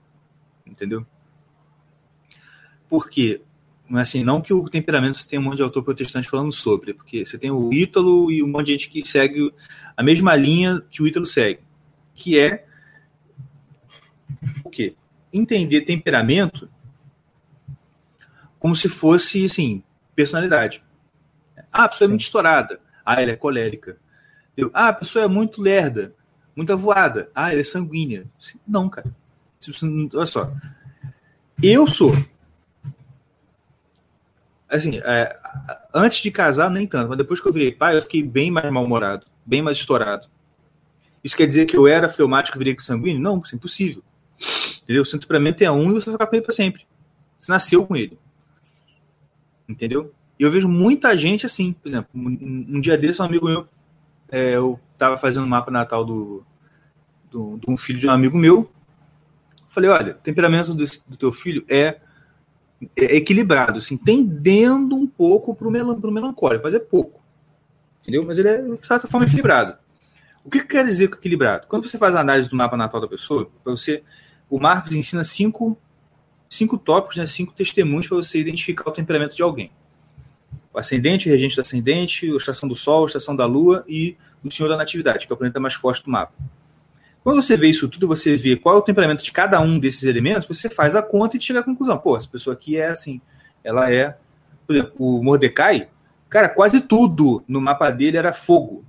Entendeu? 0.65 1.05
Por 2.89 3.09
quê? 3.09 3.41
Mas, 3.41 3.48
Assim, 3.93 4.23
não 4.23 4.39
que 4.39 4.53
o 4.53 4.69
temperamento 4.69 5.27
tenha 5.27 5.39
um 5.39 5.45
monte 5.45 5.57
de 5.57 5.63
autor 5.63 5.83
protestante 5.83 6.29
falando 6.29 6.51
sobre, 6.51 6.93
porque 6.93 7.25
você 7.25 7.37
tem 7.37 7.49
o 7.49 7.73
Ítalo 7.73 8.31
e 8.31 8.43
um 8.43 8.47
monte 8.47 8.67
de 8.67 8.71
gente 8.73 8.89
que 8.89 9.07
segue 9.07 9.51
a 9.97 10.03
mesma 10.03 10.35
linha 10.35 10.79
que 10.91 11.01
o 11.01 11.07
Ítalo 11.07 11.25
segue, 11.25 11.61
que 12.13 12.37
é 12.37 12.65
o 14.63 14.69
quê? 14.69 14.95
Entender 15.33 15.81
temperamento 15.81 16.69
como 18.59 18.75
se 18.75 18.87
fosse, 18.89 19.45
assim, 19.45 19.81
personalidade. 20.15 20.83
Ah, 21.71 21.85
a 21.85 21.89
pessoa 21.89 22.07
é 22.07 22.09
muito 22.09 22.21
estourada. 22.21 22.79
Ah, 23.05 23.21
ela 23.21 23.31
é 23.31 23.35
colérica. 23.35 23.97
Ah, 24.73 24.89
a 24.89 24.93
pessoa 24.93 25.25
é 25.25 25.27
muito 25.27 25.61
lerda, 25.61 26.13
muito 26.55 26.73
avoada. 26.73 27.31
Ah, 27.33 27.51
ela 27.51 27.61
é 27.61 27.63
sanguínea. 27.63 28.25
Não, 28.67 28.89
cara. 28.89 29.15
Tipo, 29.59 29.77
Olha 30.15 30.25
só. 30.25 30.53
Eu 31.61 31.87
sou. 31.87 32.13
Assim, 34.70 34.99
é, 35.03 35.36
antes 35.93 36.22
de 36.22 36.30
casar, 36.30 36.70
nem 36.70 36.86
tanto, 36.86 37.09
mas 37.09 37.17
depois 37.17 37.41
que 37.41 37.47
eu 37.47 37.53
virei 37.53 37.72
pai, 37.72 37.97
eu 37.97 38.01
fiquei 38.01 38.22
bem 38.22 38.51
mais 38.51 38.72
mal-humorado, 38.72 39.26
bem 39.45 39.61
mais 39.61 39.78
estourado. 39.78 40.28
Isso 41.24 41.36
quer 41.36 41.47
dizer 41.47 41.65
que 41.65 41.76
eu 41.76 41.88
era 41.88 42.07
fleumático 42.07 42.57
e 42.57 42.59
virei 42.59 42.78
sanguíneo? 42.80 43.22
Não, 43.22 43.41
isso 43.43 43.55
é 43.55 43.57
impossível. 43.57 44.03
Entendeu? 44.84 45.03
O 45.03 45.20
temperamento 45.20 45.61
é 45.61 45.72
um 45.72 45.89
e 45.89 45.93
você 45.93 46.05
vai 46.05 46.13
ficar 46.13 46.28
com 46.28 46.36
ele 46.36 46.45
para 46.45 46.55
sempre. 46.55 46.88
Você 47.39 47.51
nasceu 47.51 47.86
com 47.86 47.95
ele. 47.95 48.17
Entendeu? 49.67 50.13
E 50.39 50.43
eu 50.43 50.51
vejo 50.51 50.70
muita 50.70 51.17
gente 51.17 51.45
assim, 51.45 51.74
por 51.74 51.89
exemplo, 51.89 52.09
um, 52.15 52.65
um 52.70 52.80
dia 52.80 52.97
desse, 52.97 53.22
um 53.22 53.26
amigo 53.26 53.45
meu, 53.45 53.67
é, 54.32 54.55
eu 54.55 54.80
tava 54.97 55.17
fazendo 55.17 55.45
um 55.45 55.49
mapa 55.49 55.70
natal 55.70 56.05
do, 56.05 56.45
do, 57.30 57.57
de 57.57 57.70
um 57.70 57.76
filho 57.76 57.99
de 57.99 58.07
um 58.07 58.11
amigo 58.11 58.38
meu. 58.38 58.72
Falei, 59.68 59.89
olha, 59.89 60.11
o 60.14 60.15
temperamento 60.15 60.73
do, 60.73 61.18
teu 61.18 61.31
filho 61.31 61.64
é 61.68 61.99
equilibrado, 62.95 63.80
assim, 63.80 63.97
tendendo 63.97 64.95
um 64.95 65.06
pouco 65.06 65.53
pro, 65.53 65.69
melan, 65.69 65.99
pro 65.99 66.11
melancólico, 66.11 66.64
mas 66.64 66.73
é 66.73 66.80
pouco. 66.80 67.22
Entendeu? 68.01 68.23
Mas 68.26 68.38
ele 68.38 68.47
é, 68.47 68.61
de 68.61 68.88
certa 68.88 69.07
forma, 69.07 69.26
equilibrado. 69.26 69.77
O 70.43 70.49
que, 70.49 70.60
que 70.61 70.68
quer 70.68 70.85
dizer 70.85 71.10
com 71.10 71.15
equilibrado? 71.15 71.68
Quando 71.68 71.88
você 71.88 71.97
faz 71.97 72.15
a 72.15 72.22
análise 72.22 72.49
do 72.49 72.56
mapa 72.56 72.77
natal 72.77 73.01
da 73.01 73.07
pessoa, 73.07 73.51
para 73.64 73.72
você, 73.72 74.01
o 74.49 74.60
Marcos 74.60 74.93
ensina 74.93 75.23
cinco, 75.23 75.77
cinco 76.49 76.77
tópicos, 76.77 77.18
né, 77.18 77.27
cinco 77.27 77.53
testemunhos 77.53 78.07
para 78.07 78.18
você 78.18 78.39
identificar 78.39 78.89
o 78.89 78.91
temperamento 78.91 79.35
de 79.35 79.43
alguém. 79.43 79.72
O 80.73 80.80
ascendente, 80.80 81.27
o 81.27 81.31
regente 81.31 81.56
do 81.56 81.61
ascendente, 81.61 82.31
a 82.31 82.35
estação 82.38 82.69
do 82.69 82.76
Sol, 82.76 83.03
a 83.03 83.07
estação 83.07 83.35
da 83.35 83.45
Lua 83.45 83.84
e 83.88 84.15
o 84.43 84.49
Senhor 84.51 84.69
da 84.69 84.77
Natividade, 84.77 85.27
que 85.27 85.34
é 85.34 85.35
o 85.35 85.38
planeta 85.38 85.60
mais 85.60 85.73
forte 85.73 86.03
do 86.03 86.10
mapa. 86.10 86.34
Quando 87.23 87.41
você 87.41 87.57
vê 87.57 87.67
isso 87.67 87.87
tudo, 87.87 88.07
você 88.07 88.35
vê 88.35 88.55
qual 88.55 88.75
é 88.75 88.77
o 88.79 88.81
temperamento 88.81 89.23
de 89.23 89.31
cada 89.31 89.59
um 89.59 89.77
desses 89.77 90.03
elementos, 90.03 90.47
você 90.47 90.69
faz 90.69 90.95
a 90.95 91.01
conta 91.01 91.37
e 91.37 91.41
chega 91.41 91.59
à 91.59 91.63
conclusão. 91.63 91.97
Pô, 91.97 92.15
essa 92.15 92.27
pessoa 92.27 92.53
aqui 92.53 92.77
é 92.77 92.87
assim. 92.87 93.21
Ela 93.63 93.91
é. 93.91 94.17
Por 94.65 94.75
exemplo, 94.75 94.93
o 94.97 95.23
Mordecai, 95.23 95.89
cara, 96.29 96.47
quase 96.47 96.81
tudo 96.81 97.43
no 97.47 97.59
mapa 97.59 97.89
dele 97.89 98.17
era 98.17 98.31
fogo. 98.31 98.85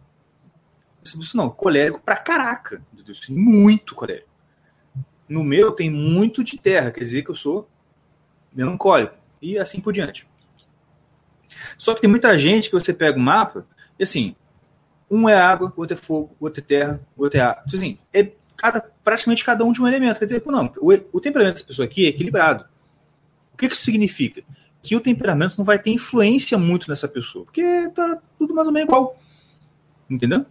Isso 1.03 1.37
não, 1.37 1.51
colérico 1.51 2.01
pra 2.01 2.17
caraca. 2.17 2.83
Muito 3.29 3.95
colérico. 3.95 4.29
No 5.29 5.43
meu 5.43 5.73
tem 5.73 5.91
muito 5.91 6.45
de 6.45 6.59
terra, 6.59 6.91
quer 6.91 7.01
dizer 7.01 7.23
que 7.23 7.31
eu 7.31 7.35
sou 7.35 7.69
melancólico. 8.53 9.15
E 9.41 9.59
assim 9.59 9.81
por 9.81 9.93
diante. 9.93 10.29
Só 11.79 11.95
que 11.95 12.01
tem 12.01 12.11
muita 12.11 12.39
gente 12.39 12.69
que 12.69 12.75
você 12.75 12.93
pega 12.93 13.19
o 13.19 13.21
mapa 13.21 13.67
e 13.99 14.03
assim, 14.03 14.35
um 15.11 15.29
é 15.29 15.35
água, 15.35 15.73
outro 15.77 15.95
é 15.95 15.97
fogo, 15.97 16.37
outro 16.39 16.63
é 16.63 16.65
terra, 16.65 17.01
outro 17.17 17.39
é 17.39 17.43
ar. 17.43 17.63
Então, 17.67 17.79
assim, 17.79 17.99
é 18.13 18.33
cada, 18.57 18.81
praticamente 19.03 19.45
cada 19.45 19.65
um 19.65 19.73
de 19.73 19.83
um 19.83 19.89
elemento. 19.89 20.19
Quer 20.19 20.27
dizer, 20.27 20.43
não, 20.47 20.73
o, 20.79 20.93
o 21.13 21.21
temperamento 21.21 21.55
dessa 21.55 21.67
pessoa 21.67 21.87
aqui 21.87 22.07
é 22.07 22.09
equilibrado. 22.09 22.65
O 23.53 23.57
que, 23.57 23.69
que 23.69 23.75
isso 23.75 23.85
significa? 23.85 24.43
Que 24.83 24.95
o 24.95 25.01
temperamento 25.01 25.57
não 25.59 25.65
vai 25.65 25.79
ter 25.79 25.91
influência 25.91 26.57
muito 26.57 26.89
nessa 26.89 27.09
pessoa, 27.09 27.45
porque 27.45 27.89
tá 27.91 28.21
tudo 28.39 28.55
mais 28.55 28.69
ou 28.69 28.73
menos 28.73 28.89
igual. 28.89 29.19
Entendeu? 30.09 30.47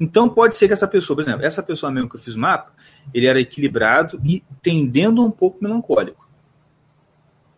Então 0.00 0.28
pode 0.28 0.56
ser 0.56 0.68
que 0.68 0.72
essa 0.72 0.86
pessoa, 0.86 1.16
por 1.16 1.22
exemplo, 1.22 1.44
essa 1.44 1.62
pessoa 1.62 1.90
mesmo 1.90 2.08
que 2.08 2.16
eu 2.16 2.20
fiz 2.20 2.34
o 2.34 2.38
mapa, 2.38 2.72
ele 3.12 3.26
era 3.26 3.40
equilibrado 3.40 4.20
e 4.24 4.44
tendendo 4.62 5.24
um 5.24 5.30
pouco 5.30 5.58
melancólico. 5.62 6.28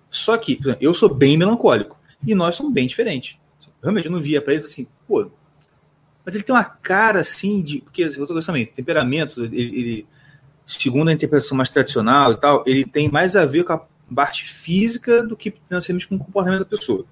Só 0.08 0.36
que, 0.38 0.58
exemplo, 0.60 0.78
eu 0.80 0.94
sou 0.94 1.12
bem 1.12 1.36
melancólico 1.36 2.00
e 2.26 2.34
nós 2.34 2.54
somos 2.54 2.72
bem 2.72 2.86
diferentes. 2.86 3.38
Realmente 3.82 4.06
eu 4.06 4.12
não 4.12 4.18
via 4.18 4.40
para 4.40 4.54
ele 4.54 4.64
assim, 4.64 4.86
pô, 5.06 5.30
mas 6.24 6.34
ele 6.34 6.44
tem 6.44 6.54
uma 6.54 6.64
cara 6.64 7.20
assim 7.20 7.62
de. 7.62 7.80
Porque 7.80 8.04
outra 8.04 8.26
coisa 8.26 8.46
também, 8.46 8.66
temperamento, 8.66 9.44
ele, 9.44 9.60
ele 9.60 10.06
segundo 10.66 11.08
a 11.08 11.12
interpretação 11.12 11.56
mais 11.56 11.68
tradicional 11.68 12.32
e 12.32 12.36
tal, 12.36 12.62
ele 12.66 12.84
tem 12.84 13.10
mais 13.10 13.34
a 13.36 13.44
ver 13.44 13.64
com 13.64 13.72
a 13.72 13.86
parte 14.14 14.44
física 14.44 15.22
do 15.22 15.36
que 15.36 15.54
necessariamente 15.70 16.08
com 16.08 16.16
o 16.16 16.18
comportamento 16.18 16.60
da 16.60 16.64
pessoa. 16.76 17.04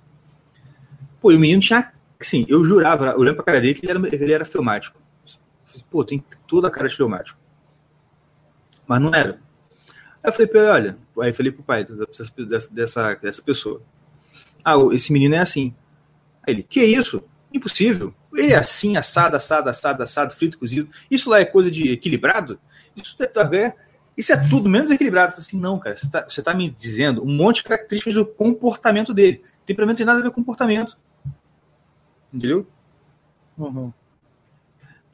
Pô, 1.21 1.33
e 1.33 1.37
o 1.37 1.41
menino 1.41 1.61
tinha. 1.61 1.93
Sim, 2.21 2.45
eu 2.49 2.65
jurava, 2.65 3.17
olhando 3.17 3.37
pra 3.37 3.45
cara 3.45 3.61
dele, 3.61 3.75
que 3.75 3.87
ele 3.87 3.91
era, 3.93 4.15
ele 4.15 4.33
era 4.33 4.45
filmático. 4.45 5.01
Pô, 5.91 6.05
tem 6.05 6.23
toda 6.47 6.69
a 6.69 6.71
cara 6.71 6.89
de 6.89 6.97
filmático. 6.97 7.39
Mas 8.87 9.01
não 9.01 9.15
era. 9.15 9.41
Aí 10.23 10.31
eu 10.31 10.33
falei 10.33 10.47
pra 10.49 10.61
ele, 10.61 10.71
olha, 10.71 10.99
aí 11.21 11.31
eu 11.31 11.35
falei 11.35 11.53
pro 11.53 11.63
pai 11.63 11.85
dessa, 11.85 12.71
dessa, 12.71 13.15
dessa 13.15 13.43
pessoa. 13.43 13.83
Ah, 14.65 14.75
esse 14.93 15.13
menino 15.13 15.35
é 15.35 15.39
assim. 15.39 15.75
Aí 16.43 16.55
ele, 16.55 16.63
que 16.65 16.83
isso? 16.83 17.23
Impossível. 17.53 18.13
Ele 18.39 18.53
é 18.53 18.57
assim, 18.57 18.97
assado, 18.97 19.37
assado, 19.37 19.69
assado, 19.69 20.03
assado, 20.03 20.35
frito, 20.35 20.59
cozido. 20.59 20.89
Isso 21.11 21.29
lá 21.29 21.41
é 21.41 21.45
coisa 21.45 21.71
de 21.71 21.91
equilibrado? 21.91 22.59
Isso 22.97 23.17
é, 23.21 23.75
isso 24.17 24.33
é 24.33 24.49
tudo 24.49 24.69
menos 24.69 24.91
equilibrado. 24.91 25.35
Assim, 25.37 25.59
não, 25.59 25.79
cara, 25.79 25.97
você 25.97 26.09
tá, 26.09 26.25
você 26.29 26.43
tá 26.43 26.55
me 26.55 26.71
dizendo 26.71 27.23
um 27.23 27.35
monte 27.35 27.57
de 27.57 27.65
características 27.65 28.15
do 28.15 28.27
comportamento 28.27 29.13
dele. 29.13 29.43
Temperamento 29.67 29.99
tem 29.99 30.07
nada 30.07 30.21
a 30.21 30.23
ver 30.23 30.31
com 30.31 30.37
comportamento. 30.37 30.99
Entendeu? 32.33 32.67
Uhum. 33.57 33.93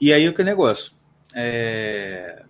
E 0.01 0.13
aí 0.13 0.29
o 0.29 0.35
que 0.35 0.43
é 0.43 0.45
negócio? 0.45 0.93
É... 1.35 2.45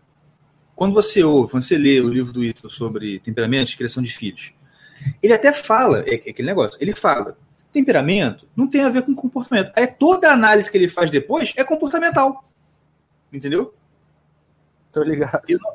Quando 0.74 0.92
você 0.92 1.22
ouve, 1.22 1.52
quando 1.52 1.62
você 1.62 1.78
lê 1.78 2.00
o 2.00 2.08
livro 2.08 2.32
do 2.32 2.42
Ítalo 2.42 2.68
sobre 2.68 3.20
temperamento 3.20 3.70
e 3.70 3.76
criação 3.76 4.02
de 4.02 4.12
filhos, 4.12 4.52
ele 5.22 5.32
até 5.32 5.52
fala, 5.52 6.00
é, 6.00 6.14
é 6.14 6.30
aquele 6.30 6.48
negócio, 6.48 6.76
ele 6.80 6.92
fala, 6.94 7.36
temperamento 7.74 8.48
não 8.56 8.66
tem 8.66 8.82
a 8.82 8.88
ver 8.88 9.02
com 9.02 9.14
comportamento. 9.14 9.72
Aí 9.76 9.86
toda 9.86 10.30
a 10.30 10.32
análise 10.32 10.70
que 10.70 10.78
ele 10.78 10.88
faz 10.88 11.10
depois 11.10 11.52
é 11.56 11.64
comportamental. 11.64 12.48
Entendeu? 13.32 13.74
Tô 14.92 15.02
ligado. 15.02 15.42
Eu 15.48 15.58
não, 15.60 15.74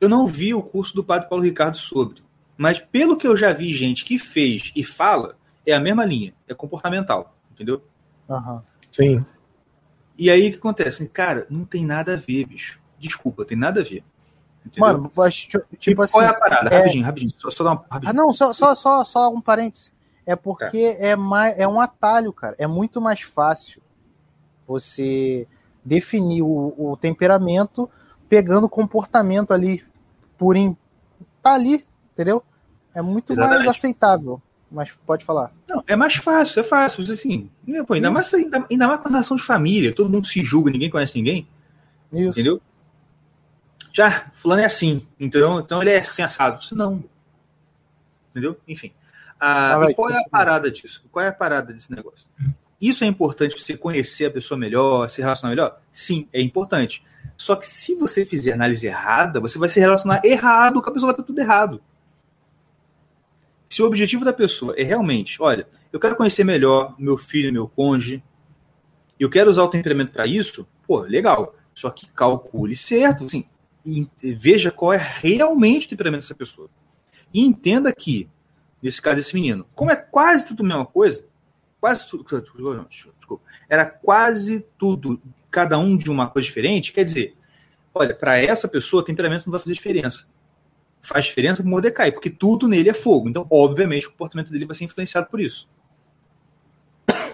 eu 0.00 0.08
não 0.08 0.26
vi 0.26 0.52
o 0.52 0.62
curso 0.62 0.94
do 0.94 1.04
Padre 1.04 1.28
Paulo 1.28 1.44
Ricardo 1.44 1.76
sobre, 1.76 2.22
mas 2.56 2.80
pelo 2.80 3.16
que 3.16 3.26
eu 3.26 3.36
já 3.36 3.52
vi 3.52 3.72
gente 3.72 4.04
que 4.04 4.18
fez 4.18 4.72
e 4.74 4.82
fala, 4.82 5.36
é 5.64 5.72
a 5.72 5.80
mesma 5.80 6.04
linha, 6.04 6.34
é 6.48 6.52
comportamental, 6.54 7.36
entendeu? 7.52 7.82
Uhum. 8.28 8.60
Sim. 8.90 9.24
E 10.18 10.28
aí 10.28 10.48
o 10.48 10.52
que 10.52 10.58
acontece? 10.58 11.08
Cara, 11.08 11.46
não 11.48 11.64
tem 11.64 11.86
nada 11.86 12.14
a 12.14 12.16
ver, 12.16 12.44
bicho. 12.46 12.80
Desculpa, 12.98 13.44
tem 13.44 13.56
nada 13.56 13.80
a 13.80 13.84
ver. 13.84 14.02
Entendeu? 14.66 14.80
Mano, 14.80 15.12
mas, 15.14 15.36
tipo, 15.36 15.64
tipo 15.76 16.02
assim. 16.02 16.14
Qual 16.14 16.24
é 16.24 16.26
a 16.26 16.34
parada? 16.34 16.74
é- 16.74 16.78
Rapidinho, 16.78 17.04
rapidinho. 17.04 17.32
Só, 17.38 17.50
só 17.50 17.62
dar 17.62 17.70
uma, 17.70 17.84
rapidinho. 17.88 18.10
Ah, 18.10 18.12
não, 18.12 18.32
só, 18.32 18.52
só, 18.52 18.74
só, 18.74 19.04
só 19.04 19.30
um 19.30 19.40
parênteses. 19.40 19.92
É 20.28 20.36
porque 20.36 20.94
é, 20.98 21.16
mais, 21.16 21.58
é 21.58 21.66
um 21.66 21.80
atalho, 21.80 22.34
cara. 22.34 22.54
É 22.58 22.66
muito 22.66 23.00
mais 23.00 23.22
fácil 23.22 23.80
você 24.66 25.48
definir 25.82 26.42
o, 26.42 26.74
o 26.76 26.98
temperamento 26.98 27.88
pegando 28.28 28.64
o 28.64 28.68
comportamento 28.68 29.54
ali 29.54 29.82
por 30.36 30.54
em, 30.54 30.76
tá 31.42 31.54
ali, 31.54 31.82
entendeu? 32.12 32.42
É 32.94 33.00
muito 33.00 33.28
mais 33.30 33.38
Exatamente. 33.38 33.70
aceitável. 33.70 34.42
Mas 34.70 34.92
pode 35.06 35.24
falar. 35.24 35.50
Não, 35.66 35.82
é 35.86 35.96
mais 35.96 36.16
fácil, 36.16 36.60
é 36.60 36.62
fácil. 36.62 37.02
Assim, 37.04 37.50
né, 37.66 37.82
pô, 37.82 37.94
ainda, 37.94 38.10
mais, 38.10 38.34
ainda, 38.34 38.66
ainda 38.70 38.86
mais 38.86 39.00
com 39.00 39.08
relação 39.08 39.34
de 39.34 39.42
família, 39.42 39.94
todo 39.94 40.10
mundo 40.10 40.26
se 40.26 40.44
julga, 40.44 40.70
ninguém 40.70 40.90
conhece 40.90 41.16
ninguém, 41.16 41.48
Isso. 42.12 42.38
entendeu? 42.38 42.60
Já, 43.94 44.30
fulano 44.34 44.60
é 44.60 44.66
assim, 44.66 45.06
então, 45.18 45.60
então 45.60 45.80
ele 45.80 45.92
é 45.92 46.00
assim 46.00 46.20
assado. 46.20 46.60
Não. 46.72 47.02
Entendeu? 48.30 48.60
Enfim. 48.68 48.92
Ah, 49.40 49.76
Ah, 49.76 49.94
qual 49.94 50.10
é 50.10 50.18
a 50.18 50.28
parada 50.28 50.70
disso? 50.70 51.04
Qual 51.10 51.24
é 51.24 51.28
a 51.28 51.32
parada 51.32 51.72
desse 51.72 51.90
negócio? 51.92 52.26
Isso 52.80 53.04
é 53.04 53.06
importante 53.06 53.54
pra 53.54 53.64
você 53.64 53.76
conhecer 53.76 54.26
a 54.26 54.30
pessoa 54.30 54.58
melhor, 54.58 55.08
se 55.10 55.20
relacionar 55.20 55.50
melhor? 55.50 55.80
Sim, 55.90 56.28
é 56.32 56.40
importante. 56.40 57.04
Só 57.36 57.56
que 57.56 57.66
se 57.66 57.94
você 57.94 58.24
fizer 58.24 58.52
análise 58.52 58.86
errada, 58.86 59.40
você 59.40 59.58
vai 59.58 59.68
se 59.68 59.78
relacionar 59.80 60.20
errado 60.24 60.82
com 60.82 60.90
a 60.90 60.92
pessoa, 60.92 61.12
vai 61.12 61.14
estar 61.14 61.24
tudo 61.24 61.40
errado. 61.40 61.82
Se 63.68 63.82
o 63.82 63.86
objetivo 63.86 64.24
da 64.24 64.32
pessoa 64.32 64.74
é 64.76 64.82
realmente, 64.82 65.40
olha, 65.42 65.68
eu 65.92 66.00
quero 66.00 66.16
conhecer 66.16 66.42
melhor 66.42 66.94
meu 66.98 67.16
filho, 67.16 67.52
meu 67.52 67.68
cônjuge, 67.68 68.22
eu 69.18 69.28
quero 69.28 69.50
usar 69.50 69.62
o 69.62 69.68
temperamento 69.68 70.12
para 70.12 70.26
isso, 70.26 70.66
pô, 70.86 71.00
legal. 71.00 71.54
Só 71.74 71.90
que 71.90 72.10
calcule 72.10 72.74
certo, 72.74 73.24
assim, 73.24 73.44
e 73.84 74.08
veja 74.22 74.70
qual 74.70 74.92
é 74.92 74.96
realmente 74.96 75.86
o 75.86 75.90
temperamento 75.90 76.22
dessa 76.22 76.34
pessoa. 76.34 76.68
E 77.32 77.40
entenda 77.40 77.92
que, 77.92 78.28
nesse 78.82 79.00
caso 79.00 79.16
desse 79.16 79.34
menino, 79.34 79.66
como 79.74 79.90
é 79.90 79.96
quase 79.96 80.46
tudo 80.46 80.62
a 80.62 80.66
mesma 80.66 80.86
coisa, 80.86 81.24
quase 81.80 82.08
tudo, 82.08 82.24
desculpa, 82.24 83.42
era 83.68 83.84
quase 83.84 84.66
tudo, 84.78 85.20
cada 85.50 85.78
um 85.78 85.96
de 85.96 86.10
uma 86.10 86.28
coisa 86.28 86.46
diferente, 86.46 86.92
quer 86.92 87.04
dizer, 87.04 87.36
olha, 87.94 88.14
para 88.14 88.38
essa 88.38 88.68
pessoa, 88.68 89.04
temperamento 89.04 89.46
não 89.46 89.52
vai 89.52 89.60
fazer 89.60 89.74
diferença. 89.74 90.26
Faz 91.00 91.26
diferença 91.26 91.62
com 91.62 91.68
Mordecai, 91.68 92.12
porque 92.12 92.30
tudo 92.30 92.68
nele 92.68 92.90
é 92.90 92.94
fogo. 92.94 93.28
Então, 93.28 93.46
obviamente, 93.50 94.06
o 94.06 94.10
comportamento 94.10 94.52
dele 94.52 94.66
vai 94.66 94.74
ser 94.74 94.84
influenciado 94.84 95.28
por 95.28 95.40
isso. 95.40 95.68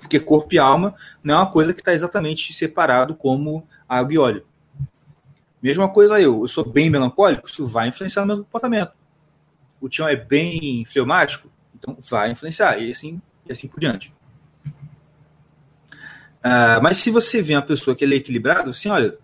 Porque 0.00 0.20
corpo 0.20 0.54
e 0.54 0.58
alma 0.58 0.94
não 1.22 1.34
é 1.34 1.38
uma 1.38 1.50
coisa 1.50 1.72
que 1.72 1.80
está 1.80 1.92
exatamente 1.92 2.52
separado 2.52 3.14
como 3.14 3.66
água 3.88 4.12
e 4.12 4.18
óleo. 4.18 4.46
Mesma 5.62 5.88
coisa 5.88 6.20
eu, 6.20 6.42
eu 6.42 6.48
sou 6.48 6.62
bem 6.62 6.90
melancólico, 6.90 7.48
isso 7.48 7.66
vai 7.66 7.88
influenciar 7.88 8.22
no 8.22 8.34
meu 8.34 8.44
comportamento. 8.44 8.92
O 9.84 9.88
Tião 9.90 10.08
é 10.08 10.16
bem 10.16 10.82
fleumático, 10.86 11.46
então 11.74 11.98
vai 12.08 12.30
influenciar, 12.30 12.78
e 12.78 12.90
assim, 12.90 13.20
e 13.46 13.52
assim 13.52 13.68
por 13.68 13.78
diante. 13.78 14.14
Ah, 16.42 16.80
mas 16.82 16.96
se 16.96 17.10
você 17.10 17.42
vê 17.42 17.54
uma 17.54 17.60
pessoa 17.60 17.94
que 17.94 18.02
é 18.02 18.08
equilibrado, 18.08 18.70
assim, 18.70 18.88
olha, 18.88 19.18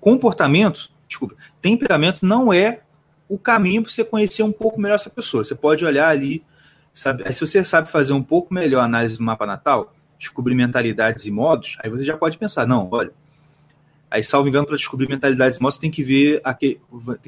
comportamento, 0.00 0.90
desculpa, 1.06 1.36
temperamento 1.62 2.26
não 2.26 2.52
é 2.52 2.80
o 3.28 3.38
caminho 3.38 3.84
para 3.84 3.92
você 3.92 4.02
conhecer 4.02 4.42
um 4.42 4.50
pouco 4.50 4.80
melhor 4.80 4.96
essa 4.96 5.08
pessoa. 5.08 5.44
Você 5.44 5.54
pode 5.54 5.84
olhar 5.84 6.08
ali, 6.08 6.44
sabe, 6.92 7.32
se 7.32 7.38
você 7.38 7.62
sabe 7.62 7.88
fazer 7.88 8.12
um 8.12 8.24
pouco 8.24 8.52
melhor 8.52 8.80
a 8.80 8.84
análise 8.86 9.16
do 9.16 9.22
mapa 9.22 9.46
natal, 9.46 9.94
descobrir 10.18 10.56
mentalidades 10.56 11.24
e 11.24 11.30
modos, 11.30 11.76
aí 11.84 11.88
você 11.88 12.02
já 12.02 12.16
pode 12.16 12.36
pensar, 12.36 12.66
não, 12.66 12.88
olha, 12.90 13.12
aí 14.10 14.22
salvo 14.24 14.48
engano 14.48 14.66
para 14.66 14.76
descobrir 14.76 15.08
mentalidades 15.08 15.58
modos, 15.58 15.76
você 15.76 15.80
tem 15.82 15.90
que 15.90 16.02
ver, 16.02 16.42
tem 16.58 16.78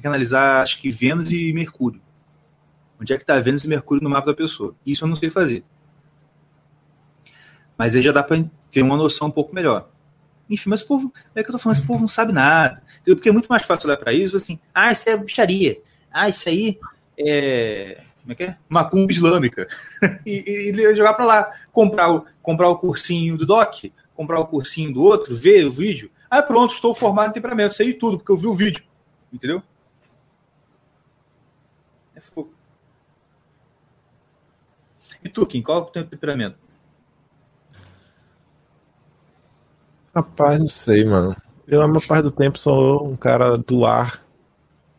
que 0.01 0.07
analisar, 0.07 0.63
acho 0.63 0.81
que 0.81 0.91
Vênus 0.91 1.31
e 1.31 1.53
Mercúrio. 1.53 2.01
Onde 3.01 3.13
é 3.13 3.17
que 3.17 3.23
está 3.23 3.39
Vênus 3.41 3.65
e 3.65 3.69
Mercúrio 3.69 4.03
no 4.03 4.11
mapa 4.11 4.27
da 4.27 4.35
pessoa? 4.35 4.75
Isso 4.85 5.05
eu 5.05 5.09
não 5.09 5.17
sei 5.17 5.31
fazer. 5.31 5.65
Mas 7.77 7.95
aí 7.97 8.03
já 8.03 8.13
dá 8.13 8.23
para 8.23 8.45
ter 8.71 8.83
uma 8.83 8.97
noção 8.97 9.29
um 9.29 9.31
pouco 9.31 9.55
melhor. 9.55 9.89
Enfim, 10.49 10.69
mas 10.71 10.83
o 10.83 10.87
povo, 10.87 11.13
é 11.35 11.43
que 11.43 11.49
eu 11.49 11.53
tô 11.53 11.59
falando, 11.59 11.79
esse 11.79 11.87
povo 11.87 12.01
não 12.01 12.09
sabe 12.09 12.33
nada. 12.33 12.83
Porque 13.05 13.29
é 13.29 13.33
muito 13.33 13.47
mais 13.49 13.65
fácil 13.65 13.89
olhar 13.89 13.97
para 13.97 14.13
isso 14.13 14.37
assim, 14.37 14.59
ah, 14.75 14.93
isso 14.93 15.09
é 15.09 15.17
bicharia. 15.17 15.81
Ah, 16.13 16.29
isso 16.29 16.49
aí 16.49 16.79
é. 17.19 18.03
Como 18.21 18.33
é 18.33 18.35
que 18.37 18.43
é? 18.45 18.57
Macumba 18.69 19.11
islâmica. 19.11 19.67
e, 20.25 20.71
e- 20.71 20.71
e 20.71 20.95
jogar 20.95 21.15
para 21.15 21.25
lá. 21.25 21.51
Comprar 21.73 22.13
o, 22.13 22.25
comprar 22.41 22.69
o 22.69 22.77
cursinho 22.77 23.37
do 23.37 23.47
Doc, 23.47 23.85
comprar 24.15 24.39
o 24.39 24.47
cursinho 24.47 24.93
do 24.93 25.03
outro, 25.03 25.35
ver 25.35 25.65
o 25.65 25.71
vídeo. 25.71 26.11
Ah, 26.33 26.41
pronto, 26.41 26.73
estou 26.73 26.95
formado 26.95 27.29
em 27.29 27.33
temperamento. 27.35 27.75
Sei 27.75 27.93
tudo, 27.93 28.17
porque 28.17 28.33
eu 28.33 28.39
vi 28.39 28.47
o 28.47 28.55
vídeo. 28.55 28.83
Entendeu? 29.31 29.63
É 32.15 32.21
fogo. 32.23 32.55
E 35.23 35.29
tu, 35.29 35.45
Kim, 35.47 35.61
qual 35.61 35.81
é 35.81 35.83
o 35.83 35.85
teu 35.85 36.07
temperamento? 36.07 36.57
Rapaz, 40.17 40.59
não 40.59 40.71
sei, 40.71 41.05
mano. 41.05 41.37
Eu, 41.69 41.83
a 41.83 41.87
maior 41.87 42.07
parte 42.07 42.23
do 42.23 42.31
tempo, 42.31 42.59
sou 42.59 43.07
um 43.07 43.15
cara 43.15 43.59
do 43.59 43.85
ar 43.85 44.25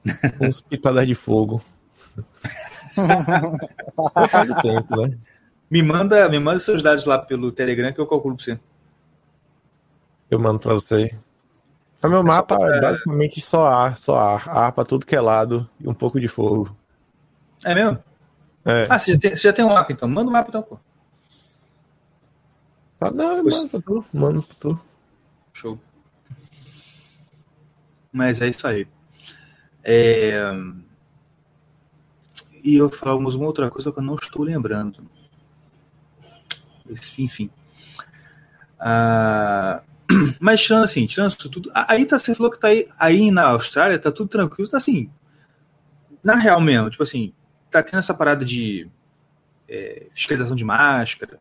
com 0.38 0.46
uns 0.46 0.62
pitadas 0.62 1.08
de 1.08 1.16
fogo. 1.16 1.64
A 2.96 4.14
maior 4.14 4.30
parte 4.30 4.54
do 4.54 4.62
tempo, 4.62 5.02
né? 5.02 5.18
Me 5.68 5.82
manda, 5.82 6.30
me 6.30 6.38
manda 6.38 6.60
seus 6.60 6.84
dados 6.84 7.06
lá 7.06 7.18
pelo 7.18 7.52
Telegram 7.52 7.92
que 7.92 8.00
eu 8.00 8.06
calculo 8.06 8.36
pra 8.36 8.46
você. 8.46 8.60
Eu 10.34 10.40
mando 10.40 10.60
pra 10.60 10.74
você. 10.74 11.16
O 12.02 12.10
meu 12.10 12.24
mapa 12.24 12.56
é 12.56 12.82
basicamente 12.82 13.40
só 13.40 13.68
ar, 13.68 13.98
só 13.98 14.18
ar. 14.18 14.50
Ar 14.50 14.72
pra 14.72 14.84
tudo 14.84 15.06
que 15.06 15.16
é 15.16 15.22
lado 15.22 15.70
e 15.80 15.88
um 15.88 15.94
pouco 15.94 16.20
de 16.20 16.28
fogo. 16.28 16.76
É 17.64 17.76
mesmo? 17.76 18.04
É. 18.66 18.88
Ah, 18.90 18.98
você 18.98 19.14
já 19.14 19.20
tem, 19.20 19.30
você 19.30 19.44
já 19.44 19.54
tem 19.54 19.64
um 19.64 19.70
mapa 19.70 19.94
então. 19.94 20.10
Manda 20.10 20.32
um 20.32 20.34
mapa 20.34 20.50
então, 20.50 20.64
pô. 20.64 20.80
Tá, 22.98 23.12
não, 23.12 23.38
eu 23.38 23.44
mando 23.44 23.70
pra 23.70 23.80
tu, 23.80 24.06
mando 24.12 24.42
pra 24.42 24.56
tu. 24.60 24.80
Show. 25.54 25.80
Mas 28.12 28.42
é 28.42 28.48
isso 28.48 28.66
aí. 28.66 28.88
É... 29.84 30.42
E 32.64 32.76
eu 32.76 32.90
falamos 32.90 33.36
uma 33.36 33.46
outra 33.46 33.70
coisa 33.70 33.92
que 33.92 34.00
eu 34.00 34.04
não 34.04 34.16
estou 34.16 34.42
lembrando. 34.42 35.08
Enfim. 37.20 37.52
Ah, 38.80 39.84
Mas 40.40 40.62
tirando 40.62 40.84
assim, 40.84 41.06
tirando 41.06 41.30
isso 41.30 41.50
tudo. 41.50 41.72
Aí 41.74 42.06
tá, 42.06 42.18
você 42.18 42.36
falou 42.36 42.52
que 42.52 42.60
tá 42.60 42.68
aí, 42.68 42.88
aí 43.00 43.32
na 43.32 43.48
Austrália, 43.48 44.00
tá 44.00 44.12
tudo 44.12 44.30
tranquilo, 44.30 44.70
tá 44.70 44.78
assim. 44.78 45.10
Na 46.24 46.36
real 46.36 46.62
mesmo, 46.62 46.90
tipo 46.90 47.04
assim, 47.04 47.34
tá 47.70 47.84
tendo 47.84 48.00
essa 48.00 48.14
parada 48.14 48.46
de 48.46 48.88
é, 49.68 50.08
fiscalização 50.14 50.56
de 50.56 50.64
máscara. 50.64 51.40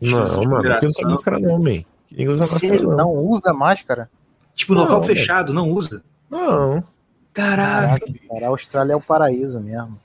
fiscalização 0.00 0.36
Não, 0.36 0.42
de 0.42 0.48
mano, 0.48 0.78
que 0.78 0.86
não 0.86 0.92
sabe 0.92 1.12
máscara 1.12 1.38
não, 1.38 1.58
man. 1.58 1.84
Ninguém 2.10 2.28
usa 2.28 2.42
máscara 2.42 2.74
Sério? 2.74 2.88
não. 2.88 2.96
Não 2.96 3.12
usa 3.12 3.52
máscara? 3.52 4.10
Tipo, 4.54 4.74
local 4.74 4.96
Não, 4.96 5.02
fechado, 5.02 5.54
não 5.54 5.70
usa. 5.70 6.02
Não. 6.28 6.84
Caraca. 7.32 8.00
Caraca, 8.00 8.28
cara, 8.28 8.46
a 8.46 8.48
Austrália 8.48 8.92
é 8.92 8.96
o 8.96 9.00
paraíso 9.00 9.60
mesmo. 9.60 9.98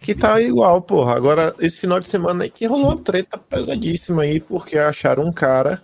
Que 0.00 0.14
tá 0.14 0.40
igual, 0.40 0.80
porra. 0.80 1.14
Agora, 1.14 1.54
esse 1.58 1.78
final 1.78 2.00
de 2.00 2.08
semana 2.08 2.44
aí 2.44 2.50
que 2.50 2.66
rolou 2.66 2.86
uma 2.86 2.98
treta 2.98 3.36
pesadíssima 3.36 4.22
aí, 4.22 4.40
porque 4.40 4.78
acharam 4.78 5.24
um 5.24 5.32
cara 5.32 5.82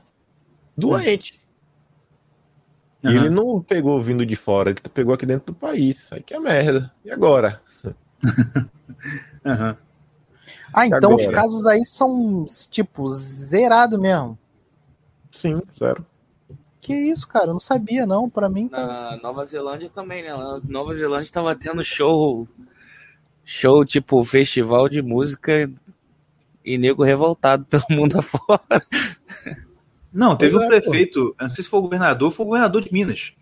doente. 0.76 1.40
E 3.02 3.08
Aham. 3.08 3.16
ele 3.16 3.30
não 3.30 3.60
pegou 3.60 4.00
vindo 4.00 4.24
de 4.24 4.36
fora, 4.36 4.70
ele 4.70 4.80
pegou 4.94 5.12
aqui 5.12 5.26
dentro 5.26 5.46
do 5.46 5.54
país. 5.54 6.12
Aí 6.12 6.22
que 6.22 6.34
é 6.34 6.38
merda. 6.38 6.92
E 7.04 7.10
agora? 7.10 7.60
Aham. 9.44 9.76
Ah, 10.72 10.86
então 10.86 11.14
os 11.14 11.22
agora? 11.22 11.36
casos 11.36 11.66
aí 11.66 11.84
são, 11.84 12.46
tipo, 12.70 13.06
zerado 13.08 14.00
mesmo. 14.00 14.38
Sim, 15.30 15.60
zero. 15.78 16.06
Que 16.80 16.94
isso, 16.94 17.28
cara? 17.28 17.46
Eu 17.46 17.52
não 17.52 17.60
sabia, 17.60 18.06
não. 18.06 18.28
Pra 18.28 18.48
mim 18.48 18.68
tá. 18.68 18.86
Na 18.86 19.16
Nova 19.16 19.44
Zelândia 19.44 19.88
também, 19.88 20.22
né? 20.22 20.30
Nova 20.64 20.94
Zelândia 20.94 21.32
tava 21.32 21.54
tendo 21.54 21.84
show. 21.84 22.46
Show 23.44 23.84
tipo 23.84 24.22
festival 24.24 24.88
de 24.88 25.02
música 25.02 25.70
e 26.64 26.78
nego 26.78 27.02
revoltado 27.02 27.64
pelo 27.70 27.84
mundo 27.90 28.18
afora. 28.18 28.84
Não, 30.12 30.36
teve 30.36 30.52
Pois 30.52 30.62
um 30.62 30.66
é, 30.66 30.80
prefeito, 30.80 31.34
não 31.40 31.50
sei 31.50 31.64
se 31.64 31.70
foi 31.70 31.78
o 31.78 31.82
governador, 31.82 32.30
foi 32.30 32.44
o 32.44 32.48
governador 32.48 32.82
de 32.82 32.92
Minas. 32.92 33.32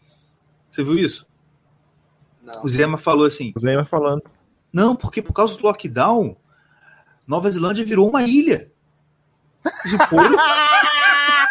Você 0.71 0.85
viu 0.85 0.97
isso? 0.99 1.27
Não. 2.43 2.63
O 2.65 2.69
Zema 2.69 2.97
falou 2.97 3.27
assim: 3.27 3.53
O 3.57 3.61
Zé 3.61 3.75
vai 3.75 3.85
falando. 3.85 4.23
não, 4.73 4.95
porque 4.95 5.21
por 5.21 5.33
causa 5.33 5.57
do 5.57 5.65
lockdown, 5.65 6.37
Nova 7.27 7.51
Zelândia 7.51 7.85
virou 7.85 8.09
uma 8.09 8.23
ilha. 8.23 8.71
Mas 9.65 9.95
o 9.95 9.99
povo- 10.09 10.37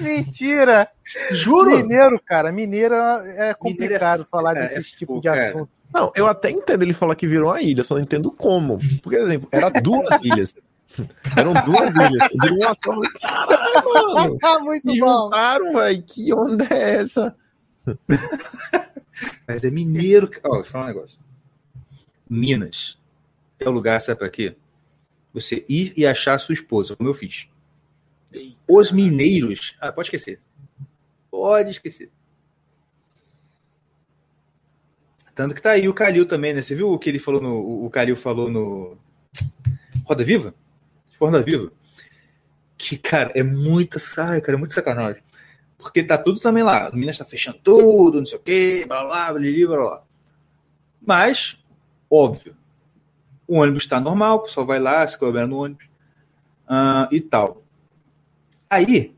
Mentira! 0.00 0.88
Juro! 1.30 1.76
Mineiro, 1.76 2.20
cara. 2.24 2.52
Mineiro 2.52 2.94
é 2.94 3.54
complicado 3.54 4.26
falar 4.30 4.56
é, 4.56 4.62
desse 4.62 4.78
é 4.78 4.98
tipo 4.98 5.20
de 5.20 5.28
assunto. 5.28 5.68
Não, 5.92 6.12
eu 6.14 6.28
até 6.28 6.50
entendo 6.50 6.82
ele 6.82 6.92
falar 6.92 7.16
que 7.16 7.26
virou 7.26 7.50
uma 7.50 7.60
ilha, 7.60 7.82
só 7.82 7.94
não 7.94 8.02
entendo 8.02 8.30
como. 8.30 8.78
Por 9.02 9.12
exemplo, 9.14 9.48
era 9.50 9.68
duas 9.70 10.08
ilhas. 10.22 10.54
Eram 11.36 11.52
duas 11.64 11.94
ilhas. 11.94 12.28
Virou 12.40 12.58
uma 12.58 12.74
só. 12.74 13.20
Caralho, 13.20 14.14
mano. 14.14 14.38
Ah, 14.42 14.58
muito 14.64 14.86
bom. 14.86 14.94
juntaram, 15.24 15.72
velho. 15.74 16.02
Que 16.02 16.34
onda 16.34 16.64
é 16.70 16.94
essa? 16.96 17.36
Mas 19.46 19.64
é 19.64 19.70
mineiro. 19.70 20.30
Ó, 20.44 20.48
deixa 20.54 20.60
eu 20.60 20.64
falar 20.64 20.84
um 20.84 20.88
negócio. 20.88 21.18
Minas 22.28 22.98
é 23.58 23.68
o 23.68 23.72
lugar, 23.72 24.00
sabe 24.00 24.18
pra 24.18 24.28
quê? 24.30 24.56
Você 25.32 25.64
ir 25.68 25.92
e 25.96 26.06
achar 26.06 26.34
a 26.34 26.38
sua 26.38 26.52
esposa, 26.54 26.96
como 26.96 27.08
eu 27.08 27.14
fiz. 27.14 27.48
Os 28.68 28.90
mineiros. 28.92 29.76
Ah, 29.80 29.92
pode 29.92 30.06
esquecer. 30.08 30.40
Pode 31.30 31.70
esquecer. 31.70 32.10
Tanto 35.34 35.54
que 35.54 35.62
tá 35.62 35.70
aí 35.70 35.88
o 35.88 35.94
Calil 35.94 36.26
também, 36.26 36.52
né? 36.52 36.62
Você 36.62 36.74
viu 36.74 36.90
o 36.92 36.98
que 36.98 37.08
ele 37.08 37.18
falou 37.18 37.40
no. 37.40 37.54
o- 37.54 37.86
O 37.86 37.90
Calil 37.90 38.16
falou 38.16 38.50
no. 38.50 38.96
Roda 40.04 40.24
Viva? 40.24 40.54
Roda 41.20 41.42
Viva. 41.42 41.70
Que, 42.76 42.96
cara, 42.96 43.30
é 43.34 43.42
muita. 43.42 43.98
Ai, 44.18 44.40
cara, 44.40 44.56
é 44.56 44.58
muito 44.58 44.74
sacanagem. 44.74 45.22
Porque 45.76 46.02
tá 46.02 46.18
tudo 46.18 46.40
também 46.40 46.62
lá. 46.62 46.90
O 46.90 46.96
Minas 46.96 47.18
tá 47.18 47.24
fechando 47.24 47.58
tudo, 47.62 48.18
não 48.18 48.26
sei 48.26 48.38
o 48.38 48.42
quê, 48.42 48.84
blá 48.86 49.04
blá, 49.04 49.32
blá, 49.32 49.40
blá, 49.40 49.66
blá, 49.66 49.76
blá. 49.76 50.02
Mas, 51.00 51.58
óbvio, 52.10 52.56
o 53.48 53.56
ônibus 53.56 53.84
está 53.84 53.98
normal, 53.98 54.36
o 54.36 54.40
pessoal 54.40 54.66
vai 54.66 54.78
lá, 54.78 55.06
se 55.06 55.18
couber 55.18 55.46
no 55.46 55.62
ônibus 55.62 55.86
ah, 56.68 57.08
e 57.10 57.20
tal. 57.20 57.62
Aí, 58.68 59.14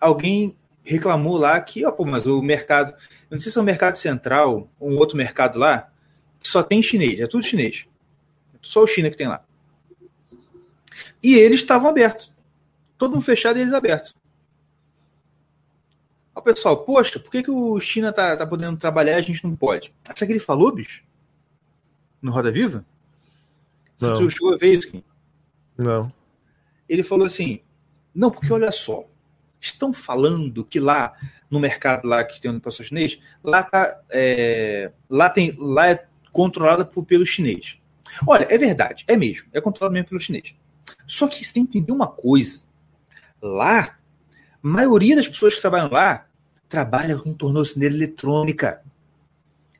alguém 0.00 0.56
reclamou 0.82 1.36
lá 1.36 1.60
que, 1.60 1.84
ó, 1.86 1.92
pô, 1.92 2.04
mas 2.04 2.26
o 2.26 2.42
mercado, 2.42 2.92
eu 3.30 3.36
não 3.36 3.40
sei 3.40 3.52
se 3.52 3.58
é 3.58 3.62
o 3.62 3.64
mercado 3.64 3.96
central 3.96 4.68
um 4.80 4.96
outro 4.96 5.16
mercado 5.16 5.58
lá, 5.58 5.90
que 6.40 6.48
só 6.48 6.62
tem 6.62 6.82
chinês, 6.82 7.20
é 7.20 7.26
tudo 7.26 7.44
chinês. 7.44 7.86
Só 8.60 8.82
o 8.82 8.86
China 8.86 9.10
que 9.10 9.16
tem 9.16 9.28
lá. 9.28 9.44
E 11.22 11.34
eles 11.34 11.60
estavam 11.60 11.90
abertos. 11.90 12.32
Todo 12.96 13.12
mundo 13.12 13.22
fechado 13.22 13.58
e 13.58 13.62
eles 13.62 13.72
abertos. 13.72 14.14
O 16.34 16.42
pessoal, 16.42 16.84
poxa, 16.84 17.18
por 17.18 17.30
que, 17.30 17.42
que 17.42 17.50
o 17.50 17.78
China 17.80 18.12
tá, 18.12 18.36
tá 18.36 18.46
podendo 18.46 18.78
trabalhar 18.78 19.12
e 19.12 19.16
a 19.16 19.20
gente 19.20 19.44
não 19.44 19.54
pode? 19.54 19.92
Sabe 20.04 20.22
o 20.22 20.26
que 20.26 20.32
ele 20.32 20.40
falou, 20.40 20.72
bicho? 20.72 21.02
No 22.22 22.32
Roda 22.32 22.50
Viva? 22.50 22.84
Se 23.96 24.06
Não. 24.06 24.16
tu 24.16 24.30
chegou 24.30 24.54
a 24.54 24.56
ver 24.56 24.74
isso, 24.74 24.90
Kim? 24.90 25.04
Não. 25.76 26.08
ele 26.88 27.02
falou 27.02 27.26
assim: 27.26 27.60
não, 28.14 28.30
porque 28.30 28.52
olha 28.52 28.72
só, 28.72 29.06
estão 29.60 29.92
falando 29.92 30.64
que 30.64 30.80
lá 30.80 31.14
no 31.50 31.60
mercado 31.60 32.06
lá 32.06 32.24
que 32.24 32.40
tem 32.40 32.52
no 32.52 32.60
pastor 32.60 32.86
chinês, 32.86 33.20
lá 33.42 33.62
tá, 33.62 34.00
é, 34.10 34.92
lá 35.08 35.28
tem, 35.28 35.54
lá 35.58 35.90
é 35.90 36.06
controlada 36.32 36.84
por, 36.84 37.04
pelo 37.04 37.26
chinês. 37.26 37.78
Olha, 38.26 38.46
é 38.48 38.56
verdade, 38.56 39.04
é 39.06 39.16
mesmo, 39.16 39.48
é 39.52 39.60
controlado 39.60 39.92
mesmo 39.92 40.08
pelo 40.08 40.20
chinês. 40.20 40.54
Só 41.06 41.26
que 41.26 41.44
você 41.44 41.52
tem 41.52 41.66
que 41.66 41.78
entender 41.78 41.92
uma 41.92 42.06
coisa: 42.06 42.62
lá, 43.40 43.98
a 44.62 44.68
maioria 44.68 45.16
das 45.16 45.28
pessoas 45.28 45.54
que 45.54 45.60
trabalham 45.60 45.90
lá 45.90 46.26
trabalha 46.68 47.18
com 47.18 47.34
tornozeleira 47.34 47.94
eletrônica. 47.94 48.82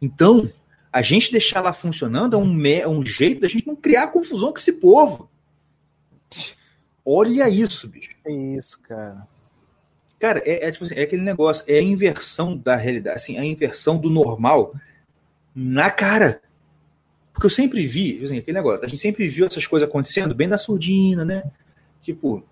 Então, 0.03 0.49
a 0.93 1.03
gente 1.03 1.31
deixar 1.31 1.61
lá 1.61 1.73
funcionando 1.73 2.35
é 2.35 2.39
um, 2.39 2.67
é 2.67 2.89
um 2.89 3.03
jeito 3.03 3.41
da 3.41 3.49
gente 3.49 3.67
não 3.67 3.77
criar 3.77 4.09
confusão 4.09 4.53
com 4.53 4.59
esse 4.59 4.73
povo. 4.73 5.31
Olha 7.05 7.49
isso, 7.49 7.89
bicho. 7.89 8.11
É 8.25 8.33
isso, 8.33 8.81
cara. 8.81 9.27
Cara, 10.19 10.43
é, 10.45 10.67
é 10.67 10.71
tipo 10.71 10.85
assim, 10.85 10.97
é 10.97 11.03
aquele 11.03 11.23
negócio, 11.23 11.65
é 11.67 11.79
a 11.79 11.83
inversão 11.83 12.57
da 12.57 12.77
realidade, 12.77 13.17
assim, 13.17 13.39
a 13.39 13.45
inversão 13.45 13.97
do 13.97 14.11
normal 14.11 14.75
na 15.55 15.91
cara. 15.91 16.43
Porque 17.41 17.47
eu 17.47 17.51
sempre 17.51 17.87
vi, 17.87 18.23
assim, 18.23 18.37
aquele 18.37 18.59
negócio, 18.59 18.85
a 18.85 18.87
gente 18.87 19.01
sempre 19.01 19.27
viu 19.27 19.47
essas 19.47 19.67
coisas 19.67 19.89
acontecendo 19.89 20.35
bem 20.35 20.47
na 20.47 20.59
surdina, 20.59 21.25
né? 21.25 21.43
Tipo, 22.03 22.45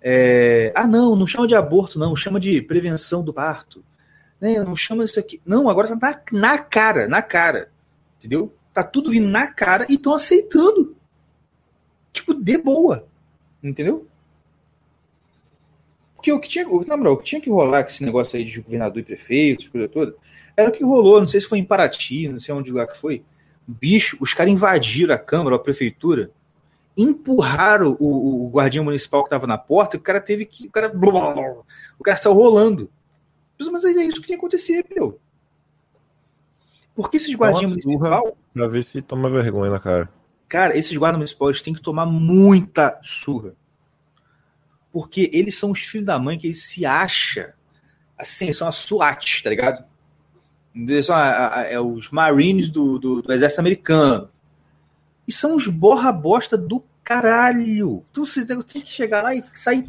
é, 0.00 0.72
ah, 0.76 0.86
não, 0.86 1.16
não 1.16 1.26
chama 1.26 1.44
de 1.44 1.56
aborto, 1.56 1.98
não, 1.98 2.14
chama 2.14 2.38
de 2.38 2.62
prevenção 2.62 3.24
do 3.24 3.34
parto. 3.34 3.84
Né? 4.40 4.62
Não 4.62 4.76
chama 4.76 5.02
isso 5.02 5.18
aqui. 5.18 5.42
Não, 5.44 5.68
agora 5.68 5.88
tá 5.88 5.96
na, 5.96 6.40
na 6.40 6.56
cara, 6.56 7.08
na 7.08 7.20
cara. 7.20 7.72
Entendeu? 8.16 8.54
Tá 8.72 8.84
tudo 8.84 9.10
vindo 9.10 9.26
na 9.26 9.48
cara 9.48 9.84
e 9.88 9.94
estão 9.94 10.14
aceitando. 10.14 10.94
Tipo, 12.12 12.32
de 12.32 12.58
boa. 12.58 13.08
Entendeu? 13.60 14.06
Porque 16.14 16.30
o 16.30 16.38
que 16.38 16.48
tinha, 16.48 16.64
na 16.86 16.96
moral, 16.96 17.14
o 17.14 17.16
que 17.16 17.24
tinha 17.24 17.40
que 17.40 17.50
rolar 17.50 17.82
com 17.82 17.90
esse 17.90 18.04
negócio 18.04 18.38
aí 18.38 18.44
de 18.44 18.60
governador 18.60 19.00
e 19.00 19.04
prefeito, 19.04 19.68
coisa 19.68 19.88
toda, 19.88 20.14
era 20.56 20.68
o 20.68 20.72
que 20.72 20.84
rolou, 20.84 21.18
não 21.18 21.26
sei 21.26 21.40
se 21.40 21.48
foi 21.48 21.58
em 21.58 21.64
Paraty, 21.64 22.28
não 22.28 22.38
sei 22.38 22.54
onde 22.54 22.70
lá 22.70 22.86
que 22.86 22.96
foi. 22.96 23.24
Bicho, 23.70 24.16
os 24.18 24.32
caras 24.32 24.50
invadiram 24.50 25.14
a 25.14 25.18
Câmara, 25.18 25.56
a 25.56 25.58
prefeitura, 25.58 26.30
empurraram 26.96 27.94
o, 28.00 28.46
o 28.46 28.50
guardião 28.50 28.82
municipal 28.82 29.22
que 29.22 29.28
tava 29.28 29.46
na 29.46 29.58
porta, 29.58 29.96
e 29.96 30.00
o 30.00 30.02
cara 30.02 30.22
teve 30.22 30.46
que. 30.46 30.68
O 30.68 30.70
cara, 30.70 30.88
blá, 30.88 31.12
blá, 31.12 31.34
blá, 31.34 31.62
o 31.98 32.02
cara 32.02 32.16
saiu 32.16 32.32
rolando. 32.32 32.90
Mas 33.70 33.84
é 33.84 33.90
isso 33.90 34.20
que 34.20 34.26
tinha 34.26 34.38
que 34.38 34.46
acontecer, 34.46 34.86
meu. 34.90 35.20
Porque 36.94 37.18
esses 37.18 37.34
guardiões 37.34 37.70
municipal, 37.70 38.36
Pra 38.54 38.66
ver 38.66 38.82
se 38.82 39.02
toma 39.02 39.28
vergonha 39.28 39.70
na 39.70 39.78
cara. 39.78 40.08
cara, 40.48 40.76
esses 40.76 40.96
guardas 40.96 41.18
municipais 41.18 41.60
têm 41.60 41.74
que 41.74 41.82
tomar 41.82 42.06
muita 42.06 42.98
surra. 43.02 43.52
Porque 44.90 45.30
eles 45.32 45.58
são 45.58 45.70
os 45.70 45.80
filhos 45.80 46.06
da 46.06 46.18
mãe 46.18 46.38
que 46.38 46.46
eles 46.46 46.64
se 46.64 46.86
acham. 46.86 47.52
Assim, 48.16 48.52
são 48.52 48.66
a 48.66 48.72
SWAT, 48.72 49.42
tá 49.44 49.50
ligado? 49.50 49.84
São 51.02 51.14
a- 51.14 51.58
a- 51.60 51.62
é 51.64 51.80
os 51.80 52.10
Marines 52.10 52.70
do, 52.70 52.98
do, 52.98 53.22
do 53.22 53.32
exército 53.32 53.60
americano. 53.60 54.28
E 55.26 55.32
são 55.32 55.54
os 55.54 55.66
borra 55.66 56.12
bosta 56.12 56.56
do 56.56 56.82
caralho. 57.02 58.04
Tu 58.12 58.26
você 58.26 58.44
tem 58.44 58.60
que 58.60 58.86
chegar 58.86 59.22
lá 59.22 59.34
e 59.34 59.42
sair 59.54 59.88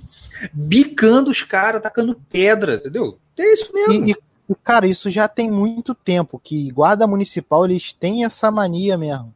bicando 0.53 1.29
os 1.29 1.43
caras, 1.43 1.81
tacando 1.81 2.19
pedra, 2.29 2.75
entendeu? 2.75 3.19
É 3.37 3.53
isso 3.53 3.71
mesmo. 3.73 4.07
E, 4.07 4.11
e, 4.49 4.55
cara, 4.63 4.87
isso 4.87 5.09
já 5.09 5.27
tem 5.27 5.49
muito 5.51 5.93
tempo 5.93 6.39
que 6.43 6.71
guarda 6.71 7.07
municipal 7.07 7.65
eles 7.65 7.93
têm 7.93 8.25
essa 8.25 8.49
mania 8.49 8.97
mesmo 8.97 9.33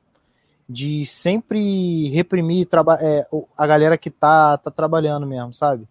de 0.68 1.06
sempre 1.06 2.08
reprimir 2.10 2.68
é, 3.02 3.28
a 3.58 3.68
galera 3.68 3.98
que 3.98 4.10
tá, 4.10 4.58
tá 4.58 4.72
trabalhando 4.72 5.28
mesmo, 5.28 5.54
sabe? 5.54 5.88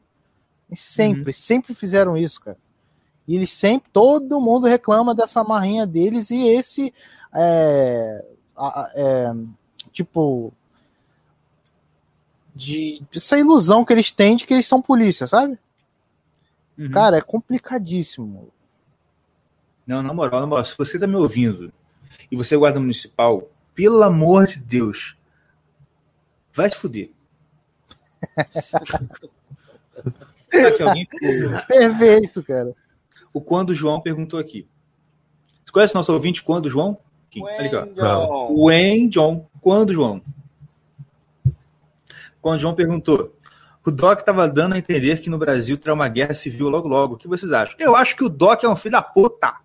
E 0.70 0.76
sempre, 0.76 1.32
sempre 1.32 1.74
fizeram 1.74 2.16
isso, 2.16 2.40
cara. 2.40 2.56
E 3.26 3.36
eles 3.36 3.52
sempre, 3.52 3.88
todo 3.92 4.40
mundo 4.40 4.66
reclama 4.66 5.14
dessa 5.14 5.44
marrinha 5.44 5.86
deles 5.86 6.30
e 6.30 6.46
esse 6.48 6.92
é, 7.34 8.24
é, 8.94 9.32
tipo 9.92 10.52
de 12.54 13.02
essa 13.14 13.38
ilusão 13.38 13.84
que 13.84 13.92
eles 13.92 14.10
têm 14.10 14.36
de 14.36 14.46
que 14.46 14.52
eles 14.52 14.66
são 14.66 14.82
polícia, 14.82 15.26
sabe? 15.26 15.58
Uhum. 16.76 16.90
Cara, 16.90 17.18
é 17.18 17.20
complicadíssimo. 17.20 18.52
Não, 19.86 20.02
na 20.02 20.12
moral, 20.12 20.40
na 20.40 20.46
moral, 20.46 20.64
se 20.64 20.76
você 20.76 20.98
tá 20.98 21.06
me 21.06 21.16
ouvindo 21.16 21.72
e 22.30 22.36
você 22.36 22.54
é 22.54 22.58
guarda 22.58 22.80
municipal, 22.80 23.48
pelo 23.74 24.02
amor 24.02 24.46
de 24.46 24.58
Deus, 24.58 25.16
vai 26.52 26.68
te 26.68 26.76
fuder. 26.76 27.10
Aqui, 30.52 30.82
alguém, 30.82 31.06
Perfeito, 31.66 32.42
cara. 32.42 32.74
O 33.32 33.40
quando 33.40 33.70
o 33.70 33.74
João 33.74 34.00
perguntou 34.00 34.38
aqui. 34.38 34.66
Você 35.64 35.72
conhece 35.72 35.94
nosso 35.94 36.12
ouvinte 36.12 36.42
quando, 36.42 36.68
João? 36.68 36.98
Wendel. 37.34 37.88
Wen 38.50 39.08
John. 39.08 39.48
Quando, 39.60 39.92
João? 39.92 40.22
Quando 42.40 42.60
João 42.60 42.74
perguntou. 42.74 43.34
O 43.84 43.90
Doc 43.90 44.20
estava 44.20 44.46
dando 44.46 44.74
a 44.74 44.78
entender 44.78 45.20
que 45.20 45.30
no 45.30 45.38
Brasil 45.38 45.76
terá 45.76 45.92
uma 45.92 46.08
guerra 46.08 46.34
civil 46.34 46.68
logo 46.68 46.86
logo. 46.86 47.14
O 47.14 47.18
que 47.18 47.26
vocês 47.26 47.52
acham? 47.52 47.76
Eu 47.78 47.96
acho 47.96 48.14
que 48.16 48.24
o 48.24 48.28
Doc 48.28 48.62
é 48.62 48.68
um 48.68 48.76
filho 48.76 48.92
da 48.92 49.02
puta. 49.02 49.56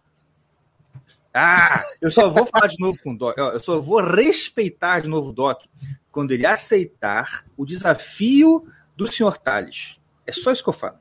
Ah, 1.34 1.84
eu 2.02 2.10
só 2.10 2.28
vou 2.28 2.48
falar 2.48 2.68
de 2.68 2.80
novo 2.80 2.98
com 3.04 3.12
o 3.12 3.18
Doc. 3.18 3.38
Eu 3.38 3.62
só 3.62 3.80
vou 3.80 4.02
respeitar 4.02 5.02
de 5.02 5.10
novo 5.10 5.30
o 5.30 5.34
Doc 5.34 5.62
quando 6.12 6.32
ele 6.32 6.48
aceitar 6.48 7.46
o 7.56 7.64
desafio 7.64 8.68
do 8.96 9.06
senhor 9.06 9.38
Tales. 9.38 10.00
É 10.26 10.32
só 10.32 10.52
isso 10.52 10.64
que 10.64 10.70
eu 10.70 10.74
falo. 10.74 10.98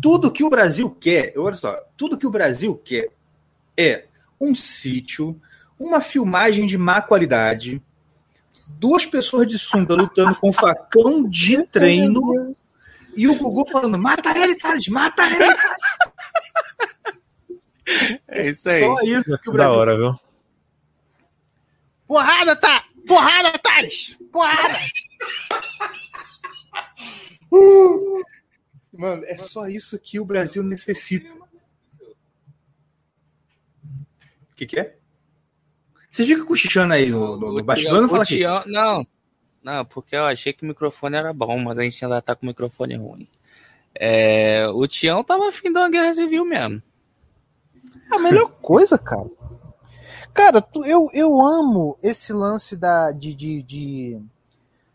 Tudo 0.00 0.30
que 0.30 0.44
o 0.44 0.50
Brasil 0.50 0.90
quer, 0.90 1.32
olha 1.36 1.54
só, 1.54 1.76
tudo 1.96 2.16
que 2.16 2.26
o 2.26 2.30
Brasil 2.30 2.76
quer 2.84 3.08
é 3.76 4.06
um 4.40 4.54
sítio, 4.54 5.40
uma 5.78 6.00
filmagem 6.00 6.66
de 6.66 6.76
má 6.76 7.00
qualidade, 7.00 7.82
duas 8.68 9.06
pessoas 9.06 9.46
de 9.46 9.58
sunga 9.58 9.94
lutando 9.94 10.34
com 10.36 10.52
facão 10.52 11.28
de 11.28 11.62
treino 11.66 12.56
e 13.16 13.28
o 13.28 13.34
Gugu 13.34 13.68
falando: 13.70 13.98
mata 13.98 14.36
ele, 14.36 14.56
Thales, 14.56 14.88
mata 14.88 15.26
ele. 15.26 15.56
É 18.28 18.42
isso 18.42 18.68
aí. 18.68 18.80
Só 18.80 19.00
isso 19.02 19.42
que 19.42 19.50
o 19.50 19.52
Da 19.52 19.64
Brasil 19.64 19.78
hora, 19.78 19.96
viu? 19.96 20.20
Porrada, 22.06 22.56
tá! 22.56 22.84
Porrada, 23.06 23.58
Thales! 23.58 24.16
Porrada! 24.32 24.78
Mano, 28.92 29.24
é 29.24 29.36
só 29.38 29.66
isso 29.68 29.98
que 29.98 30.20
o 30.20 30.24
Brasil 30.24 30.62
necessita. 30.62 31.34
O 34.50 34.54
que, 34.54 34.66
que 34.66 34.78
é? 34.78 34.96
Você 36.10 36.26
fica 36.26 36.44
cochichando 36.44 36.92
aí 36.92 37.08
no, 37.08 37.36
no, 37.38 37.52
no 37.52 37.64
bastidor, 37.64 38.00
não 38.00 38.06
O 38.06 38.10
fala 38.10 38.22
aqui. 38.22 38.44
Não, 38.66 39.06
não, 39.62 39.84
porque 39.84 40.14
eu 40.14 40.24
achei 40.26 40.52
que 40.52 40.62
o 40.62 40.66
microfone 40.68 41.16
era 41.16 41.32
bom, 41.32 41.58
mas 41.58 41.78
a 41.78 41.82
gente 41.82 42.04
ainda 42.04 42.20
tá 42.20 42.36
com 42.36 42.44
o 42.44 42.48
microfone 42.48 42.96
ruim. 42.96 43.26
É, 43.94 44.66
o 44.68 44.86
Tião 44.86 45.24
tava 45.24 45.48
afim 45.48 45.72
de 45.72 45.78
uma 45.78 45.88
guerra 45.90 46.12
civil 46.12 46.44
mesmo. 46.44 46.82
É 48.10 48.16
a 48.16 48.18
melhor 48.18 48.50
coisa, 48.60 48.98
cara. 48.98 49.30
Cara, 50.34 50.60
tu- 50.62 50.84
eu, 50.84 51.08
eu 51.12 51.40
amo 51.40 51.98
esse 52.02 52.32
lance 52.32 52.76
da, 52.76 53.10
de, 53.12 53.34
de, 53.34 53.62
de- 53.62 54.22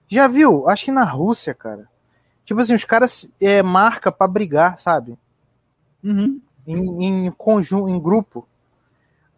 Já 0.07 0.27
viu? 0.27 0.67
Acho 0.69 0.85
que 0.85 0.91
na 0.91 1.03
Rússia, 1.03 1.53
cara. 1.53 1.87
Tipo 2.47 2.61
assim, 2.61 2.73
os 2.75 2.85
caras 2.85 3.29
é, 3.41 3.61
marca 3.61 4.09
pra 4.09 4.25
brigar, 4.25 4.79
sabe? 4.79 5.19
Uhum. 6.01 6.39
Em, 6.65 7.25
em 7.25 7.31
conjunto, 7.31 7.89
em 7.89 7.99
grupo. 7.99 8.47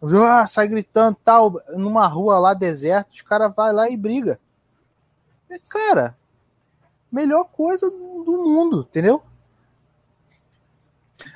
Ah, 0.00 0.46
sai 0.46 0.68
gritando 0.68 1.16
tal, 1.24 1.60
numa 1.70 2.06
rua 2.06 2.38
lá 2.38 2.54
deserta, 2.54 3.10
os 3.12 3.20
caras 3.20 3.52
vai 3.52 3.72
lá 3.72 3.90
e 3.90 3.96
briga. 3.96 4.38
Cara, 5.68 6.16
melhor 7.10 7.46
coisa 7.46 7.90
do 7.90 8.22
do 8.24 8.44
mundo, 8.44 8.86
entendeu? 8.88 9.20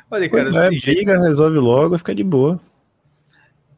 Olha, 0.09 0.31
Pois 0.31 0.49
cara, 0.49 0.55
não 0.55 0.63
é, 0.63 0.69
tem 0.69 0.79
jeito. 0.79 0.99
briga, 0.99 1.21
resolve 1.21 1.59
logo, 1.59 1.99
fica 1.99 2.15
de 2.15 2.23
boa. 2.23 2.61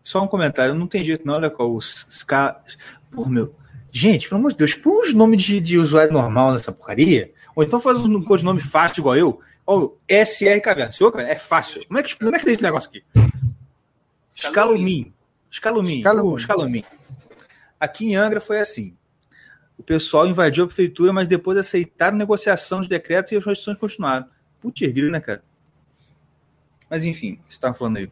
Só 0.04 0.22
um 0.22 0.28
comentário, 0.28 0.74
não 0.74 0.86
tem 0.86 1.02
jeito 1.02 1.26
não, 1.26 1.32
olha 1.34 1.48
qual 1.48 1.74
os, 1.74 2.04
os 2.04 2.22
caras. 2.22 2.76
Pô, 3.10 3.24
meu. 3.24 3.54
Gente, 3.90 4.28
pelo 4.28 4.38
amor 4.38 4.52
de 4.52 4.58
Deus, 4.58 4.74
põe 4.74 4.92
uns 4.92 5.14
nomes 5.14 5.42
de, 5.42 5.60
de 5.62 5.78
usuário 5.78 6.12
normal 6.12 6.52
nessa 6.52 6.70
porcaria. 6.70 7.32
Ou 7.56 7.64
então 7.64 7.80
faz 7.80 7.98
um 8.00 8.22
codinome 8.22 8.60
fácil 8.60 9.00
igual 9.00 9.16
eu. 9.16 9.40
Ó, 9.66 9.92
SR 10.06 10.60
Caverna. 10.62 10.92
Senhor, 10.92 11.10
cara, 11.10 11.26
é 11.26 11.36
fácil. 11.36 11.84
Como 11.86 11.98
é 11.98 12.02
que, 12.02 12.14
como 12.14 12.36
é 12.36 12.38
que 12.38 12.44
tem 12.44 12.52
esse 12.52 12.62
negócio 12.62 12.90
aqui? 12.90 13.02
Escalumim. 14.28 15.10
Escalumim. 15.50 15.96
Escalumim. 15.96 16.32
Uh, 16.32 16.36
Escalumim. 16.36 16.84
Aqui 17.80 18.10
em 18.10 18.16
Angra 18.16 18.42
foi 18.42 18.60
assim. 18.60 18.94
O 19.78 19.82
pessoal 19.82 20.26
invadiu 20.26 20.64
a 20.64 20.66
prefeitura, 20.66 21.14
mas 21.14 21.26
depois 21.26 21.56
aceitaram 21.56 22.18
negociação 22.18 22.82
de 22.82 22.88
decreto 22.88 23.32
e 23.32 23.38
as 23.38 23.44
restrições 23.44 23.78
continuaram. 23.78 24.28
Putz, 24.60 24.86
grila, 24.92 25.12
né, 25.12 25.20
cara? 25.20 25.42
Mas 26.90 27.06
enfim, 27.06 27.40
você 27.48 27.56
estava 27.56 27.72
falando 27.72 27.96
aí. 27.96 28.10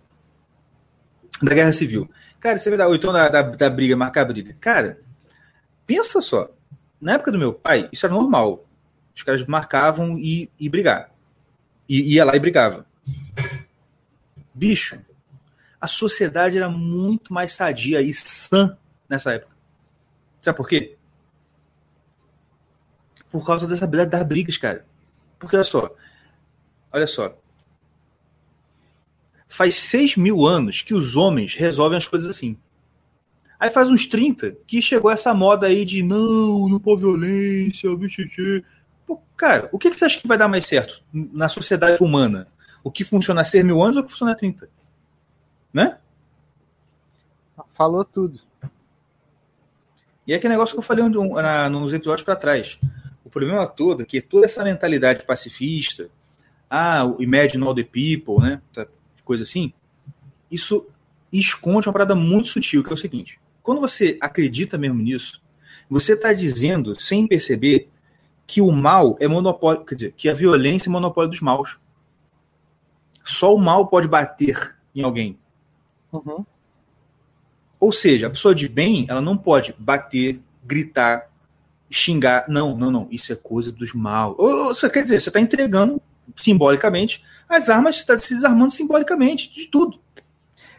Da 1.43 1.55
guerra 1.55 1.73
civil. 1.75 2.11
Cara, 2.41 2.59
você 2.59 2.71
vê 2.71 2.79
da, 2.79 2.89
ou 2.89 2.95
então 2.95 3.13
da, 3.13 3.29
da, 3.29 3.43
da 3.43 3.69
briga, 3.71 3.95
marcar 3.95 4.23
a 4.23 4.25
briga. 4.25 4.57
Cara, 4.59 5.01
pensa 5.87 6.23
só. 6.23 6.51
Na 6.99 7.15
época 7.15 7.31
do 7.31 7.39
meu 7.39 7.53
pai, 7.53 7.91
isso 7.93 8.07
era 8.07 8.15
normal. 8.15 8.65
Os 9.15 9.23
caras 9.23 9.45
marcavam 9.45 10.19
e, 10.19 10.51
e 10.59 10.69
brigar. 10.69 11.11
E 11.89 12.15
ia 12.15 12.25
lá 12.25 12.35
e 12.35 12.41
brigava. 12.41 12.87
Bicho, 14.53 15.01
a 15.81 15.87
sociedade 15.87 16.57
era 16.57 16.69
muito 16.69 17.33
mais 17.33 17.55
sadia 17.55 18.01
e 18.01 18.13
sã 18.13 18.77
nessa 19.09 19.35
época. 19.35 19.55
Sabe 20.41 20.57
por 20.57 20.69
quê? 20.69 20.97
Por 23.31 23.45
causa 23.45 23.67
dessa 23.67 23.87
das 23.87 24.27
brigas, 24.27 24.57
cara. 24.57 24.87
Porque 25.39 25.57
olha 25.57 25.65
só. 25.65 25.95
Olha 26.93 27.07
só. 27.07 27.37
Faz 29.49 29.75
6 29.77 30.17
mil 30.17 30.47
anos 30.47 30.83
que 30.83 30.95
os 30.95 31.17
homens 31.17 31.55
resolvem 31.55 31.99
as 31.99 32.09
coisas 32.09 32.29
assim. 32.29 32.57
Aí 33.59 33.71
faz 33.71 33.89
uns 33.89 34.07
30 34.07 34.57
que 34.67 34.83
chegou 34.83 35.11
essa 35.11 35.33
moda 35.33 35.67
aí 35.67 35.85
de 35.85 36.03
não, 36.03 36.69
não 36.69 36.81
pôr 36.81 36.99
violência, 36.99 37.95
bicho. 37.97 38.23
Pô, 39.07 39.21
cara, 39.37 39.69
o 39.73 39.79
que, 39.79 39.91
que 39.91 39.99
você 39.99 40.05
acha 40.07 40.21
que 40.21 40.27
vai 40.29 40.39
dar 40.39 40.49
mais 40.49 40.67
certo 40.67 41.03
na 41.13 41.49
sociedade 41.49 42.03
humana? 42.03 42.49
O 42.83 42.91
que 42.91 43.05
funciona 43.05 43.41
há 43.41 43.45
6 43.45 43.65
mil 43.65 43.83
anos 43.83 43.97
ou 43.97 44.03
o 44.03 44.05
que 44.05 44.11
funciona 44.11 44.33
há 44.33 44.35
30? 44.35 44.69
Né? 45.73 45.99
Falou 47.69 48.05
tudo. 48.05 48.41
E 50.27 50.33
é 50.33 50.37
aquele 50.37 50.53
negócio 50.55 50.75
que 50.75 50.79
eu 50.79 50.83
falei 50.83 51.05
um- 51.05 51.35
na- 51.35 51.69
nos 51.69 51.93
episódios 51.93 52.25
para 52.25 52.37
trás. 52.37 52.79
O 53.25 53.31
problema 53.31 53.67
todo 53.67 54.03
é 54.03 54.07
que 54.07 54.21
toda 54.21 54.47
essa 54.47 54.65
mentalidade 54.65 55.25
pacifista, 55.25 56.09
ah, 56.71 57.05
o 57.05 57.23
imagine 57.23 57.63
all 57.65 57.75
the 57.75 57.83
people, 57.85 58.41
né? 58.41 58.61
Coisa 59.25 59.43
assim, 59.43 59.73
isso 60.51 60.87
esconde 61.33 61.87
uma 61.89 61.93
parada 61.93 62.15
muito 62.15 62.49
sutil, 62.49 62.83
que 62.85 62.91
é 62.91 62.95
o 62.95 62.97
seguinte: 62.97 63.39
quando 63.63 63.81
você 63.81 64.17
acredita 64.21 64.79
mesmo 64.79 65.01
nisso, 65.03 65.43
você 65.89 66.13
está 66.15 66.33
dizendo, 66.33 66.99
sem 67.01 67.27
perceber, 67.27 67.89
que 68.47 68.61
o 68.61 68.71
mal 68.71 69.17
é 69.21 69.27
monopólio, 69.27 69.85
quer 69.85 69.95
dizer, 69.95 70.15
que 70.17 70.29
a 70.29 70.35
violência 70.35 70.89
é 70.89 70.93
monopólio 70.93 71.31
dos 71.31 71.41
maus. 71.41 71.79
Só 73.25 73.55
o 73.55 73.59
mal 73.59 73.87
pode 73.87 74.07
bater 74.07 74.77
em 74.95 75.03
alguém. 75.03 75.39
Uhum. 76.13 76.45
Ou 77.81 77.93
seja, 77.93 78.27
a 78.27 78.31
pessoa 78.31 78.55
de 78.55 78.69
bem, 78.69 79.07
ela 79.09 79.21
não 79.21 79.37
pode 79.37 79.75
bater, 79.79 80.41
gritar, 80.63 81.31
xingar. 81.91 82.47
Não, 82.49 82.77
não, 82.77 82.91
não. 82.91 83.09
Isso 83.11 83.33
é 83.33 83.37
coisa 83.37 83.73
dos 83.73 83.93
mal. 83.95 84.35
Ou, 84.39 84.75
você 84.75 84.89
quer 84.89 85.03
dizer, 85.03 85.21
você 85.21 85.31
está 85.31 85.41
entregando 85.41 86.01
simbolicamente 86.37 87.25
as 87.49 87.69
armas, 87.69 87.97
você 87.97 88.03
está 88.03 88.19
se 88.19 88.35
desarmando 88.35 88.73
simbolicamente 88.73 89.53
de 89.53 89.67
tudo. 89.67 89.99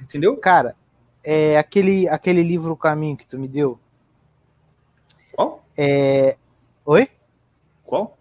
Entendeu? 0.02 0.38
Cara, 0.38 0.76
é 1.24 1.58
aquele, 1.58 2.08
aquele 2.10 2.44
livro 2.44 2.74
O 2.74 2.78
Caminho 2.78 3.18
que 3.18 3.28
tu 3.28 3.38
me 3.38 3.48
deu. 3.48 3.80
Qual? 5.32 5.66
É... 5.78 6.38
Oi? 6.86 7.10
Qual? 7.86 8.18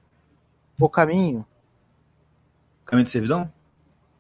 O 0.79 0.89
Caminho? 0.89 1.47
Caminho 2.85 3.05
de 3.05 3.11
servidão? 3.11 3.51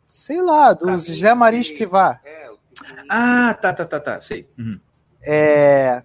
Sei 0.04 0.40
lá, 0.40 0.72
do 0.72 0.90
José 0.90 1.34
Maria 1.34 1.60
Escrivá. 1.60 2.20
É, 2.24 2.50
o 2.50 2.58
Ah, 3.08 3.54
tá, 3.54 3.72
tá, 3.72 3.84
tá, 3.84 4.00
tá. 4.00 4.20
Sei. 4.20 4.48
Uhum. 4.58 4.80
É. 5.22 6.02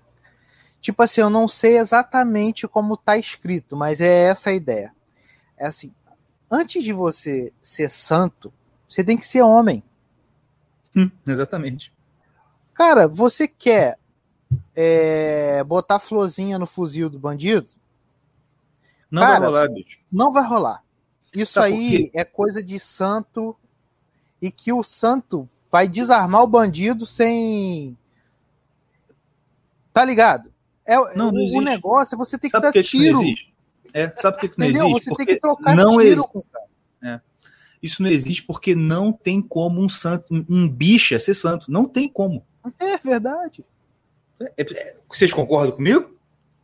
Tipo 0.81 1.03
assim, 1.03 1.21
eu 1.21 1.29
não 1.29 1.47
sei 1.47 1.77
exatamente 1.77 2.67
como 2.67 2.97
tá 2.97 3.17
escrito, 3.17 3.75
mas 3.75 4.01
é 4.01 4.23
essa 4.23 4.49
a 4.49 4.53
ideia. 4.53 4.93
É 5.57 5.65
assim, 5.65 5.93
antes 6.49 6.83
de 6.83 6.93
você 6.93 7.53
ser 7.61 7.91
santo, 7.91 8.51
você 8.87 9.03
tem 9.03 9.17
que 9.17 9.27
ser 9.27 9.41
homem. 9.41 9.83
Hum, 10.95 11.11
exatamente. 11.27 11.93
Cara, 12.73 13.07
você 13.07 13.47
quer 13.47 13.99
é, 14.75 15.63
botar 15.65 15.99
florzinha 15.99 16.57
no 16.57 16.65
fuzil 16.65 17.09
do 17.09 17.19
bandido? 17.19 17.69
Não 19.09 19.21
Cara, 19.21 19.39
vai 19.39 19.47
rolar, 19.47 19.69
bicho. 19.69 19.99
Não 20.11 20.31
vai 20.31 20.43
rolar. 20.43 20.83
Isso 21.33 21.53
Sabe 21.53 21.73
aí 21.73 22.11
é 22.13 22.23
coisa 22.23 22.61
de 22.61 22.79
santo 22.79 23.55
e 24.41 24.49
que 24.51 24.71
o 24.73 24.81
santo 24.83 25.47
vai 25.71 25.87
desarmar 25.87 26.43
o 26.43 26.47
bandido 26.47 27.05
sem. 27.05 27.97
Tá 29.93 30.03
ligado? 30.03 30.51
É, 30.85 30.95
Não, 31.15 31.31
não 31.31 31.57
o, 31.57 31.61
negócio 31.61 32.15
é 32.15 32.17
você 32.17 32.37
ter 32.37 32.49
que 32.49 32.59
dar 32.59 32.71
que 32.71 32.81
tiro. 32.81 33.21
É, 33.93 34.11
sabe 34.15 34.37
por 34.37 34.41
que 34.41 34.49
que 34.49 34.59
não 34.59 34.65
Entendeu? 34.67 34.87
existe? 34.87 35.03
Você 35.03 35.09
Porque 35.09 35.25
tem 35.25 35.35
que 35.35 35.41
trocar 35.41 35.75
não 35.75 35.97
tiro 35.97 36.27
com 36.27 36.39
o 36.39 36.43
cara. 36.43 36.69
Isso 37.81 38.03
não 38.03 38.09
existe 38.09 38.43
porque 38.43 38.75
não 38.75 39.13
tem 39.13 39.41
como 39.41 39.81
um 39.81 39.87
santo, 39.87 40.33
um, 40.33 40.45
um 40.49 40.69
bicha 40.69 41.17
ser 41.19 41.33
santo. 41.33 41.71
Não 41.71 41.85
tem 41.85 42.09
como. 42.09 42.45
É 42.77 42.97
verdade. 42.97 43.63
É- 44.41 44.53
é- 44.57 44.95
vocês 45.07 45.31
concordam 45.33 45.75
comigo? 45.75 46.18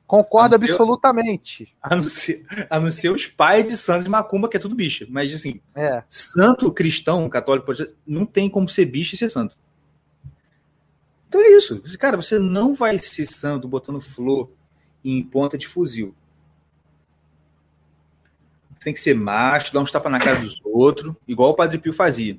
Concordo 0.08 0.56
absolutamente. 0.56 1.76
A 1.82 1.96
não, 1.96 2.08
ser, 2.08 2.46
a 2.70 2.80
não 2.80 2.92
ser 2.92 3.10
os 3.10 3.26
pais 3.26 3.68
de 3.68 3.76
santo 3.76 4.04
de 4.04 4.10
macumba, 4.10 4.48
que 4.48 4.56
é 4.56 4.60
tudo 4.60 4.76
bicha. 4.76 5.08
Mas, 5.10 5.34
assim, 5.34 5.60
É. 5.74 6.04
santo 6.08 6.72
cristão, 6.72 7.28
católico, 7.28 7.72
não 8.06 8.26
tem 8.26 8.50
como 8.50 8.70
ser 8.70 8.86
bicho 8.86 9.16
e 9.16 9.18
ser 9.18 9.30
santo. 9.30 9.58
Então 11.28 11.42
é 11.42 11.50
isso. 11.50 11.82
Cara, 11.98 12.16
você 12.16 12.38
não 12.38 12.76
vai 12.76 12.98
ser 13.00 13.26
santo 13.26 13.68
botando 13.68 14.00
flor 14.00 14.52
em 15.04 15.24
ponta 15.24 15.58
de 15.58 15.68
fuzil. 15.68 16.16
Tem 18.80 18.94
que 18.94 19.02
ser 19.02 19.16
macho, 19.16 19.74
dar 19.74 19.80
uns 19.80 19.92
tapas 19.92 20.12
na 20.12 20.20
cara 20.20 20.40
dos 20.40 20.62
outros, 20.64 21.16
igual 21.28 21.50
o 21.50 21.56
Padre 21.56 21.80
Pio 21.80 21.92
fazia. 21.92 22.38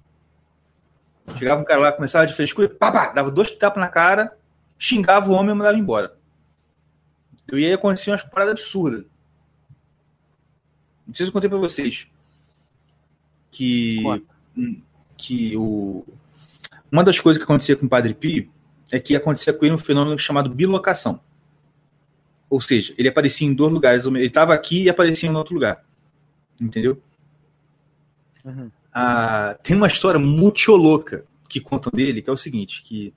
Chegava 1.37 1.61
um 1.61 1.65
cara 1.65 1.81
lá, 1.81 1.93
começava 1.93 2.27
de 2.27 2.35
frescura, 2.35 2.69
pá, 2.69 2.93
pá, 2.93 3.09
dava 3.09 3.33
dois 3.33 3.51
tapas 3.51 3.81
na 3.81 3.89
cara, 3.89 4.39
xingava 4.79 5.29
o 5.29 5.33
homem 5.35 5.51
e 5.53 5.59
mandava 5.59 5.77
embora. 5.77 6.16
E 7.53 7.65
aí 7.65 7.73
acontecia 7.73 8.13
umas 8.13 8.25
paradas 8.25 8.53
absurdas. 8.53 9.05
Não 11.07 11.15
sei 11.15 11.25
se 11.25 11.31
eu 11.31 11.33
contei 11.33 11.49
pra 11.49 11.59
vocês. 11.59 12.09
Que, 13.51 14.03
que 15.17 15.57
o, 15.57 16.05
uma 16.91 17.05
das 17.05 17.19
coisas 17.21 17.39
que 17.39 17.45
acontecia 17.45 17.77
com 17.77 17.87
o 17.87 17.89
Padre 17.89 18.13
Pio 18.15 18.51
é 18.91 18.99
que 18.99 19.15
acontecia 19.15 19.53
com 19.53 19.65
ele 19.65 19.75
um 19.75 19.79
fenômeno 19.79 20.19
chamado 20.19 20.51
bilocação. 20.51 21.21
Ou 22.51 22.61
seja, 22.61 22.95
ele 22.97 23.09
aparecia 23.09 23.47
em 23.47 23.55
dois 23.55 23.73
lugares. 23.73 24.05
Ele 24.05 24.27
estava 24.27 24.55
aqui 24.55 24.83
e 24.83 24.91
aparecia 24.91 25.29
em 25.29 25.35
outro 25.35 25.55
lugar. 25.55 25.85
Entendeu? 26.61 27.01
Uhum. 28.45 28.71
Ah, 28.93 29.57
tem 29.63 29.77
uma 29.77 29.89
história 29.89 30.19
muito 30.19 30.73
louca 30.73 31.25
que 31.49 31.61
contam 31.61 31.93
dele, 31.95 32.23
que 32.23 32.31
é 32.31 32.33
o 32.33 32.37
seguinte, 32.37 32.83
que 32.83 33.13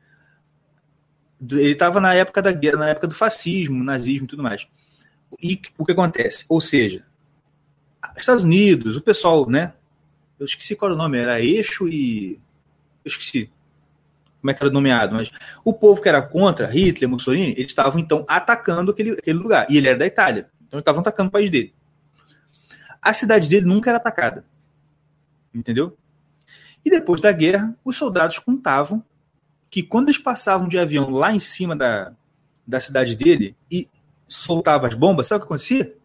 ele 1.42 1.72
estava 1.72 2.02
na 2.02 2.14
época 2.14 2.42
da 2.42 2.52
guerra, 2.52 2.78
na 2.78 2.90
época 2.90 3.08
do 3.08 3.16
fascismo, 3.16 3.84
nazismo 3.84 4.26
e 4.26 4.28
tudo 4.28 4.44
mais. 4.44 4.68
E 5.42 5.62
o 5.78 5.86
que 5.86 5.92
acontece? 5.92 6.46
Ou 6.50 6.60
seja, 6.60 7.06
Estados 8.18 8.44
Unidos, 8.44 8.98
o 8.98 9.02
pessoal, 9.02 9.50
né? 9.50 9.74
Eu 10.40 10.46
esqueci 10.46 10.76
qual 10.76 10.92
era 10.92 10.96
o 10.96 11.02
nome, 11.02 11.18
era 11.18 11.42
Eixo 11.42 11.88
e. 11.88 12.40
Eu 13.04 13.10
esqueci 13.10 13.50
como 14.42 14.52
é 14.52 14.54
que 14.54 14.64
era 14.64 14.72
nomeado, 14.72 15.16
mas 15.16 15.30
o 15.66 15.74
povo 15.74 16.02
que 16.02 16.08
era 16.08 16.22
contra 16.22 16.68
Hitler, 16.68 17.10
Mussolini, 17.10 17.52
eles 17.52 17.68
estavam 17.68 18.00
então 18.00 18.26
atacando 18.28 18.92
aquele, 18.92 19.12
aquele 19.12 19.38
lugar. 19.38 19.68
E 19.70 19.78
ele 19.78 19.90
era 19.90 19.98
da 19.98 20.06
Itália. 20.06 20.50
Então 20.66 20.80
estavam 20.80 21.02
atacando 21.02 21.30
o 21.30 21.32
país 21.32 21.50
dele. 21.50 21.74
A 23.02 23.14
cidade 23.14 23.50
dele 23.50 23.66
nunca 23.66 23.90
era 23.90 23.98
atacada. 23.98 24.46
Entendeu? 25.54 25.98
E 26.86 26.90
depois 26.90 27.20
da 27.20 27.32
guerra, 27.32 27.76
os 27.84 27.98
soldados 27.98 28.40
contavam 28.40 29.04
que 29.70 29.84
quando 29.84 30.10
eles 30.10 30.18
passavam 30.18 30.68
de 30.68 30.80
avião 30.80 31.10
lá 31.10 31.34
em 31.34 31.40
cima 31.40 31.76
da, 31.76 32.14
da 32.66 32.80
cidade 32.80 33.16
dele 33.16 33.56
e 33.70 33.88
soltavam 34.28 34.88
as 34.88 34.96
bombas, 34.96 35.28
sabe 35.28 35.38
o 35.38 35.42
que 35.42 35.46
acontecia? 35.48 35.96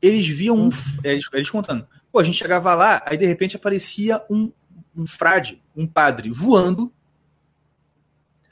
Eles 0.00 0.26
viam 0.28 0.56
um. 0.56 0.68
Eles, 1.02 1.26
eles 1.32 1.50
contando. 1.50 1.86
Pô, 2.10 2.18
a 2.18 2.24
gente 2.24 2.38
chegava 2.38 2.74
lá, 2.74 3.02
aí 3.04 3.16
de 3.16 3.26
repente 3.26 3.56
aparecia 3.56 4.22
um, 4.30 4.52
um 4.96 5.06
frade, 5.06 5.62
um 5.76 5.86
padre 5.86 6.30
voando. 6.30 6.92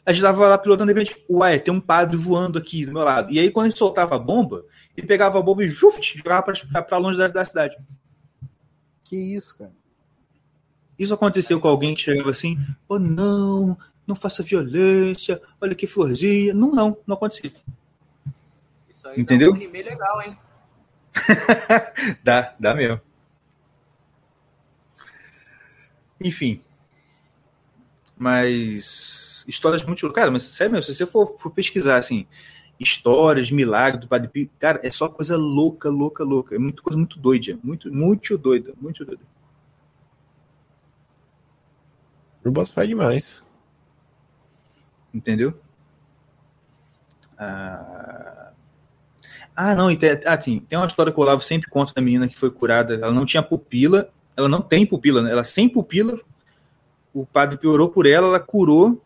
A 0.04 0.12
gente 0.12 0.22
tava 0.22 0.48
lá 0.48 0.58
pilotando, 0.58 0.92
de 0.92 0.98
repente, 0.98 1.24
uai, 1.30 1.60
tem 1.60 1.72
um 1.72 1.80
padre 1.80 2.16
voando 2.16 2.58
aqui 2.58 2.84
do 2.84 2.92
meu 2.92 3.04
lado. 3.04 3.32
E 3.32 3.38
aí, 3.38 3.50
quando 3.50 3.66
a 3.66 3.68
gente 3.68 3.78
soltava 3.78 4.16
a 4.16 4.18
bomba, 4.18 4.64
ele 4.96 5.06
pegava 5.06 5.38
a 5.38 5.42
bomba 5.42 5.64
e 5.64 5.68
juft, 5.68 6.18
jogava 6.18 6.42
para 6.42 6.98
longe 6.98 7.16
da, 7.16 7.28
da 7.28 7.44
cidade. 7.44 7.76
Que 9.04 9.16
isso, 9.16 9.56
cara? 9.56 9.70
Isso 11.02 11.14
aconteceu 11.14 11.58
com 11.58 11.66
alguém 11.66 11.96
que 11.96 12.02
chegava 12.02 12.30
assim, 12.30 12.56
oh 12.88 12.96
não, 12.96 13.76
não 14.06 14.14
faça 14.14 14.40
violência, 14.40 15.42
olha 15.60 15.74
que 15.74 15.84
florzinha. 15.84 16.54
Não, 16.54 16.70
não, 16.70 16.96
não 17.04 17.16
aconteceu. 17.16 17.50
Isso 18.88 19.08
aí 19.08 19.20
Entendeu? 19.20 19.48
dá 19.48 19.58
um 19.58 19.60
anime 19.60 19.82
legal, 19.82 20.22
hein? 20.22 20.38
dá, 22.22 22.54
dá 22.58 22.72
mesmo. 22.72 23.00
Enfim. 26.20 26.62
Mas. 28.16 29.44
Histórias 29.48 29.84
muito. 29.84 30.08
Cara, 30.12 30.30
mas 30.30 30.44
sério 30.44 30.72
mesmo, 30.72 30.84
se 30.84 30.94
você 30.94 31.04
for, 31.04 31.36
for 31.36 31.50
pesquisar 31.50 31.96
assim, 31.96 32.28
histórias, 32.78 33.50
milagres 33.50 34.02
do 34.02 34.06
Padre 34.06 34.28
Pio, 34.28 34.48
cara, 34.56 34.78
é 34.84 34.90
só 34.90 35.08
coisa 35.08 35.36
louca, 35.36 35.90
louca, 35.90 36.22
louca. 36.22 36.54
É 36.54 36.58
muita 36.60 36.80
coisa 36.80 36.96
muito 36.96 37.18
doida. 37.18 37.58
Muito, 37.60 37.92
muito 37.92 38.38
doida, 38.38 38.72
muito 38.80 39.04
doida. 39.04 39.31
Eu 42.44 42.50
boto 42.50 42.72
fé 42.72 42.86
demais. 42.86 43.42
Entendeu? 45.12 45.58
Ah, 47.38 48.52
ah 49.54 49.74
não, 49.74 49.90
e 49.90 49.96
tem, 49.96 50.20
ah, 50.24 50.40
sim, 50.40 50.60
tem 50.60 50.78
uma 50.78 50.86
história 50.86 51.12
que 51.12 51.18
o 51.18 51.22
Olavo 51.22 51.42
sempre 51.42 51.68
conta 51.68 51.92
da 51.94 52.00
menina 52.00 52.28
que 52.28 52.38
foi 52.38 52.50
curada. 52.50 52.94
Ela 52.94 53.12
não 53.12 53.26
tinha 53.26 53.42
pupila, 53.42 54.10
ela 54.36 54.48
não 54.48 54.62
tem 54.62 54.86
pupila, 54.86 55.22
né? 55.22 55.30
Ela 55.30 55.44
sem 55.44 55.68
pupila, 55.68 56.18
o 57.12 57.26
padre 57.26 57.58
piorou 57.58 57.90
por 57.90 58.06
ela, 58.06 58.28
ela 58.28 58.40
curou, 58.40 59.02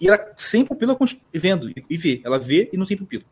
e 0.00 0.08
ela 0.08 0.18
sem 0.38 0.64
pupila 0.64 0.96
vendo 1.32 1.70
e 1.88 1.96
vê. 1.96 2.20
Ela 2.24 2.38
vê 2.38 2.70
e 2.72 2.76
não 2.76 2.86
tem 2.86 2.96
pupila. 2.96 3.24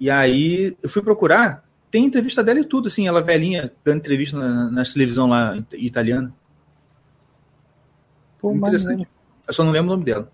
E 0.00 0.10
aí 0.10 0.76
eu 0.82 0.88
fui 0.88 1.02
procurar, 1.02 1.64
tem 1.90 2.04
entrevista 2.04 2.42
dela 2.42 2.60
e 2.60 2.64
tudo, 2.64 2.88
assim, 2.88 3.06
ela 3.06 3.22
velhinha, 3.22 3.72
dando 3.84 3.98
entrevista 3.98 4.36
na, 4.36 4.70
na 4.70 4.84
televisão 4.84 5.28
lá 5.28 5.56
italiana. 5.72 6.34
Pô, 8.38 8.52
Interessante. 8.52 9.08
Eu 9.46 9.54
só 9.54 9.64
não 9.64 9.72
lembro 9.72 9.92
o 9.92 9.94
nome 9.94 10.04
dela. 10.04 10.30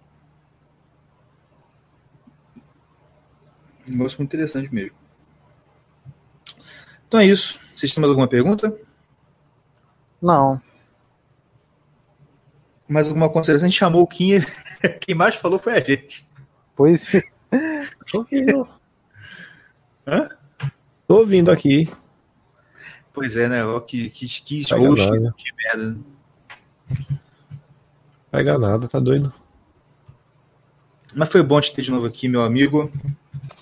Um 3.88 3.92
negócio 3.92 4.18
muito 4.18 4.34
interessante 4.34 4.72
mesmo. 4.72 4.96
Então 7.06 7.20
é 7.20 7.26
isso. 7.26 7.60
Vocês 7.74 7.92
têm 7.92 8.00
mais 8.00 8.10
alguma 8.10 8.26
pergunta? 8.26 8.76
Não. 10.20 10.60
Mais 12.88 13.08
alguma 13.08 13.28
consideração? 13.28 13.66
A 13.66 13.70
gente 13.70 13.78
chamou 13.78 14.02
o 14.02 14.06
Kim. 14.06 14.40
Quem 15.00 15.14
mais 15.14 15.34
falou 15.36 15.58
foi 15.58 15.74
a 15.74 15.80
gente. 15.80 16.26
Pois 16.74 17.14
é. 17.14 17.22
Tô 18.10 18.18
ouvindo. 18.18 18.68
Hã? 20.06 20.28
Tô 21.06 21.18
ouvindo 21.18 21.50
aqui. 21.50 21.90
Pois 23.12 23.36
é, 23.36 23.48
né? 23.48 23.64
Ó, 23.64 23.78
que, 23.80 24.10
que, 24.10 24.26
que 24.26 24.74
host 24.74 25.06
nada. 25.06 25.34
de 25.36 25.54
merda. 25.54 25.98
Pega 28.34 28.58
nada, 28.58 28.88
tá 28.88 28.98
doido. 28.98 29.32
Mas 31.14 31.28
foi 31.30 31.40
bom 31.42 31.60
te 31.60 31.72
ter 31.72 31.82
de 31.82 31.90
novo 31.92 32.06
aqui, 32.06 32.28
meu 32.28 32.42
amigo. 32.42 32.90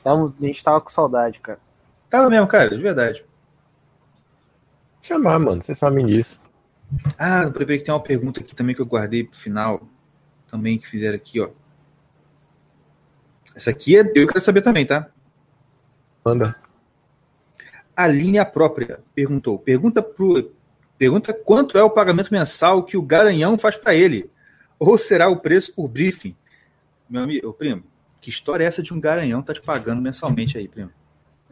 Tamo- 0.03 0.35
A 0.41 0.45
gente 0.45 0.65
tava 0.65 0.81
com 0.81 0.89
saudade, 0.89 1.41
cara. 1.41 1.59
Tava 2.09 2.31
mesmo, 2.31 2.47
cara, 2.47 2.71
de 2.75 2.81
verdade. 2.83 3.23
Chamar, 5.03 5.39
mano, 5.39 5.63
vocês 5.63 5.79
sabem 5.79 6.07
disso. 6.07 6.41
Ah, 7.19 7.43
lembrei 7.45 7.79
que 7.79 7.85
tem 7.85 7.93
uma 7.93 8.03
pergunta 8.03 8.41
aqui 8.41 8.55
também 8.55 8.75
que 8.75 8.81
eu 8.81 8.87
guardei 8.87 9.25
pro 9.25 9.37
final. 9.39 9.83
Também 10.51 10.79
que 10.79 10.87
fizeram 10.89 11.17
aqui, 11.17 11.39
ó. 11.41 11.51
Essa 13.55 13.71
aqui 13.71 13.97
é. 13.97 14.01
Eu 14.01 14.27
quero 14.27 14.41
saber 14.41 14.63
também, 14.63 14.87
tá? 14.87 15.09
Manda. 16.25 16.57
A 17.95 18.07
linha 18.07 18.45
própria 18.47 19.01
perguntou. 19.15 19.59
Pergunta 19.59 20.03
pro. 20.03 20.51
Pergunta 20.97 21.35
quanto 21.35 21.77
é 21.77 21.83
o 21.83 21.91
pagamento 21.91 22.33
mensal 22.33 22.83
que 22.85 22.97
o 22.97 23.03
Garanhão 23.03 23.59
faz 23.59 23.77
para 23.77 23.95
ele. 23.95 24.31
Ou 24.83 24.99
será 24.99 25.29
o 25.29 25.37
preço 25.37 25.73
por 25.75 25.87
briefing? 25.87 26.35
Meu 27.09 27.23
amigo, 27.23 27.53
primo, 27.53 27.85
que 28.21 28.31
história 28.31 28.65
é 28.65 28.67
essa 28.67 28.83
de 28.83 28.93
um 28.93 29.01
Garanhão 29.01 29.41
tá 29.41 29.55
te 29.55 29.63
pagando 29.63 30.03
mensalmente 30.03 30.59
aí, 30.59 30.67
primo? 30.67 30.91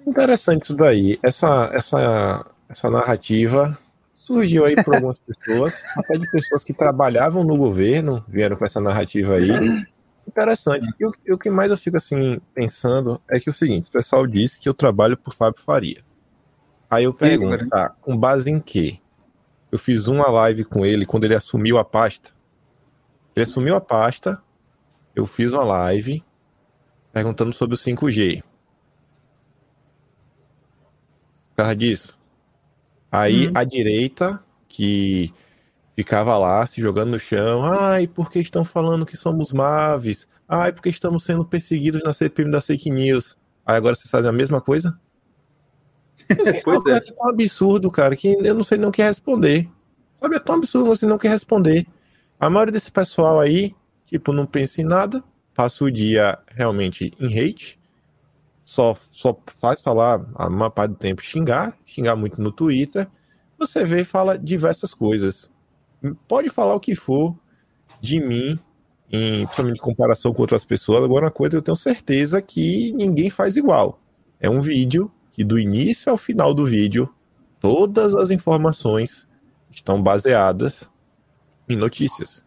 Interessante 0.05 0.65
isso 0.65 0.77
daí. 0.77 1.17
Essa, 1.23 1.71
essa, 1.73 2.45
essa 2.69 2.91
narrativa 2.91 3.79
surgiu 4.17 4.65
aí 4.65 4.75
por 4.83 4.97
algumas 4.97 5.21
pessoas, 5.23 5.81
até 5.97 6.19
de 6.19 6.29
pessoas 6.29 6.65
que 6.65 6.73
trabalhavam 6.73 7.45
no 7.45 7.57
governo, 7.57 8.25
vieram 8.27 8.57
com 8.57 8.65
essa 8.65 8.81
narrativa 8.81 9.35
aí. 9.35 9.49
Interessante. 10.27 10.89
E 10.99 11.07
o, 11.07 11.13
o 11.33 11.39
que 11.39 11.51
mais 11.51 11.71
eu 11.71 11.79
fico 11.79 11.99
assim 11.99 12.41
pensando 12.53 13.23
é 13.31 13.39
que 13.39 13.49
é 13.49 13.53
o 13.53 13.55
seguinte: 13.55 13.89
o 13.91 13.93
pessoal 13.93 14.27
disse 14.27 14.59
que 14.59 14.69
eu 14.69 14.75
trabalho 14.75 15.17
por 15.17 15.35
Fábio 15.35 15.63
Faria. 15.63 16.03
Aí 16.91 17.05
eu 17.05 17.15
pergunto, 17.15 17.69
tá, 17.69 17.91
com 18.01 18.17
base 18.17 18.51
em 18.51 18.59
quê? 18.59 18.99
Eu 19.71 19.79
fiz 19.79 20.09
uma 20.09 20.29
live 20.29 20.65
com 20.65 20.85
ele 20.85 21.07
quando 21.07 21.23
ele 21.23 21.37
assumiu 21.37 21.79
a 21.79 21.85
pasta. 21.85 22.40
Ele 23.41 23.49
assumiu 23.49 23.75
a 23.75 23.81
pasta, 23.81 24.43
eu 25.17 25.25
fiz 25.25 25.55
uma 25.55 25.65
live 25.65 26.23
perguntando 27.11 27.55
sobre 27.55 27.75
o 27.75 27.79
5G. 27.79 28.43
Por 31.49 31.57
causa 31.57 31.75
disso. 31.75 32.19
Aí 33.11 33.49
Hum. 33.49 33.53
a 33.55 33.65
direita, 33.65 34.45
que 34.69 35.33
ficava 35.97 36.37
lá 36.37 36.67
se 36.67 36.83
jogando 36.83 37.13
no 37.13 37.19
chão, 37.19 37.65
ai, 37.65 38.07
porque 38.07 38.41
estão 38.41 38.63
falando 38.63 39.07
que 39.07 39.17
somos 39.17 39.53
maves? 39.55 40.29
Ai, 40.47 40.71
porque 40.71 40.91
estamos 40.91 41.25
sendo 41.25 41.43
perseguidos 41.45 42.03
na 42.05 42.13
CPM 42.13 42.51
das 42.53 42.67
fake 42.67 42.91
news. 42.91 43.39
Aí 43.65 43.75
agora 43.77 43.95
vocês 43.95 44.11
fazem 44.11 44.29
a 44.29 44.33
mesma 44.35 44.61
coisa? 44.61 45.01
Assim, 46.29 46.61
Pois 46.63 46.85
é. 46.87 46.91
coisa 46.91 47.01
tão 47.01 47.29
absurdo, 47.31 47.91
cara, 47.91 48.15
que 48.15 48.29
eu 48.39 48.55
não 48.55 48.63
sei 48.63 48.77
não 48.77 48.91
o 48.91 48.93
que 48.93 49.03
responder. 49.03 49.67
Sabe, 50.21 50.37
é 50.37 50.39
tão 50.39 50.57
absurdo 50.57 50.87
você 50.87 51.07
não 51.07 51.17
quer 51.17 51.31
responder. 51.31 51.87
A 52.41 52.49
maioria 52.49 52.73
desse 52.73 52.91
pessoal 52.91 53.39
aí, 53.39 53.75
tipo, 54.07 54.33
não 54.33 54.47
pensa 54.47 54.81
em 54.81 54.85
nada, 54.85 55.23
passa 55.55 55.85
o 55.85 55.91
dia 55.91 56.39
realmente 56.47 57.13
em 57.21 57.39
hate, 57.39 57.79
só, 58.65 58.97
só 59.13 59.39
faz 59.47 59.83
falar 59.83 60.25
a 60.37 60.49
maior 60.49 60.71
parte 60.71 60.93
do 60.93 60.97
tempo 60.97 61.21
xingar, 61.21 61.77
xingar 61.85 62.17
muito 62.17 62.41
no 62.41 62.51
Twitter. 62.51 63.07
Você 63.59 63.85
vê 63.85 64.01
e 64.01 64.05
fala 64.07 64.39
diversas 64.39 64.95
coisas. 64.95 65.53
Pode 66.27 66.49
falar 66.49 66.75
o 66.75 66.81
que 66.81 66.95
for 66.95 67.37
de 68.01 68.19
mim, 68.19 68.59
em, 69.13 69.45
principalmente 69.45 69.77
em 69.77 69.83
comparação 69.83 70.33
com 70.33 70.41
outras 70.41 70.65
pessoas. 70.65 71.05
Agora, 71.05 71.27
uma 71.27 71.31
coisa 71.31 71.57
eu 71.57 71.63
tenho 71.63 71.77
certeza 71.77 72.41
que 72.41 72.91
ninguém 72.93 73.29
faz 73.29 73.55
igual. 73.55 74.01
É 74.41 74.49
um 74.49 74.61
vídeo 74.61 75.13
que 75.33 75.45
do 75.45 75.59
início 75.59 76.11
ao 76.11 76.17
final 76.17 76.55
do 76.55 76.65
vídeo, 76.65 77.13
todas 77.59 78.15
as 78.15 78.31
informações 78.31 79.29
estão 79.71 80.03
baseadas 80.03 80.89
em 81.73 81.77
notícias. 81.77 82.45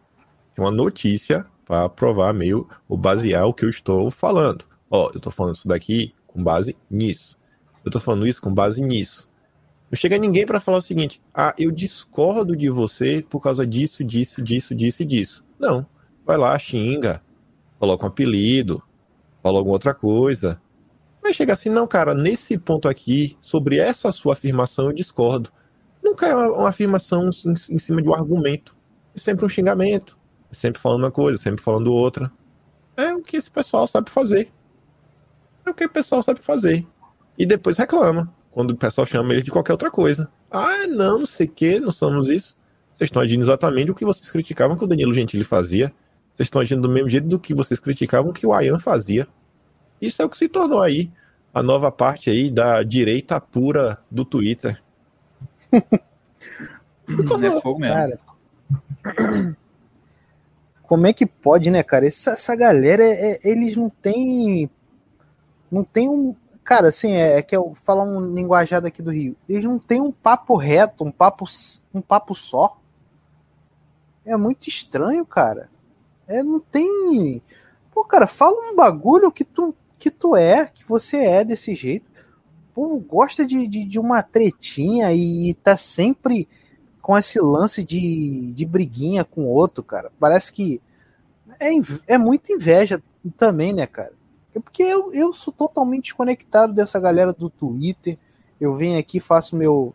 É 0.56 0.60
uma 0.60 0.70
notícia 0.70 1.46
para 1.64 1.88
provar 1.88 2.32
meio 2.32 2.68
ou 2.88 2.96
basear 2.96 3.46
o 3.46 3.54
que 3.54 3.64
eu 3.64 3.70
estou 3.70 4.10
falando. 4.10 4.64
Ó, 4.90 5.10
eu 5.12 5.16
estou 5.16 5.32
falando 5.32 5.56
isso 5.56 5.66
daqui 5.66 6.14
com 6.26 6.42
base 6.42 6.76
nisso. 6.90 7.38
Eu 7.84 7.88
estou 7.88 8.00
falando 8.00 8.26
isso 8.26 8.40
com 8.40 8.52
base 8.52 8.80
nisso. 8.80 9.28
Não 9.90 9.96
chega 9.96 10.18
ninguém 10.18 10.46
para 10.46 10.60
falar 10.60 10.78
o 10.78 10.82
seguinte: 10.82 11.22
ah, 11.32 11.54
eu 11.58 11.70
discordo 11.70 12.56
de 12.56 12.68
você 12.68 13.24
por 13.28 13.40
causa 13.40 13.66
disso, 13.66 14.02
disso, 14.02 14.42
disso, 14.42 14.74
disso 14.74 15.02
e 15.02 15.06
disso. 15.06 15.44
Não. 15.58 15.86
Vai 16.24 16.38
lá, 16.38 16.58
xinga, 16.58 17.22
coloca 17.78 18.04
um 18.04 18.08
apelido, 18.08 18.82
fala 19.42 19.58
alguma 19.58 19.74
outra 19.74 19.92
coisa. 19.92 20.60
Vai 21.22 21.32
chegar 21.32 21.52
assim, 21.54 21.68
não, 21.68 21.86
cara, 21.86 22.14
nesse 22.14 22.58
ponto 22.58 22.88
aqui, 22.88 23.36
sobre 23.40 23.78
essa 23.78 24.10
sua 24.10 24.32
afirmação, 24.32 24.86
eu 24.86 24.92
discordo. 24.92 25.50
Nunca 26.02 26.26
é 26.26 26.34
uma, 26.34 26.68
afirmação 26.68 27.30
em 27.70 27.78
cima 27.78 28.02
de 28.02 28.08
um 28.08 28.14
argumento. 28.14 28.76
Sempre 29.14 29.44
um 29.44 29.48
xingamento. 29.48 30.18
Sempre 30.50 30.80
falando 30.80 31.04
uma 31.04 31.10
coisa, 31.10 31.38
sempre 31.38 31.62
falando 31.62 31.92
outra. 31.92 32.30
É 32.96 33.12
o 33.12 33.22
que 33.22 33.36
esse 33.36 33.50
pessoal 33.50 33.86
sabe 33.86 34.10
fazer. 34.10 34.52
É 35.66 35.70
o 35.70 35.74
que 35.74 35.84
o 35.84 35.90
pessoal 35.90 36.22
sabe 36.22 36.40
fazer. 36.40 36.86
E 37.36 37.44
depois 37.44 37.76
reclama 37.76 38.32
quando 38.50 38.70
o 38.70 38.76
pessoal 38.76 39.06
chama 39.06 39.32
ele 39.32 39.42
de 39.42 39.50
qualquer 39.50 39.72
outra 39.72 39.90
coisa. 39.90 40.30
Ah, 40.50 40.86
não, 40.86 41.18
não 41.18 41.26
sei 41.26 41.46
o 41.46 41.50
que, 41.50 41.80
não 41.80 41.90
somos 41.90 42.28
isso. 42.28 42.56
Vocês 42.94 43.08
estão 43.08 43.20
agindo 43.20 43.40
exatamente 43.40 43.90
o 43.90 43.94
que 43.94 44.04
vocês 44.04 44.30
criticavam 44.30 44.76
que 44.76 44.84
o 44.84 44.86
Danilo 44.86 45.12
Gentili 45.12 45.42
fazia. 45.42 45.92
Vocês 46.32 46.46
estão 46.46 46.60
agindo 46.60 46.82
do 46.82 46.88
mesmo 46.88 47.10
jeito 47.10 47.26
do 47.26 47.40
que 47.40 47.52
vocês 47.52 47.80
criticavam 47.80 48.32
que 48.32 48.46
o 48.46 48.52
Ayan 48.52 48.78
fazia. 48.78 49.26
Isso 50.00 50.22
é 50.22 50.24
o 50.24 50.28
que 50.28 50.36
se 50.36 50.48
tornou 50.48 50.80
aí 50.80 51.10
a 51.54 51.62
nova 51.62 51.90
parte 51.92 52.28
aí 52.28 52.50
da 52.50 52.82
direita 52.82 53.40
pura 53.40 53.98
do 54.10 54.24
Twitter. 54.24 54.82
é 55.72 57.60
fogo 57.60 57.78
mesmo. 57.78 57.94
Cara, 57.94 58.20
como 60.86 61.06
é 61.06 61.12
que 61.12 61.26
pode, 61.26 61.70
né, 61.70 61.82
cara? 61.82 62.06
Essa, 62.06 62.32
essa 62.32 62.54
galera, 62.54 63.02
é, 63.02 63.32
é, 63.32 63.40
eles 63.42 63.76
não 63.76 63.90
têm. 63.90 64.70
Não 65.70 65.82
tem 65.82 66.08
um. 66.08 66.34
Cara, 66.62 66.88
assim, 66.88 67.12
é, 67.12 67.38
é 67.38 67.42
que 67.42 67.54
eu 67.54 67.74
falar 67.74 68.04
um 68.04 68.34
linguajado 68.34 68.86
aqui 68.86 69.02
do 69.02 69.10
Rio. 69.10 69.36
Eles 69.48 69.64
não 69.64 69.78
têm 69.78 70.00
um 70.00 70.12
papo 70.12 70.56
reto, 70.56 71.04
um 71.04 71.10
papo, 71.10 71.44
um 71.92 72.00
papo 72.00 72.34
só. 72.34 72.78
É 74.24 74.36
muito 74.36 74.68
estranho, 74.68 75.26
cara. 75.26 75.68
É, 76.26 76.42
não 76.42 76.60
tem. 76.60 77.42
Pô, 77.92 78.04
cara, 78.04 78.26
fala 78.26 78.70
um 78.70 78.74
bagulho 78.74 79.30
que 79.30 79.44
tu, 79.44 79.74
que 79.98 80.10
tu 80.10 80.34
é, 80.34 80.66
que 80.66 80.86
você 80.86 81.18
é 81.18 81.44
desse 81.44 81.74
jeito. 81.74 82.06
O 82.70 82.74
povo 82.74 82.98
gosta 82.98 83.46
de, 83.46 83.68
de, 83.68 83.84
de 83.84 83.98
uma 83.98 84.22
tretinha 84.22 85.12
e, 85.12 85.50
e 85.50 85.54
tá 85.54 85.76
sempre 85.76 86.48
com 87.04 87.18
esse 87.18 87.38
lance 87.38 87.84
de, 87.84 88.54
de 88.54 88.64
briguinha 88.64 89.26
com 89.26 89.44
outro, 89.44 89.84
cara. 89.84 90.10
Parece 90.18 90.50
que 90.50 90.80
é, 91.60 91.68
é 92.06 92.16
muita 92.16 92.50
inveja 92.50 93.02
também, 93.36 93.74
né, 93.74 93.86
cara? 93.86 94.14
É 94.54 94.58
porque 94.58 94.82
eu, 94.82 95.12
eu 95.12 95.34
sou 95.34 95.52
totalmente 95.52 96.04
desconectado 96.04 96.72
dessa 96.72 96.98
galera 96.98 97.30
do 97.30 97.50
Twitter. 97.50 98.16
Eu 98.58 98.74
venho 98.74 98.98
aqui, 98.98 99.20
faço 99.20 99.54
meu, 99.54 99.94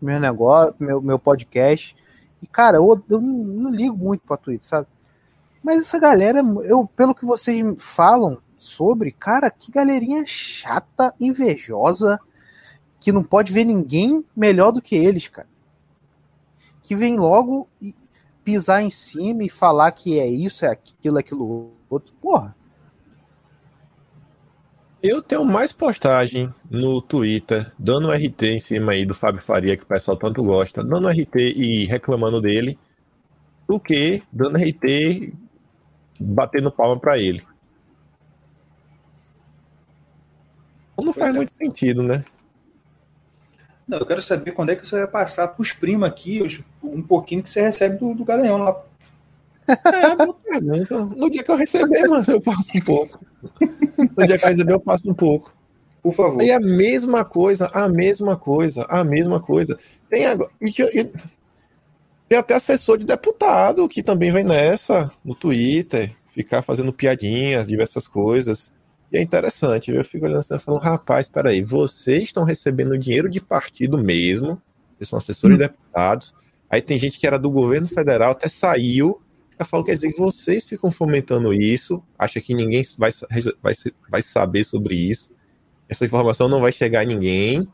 meu 0.00 0.20
negócio, 0.20 0.76
meu, 0.78 1.02
meu 1.02 1.18
podcast. 1.18 1.96
E, 2.40 2.46
cara, 2.46 2.76
eu, 2.76 3.02
eu 3.10 3.20
não, 3.20 3.34
não 3.44 3.70
ligo 3.72 3.96
muito 3.96 4.20
pra 4.24 4.36
Twitter, 4.36 4.64
sabe? 4.64 4.86
Mas 5.60 5.80
essa 5.80 5.98
galera, 5.98 6.38
eu, 6.62 6.88
pelo 6.94 7.16
que 7.16 7.26
vocês 7.26 7.64
falam 7.78 8.38
sobre, 8.56 9.10
cara, 9.10 9.50
que 9.50 9.72
galerinha 9.72 10.22
chata, 10.24 11.12
invejosa, 11.18 12.20
que 13.00 13.10
não 13.10 13.24
pode 13.24 13.52
ver 13.52 13.64
ninguém 13.64 14.24
melhor 14.36 14.70
do 14.70 14.80
que 14.80 14.94
eles, 14.94 15.26
cara 15.26 15.48
que 16.88 16.96
vem 16.96 17.18
logo 17.18 17.68
pisar 18.42 18.82
em 18.82 18.88
cima 18.88 19.44
e 19.44 19.50
falar 19.50 19.92
que 19.92 20.18
é 20.18 20.26
isso, 20.26 20.64
é 20.64 20.70
aquilo, 20.70 21.18
é 21.18 21.20
aquilo 21.20 21.72
outro. 21.90 22.14
Porra. 22.14 22.56
Eu 25.02 25.20
tenho 25.20 25.44
mais 25.44 25.70
postagem 25.70 26.48
no 26.70 27.02
Twitter 27.02 27.70
dando 27.78 28.10
RT 28.10 28.42
em 28.44 28.58
cima 28.58 28.92
aí 28.92 29.04
do 29.04 29.12
Fábio 29.12 29.42
Faria, 29.42 29.76
que 29.76 29.84
o 29.84 29.86
pessoal 29.86 30.16
tanto 30.16 30.42
gosta, 30.42 30.82
dando 30.82 31.10
RT 31.10 31.36
e 31.36 31.84
reclamando 31.84 32.40
dele, 32.40 32.78
do 33.68 33.78
que 33.78 34.22
dando 34.32 34.56
RT 34.56 35.34
batendo 36.18 36.72
palma 36.72 36.98
para 36.98 37.18
ele. 37.18 37.46
Não 40.96 41.12
faz 41.12 41.34
é. 41.34 41.36
muito 41.36 41.54
sentido, 41.54 42.02
né? 42.02 42.24
Não, 43.88 43.98
eu 43.98 44.06
quero 44.06 44.20
saber 44.20 44.52
quando 44.52 44.70
é 44.70 44.76
que 44.76 44.86
você 44.86 44.96
vai 44.96 45.06
passar 45.06 45.48
para 45.48 45.62
os 45.62 45.72
primos 45.72 46.06
aqui 46.06 46.42
os, 46.42 46.60
um 46.82 47.02
pouquinho 47.02 47.42
que 47.42 47.50
você 47.50 47.62
recebe 47.62 47.96
do, 47.96 48.14
do 48.14 48.24
Garanhão 48.24 48.58
lá. 48.58 48.84
É, 49.66 50.60
no 51.16 51.30
dia 51.30 51.42
que 51.42 51.50
eu 51.50 51.56
receber, 51.56 52.06
mano, 52.06 52.24
eu 52.28 52.40
passo 52.40 52.76
um 52.76 52.80
pouco. 52.80 53.24
No 53.98 54.26
dia 54.26 54.38
que 54.38 54.44
eu 54.44 54.48
receber, 54.48 54.72
eu 54.72 54.80
passo 54.80 55.10
um 55.10 55.14
pouco. 55.14 55.54
Por 56.02 56.12
favor. 56.12 56.42
E 56.42 56.50
a 56.50 56.60
mesma 56.60 57.24
coisa, 57.24 57.70
a 57.72 57.88
mesma 57.88 58.36
coisa, 58.36 58.84
a 58.88 59.02
mesma 59.02 59.40
coisa. 59.40 59.78
Tem 60.08 60.26
agora. 60.26 60.50
Tem 62.28 62.38
até 62.38 62.54
assessor 62.54 62.98
de 62.98 63.06
deputado 63.06 63.88
que 63.88 64.02
também 64.02 64.30
vem 64.30 64.44
nessa 64.44 65.10
no 65.24 65.34
Twitter, 65.34 66.14
ficar 66.28 66.62
fazendo 66.62 66.92
piadinhas, 66.92 67.66
diversas 67.66 68.06
coisas. 68.06 68.72
E 69.10 69.16
é 69.16 69.22
interessante, 69.22 69.90
eu 69.90 70.04
fico 70.04 70.26
olhando 70.26 70.40
assim 70.40 70.54
e 70.54 70.58
falando, 70.58 70.82
rapaz, 70.82 71.28
peraí, 71.28 71.62
vocês 71.62 72.24
estão 72.24 72.44
recebendo 72.44 72.98
dinheiro 72.98 73.28
de 73.28 73.40
partido 73.40 73.96
mesmo, 73.96 74.60
vocês 74.96 75.08
são 75.08 75.18
assessores 75.18 75.56
hum. 75.56 75.58
deputados, 75.58 76.34
aí 76.68 76.82
tem 76.82 76.98
gente 76.98 77.18
que 77.18 77.26
era 77.26 77.38
do 77.38 77.50
governo 77.50 77.88
federal, 77.88 78.32
até 78.32 78.48
saiu, 78.48 79.22
eu 79.58 79.66
falo, 79.66 79.82
quer 79.82 79.94
dizer, 79.94 80.12
vocês 80.16 80.64
ficam 80.64 80.90
fomentando 80.90 81.52
isso, 81.54 82.02
acha 82.18 82.40
que 82.40 82.54
ninguém 82.54 82.82
vai, 82.98 83.10
vai, 83.62 83.74
vai 84.10 84.22
saber 84.22 84.64
sobre 84.64 84.94
isso, 84.94 85.34
essa 85.88 86.04
informação 86.04 86.48
não 86.48 86.60
vai 86.60 86.70
chegar 86.70 87.00
a 87.00 87.04
ninguém, 87.04 87.66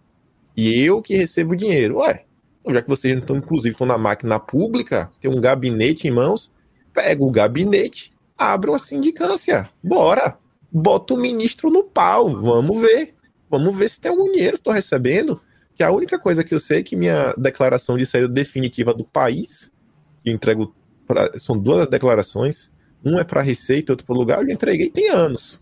e 0.57 0.81
eu 0.85 1.03
que 1.03 1.17
recebo 1.17 1.57
dinheiro. 1.57 1.99
Ué, 1.99 2.25
então 2.61 2.73
já 2.73 2.81
que 2.81 2.89
vocês 2.89 3.13
não 3.13 3.21
estão, 3.21 3.37
inclusive, 3.37 3.73
estão 3.73 3.87
na 3.87 3.99
máquina 3.99 4.39
pública, 4.39 5.11
tem 5.21 5.29
um 5.29 5.41
gabinete 5.41 6.07
em 6.07 6.13
mãos, 6.13 6.53
pega 6.93 7.25
o 7.25 7.31
gabinete, 7.31 8.13
abre 8.39 8.71
uma 8.71 8.79
sindicância, 8.79 9.69
bora! 9.83 10.39
Bota 10.75 11.15
o 11.15 11.17
ministro 11.17 11.71
no 11.71 11.85
pau. 11.85 12.43
Vamos 12.43 12.81
ver. 12.81 13.15
Vamos 13.49 13.77
ver 13.77 13.89
se 13.89 14.01
tem 14.01 14.11
algum 14.11 14.31
dinheiro 14.33 14.57
estou 14.57 14.73
recebendo. 14.73 15.41
Que 15.77 15.85
a 15.85 15.93
única 15.93 16.19
coisa 16.19 16.43
que 16.43 16.53
eu 16.53 16.59
sei 16.59 16.81
é 16.81 16.83
que 16.83 16.97
minha 16.97 17.33
declaração 17.39 17.97
de 17.97 18.05
saída 18.05 18.29
definitiva 18.29 18.93
do 18.93 19.05
país, 19.05 19.71
que 20.25 20.31
entrego. 20.31 20.75
Pra, 21.07 21.39
são 21.39 21.57
duas 21.57 21.87
declarações. 21.89 22.71
Um 23.05 23.19
é 23.19 23.25
para 23.25 23.43
Receita, 23.43 23.93
outro 23.93 24.07
para 24.07 24.15
o 24.15 24.19
lugar. 24.19 24.43
Eu 24.43 24.51
entreguei 24.51 24.91
tem 24.91 25.11
anos. 25.11 25.61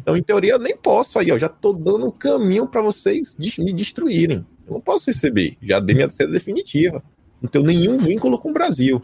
Então, 0.00 0.16
em 0.16 0.22
teoria, 0.22 0.52
eu 0.52 0.58
nem 0.58 0.76
posso 0.76 1.18
aí, 1.18 1.30
ó. 1.30 1.38
Já 1.38 1.46
estou 1.46 1.72
dando 1.72 2.06
um 2.06 2.10
caminho 2.10 2.66
para 2.66 2.80
vocês 2.80 3.36
me 3.38 3.72
destruírem. 3.72 4.46
Eu 4.66 4.74
não 4.74 4.80
posso 4.80 5.10
receber. 5.10 5.56
Já 5.60 5.80
dei 5.80 5.94
minha 5.94 6.08
saída 6.08 6.32
definitiva. 6.32 7.02
Não 7.42 7.48
tenho 7.48 7.64
nenhum 7.64 7.98
vínculo 7.98 8.38
com 8.38 8.50
o 8.50 8.52
Brasil. 8.52 9.02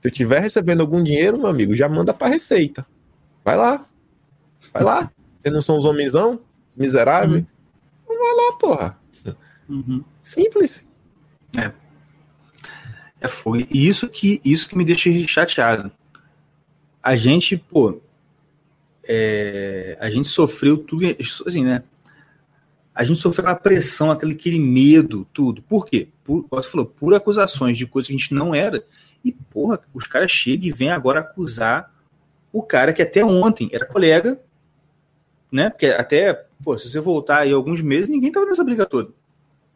Se 0.00 0.08
eu 0.08 0.10
estiver 0.10 0.40
recebendo 0.40 0.80
algum 0.80 1.02
dinheiro, 1.02 1.38
meu 1.38 1.46
amigo, 1.46 1.76
já 1.76 1.88
manda 1.88 2.14
para 2.14 2.32
Receita. 2.32 2.86
Vai 3.44 3.56
lá, 3.56 3.86
Vai 4.72 4.82
lá. 4.82 5.10
Vocês 5.42 5.54
não 5.54 5.62
são 5.62 5.78
os 5.78 5.84
homenzão? 5.84 6.40
Miserável? 6.76 7.38
Uhum. 7.38 8.18
Vai 8.18 8.34
lá, 8.36 8.56
porra. 8.58 8.98
Uhum. 9.68 10.04
Simples. 10.20 10.86
É. 11.56 11.72
É 13.20 13.28
foi 13.28 13.68
isso 13.70 14.08
que 14.08 14.40
isso 14.44 14.68
que 14.68 14.76
me 14.76 14.84
deixa 14.84 15.10
chateado. 15.26 15.90
A 17.02 17.16
gente, 17.16 17.56
pô, 17.56 18.00
é, 19.04 19.96
a 20.00 20.10
gente 20.10 20.28
sofreu 20.28 20.78
tudo 20.78 21.04
assim, 21.46 21.64
né? 21.64 21.82
A 22.94 23.04
gente 23.04 23.20
sofreu 23.20 23.44
aquela 23.44 23.58
pressão, 23.58 24.10
aquele, 24.10 24.32
aquele 24.32 24.58
medo, 24.58 25.26
tudo. 25.32 25.62
Por 25.62 25.86
quê? 25.86 26.08
Por, 26.24 26.46
você 26.50 26.68
falou, 26.68 26.86
por 26.86 27.14
acusações 27.14 27.78
de 27.78 27.86
coisas 27.86 28.08
que 28.08 28.14
a 28.14 28.18
gente 28.18 28.34
não 28.34 28.54
era. 28.54 28.84
E, 29.24 29.32
porra, 29.32 29.80
os 29.94 30.06
caras 30.06 30.30
chegam 30.30 30.66
e 30.66 30.72
vêm 30.72 30.90
agora 30.90 31.20
acusar 31.20 31.94
o 32.52 32.62
cara 32.62 32.92
que 32.92 33.02
até 33.02 33.24
ontem 33.24 33.70
era 33.72 33.86
colega, 33.86 34.40
né? 35.50 35.70
Porque 35.70 35.86
até, 35.86 36.46
pô, 36.62 36.78
se 36.78 36.88
você 36.88 37.00
voltar 37.00 37.38
aí 37.38 37.52
alguns 37.52 37.80
meses, 37.80 38.08
ninguém 38.08 38.30
tava 38.30 38.46
nessa 38.46 38.64
briga 38.64 38.86
toda, 38.86 39.10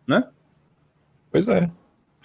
né? 0.07 0.29
Pois 1.31 1.49
é. 1.49 1.71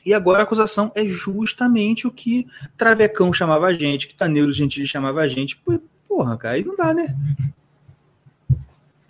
E 0.05 0.13
agora 0.13 0.39
a 0.39 0.43
acusação 0.43 0.91
é 0.95 1.05
justamente 1.05 2.07
o 2.07 2.11
que 2.11 2.47
Travecão 2.77 3.33
chamava 3.33 3.67
a 3.67 3.73
gente, 3.73 4.07
que 4.07 4.15
Taneiro 4.15 4.51
Gentili 4.51 4.87
chamava 4.87 5.21
a 5.21 5.27
gente. 5.27 5.61
Porra, 6.07 6.37
cara, 6.37 6.55
aí 6.55 6.63
não 6.63 6.75
dá, 6.75 6.93
né? 6.93 7.15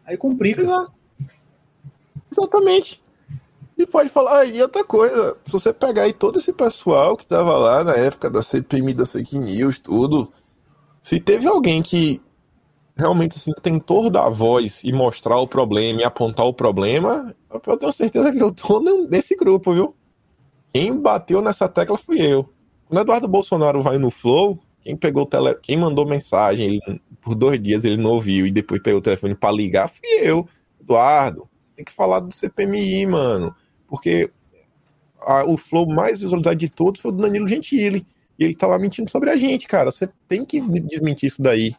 Aí 0.06 0.18
complica. 0.18 0.61
Exato. 0.61 0.91
Exatamente. 2.32 3.02
E 3.78 3.86
pode 3.86 4.10
falar, 4.10 4.40
aí 4.40 4.61
outra 4.61 4.84
coisa, 4.84 5.38
se 5.45 5.53
você 5.53 5.72
pegar 5.72 6.03
aí 6.03 6.14
todo 6.14 6.40
esse 6.40 6.52
pessoal 6.52 7.16
que 7.16 7.26
tava 7.26 7.56
lá 7.56 7.84
na 7.84 7.94
época 7.94 8.30
da 8.30 8.41
CPMI, 8.41 8.94
da 8.94 9.06
fake 9.06 9.40
news, 9.40 9.80
tudo, 9.80 10.34
Se 11.02 11.20
teve 11.20 11.48
alguém 11.48 11.82
que 11.82 12.22
realmente 13.00 13.38
assim, 13.38 13.54
tentou 13.62 14.10
dar 14.10 14.30
voz 14.30 14.82
e 14.84 14.92
mostrar 14.92 15.38
o 15.40 15.48
problema 15.48 16.02
e 16.02 16.04
apontar 16.04 16.46
o 16.46 16.54
problema, 16.54 17.34
eu 17.50 17.78
tenho 17.78 17.92
certeza 17.94 18.32
que 18.32 18.44
eu 18.44 18.54
tô 18.54 18.80
nesse 19.10 19.36
grupo, 19.36 19.74
viu? 19.74 19.96
Quem 20.74 20.96
bateu 21.00 21.42
nessa 21.42 21.68
tecla 21.68 21.98
fui 21.98 22.22
eu. 22.22 22.48
Quando 22.86 23.02
Eduardo 23.02 23.28
Bolsonaro 23.28 23.82
vai 23.82 23.98
no 23.98 24.12
Flow, 24.12 24.60
quem 24.82 24.96
pegou 24.98 25.24
o 25.24 25.26
tele... 25.26 25.56
quem 25.56 25.78
mandou 25.78 26.06
mensagem, 26.06 26.82
ele... 26.86 27.02
por 27.22 27.36
dois 27.36 27.62
dias 27.62 27.86
ele 27.86 27.98
não 27.98 28.12
ouviu 28.12 28.46
e 28.46 28.52
depois 28.52 28.82
pegou 28.82 29.00
o 29.00 29.04
telefone 29.04 29.34
para 29.34 29.52
ligar, 29.54 29.88
fui 29.88 30.08
eu. 30.22 30.48
Eduardo, 30.80 31.48
você 31.64 31.72
tem 31.78 31.86
que 31.86 31.92
falar 31.92 32.20
do 32.20 32.34
CPMI, 32.34 33.06
mano. 33.06 33.56
Porque 33.88 34.30
a... 35.22 35.46
o 35.46 35.56
Flow 35.56 35.88
mais 35.88 36.20
visualizado 36.20 36.58
de 36.58 36.70
todos 36.70 37.02
foi 37.02 37.12
o 37.12 37.14
do 37.14 37.22
Danilo 37.22 37.48
Gentili. 37.48 38.06
E 38.38 38.44
ele 38.44 38.56
tava 38.56 38.78
mentindo 38.78 39.10
sobre 39.10 39.30
a 39.30 39.36
gente, 39.38 39.68
cara. 39.68 39.90
Você 39.90 40.10
tem 40.28 40.44
que 40.44 40.60
desmentir 40.62 41.28
isso 41.28 41.42
daí. 41.42 41.74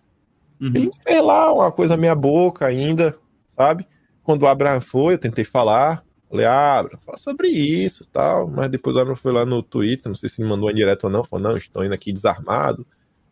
Uhum. 0.61 0.73
Ele 0.75 0.91
fez 1.03 1.23
lá 1.23 1.53
uma 1.53 1.73
coisa 1.73 1.97
meia 1.97 2.15
boca 2.15 2.67
ainda, 2.67 3.17
sabe? 3.57 3.87
Quando 4.23 4.43
o 4.43 4.49
Abraham 4.49 4.81
foi, 4.81 5.15
eu 5.15 5.19
tentei 5.19 5.45
falar. 5.45 6.05
Falei, 6.29 6.47
Abraham, 6.47 7.01
fala 7.05 7.19
sobre 7.19 7.49
isso 7.49 8.07
tal. 8.13 8.47
Mas 8.47 8.71
depois 8.71 8.95
o 8.95 9.01
Abraham 9.01 9.17
foi 9.17 9.33
lá 9.33 9.45
no 9.47 9.63
Twitter, 9.63 10.09
não 10.09 10.15
sei 10.15 10.29
se 10.29 10.43
me 10.43 10.49
mandou 10.49 10.71
em 10.71 10.75
direto 10.75 11.05
ou 11.05 11.11
não. 11.11 11.25
Falou, 11.25 11.51
não, 11.51 11.57
estou 11.57 11.85
indo 11.85 11.95
aqui 11.95 12.13
desarmado. 12.13 12.87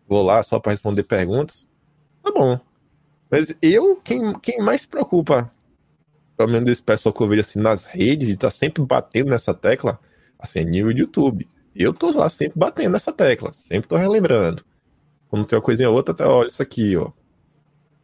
Vou 0.09 0.22
lá 0.22 0.42
só 0.42 0.59
para 0.59 0.72
responder 0.72 1.02
perguntas. 1.02 1.68
Tá 2.22 2.32
bom. 2.32 2.59
Mas 3.30 3.55
eu, 3.60 3.96
quem, 3.96 4.32
quem 4.40 4.59
mais 4.60 4.80
se 4.80 4.88
preocupa, 4.88 5.50
pelo 6.36 6.50
menos 6.50 6.64
desse 6.66 6.82
pessoal 6.82 7.12
que 7.12 7.22
eu 7.22 7.28
vejo 7.28 7.42
assim 7.42 7.59
nas 7.59 7.84
redes, 7.84 8.28
e 8.28 8.36
tá 8.36 8.50
sempre 8.50 8.82
batendo 8.84 9.30
nessa 9.30 9.52
tecla, 9.52 10.00
assim, 10.38 10.60
é 10.60 10.64
nível 10.64 10.92
de 10.92 11.00
YouTube. 11.02 11.46
Eu 11.74 11.92
tô 11.92 12.10
lá 12.10 12.28
sempre 12.30 12.59
batendo 12.59 12.92
nessa 12.92 13.12
tecla, 13.12 13.52
sempre 13.52 13.88
tô 13.88 13.96
relembrando. 13.96 14.64
Quando 15.28 15.46
tem 15.46 15.59
uma 15.59 15.62
coisinha 15.64 15.90
ou 15.90 15.94
outra, 15.94 16.14
até 16.14 16.24
olha 16.24 16.48
isso 16.48 16.62
aqui, 16.62 16.96
ó. 16.96 17.12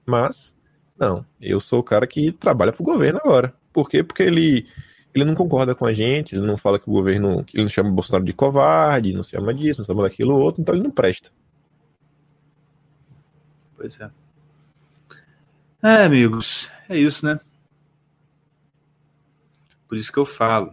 Mas, 0.06 0.56
não, 0.98 1.24
eu 1.40 1.60
sou 1.60 1.80
o 1.80 1.84
cara 1.84 2.06
que 2.06 2.32
trabalha 2.32 2.72
pro 2.72 2.84
governo 2.84 3.20
agora. 3.22 3.54
Por 3.72 3.88
quê? 3.88 4.02
Porque 4.02 4.22
ele, 4.22 4.66
ele 5.14 5.24
não 5.24 5.34
concorda 5.34 5.74
com 5.74 5.86
a 5.86 5.92
gente, 5.92 6.34
ele 6.34 6.46
não 6.46 6.56
fala 6.56 6.78
que 6.78 6.88
o 6.88 6.92
governo. 6.92 7.44
Ele 7.52 7.64
não 7.64 7.70
chama 7.70 7.90
o 7.90 7.92
Bolsonaro 7.92 8.24
de 8.24 8.32
covarde, 8.32 9.12
não 9.12 9.22
chama 9.22 9.54
disso, 9.54 9.80
não 9.80 9.84
chama 9.84 10.02
daquilo 10.02 10.36
outro, 10.36 10.60
então 10.62 10.74
ele 10.74 10.84
não 10.84 10.90
presta. 10.90 11.30
Pois 13.76 13.98
é. 14.00 14.10
É, 15.82 16.04
amigos, 16.04 16.70
é 16.88 16.96
isso, 16.96 17.26
né? 17.26 17.38
Por 19.86 19.98
isso 19.98 20.12
que 20.12 20.18
eu 20.18 20.24
falo. 20.24 20.72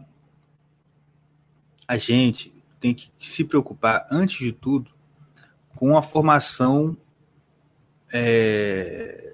A 1.87 1.97
gente 1.97 2.53
tem 2.79 2.93
que 2.93 3.11
se 3.19 3.43
preocupar, 3.43 4.07
antes 4.09 4.37
de 4.37 4.51
tudo, 4.51 4.89
com 5.75 5.97
a 5.97 6.01
formação. 6.01 6.97
É, 8.13 9.33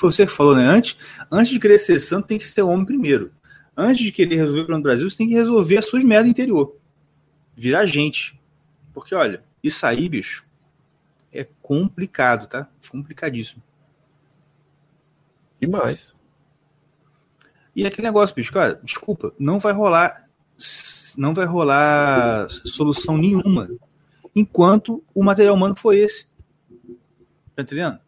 você 0.00 0.26
falou, 0.26 0.56
né? 0.56 0.66
Antes, 0.66 0.96
antes 1.30 1.50
de 1.50 1.58
querer 1.58 1.78
ser 1.78 2.00
santo, 2.00 2.28
tem 2.28 2.38
que 2.38 2.46
ser 2.46 2.62
homem 2.62 2.86
primeiro. 2.86 3.32
Antes 3.76 4.04
de 4.04 4.12
querer 4.12 4.36
resolver 4.36 4.60
o 4.60 4.64
problema 4.64 4.80
do 4.80 4.84
Brasil, 4.84 5.10
você 5.10 5.16
tem 5.16 5.28
que 5.28 5.34
resolver 5.34 5.78
as 5.78 5.86
suas 5.86 6.02
merdas 6.02 6.30
interior. 6.30 6.76
Virar 7.54 7.86
gente. 7.86 8.40
Porque, 8.94 9.14
olha, 9.14 9.42
isso 9.62 9.84
aí, 9.84 10.08
bicho, 10.08 10.44
é 11.32 11.46
complicado, 11.60 12.46
tá? 12.46 12.68
Complicadíssimo. 12.90 13.62
Demais. 15.60 16.14
E 17.74 17.86
aquele 17.86 18.06
negócio, 18.06 18.34
bicho, 18.34 18.52
cara, 18.52 18.80
desculpa, 18.82 19.34
não 19.38 19.58
vai 19.58 19.72
rolar. 19.72 20.24
Não 21.16 21.34
vai 21.34 21.44
rolar 21.44 22.48
solução 22.48 23.18
nenhuma 23.18 23.68
enquanto 24.34 25.02
o 25.14 25.24
material 25.24 25.54
humano 25.54 25.74
foi 25.76 25.98
esse. 25.98 26.26
Tá 27.56 27.62
entendendo? 27.62 27.98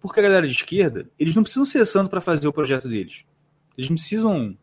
Porque 0.00 0.20
a 0.20 0.22
galera 0.22 0.46
de 0.46 0.54
esquerda, 0.54 1.10
eles 1.18 1.34
não 1.34 1.42
precisam 1.42 1.64
ser 1.64 1.84
santo 1.84 2.08
para 2.08 2.20
fazer 2.20 2.46
o 2.46 2.52
projeto 2.52 2.88
deles. 2.88 3.24
Eles 3.76 3.90
não 3.90 3.96
precisam, 3.96 4.56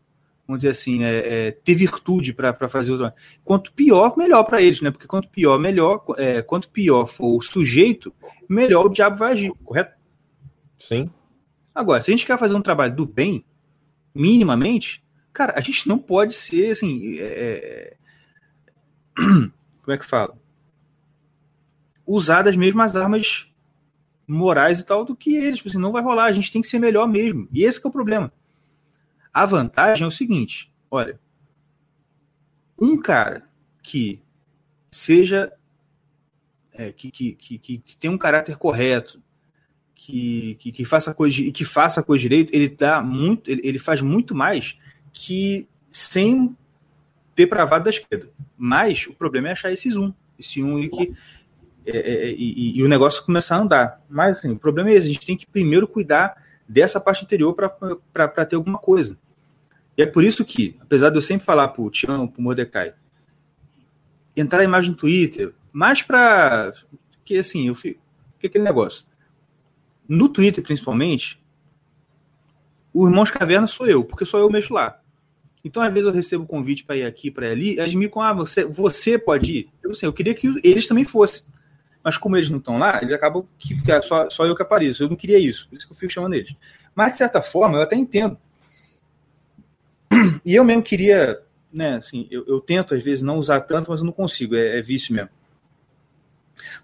vamos 0.46 0.60
dizer 0.60 0.70
assim, 0.70 1.04
é, 1.04 1.48
é, 1.48 1.50
ter 1.50 1.74
virtude 1.74 2.32
para 2.32 2.68
fazer 2.68 2.92
o 2.92 2.96
trabalho. 2.96 3.20
Quanto 3.44 3.72
pior, 3.72 4.16
melhor 4.16 4.44
para 4.44 4.62
eles, 4.62 4.80
né? 4.80 4.90
Porque 4.90 5.06
quanto 5.06 5.28
pior, 5.28 5.58
melhor. 5.58 6.02
É, 6.16 6.40
quanto 6.40 6.70
pior 6.70 7.06
for 7.06 7.36
o 7.36 7.42
sujeito, 7.42 8.14
melhor 8.48 8.86
o 8.86 8.88
diabo 8.88 9.16
vai 9.16 9.32
agir, 9.32 9.52
correto? 9.64 9.94
Sim. 10.78 11.10
Agora, 11.74 12.02
se 12.02 12.10
a 12.10 12.12
gente 12.12 12.24
quer 12.24 12.38
fazer 12.38 12.54
um 12.54 12.62
trabalho 12.62 12.94
do 12.96 13.04
bem, 13.04 13.44
minimamente, 14.14 15.04
cara, 15.32 15.54
a 15.56 15.60
gente 15.60 15.86
não 15.88 15.98
pode 15.98 16.32
ser 16.34 16.70
assim. 16.70 17.18
É... 17.18 17.96
Como 19.16 19.52
é 19.88 19.98
que 19.98 20.06
fala? 20.06 20.38
Usar 22.06 22.46
as 22.46 22.56
mesmas 22.56 22.96
armas 22.96 23.51
morais 24.26 24.80
e 24.80 24.86
tal 24.86 25.04
do 25.04 25.16
que 25.16 25.34
eles. 25.34 25.58
Tipo 25.58 25.68
assim, 25.68 25.78
não 25.78 25.92
vai 25.92 26.02
rolar, 26.02 26.24
a 26.24 26.32
gente 26.32 26.50
tem 26.50 26.62
que 26.62 26.68
ser 26.68 26.78
melhor 26.78 27.08
mesmo. 27.08 27.48
E 27.52 27.64
esse 27.64 27.84
é 27.84 27.88
o 27.88 27.92
problema. 27.92 28.32
A 29.32 29.46
vantagem 29.46 30.04
é 30.04 30.08
o 30.08 30.10
seguinte: 30.10 30.72
olha, 30.90 31.18
um 32.78 33.00
cara 33.00 33.48
que 33.82 34.20
seja. 34.90 35.52
É, 36.74 36.90
que, 36.90 37.10
que, 37.10 37.34
que, 37.34 37.58
que 37.58 37.96
tem 37.98 38.10
um 38.10 38.16
caráter 38.16 38.56
correto, 38.56 39.22
que, 39.94 40.56
que, 40.58 40.72
que, 40.72 40.84
faça 40.86 41.12
coisa 41.12 41.38
e 41.42 41.52
que 41.52 41.66
faça 41.66 42.00
a 42.00 42.02
coisa 42.02 42.22
direito, 42.22 42.52
ele 42.54 42.66
dá 42.66 43.02
muito, 43.02 43.50
ele, 43.50 43.60
ele 43.62 43.78
faz 43.78 44.00
muito 44.00 44.34
mais 44.34 44.78
que 45.12 45.68
sem 45.90 46.56
ter 47.34 47.46
pravado 47.46 47.84
da 47.84 47.90
esquerda. 47.90 48.30
Mas 48.56 49.06
o 49.06 49.12
problema 49.12 49.48
é 49.48 49.52
achar 49.52 49.70
esse 49.70 49.96
um, 49.96 50.14
esse 50.38 50.62
um 50.62 50.80
que 50.88 51.14
é, 51.86 51.96
é, 51.96 52.30
e, 52.30 52.78
e, 52.78 52.82
o 52.82 52.88
negócio 52.88 53.24
começar 53.24 53.56
a 53.56 53.60
andar. 53.60 54.00
Mas 54.08 54.38
assim, 54.38 54.50
o 54.50 54.58
problema 54.58 54.90
é 54.90 54.94
esse, 54.94 55.06
a 55.06 55.12
gente 55.12 55.26
tem 55.26 55.36
que 55.36 55.46
primeiro 55.46 55.86
cuidar 55.86 56.42
dessa 56.68 57.00
parte 57.00 57.24
interior 57.24 57.54
para 57.54 58.44
ter 58.46 58.56
alguma 58.56 58.78
coisa. 58.78 59.18
E 59.96 60.02
é 60.02 60.06
por 60.06 60.24
isso 60.24 60.44
que, 60.44 60.76
apesar 60.80 61.10
de 61.10 61.16
eu 61.16 61.22
sempre 61.22 61.44
falar 61.44 61.68
para 61.68 61.82
o 61.82 61.90
Tião, 61.90 62.26
para 62.26 62.40
o 62.40 62.42
Mordecai, 62.42 62.92
entrar 64.36 64.60
a 64.60 64.64
imagem 64.64 64.92
no 64.92 64.96
Twitter, 64.96 65.52
mais 65.72 66.02
para 66.02 66.72
que 67.24 67.36
assim, 67.36 67.68
eu 67.68 67.74
fico, 67.74 68.00
que 68.38 68.46
aquele 68.46 68.64
negócio 68.64 69.04
no 70.08 70.28
Twitter, 70.28 70.62
principalmente, 70.62 71.42
o 72.92 73.06
Irmãos 73.06 73.30
Caverna 73.30 73.66
sou 73.66 73.86
eu, 73.86 74.04
porque 74.04 74.24
só 74.24 74.38
eu 74.38 74.50
mexo 74.50 74.74
lá. 74.74 75.00
Então, 75.64 75.82
às 75.82 75.92
vezes, 75.92 76.08
eu 76.08 76.14
recebo 76.14 76.46
convite 76.46 76.84
para 76.84 76.96
ir 76.96 77.04
aqui, 77.04 77.30
para 77.30 77.48
ir 77.48 77.52
ali, 77.52 77.78
eles 77.78 77.94
me 77.94 78.10
ah, 78.16 78.32
você, 78.32 78.64
você 78.64 79.16
pode 79.16 79.52
ir? 79.52 79.68
Eu, 79.82 79.92
assim, 79.92 80.06
eu 80.06 80.12
queria 80.12 80.34
que 80.34 80.52
eles 80.62 80.86
também 80.86 81.04
fossem. 81.04 81.44
Mas 82.02 82.16
como 82.16 82.36
eles 82.36 82.50
não 82.50 82.58
estão 82.58 82.78
lá, 82.78 82.98
eles 83.00 83.12
acabam 83.12 83.44
que, 83.58 83.90
é 83.90 84.02
só, 84.02 84.28
só 84.28 84.44
eu 84.44 84.56
que 84.56 84.62
apareço. 84.62 85.02
Eu 85.02 85.08
não 85.08 85.16
queria 85.16 85.38
isso, 85.38 85.68
por 85.68 85.76
isso 85.76 85.86
que 85.86 85.92
eu 85.92 85.96
fico 85.96 86.12
chamando 86.12 86.34
eles. 86.34 86.54
Mas, 86.94 87.12
de 87.12 87.18
certa 87.18 87.40
forma, 87.40 87.78
eu 87.78 87.82
até 87.82 87.96
entendo. 87.96 88.36
E 90.44 90.54
eu 90.54 90.64
mesmo 90.64 90.82
queria, 90.82 91.40
né, 91.72 91.96
assim, 91.96 92.26
eu, 92.30 92.44
eu 92.46 92.60
tento, 92.60 92.94
às 92.94 93.02
vezes, 93.02 93.22
não 93.22 93.38
usar 93.38 93.60
tanto, 93.60 93.90
mas 93.90 94.00
eu 94.00 94.06
não 94.06 94.12
consigo, 94.12 94.56
é, 94.56 94.78
é 94.78 94.82
vício 94.82 95.14
mesmo. 95.14 95.30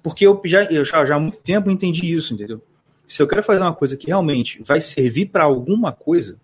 Porque 0.02 0.26
eu 0.26 0.40
já, 0.44 0.64
eu 0.64 0.84
já, 0.84 1.04
já 1.04 1.16
há 1.16 1.20
muito 1.20 1.38
tempo 1.38 1.70
entendi 1.70 2.12
isso, 2.12 2.34
entendeu? 2.34 2.62
se 3.08 3.22
eu 3.22 3.26
quero 3.26 3.42
fazer 3.42 3.62
uma 3.62 3.74
coisa 3.74 3.96
que 3.96 4.08
realmente 4.08 4.62
vai 4.62 4.82
servir 4.82 5.26
para 5.26 5.44
alguma 5.44 5.90
coisa, 5.90 6.38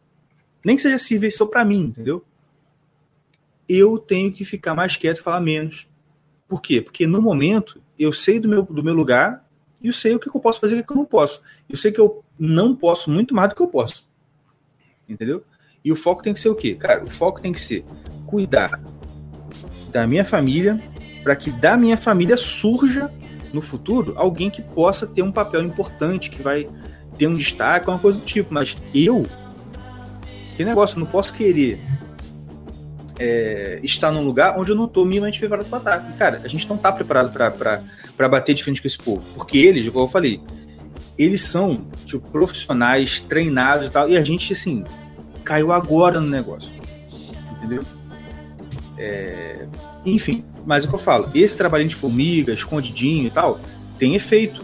nem 0.64 0.74
que 0.74 0.82
seja 0.82 0.98
servir 0.98 1.30
só 1.30 1.44
para 1.44 1.62
mim, 1.62 1.80
entendeu? 1.80 2.24
Eu 3.68 3.98
tenho 3.98 4.32
que 4.32 4.46
ficar 4.46 4.74
mais 4.74 4.96
quieto 4.96 5.18
e 5.18 5.22
falar 5.22 5.42
menos. 5.42 5.86
Por 6.48 6.62
quê? 6.62 6.80
Porque 6.80 7.06
no 7.06 7.20
momento 7.20 7.82
eu 7.98 8.12
sei 8.12 8.40
do 8.40 8.48
meu, 8.48 8.62
do 8.62 8.82
meu 8.82 8.94
lugar 8.94 9.44
e 9.80 9.88
eu 9.88 9.92
sei 9.92 10.14
o 10.14 10.18
que 10.18 10.28
eu 10.28 10.40
posso 10.40 10.60
fazer 10.60 10.76
e 10.76 10.80
o 10.80 10.84
que 10.84 10.92
eu 10.92 10.96
não 10.96 11.04
posso. 11.04 11.40
Eu 11.68 11.76
sei 11.76 11.92
que 11.92 12.00
eu 12.00 12.24
não 12.38 12.74
posso 12.74 13.10
muito 13.10 13.34
mais 13.34 13.48
do 13.48 13.54
que 13.54 13.62
eu 13.62 13.68
posso. 13.68 14.08
Entendeu? 15.08 15.44
E 15.84 15.92
o 15.92 15.96
foco 15.96 16.22
tem 16.22 16.32
que 16.32 16.40
ser 16.40 16.48
o 16.48 16.54
quê? 16.54 16.74
Cara, 16.74 17.04
o 17.04 17.10
foco 17.10 17.40
tem 17.40 17.52
que 17.52 17.60
ser 17.60 17.84
cuidar 18.26 18.80
da 19.90 20.06
minha 20.06 20.24
família 20.24 20.82
para 21.22 21.36
que 21.36 21.50
da 21.50 21.76
minha 21.76 21.96
família 21.96 22.36
surja 22.36 23.12
no 23.52 23.60
futuro 23.60 24.14
alguém 24.16 24.50
que 24.50 24.60
possa 24.60 25.06
ter 25.06 25.22
um 25.22 25.30
papel 25.30 25.62
importante, 25.62 26.30
que 26.30 26.42
vai 26.42 26.68
ter 27.16 27.28
um 27.28 27.36
destaque, 27.36 27.88
uma 27.88 27.98
coisa 27.98 28.18
do 28.18 28.24
tipo. 28.24 28.52
Mas 28.52 28.76
eu, 28.94 29.24
que 30.56 30.64
negócio, 30.64 30.98
não 30.98 31.06
posso 31.06 31.32
querer 31.32 31.80
é, 33.18 33.80
estar 33.82 34.10
num 34.10 34.24
lugar 34.24 34.58
onde 34.58 34.72
eu 34.72 34.76
não 34.76 34.86
estou 34.86 35.04
minimamente 35.04 35.38
preparado 35.38 35.66
para 35.66 35.78
ataque. 35.78 36.12
Cara, 36.18 36.40
a 36.42 36.48
gente 36.48 36.68
não 36.68 36.76
está 36.76 36.92
preparado 36.92 37.32
para 37.32 38.28
bater 38.28 38.54
de 38.54 38.64
frente 38.64 38.80
com 38.80 38.88
esse 38.88 38.98
povo. 38.98 39.22
Porque 39.34 39.58
eles, 39.58 39.88
como 39.88 40.04
eu 40.04 40.08
falei, 40.08 40.40
eles 41.18 41.42
são 41.42 41.86
tipo, 42.06 42.28
profissionais, 42.30 43.20
treinados 43.20 43.86
e 43.86 43.90
tal, 43.90 44.08
e 44.08 44.16
a 44.16 44.24
gente, 44.24 44.52
assim, 44.52 44.84
caiu 45.44 45.72
agora 45.72 46.20
no 46.20 46.28
negócio. 46.28 46.70
Entendeu? 47.56 47.82
É, 48.98 49.66
enfim, 50.04 50.44
mas 50.64 50.84
é 50.84 50.86
o 50.86 50.90
que 50.90 50.96
eu 50.96 51.00
falo, 51.00 51.28
esse 51.34 51.56
trabalhinho 51.56 51.90
de 51.90 51.96
formiga, 51.96 52.52
escondidinho 52.52 53.26
e 53.26 53.30
tal, 53.30 53.60
tem 53.98 54.14
efeito. 54.14 54.62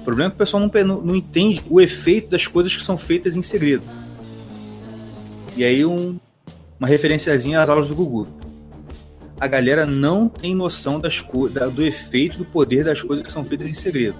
O 0.00 0.04
problema 0.04 0.28
é 0.28 0.30
que 0.30 0.36
o 0.36 0.38
pessoal 0.38 0.62
não, 0.62 1.00
não 1.00 1.16
entende 1.16 1.62
o 1.68 1.80
efeito 1.80 2.30
das 2.30 2.46
coisas 2.46 2.76
que 2.76 2.84
são 2.84 2.96
feitas 2.96 3.36
em 3.36 3.42
segredo. 3.42 3.84
E 5.56 5.64
aí 5.64 5.84
um, 5.84 6.18
uma 6.78 6.88
referenciazinha 6.88 7.60
às 7.60 7.68
aulas 7.68 7.88
do 7.88 7.94
Gugu. 7.94 8.26
A 9.38 9.46
galera 9.46 9.84
não 9.84 10.28
tem 10.28 10.54
noção 10.54 10.98
das 10.98 11.22
da, 11.52 11.66
do 11.66 11.84
efeito, 11.84 12.38
do 12.38 12.44
poder 12.44 12.84
das 12.84 13.02
coisas 13.02 13.24
que 13.24 13.32
são 13.32 13.44
feitas 13.44 13.68
em 13.68 13.74
segredo. 13.74 14.16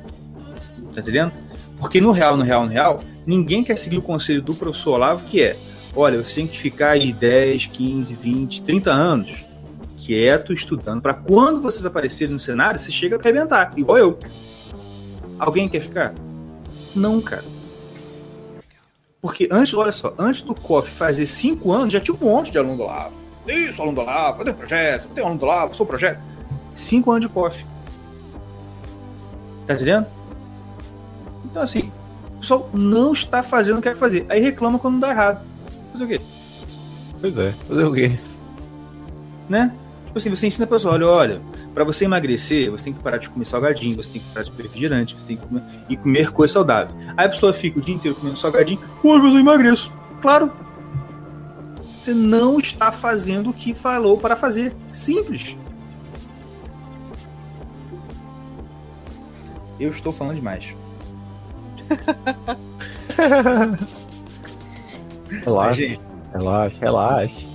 Tá 0.94 1.00
entendendo? 1.00 1.32
Porque 1.78 2.00
no 2.00 2.10
real, 2.10 2.36
no 2.36 2.42
real, 2.42 2.64
no 2.64 2.72
real, 2.72 3.04
ninguém 3.26 3.64
quer 3.64 3.76
seguir 3.76 3.98
o 3.98 4.02
conselho 4.02 4.42
do 4.42 4.54
professor 4.54 4.94
Olavo, 4.94 5.24
que 5.24 5.42
é: 5.42 5.56
olha, 5.94 6.22
você 6.22 6.36
tem 6.36 6.46
que 6.46 6.58
ficar 6.58 6.90
aí 6.90 7.12
10, 7.12 7.66
15, 7.66 8.14
20, 8.14 8.62
30 8.62 8.90
anos 8.90 9.46
quieto, 10.06 10.52
estudando, 10.52 11.02
para 11.02 11.14
quando 11.14 11.60
vocês 11.60 11.84
aparecerem 11.84 12.32
no 12.32 12.38
cenário, 12.38 12.78
você 12.78 12.92
chega 12.92 13.16
a 13.16 13.18
arrebentar, 13.18 13.72
igual 13.76 13.98
eu. 13.98 14.16
Alguém 15.36 15.68
quer 15.68 15.80
ficar? 15.80 16.14
Não, 16.94 17.20
cara. 17.20 17.55
Porque 19.20 19.48
antes, 19.50 19.74
olha 19.74 19.92
só, 19.92 20.14
antes 20.18 20.42
do 20.42 20.54
COF 20.54 20.90
fazer 20.90 21.26
cinco 21.26 21.72
anos, 21.72 21.92
já 21.92 22.00
tinha 22.00 22.16
um 22.16 22.24
monte 22.24 22.50
de 22.50 22.58
aluno 22.58 22.76
do 22.76 22.82
Olavo. 22.82 23.14
Isso, 23.46 23.80
aluno 23.80 23.96
do 23.96 24.00
Olavo, 24.02 24.38
cadê 24.38 24.50
o 24.50 24.54
projeto? 24.54 25.08
Tem 25.08 25.24
aluno 25.24 25.38
do 25.38 25.46
Olavo, 25.46 25.74
sou 25.74 25.84
o 25.84 25.88
projeto. 25.88 26.20
Cinco 26.74 27.10
anos 27.10 27.26
de 27.26 27.28
COF. 27.32 27.64
Tá 29.66 29.74
entendendo? 29.74 30.06
Então, 31.44 31.62
assim, 31.62 31.90
o 32.36 32.40
pessoal 32.40 32.68
não 32.72 33.12
está 33.12 33.42
fazendo 33.42 33.78
o 33.78 33.82
que 33.82 33.88
quer 33.88 33.96
fazer. 33.96 34.26
Aí 34.28 34.40
reclama 34.40 34.78
quando 34.78 35.00
dá 35.00 35.10
errado. 35.10 35.44
Fazer 35.92 36.04
o 36.04 36.08
quê? 36.08 36.20
Pois 37.20 37.38
é, 37.38 37.52
fazer 37.66 37.84
o 37.84 37.92
quê? 37.92 38.18
Né? 39.48 39.74
Tipo 40.06 40.18
assim, 40.18 40.30
você 40.30 40.46
ensina 40.46 40.64
a 40.66 40.68
pessoa, 40.68 40.94
olha, 40.94 41.06
olha, 41.06 41.42
para 41.76 41.84
você 41.84 42.06
emagrecer, 42.06 42.70
você 42.70 42.84
tem 42.84 42.94
que 42.94 43.02
parar 43.02 43.18
de 43.18 43.28
comer 43.28 43.44
salgadinho, 43.44 43.96
você 43.96 44.08
tem 44.08 44.22
que 44.22 44.28
parar 44.30 44.44
de 44.44 44.50
comer 44.50 44.62
refrigerante, 44.62 45.14
você 45.14 45.26
tem 45.26 45.36
que 45.36 45.46
comer, 45.46 45.62
e 45.90 45.94
comer 45.94 46.32
coisa 46.32 46.54
saudável. 46.54 46.96
Aí 47.14 47.26
a 47.26 47.28
pessoa 47.28 47.52
fica 47.52 47.78
o 47.78 47.82
dia 47.82 47.94
inteiro 47.94 48.16
comendo 48.16 48.38
salgadinho, 48.38 48.80
pô, 49.02 49.18
mas 49.18 49.34
eu 49.34 49.40
emagreço. 49.40 49.92
Claro. 50.22 50.50
Você 52.02 52.14
não 52.14 52.58
está 52.58 52.90
fazendo 52.90 53.50
o 53.50 53.52
que 53.52 53.74
falou 53.74 54.16
para 54.16 54.34
fazer. 54.34 54.74
Simples. 54.90 55.54
Eu 59.78 59.90
estou 59.90 60.14
falando 60.14 60.36
demais. 60.36 60.74
Relaxa, 65.44 65.98
relaxa, 66.32 66.78
relaxa. 66.80 67.46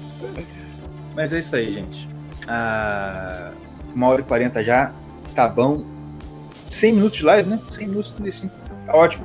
Mas 1.14 1.32
é 1.32 1.38
isso 1.38 1.54
aí, 1.54 1.74
gente. 1.74 2.09
Ah, 2.52 3.52
uma 3.94 4.08
hora 4.08 4.22
e 4.22 4.24
quarenta 4.24 4.62
já. 4.64 4.92
Tá 5.36 5.48
bom. 5.48 5.84
100 6.68 6.94
minutos 6.94 7.18
de 7.18 7.24
live, 7.24 7.48
né? 7.48 7.60
100 7.70 7.86
minutos, 7.86 8.12
35. 8.14 8.52
Tá 8.86 8.96
ótimo. 8.96 9.24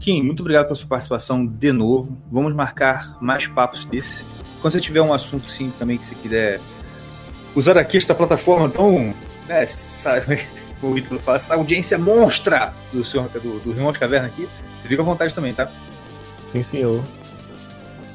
Kim, 0.00 0.20
muito 0.22 0.40
obrigado 0.40 0.64
pela 0.64 0.74
sua 0.74 0.88
participação 0.88 1.46
de 1.46 1.70
novo. 1.70 2.20
Vamos 2.30 2.52
marcar 2.54 3.16
mais 3.20 3.46
papos 3.46 3.84
desses. 3.84 4.26
Quando 4.60 4.72
você 4.72 4.80
tiver 4.80 5.00
um 5.00 5.12
assunto, 5.12 5.48
sim, 5.48 5.72
também 5.78 5.96
que 5.96 6.06
você 6.06 6.16
quiser 6.16 6.60
usar 7.54 7.78
aqui 7.78 7.96
esta 7.96 8.14
plataforma 8.14 8.68
tão. 8.68 9.14
Né, 9.46 9.64
sabe, 9.66 10.44
o 10.82 10.98
Ítalo 10.98 11.20
fala, 11.20 11.36
essa 11.36 11.54
audiência 11.54 11.96
monstra 11.96 12.74
do, 12.92 13.04
senhor, 13.04 13.28
do, 13.28 13.60
do 13.60 13.70
Irmão 13.70 13.92
de 13.92 13.98
Caverna 14.00 14.26
aqui. 14.26 14.48
Você 14.82 14.88
fica 14.88 15.02
à 15.02 15.04
vontade 15.04 15.32
também, 15.32 15.54
tá? 15.54 15.70
Sim, 16.48 16.64
senhor. 16.64 17.04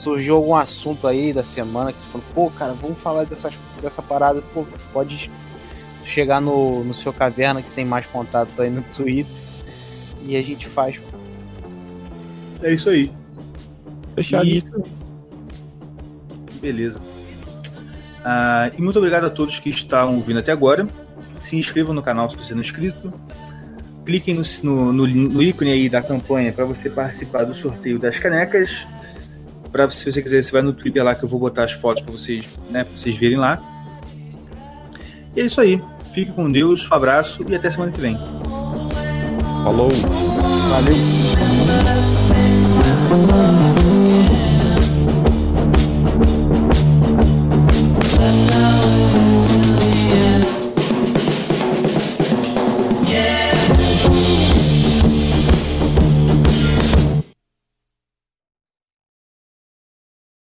Surgiu 0.02 0.36
algum 0.36 0.56
assunto 0.56 1.08
aí 1.08 1.32
da 1.32 1.44
semana 1.44 1.94
que 1.94 2.00
você 2.00 2.08
falou, 2.08 2.26
pô, 2.34 2.50
cara, 2.58 2.74
vamos 2.74 2.98
falar 2.98 3.24
dessas, 3.24 3.54
dessa 3.80 4.02
parada, 4.02 4.42
pô, 4.52 4.66
pode 4.92 5.30
chegar 6.04 6.42
no, 6.42 6.84
no 6.84 6.92
seu 6.92 7.14
caverna 7.14 7.62
que 7.62 7.70
tem 7.70 7.86
mais 7.86 8.08
contato 8.08 8.60
aí 8.60 8.72
no 8.72 8.82
Twitter 8.82 9.32
e 10.24 10.36
a 10.36 10.42
gente 10.42 10.68
faz. 10.68 11.00
É 12.64 12.74
isso 12.74 12.90
aí. 12.90 13.12
Fechadíssimo. 14.16 14.84
Beleza. 16.60 17.00
Ah, 18.26 18.72
e 18.76 18.82
muito 18.82 18.98
obrigado 18.98 19.26
a 19.26 19.30
todos 19.30 19.60
que 19.60 19.70
estão 19.70 20.16
ouvindo 20.16 20.40
até 20.40 20.52
agora. 20.52 20.88
Se 21.44 21.56
inscrevam 21.58 21.94
no 21.94 22.02
canal 22.02 22.28
se 22.28 22.36
você 22.38 22.56
não 22.56 22.62
é 22.62 22.66
inscrito. 22.66 23.14
Cliquem 24.04 24.34
no, 24.34 24.44
no, 24.64 24.94
no, 24.94 25.08
no 25.08 25.44
ícone 25.44 25.70
aí 25.70 25.88
da 25.88 26.02
campanha 26.02 26.52
para 26.52 26.66
você 26.66 26.90
participar 26.90 27.44
do 27.44 27.54
sorteio 27.54 28.00
das 28.00 28.18
canecas. 28.18 28.88
Pra, 29.72 29.90
se 29.90 30.12
você 30.12 30.22
quiser, 30.22 30.44
você 30.44 30.52
vai 30.52 30.62
no 30.62 30.74
Twitter 30.74 31.04
lá 31.04 31.16
que 31.16 31.24
eu 31.24 31.30
vou 31.30 31.40
botar 31.40 31.64
as 31.64 31.72
fotos 31.72 32.04
para 32.04 32.12
vocês, 32.12 32.46
né, 32.70 32.84
pra 32.84 32.96
vocês 32.96 33.16
verem 33.16 33.38
lá. 33.38 33.62
E 35.36 35.42
é 35.42 35.46
isso 35.46 35.62
aí. 35.62 35.82
Fique 36.14 36.32
com 36.34 36.52
Deus, 36.52 36.90
um 36.92 36.94
abraço 36.94 37.46
e 37.48 37.56
até 37.56 37.72
semana 37.72 37.92
que 37.92 38.02
vem. 38.02 38.18
Falou! 39.64 39.90
Valeu! 40.70 40.96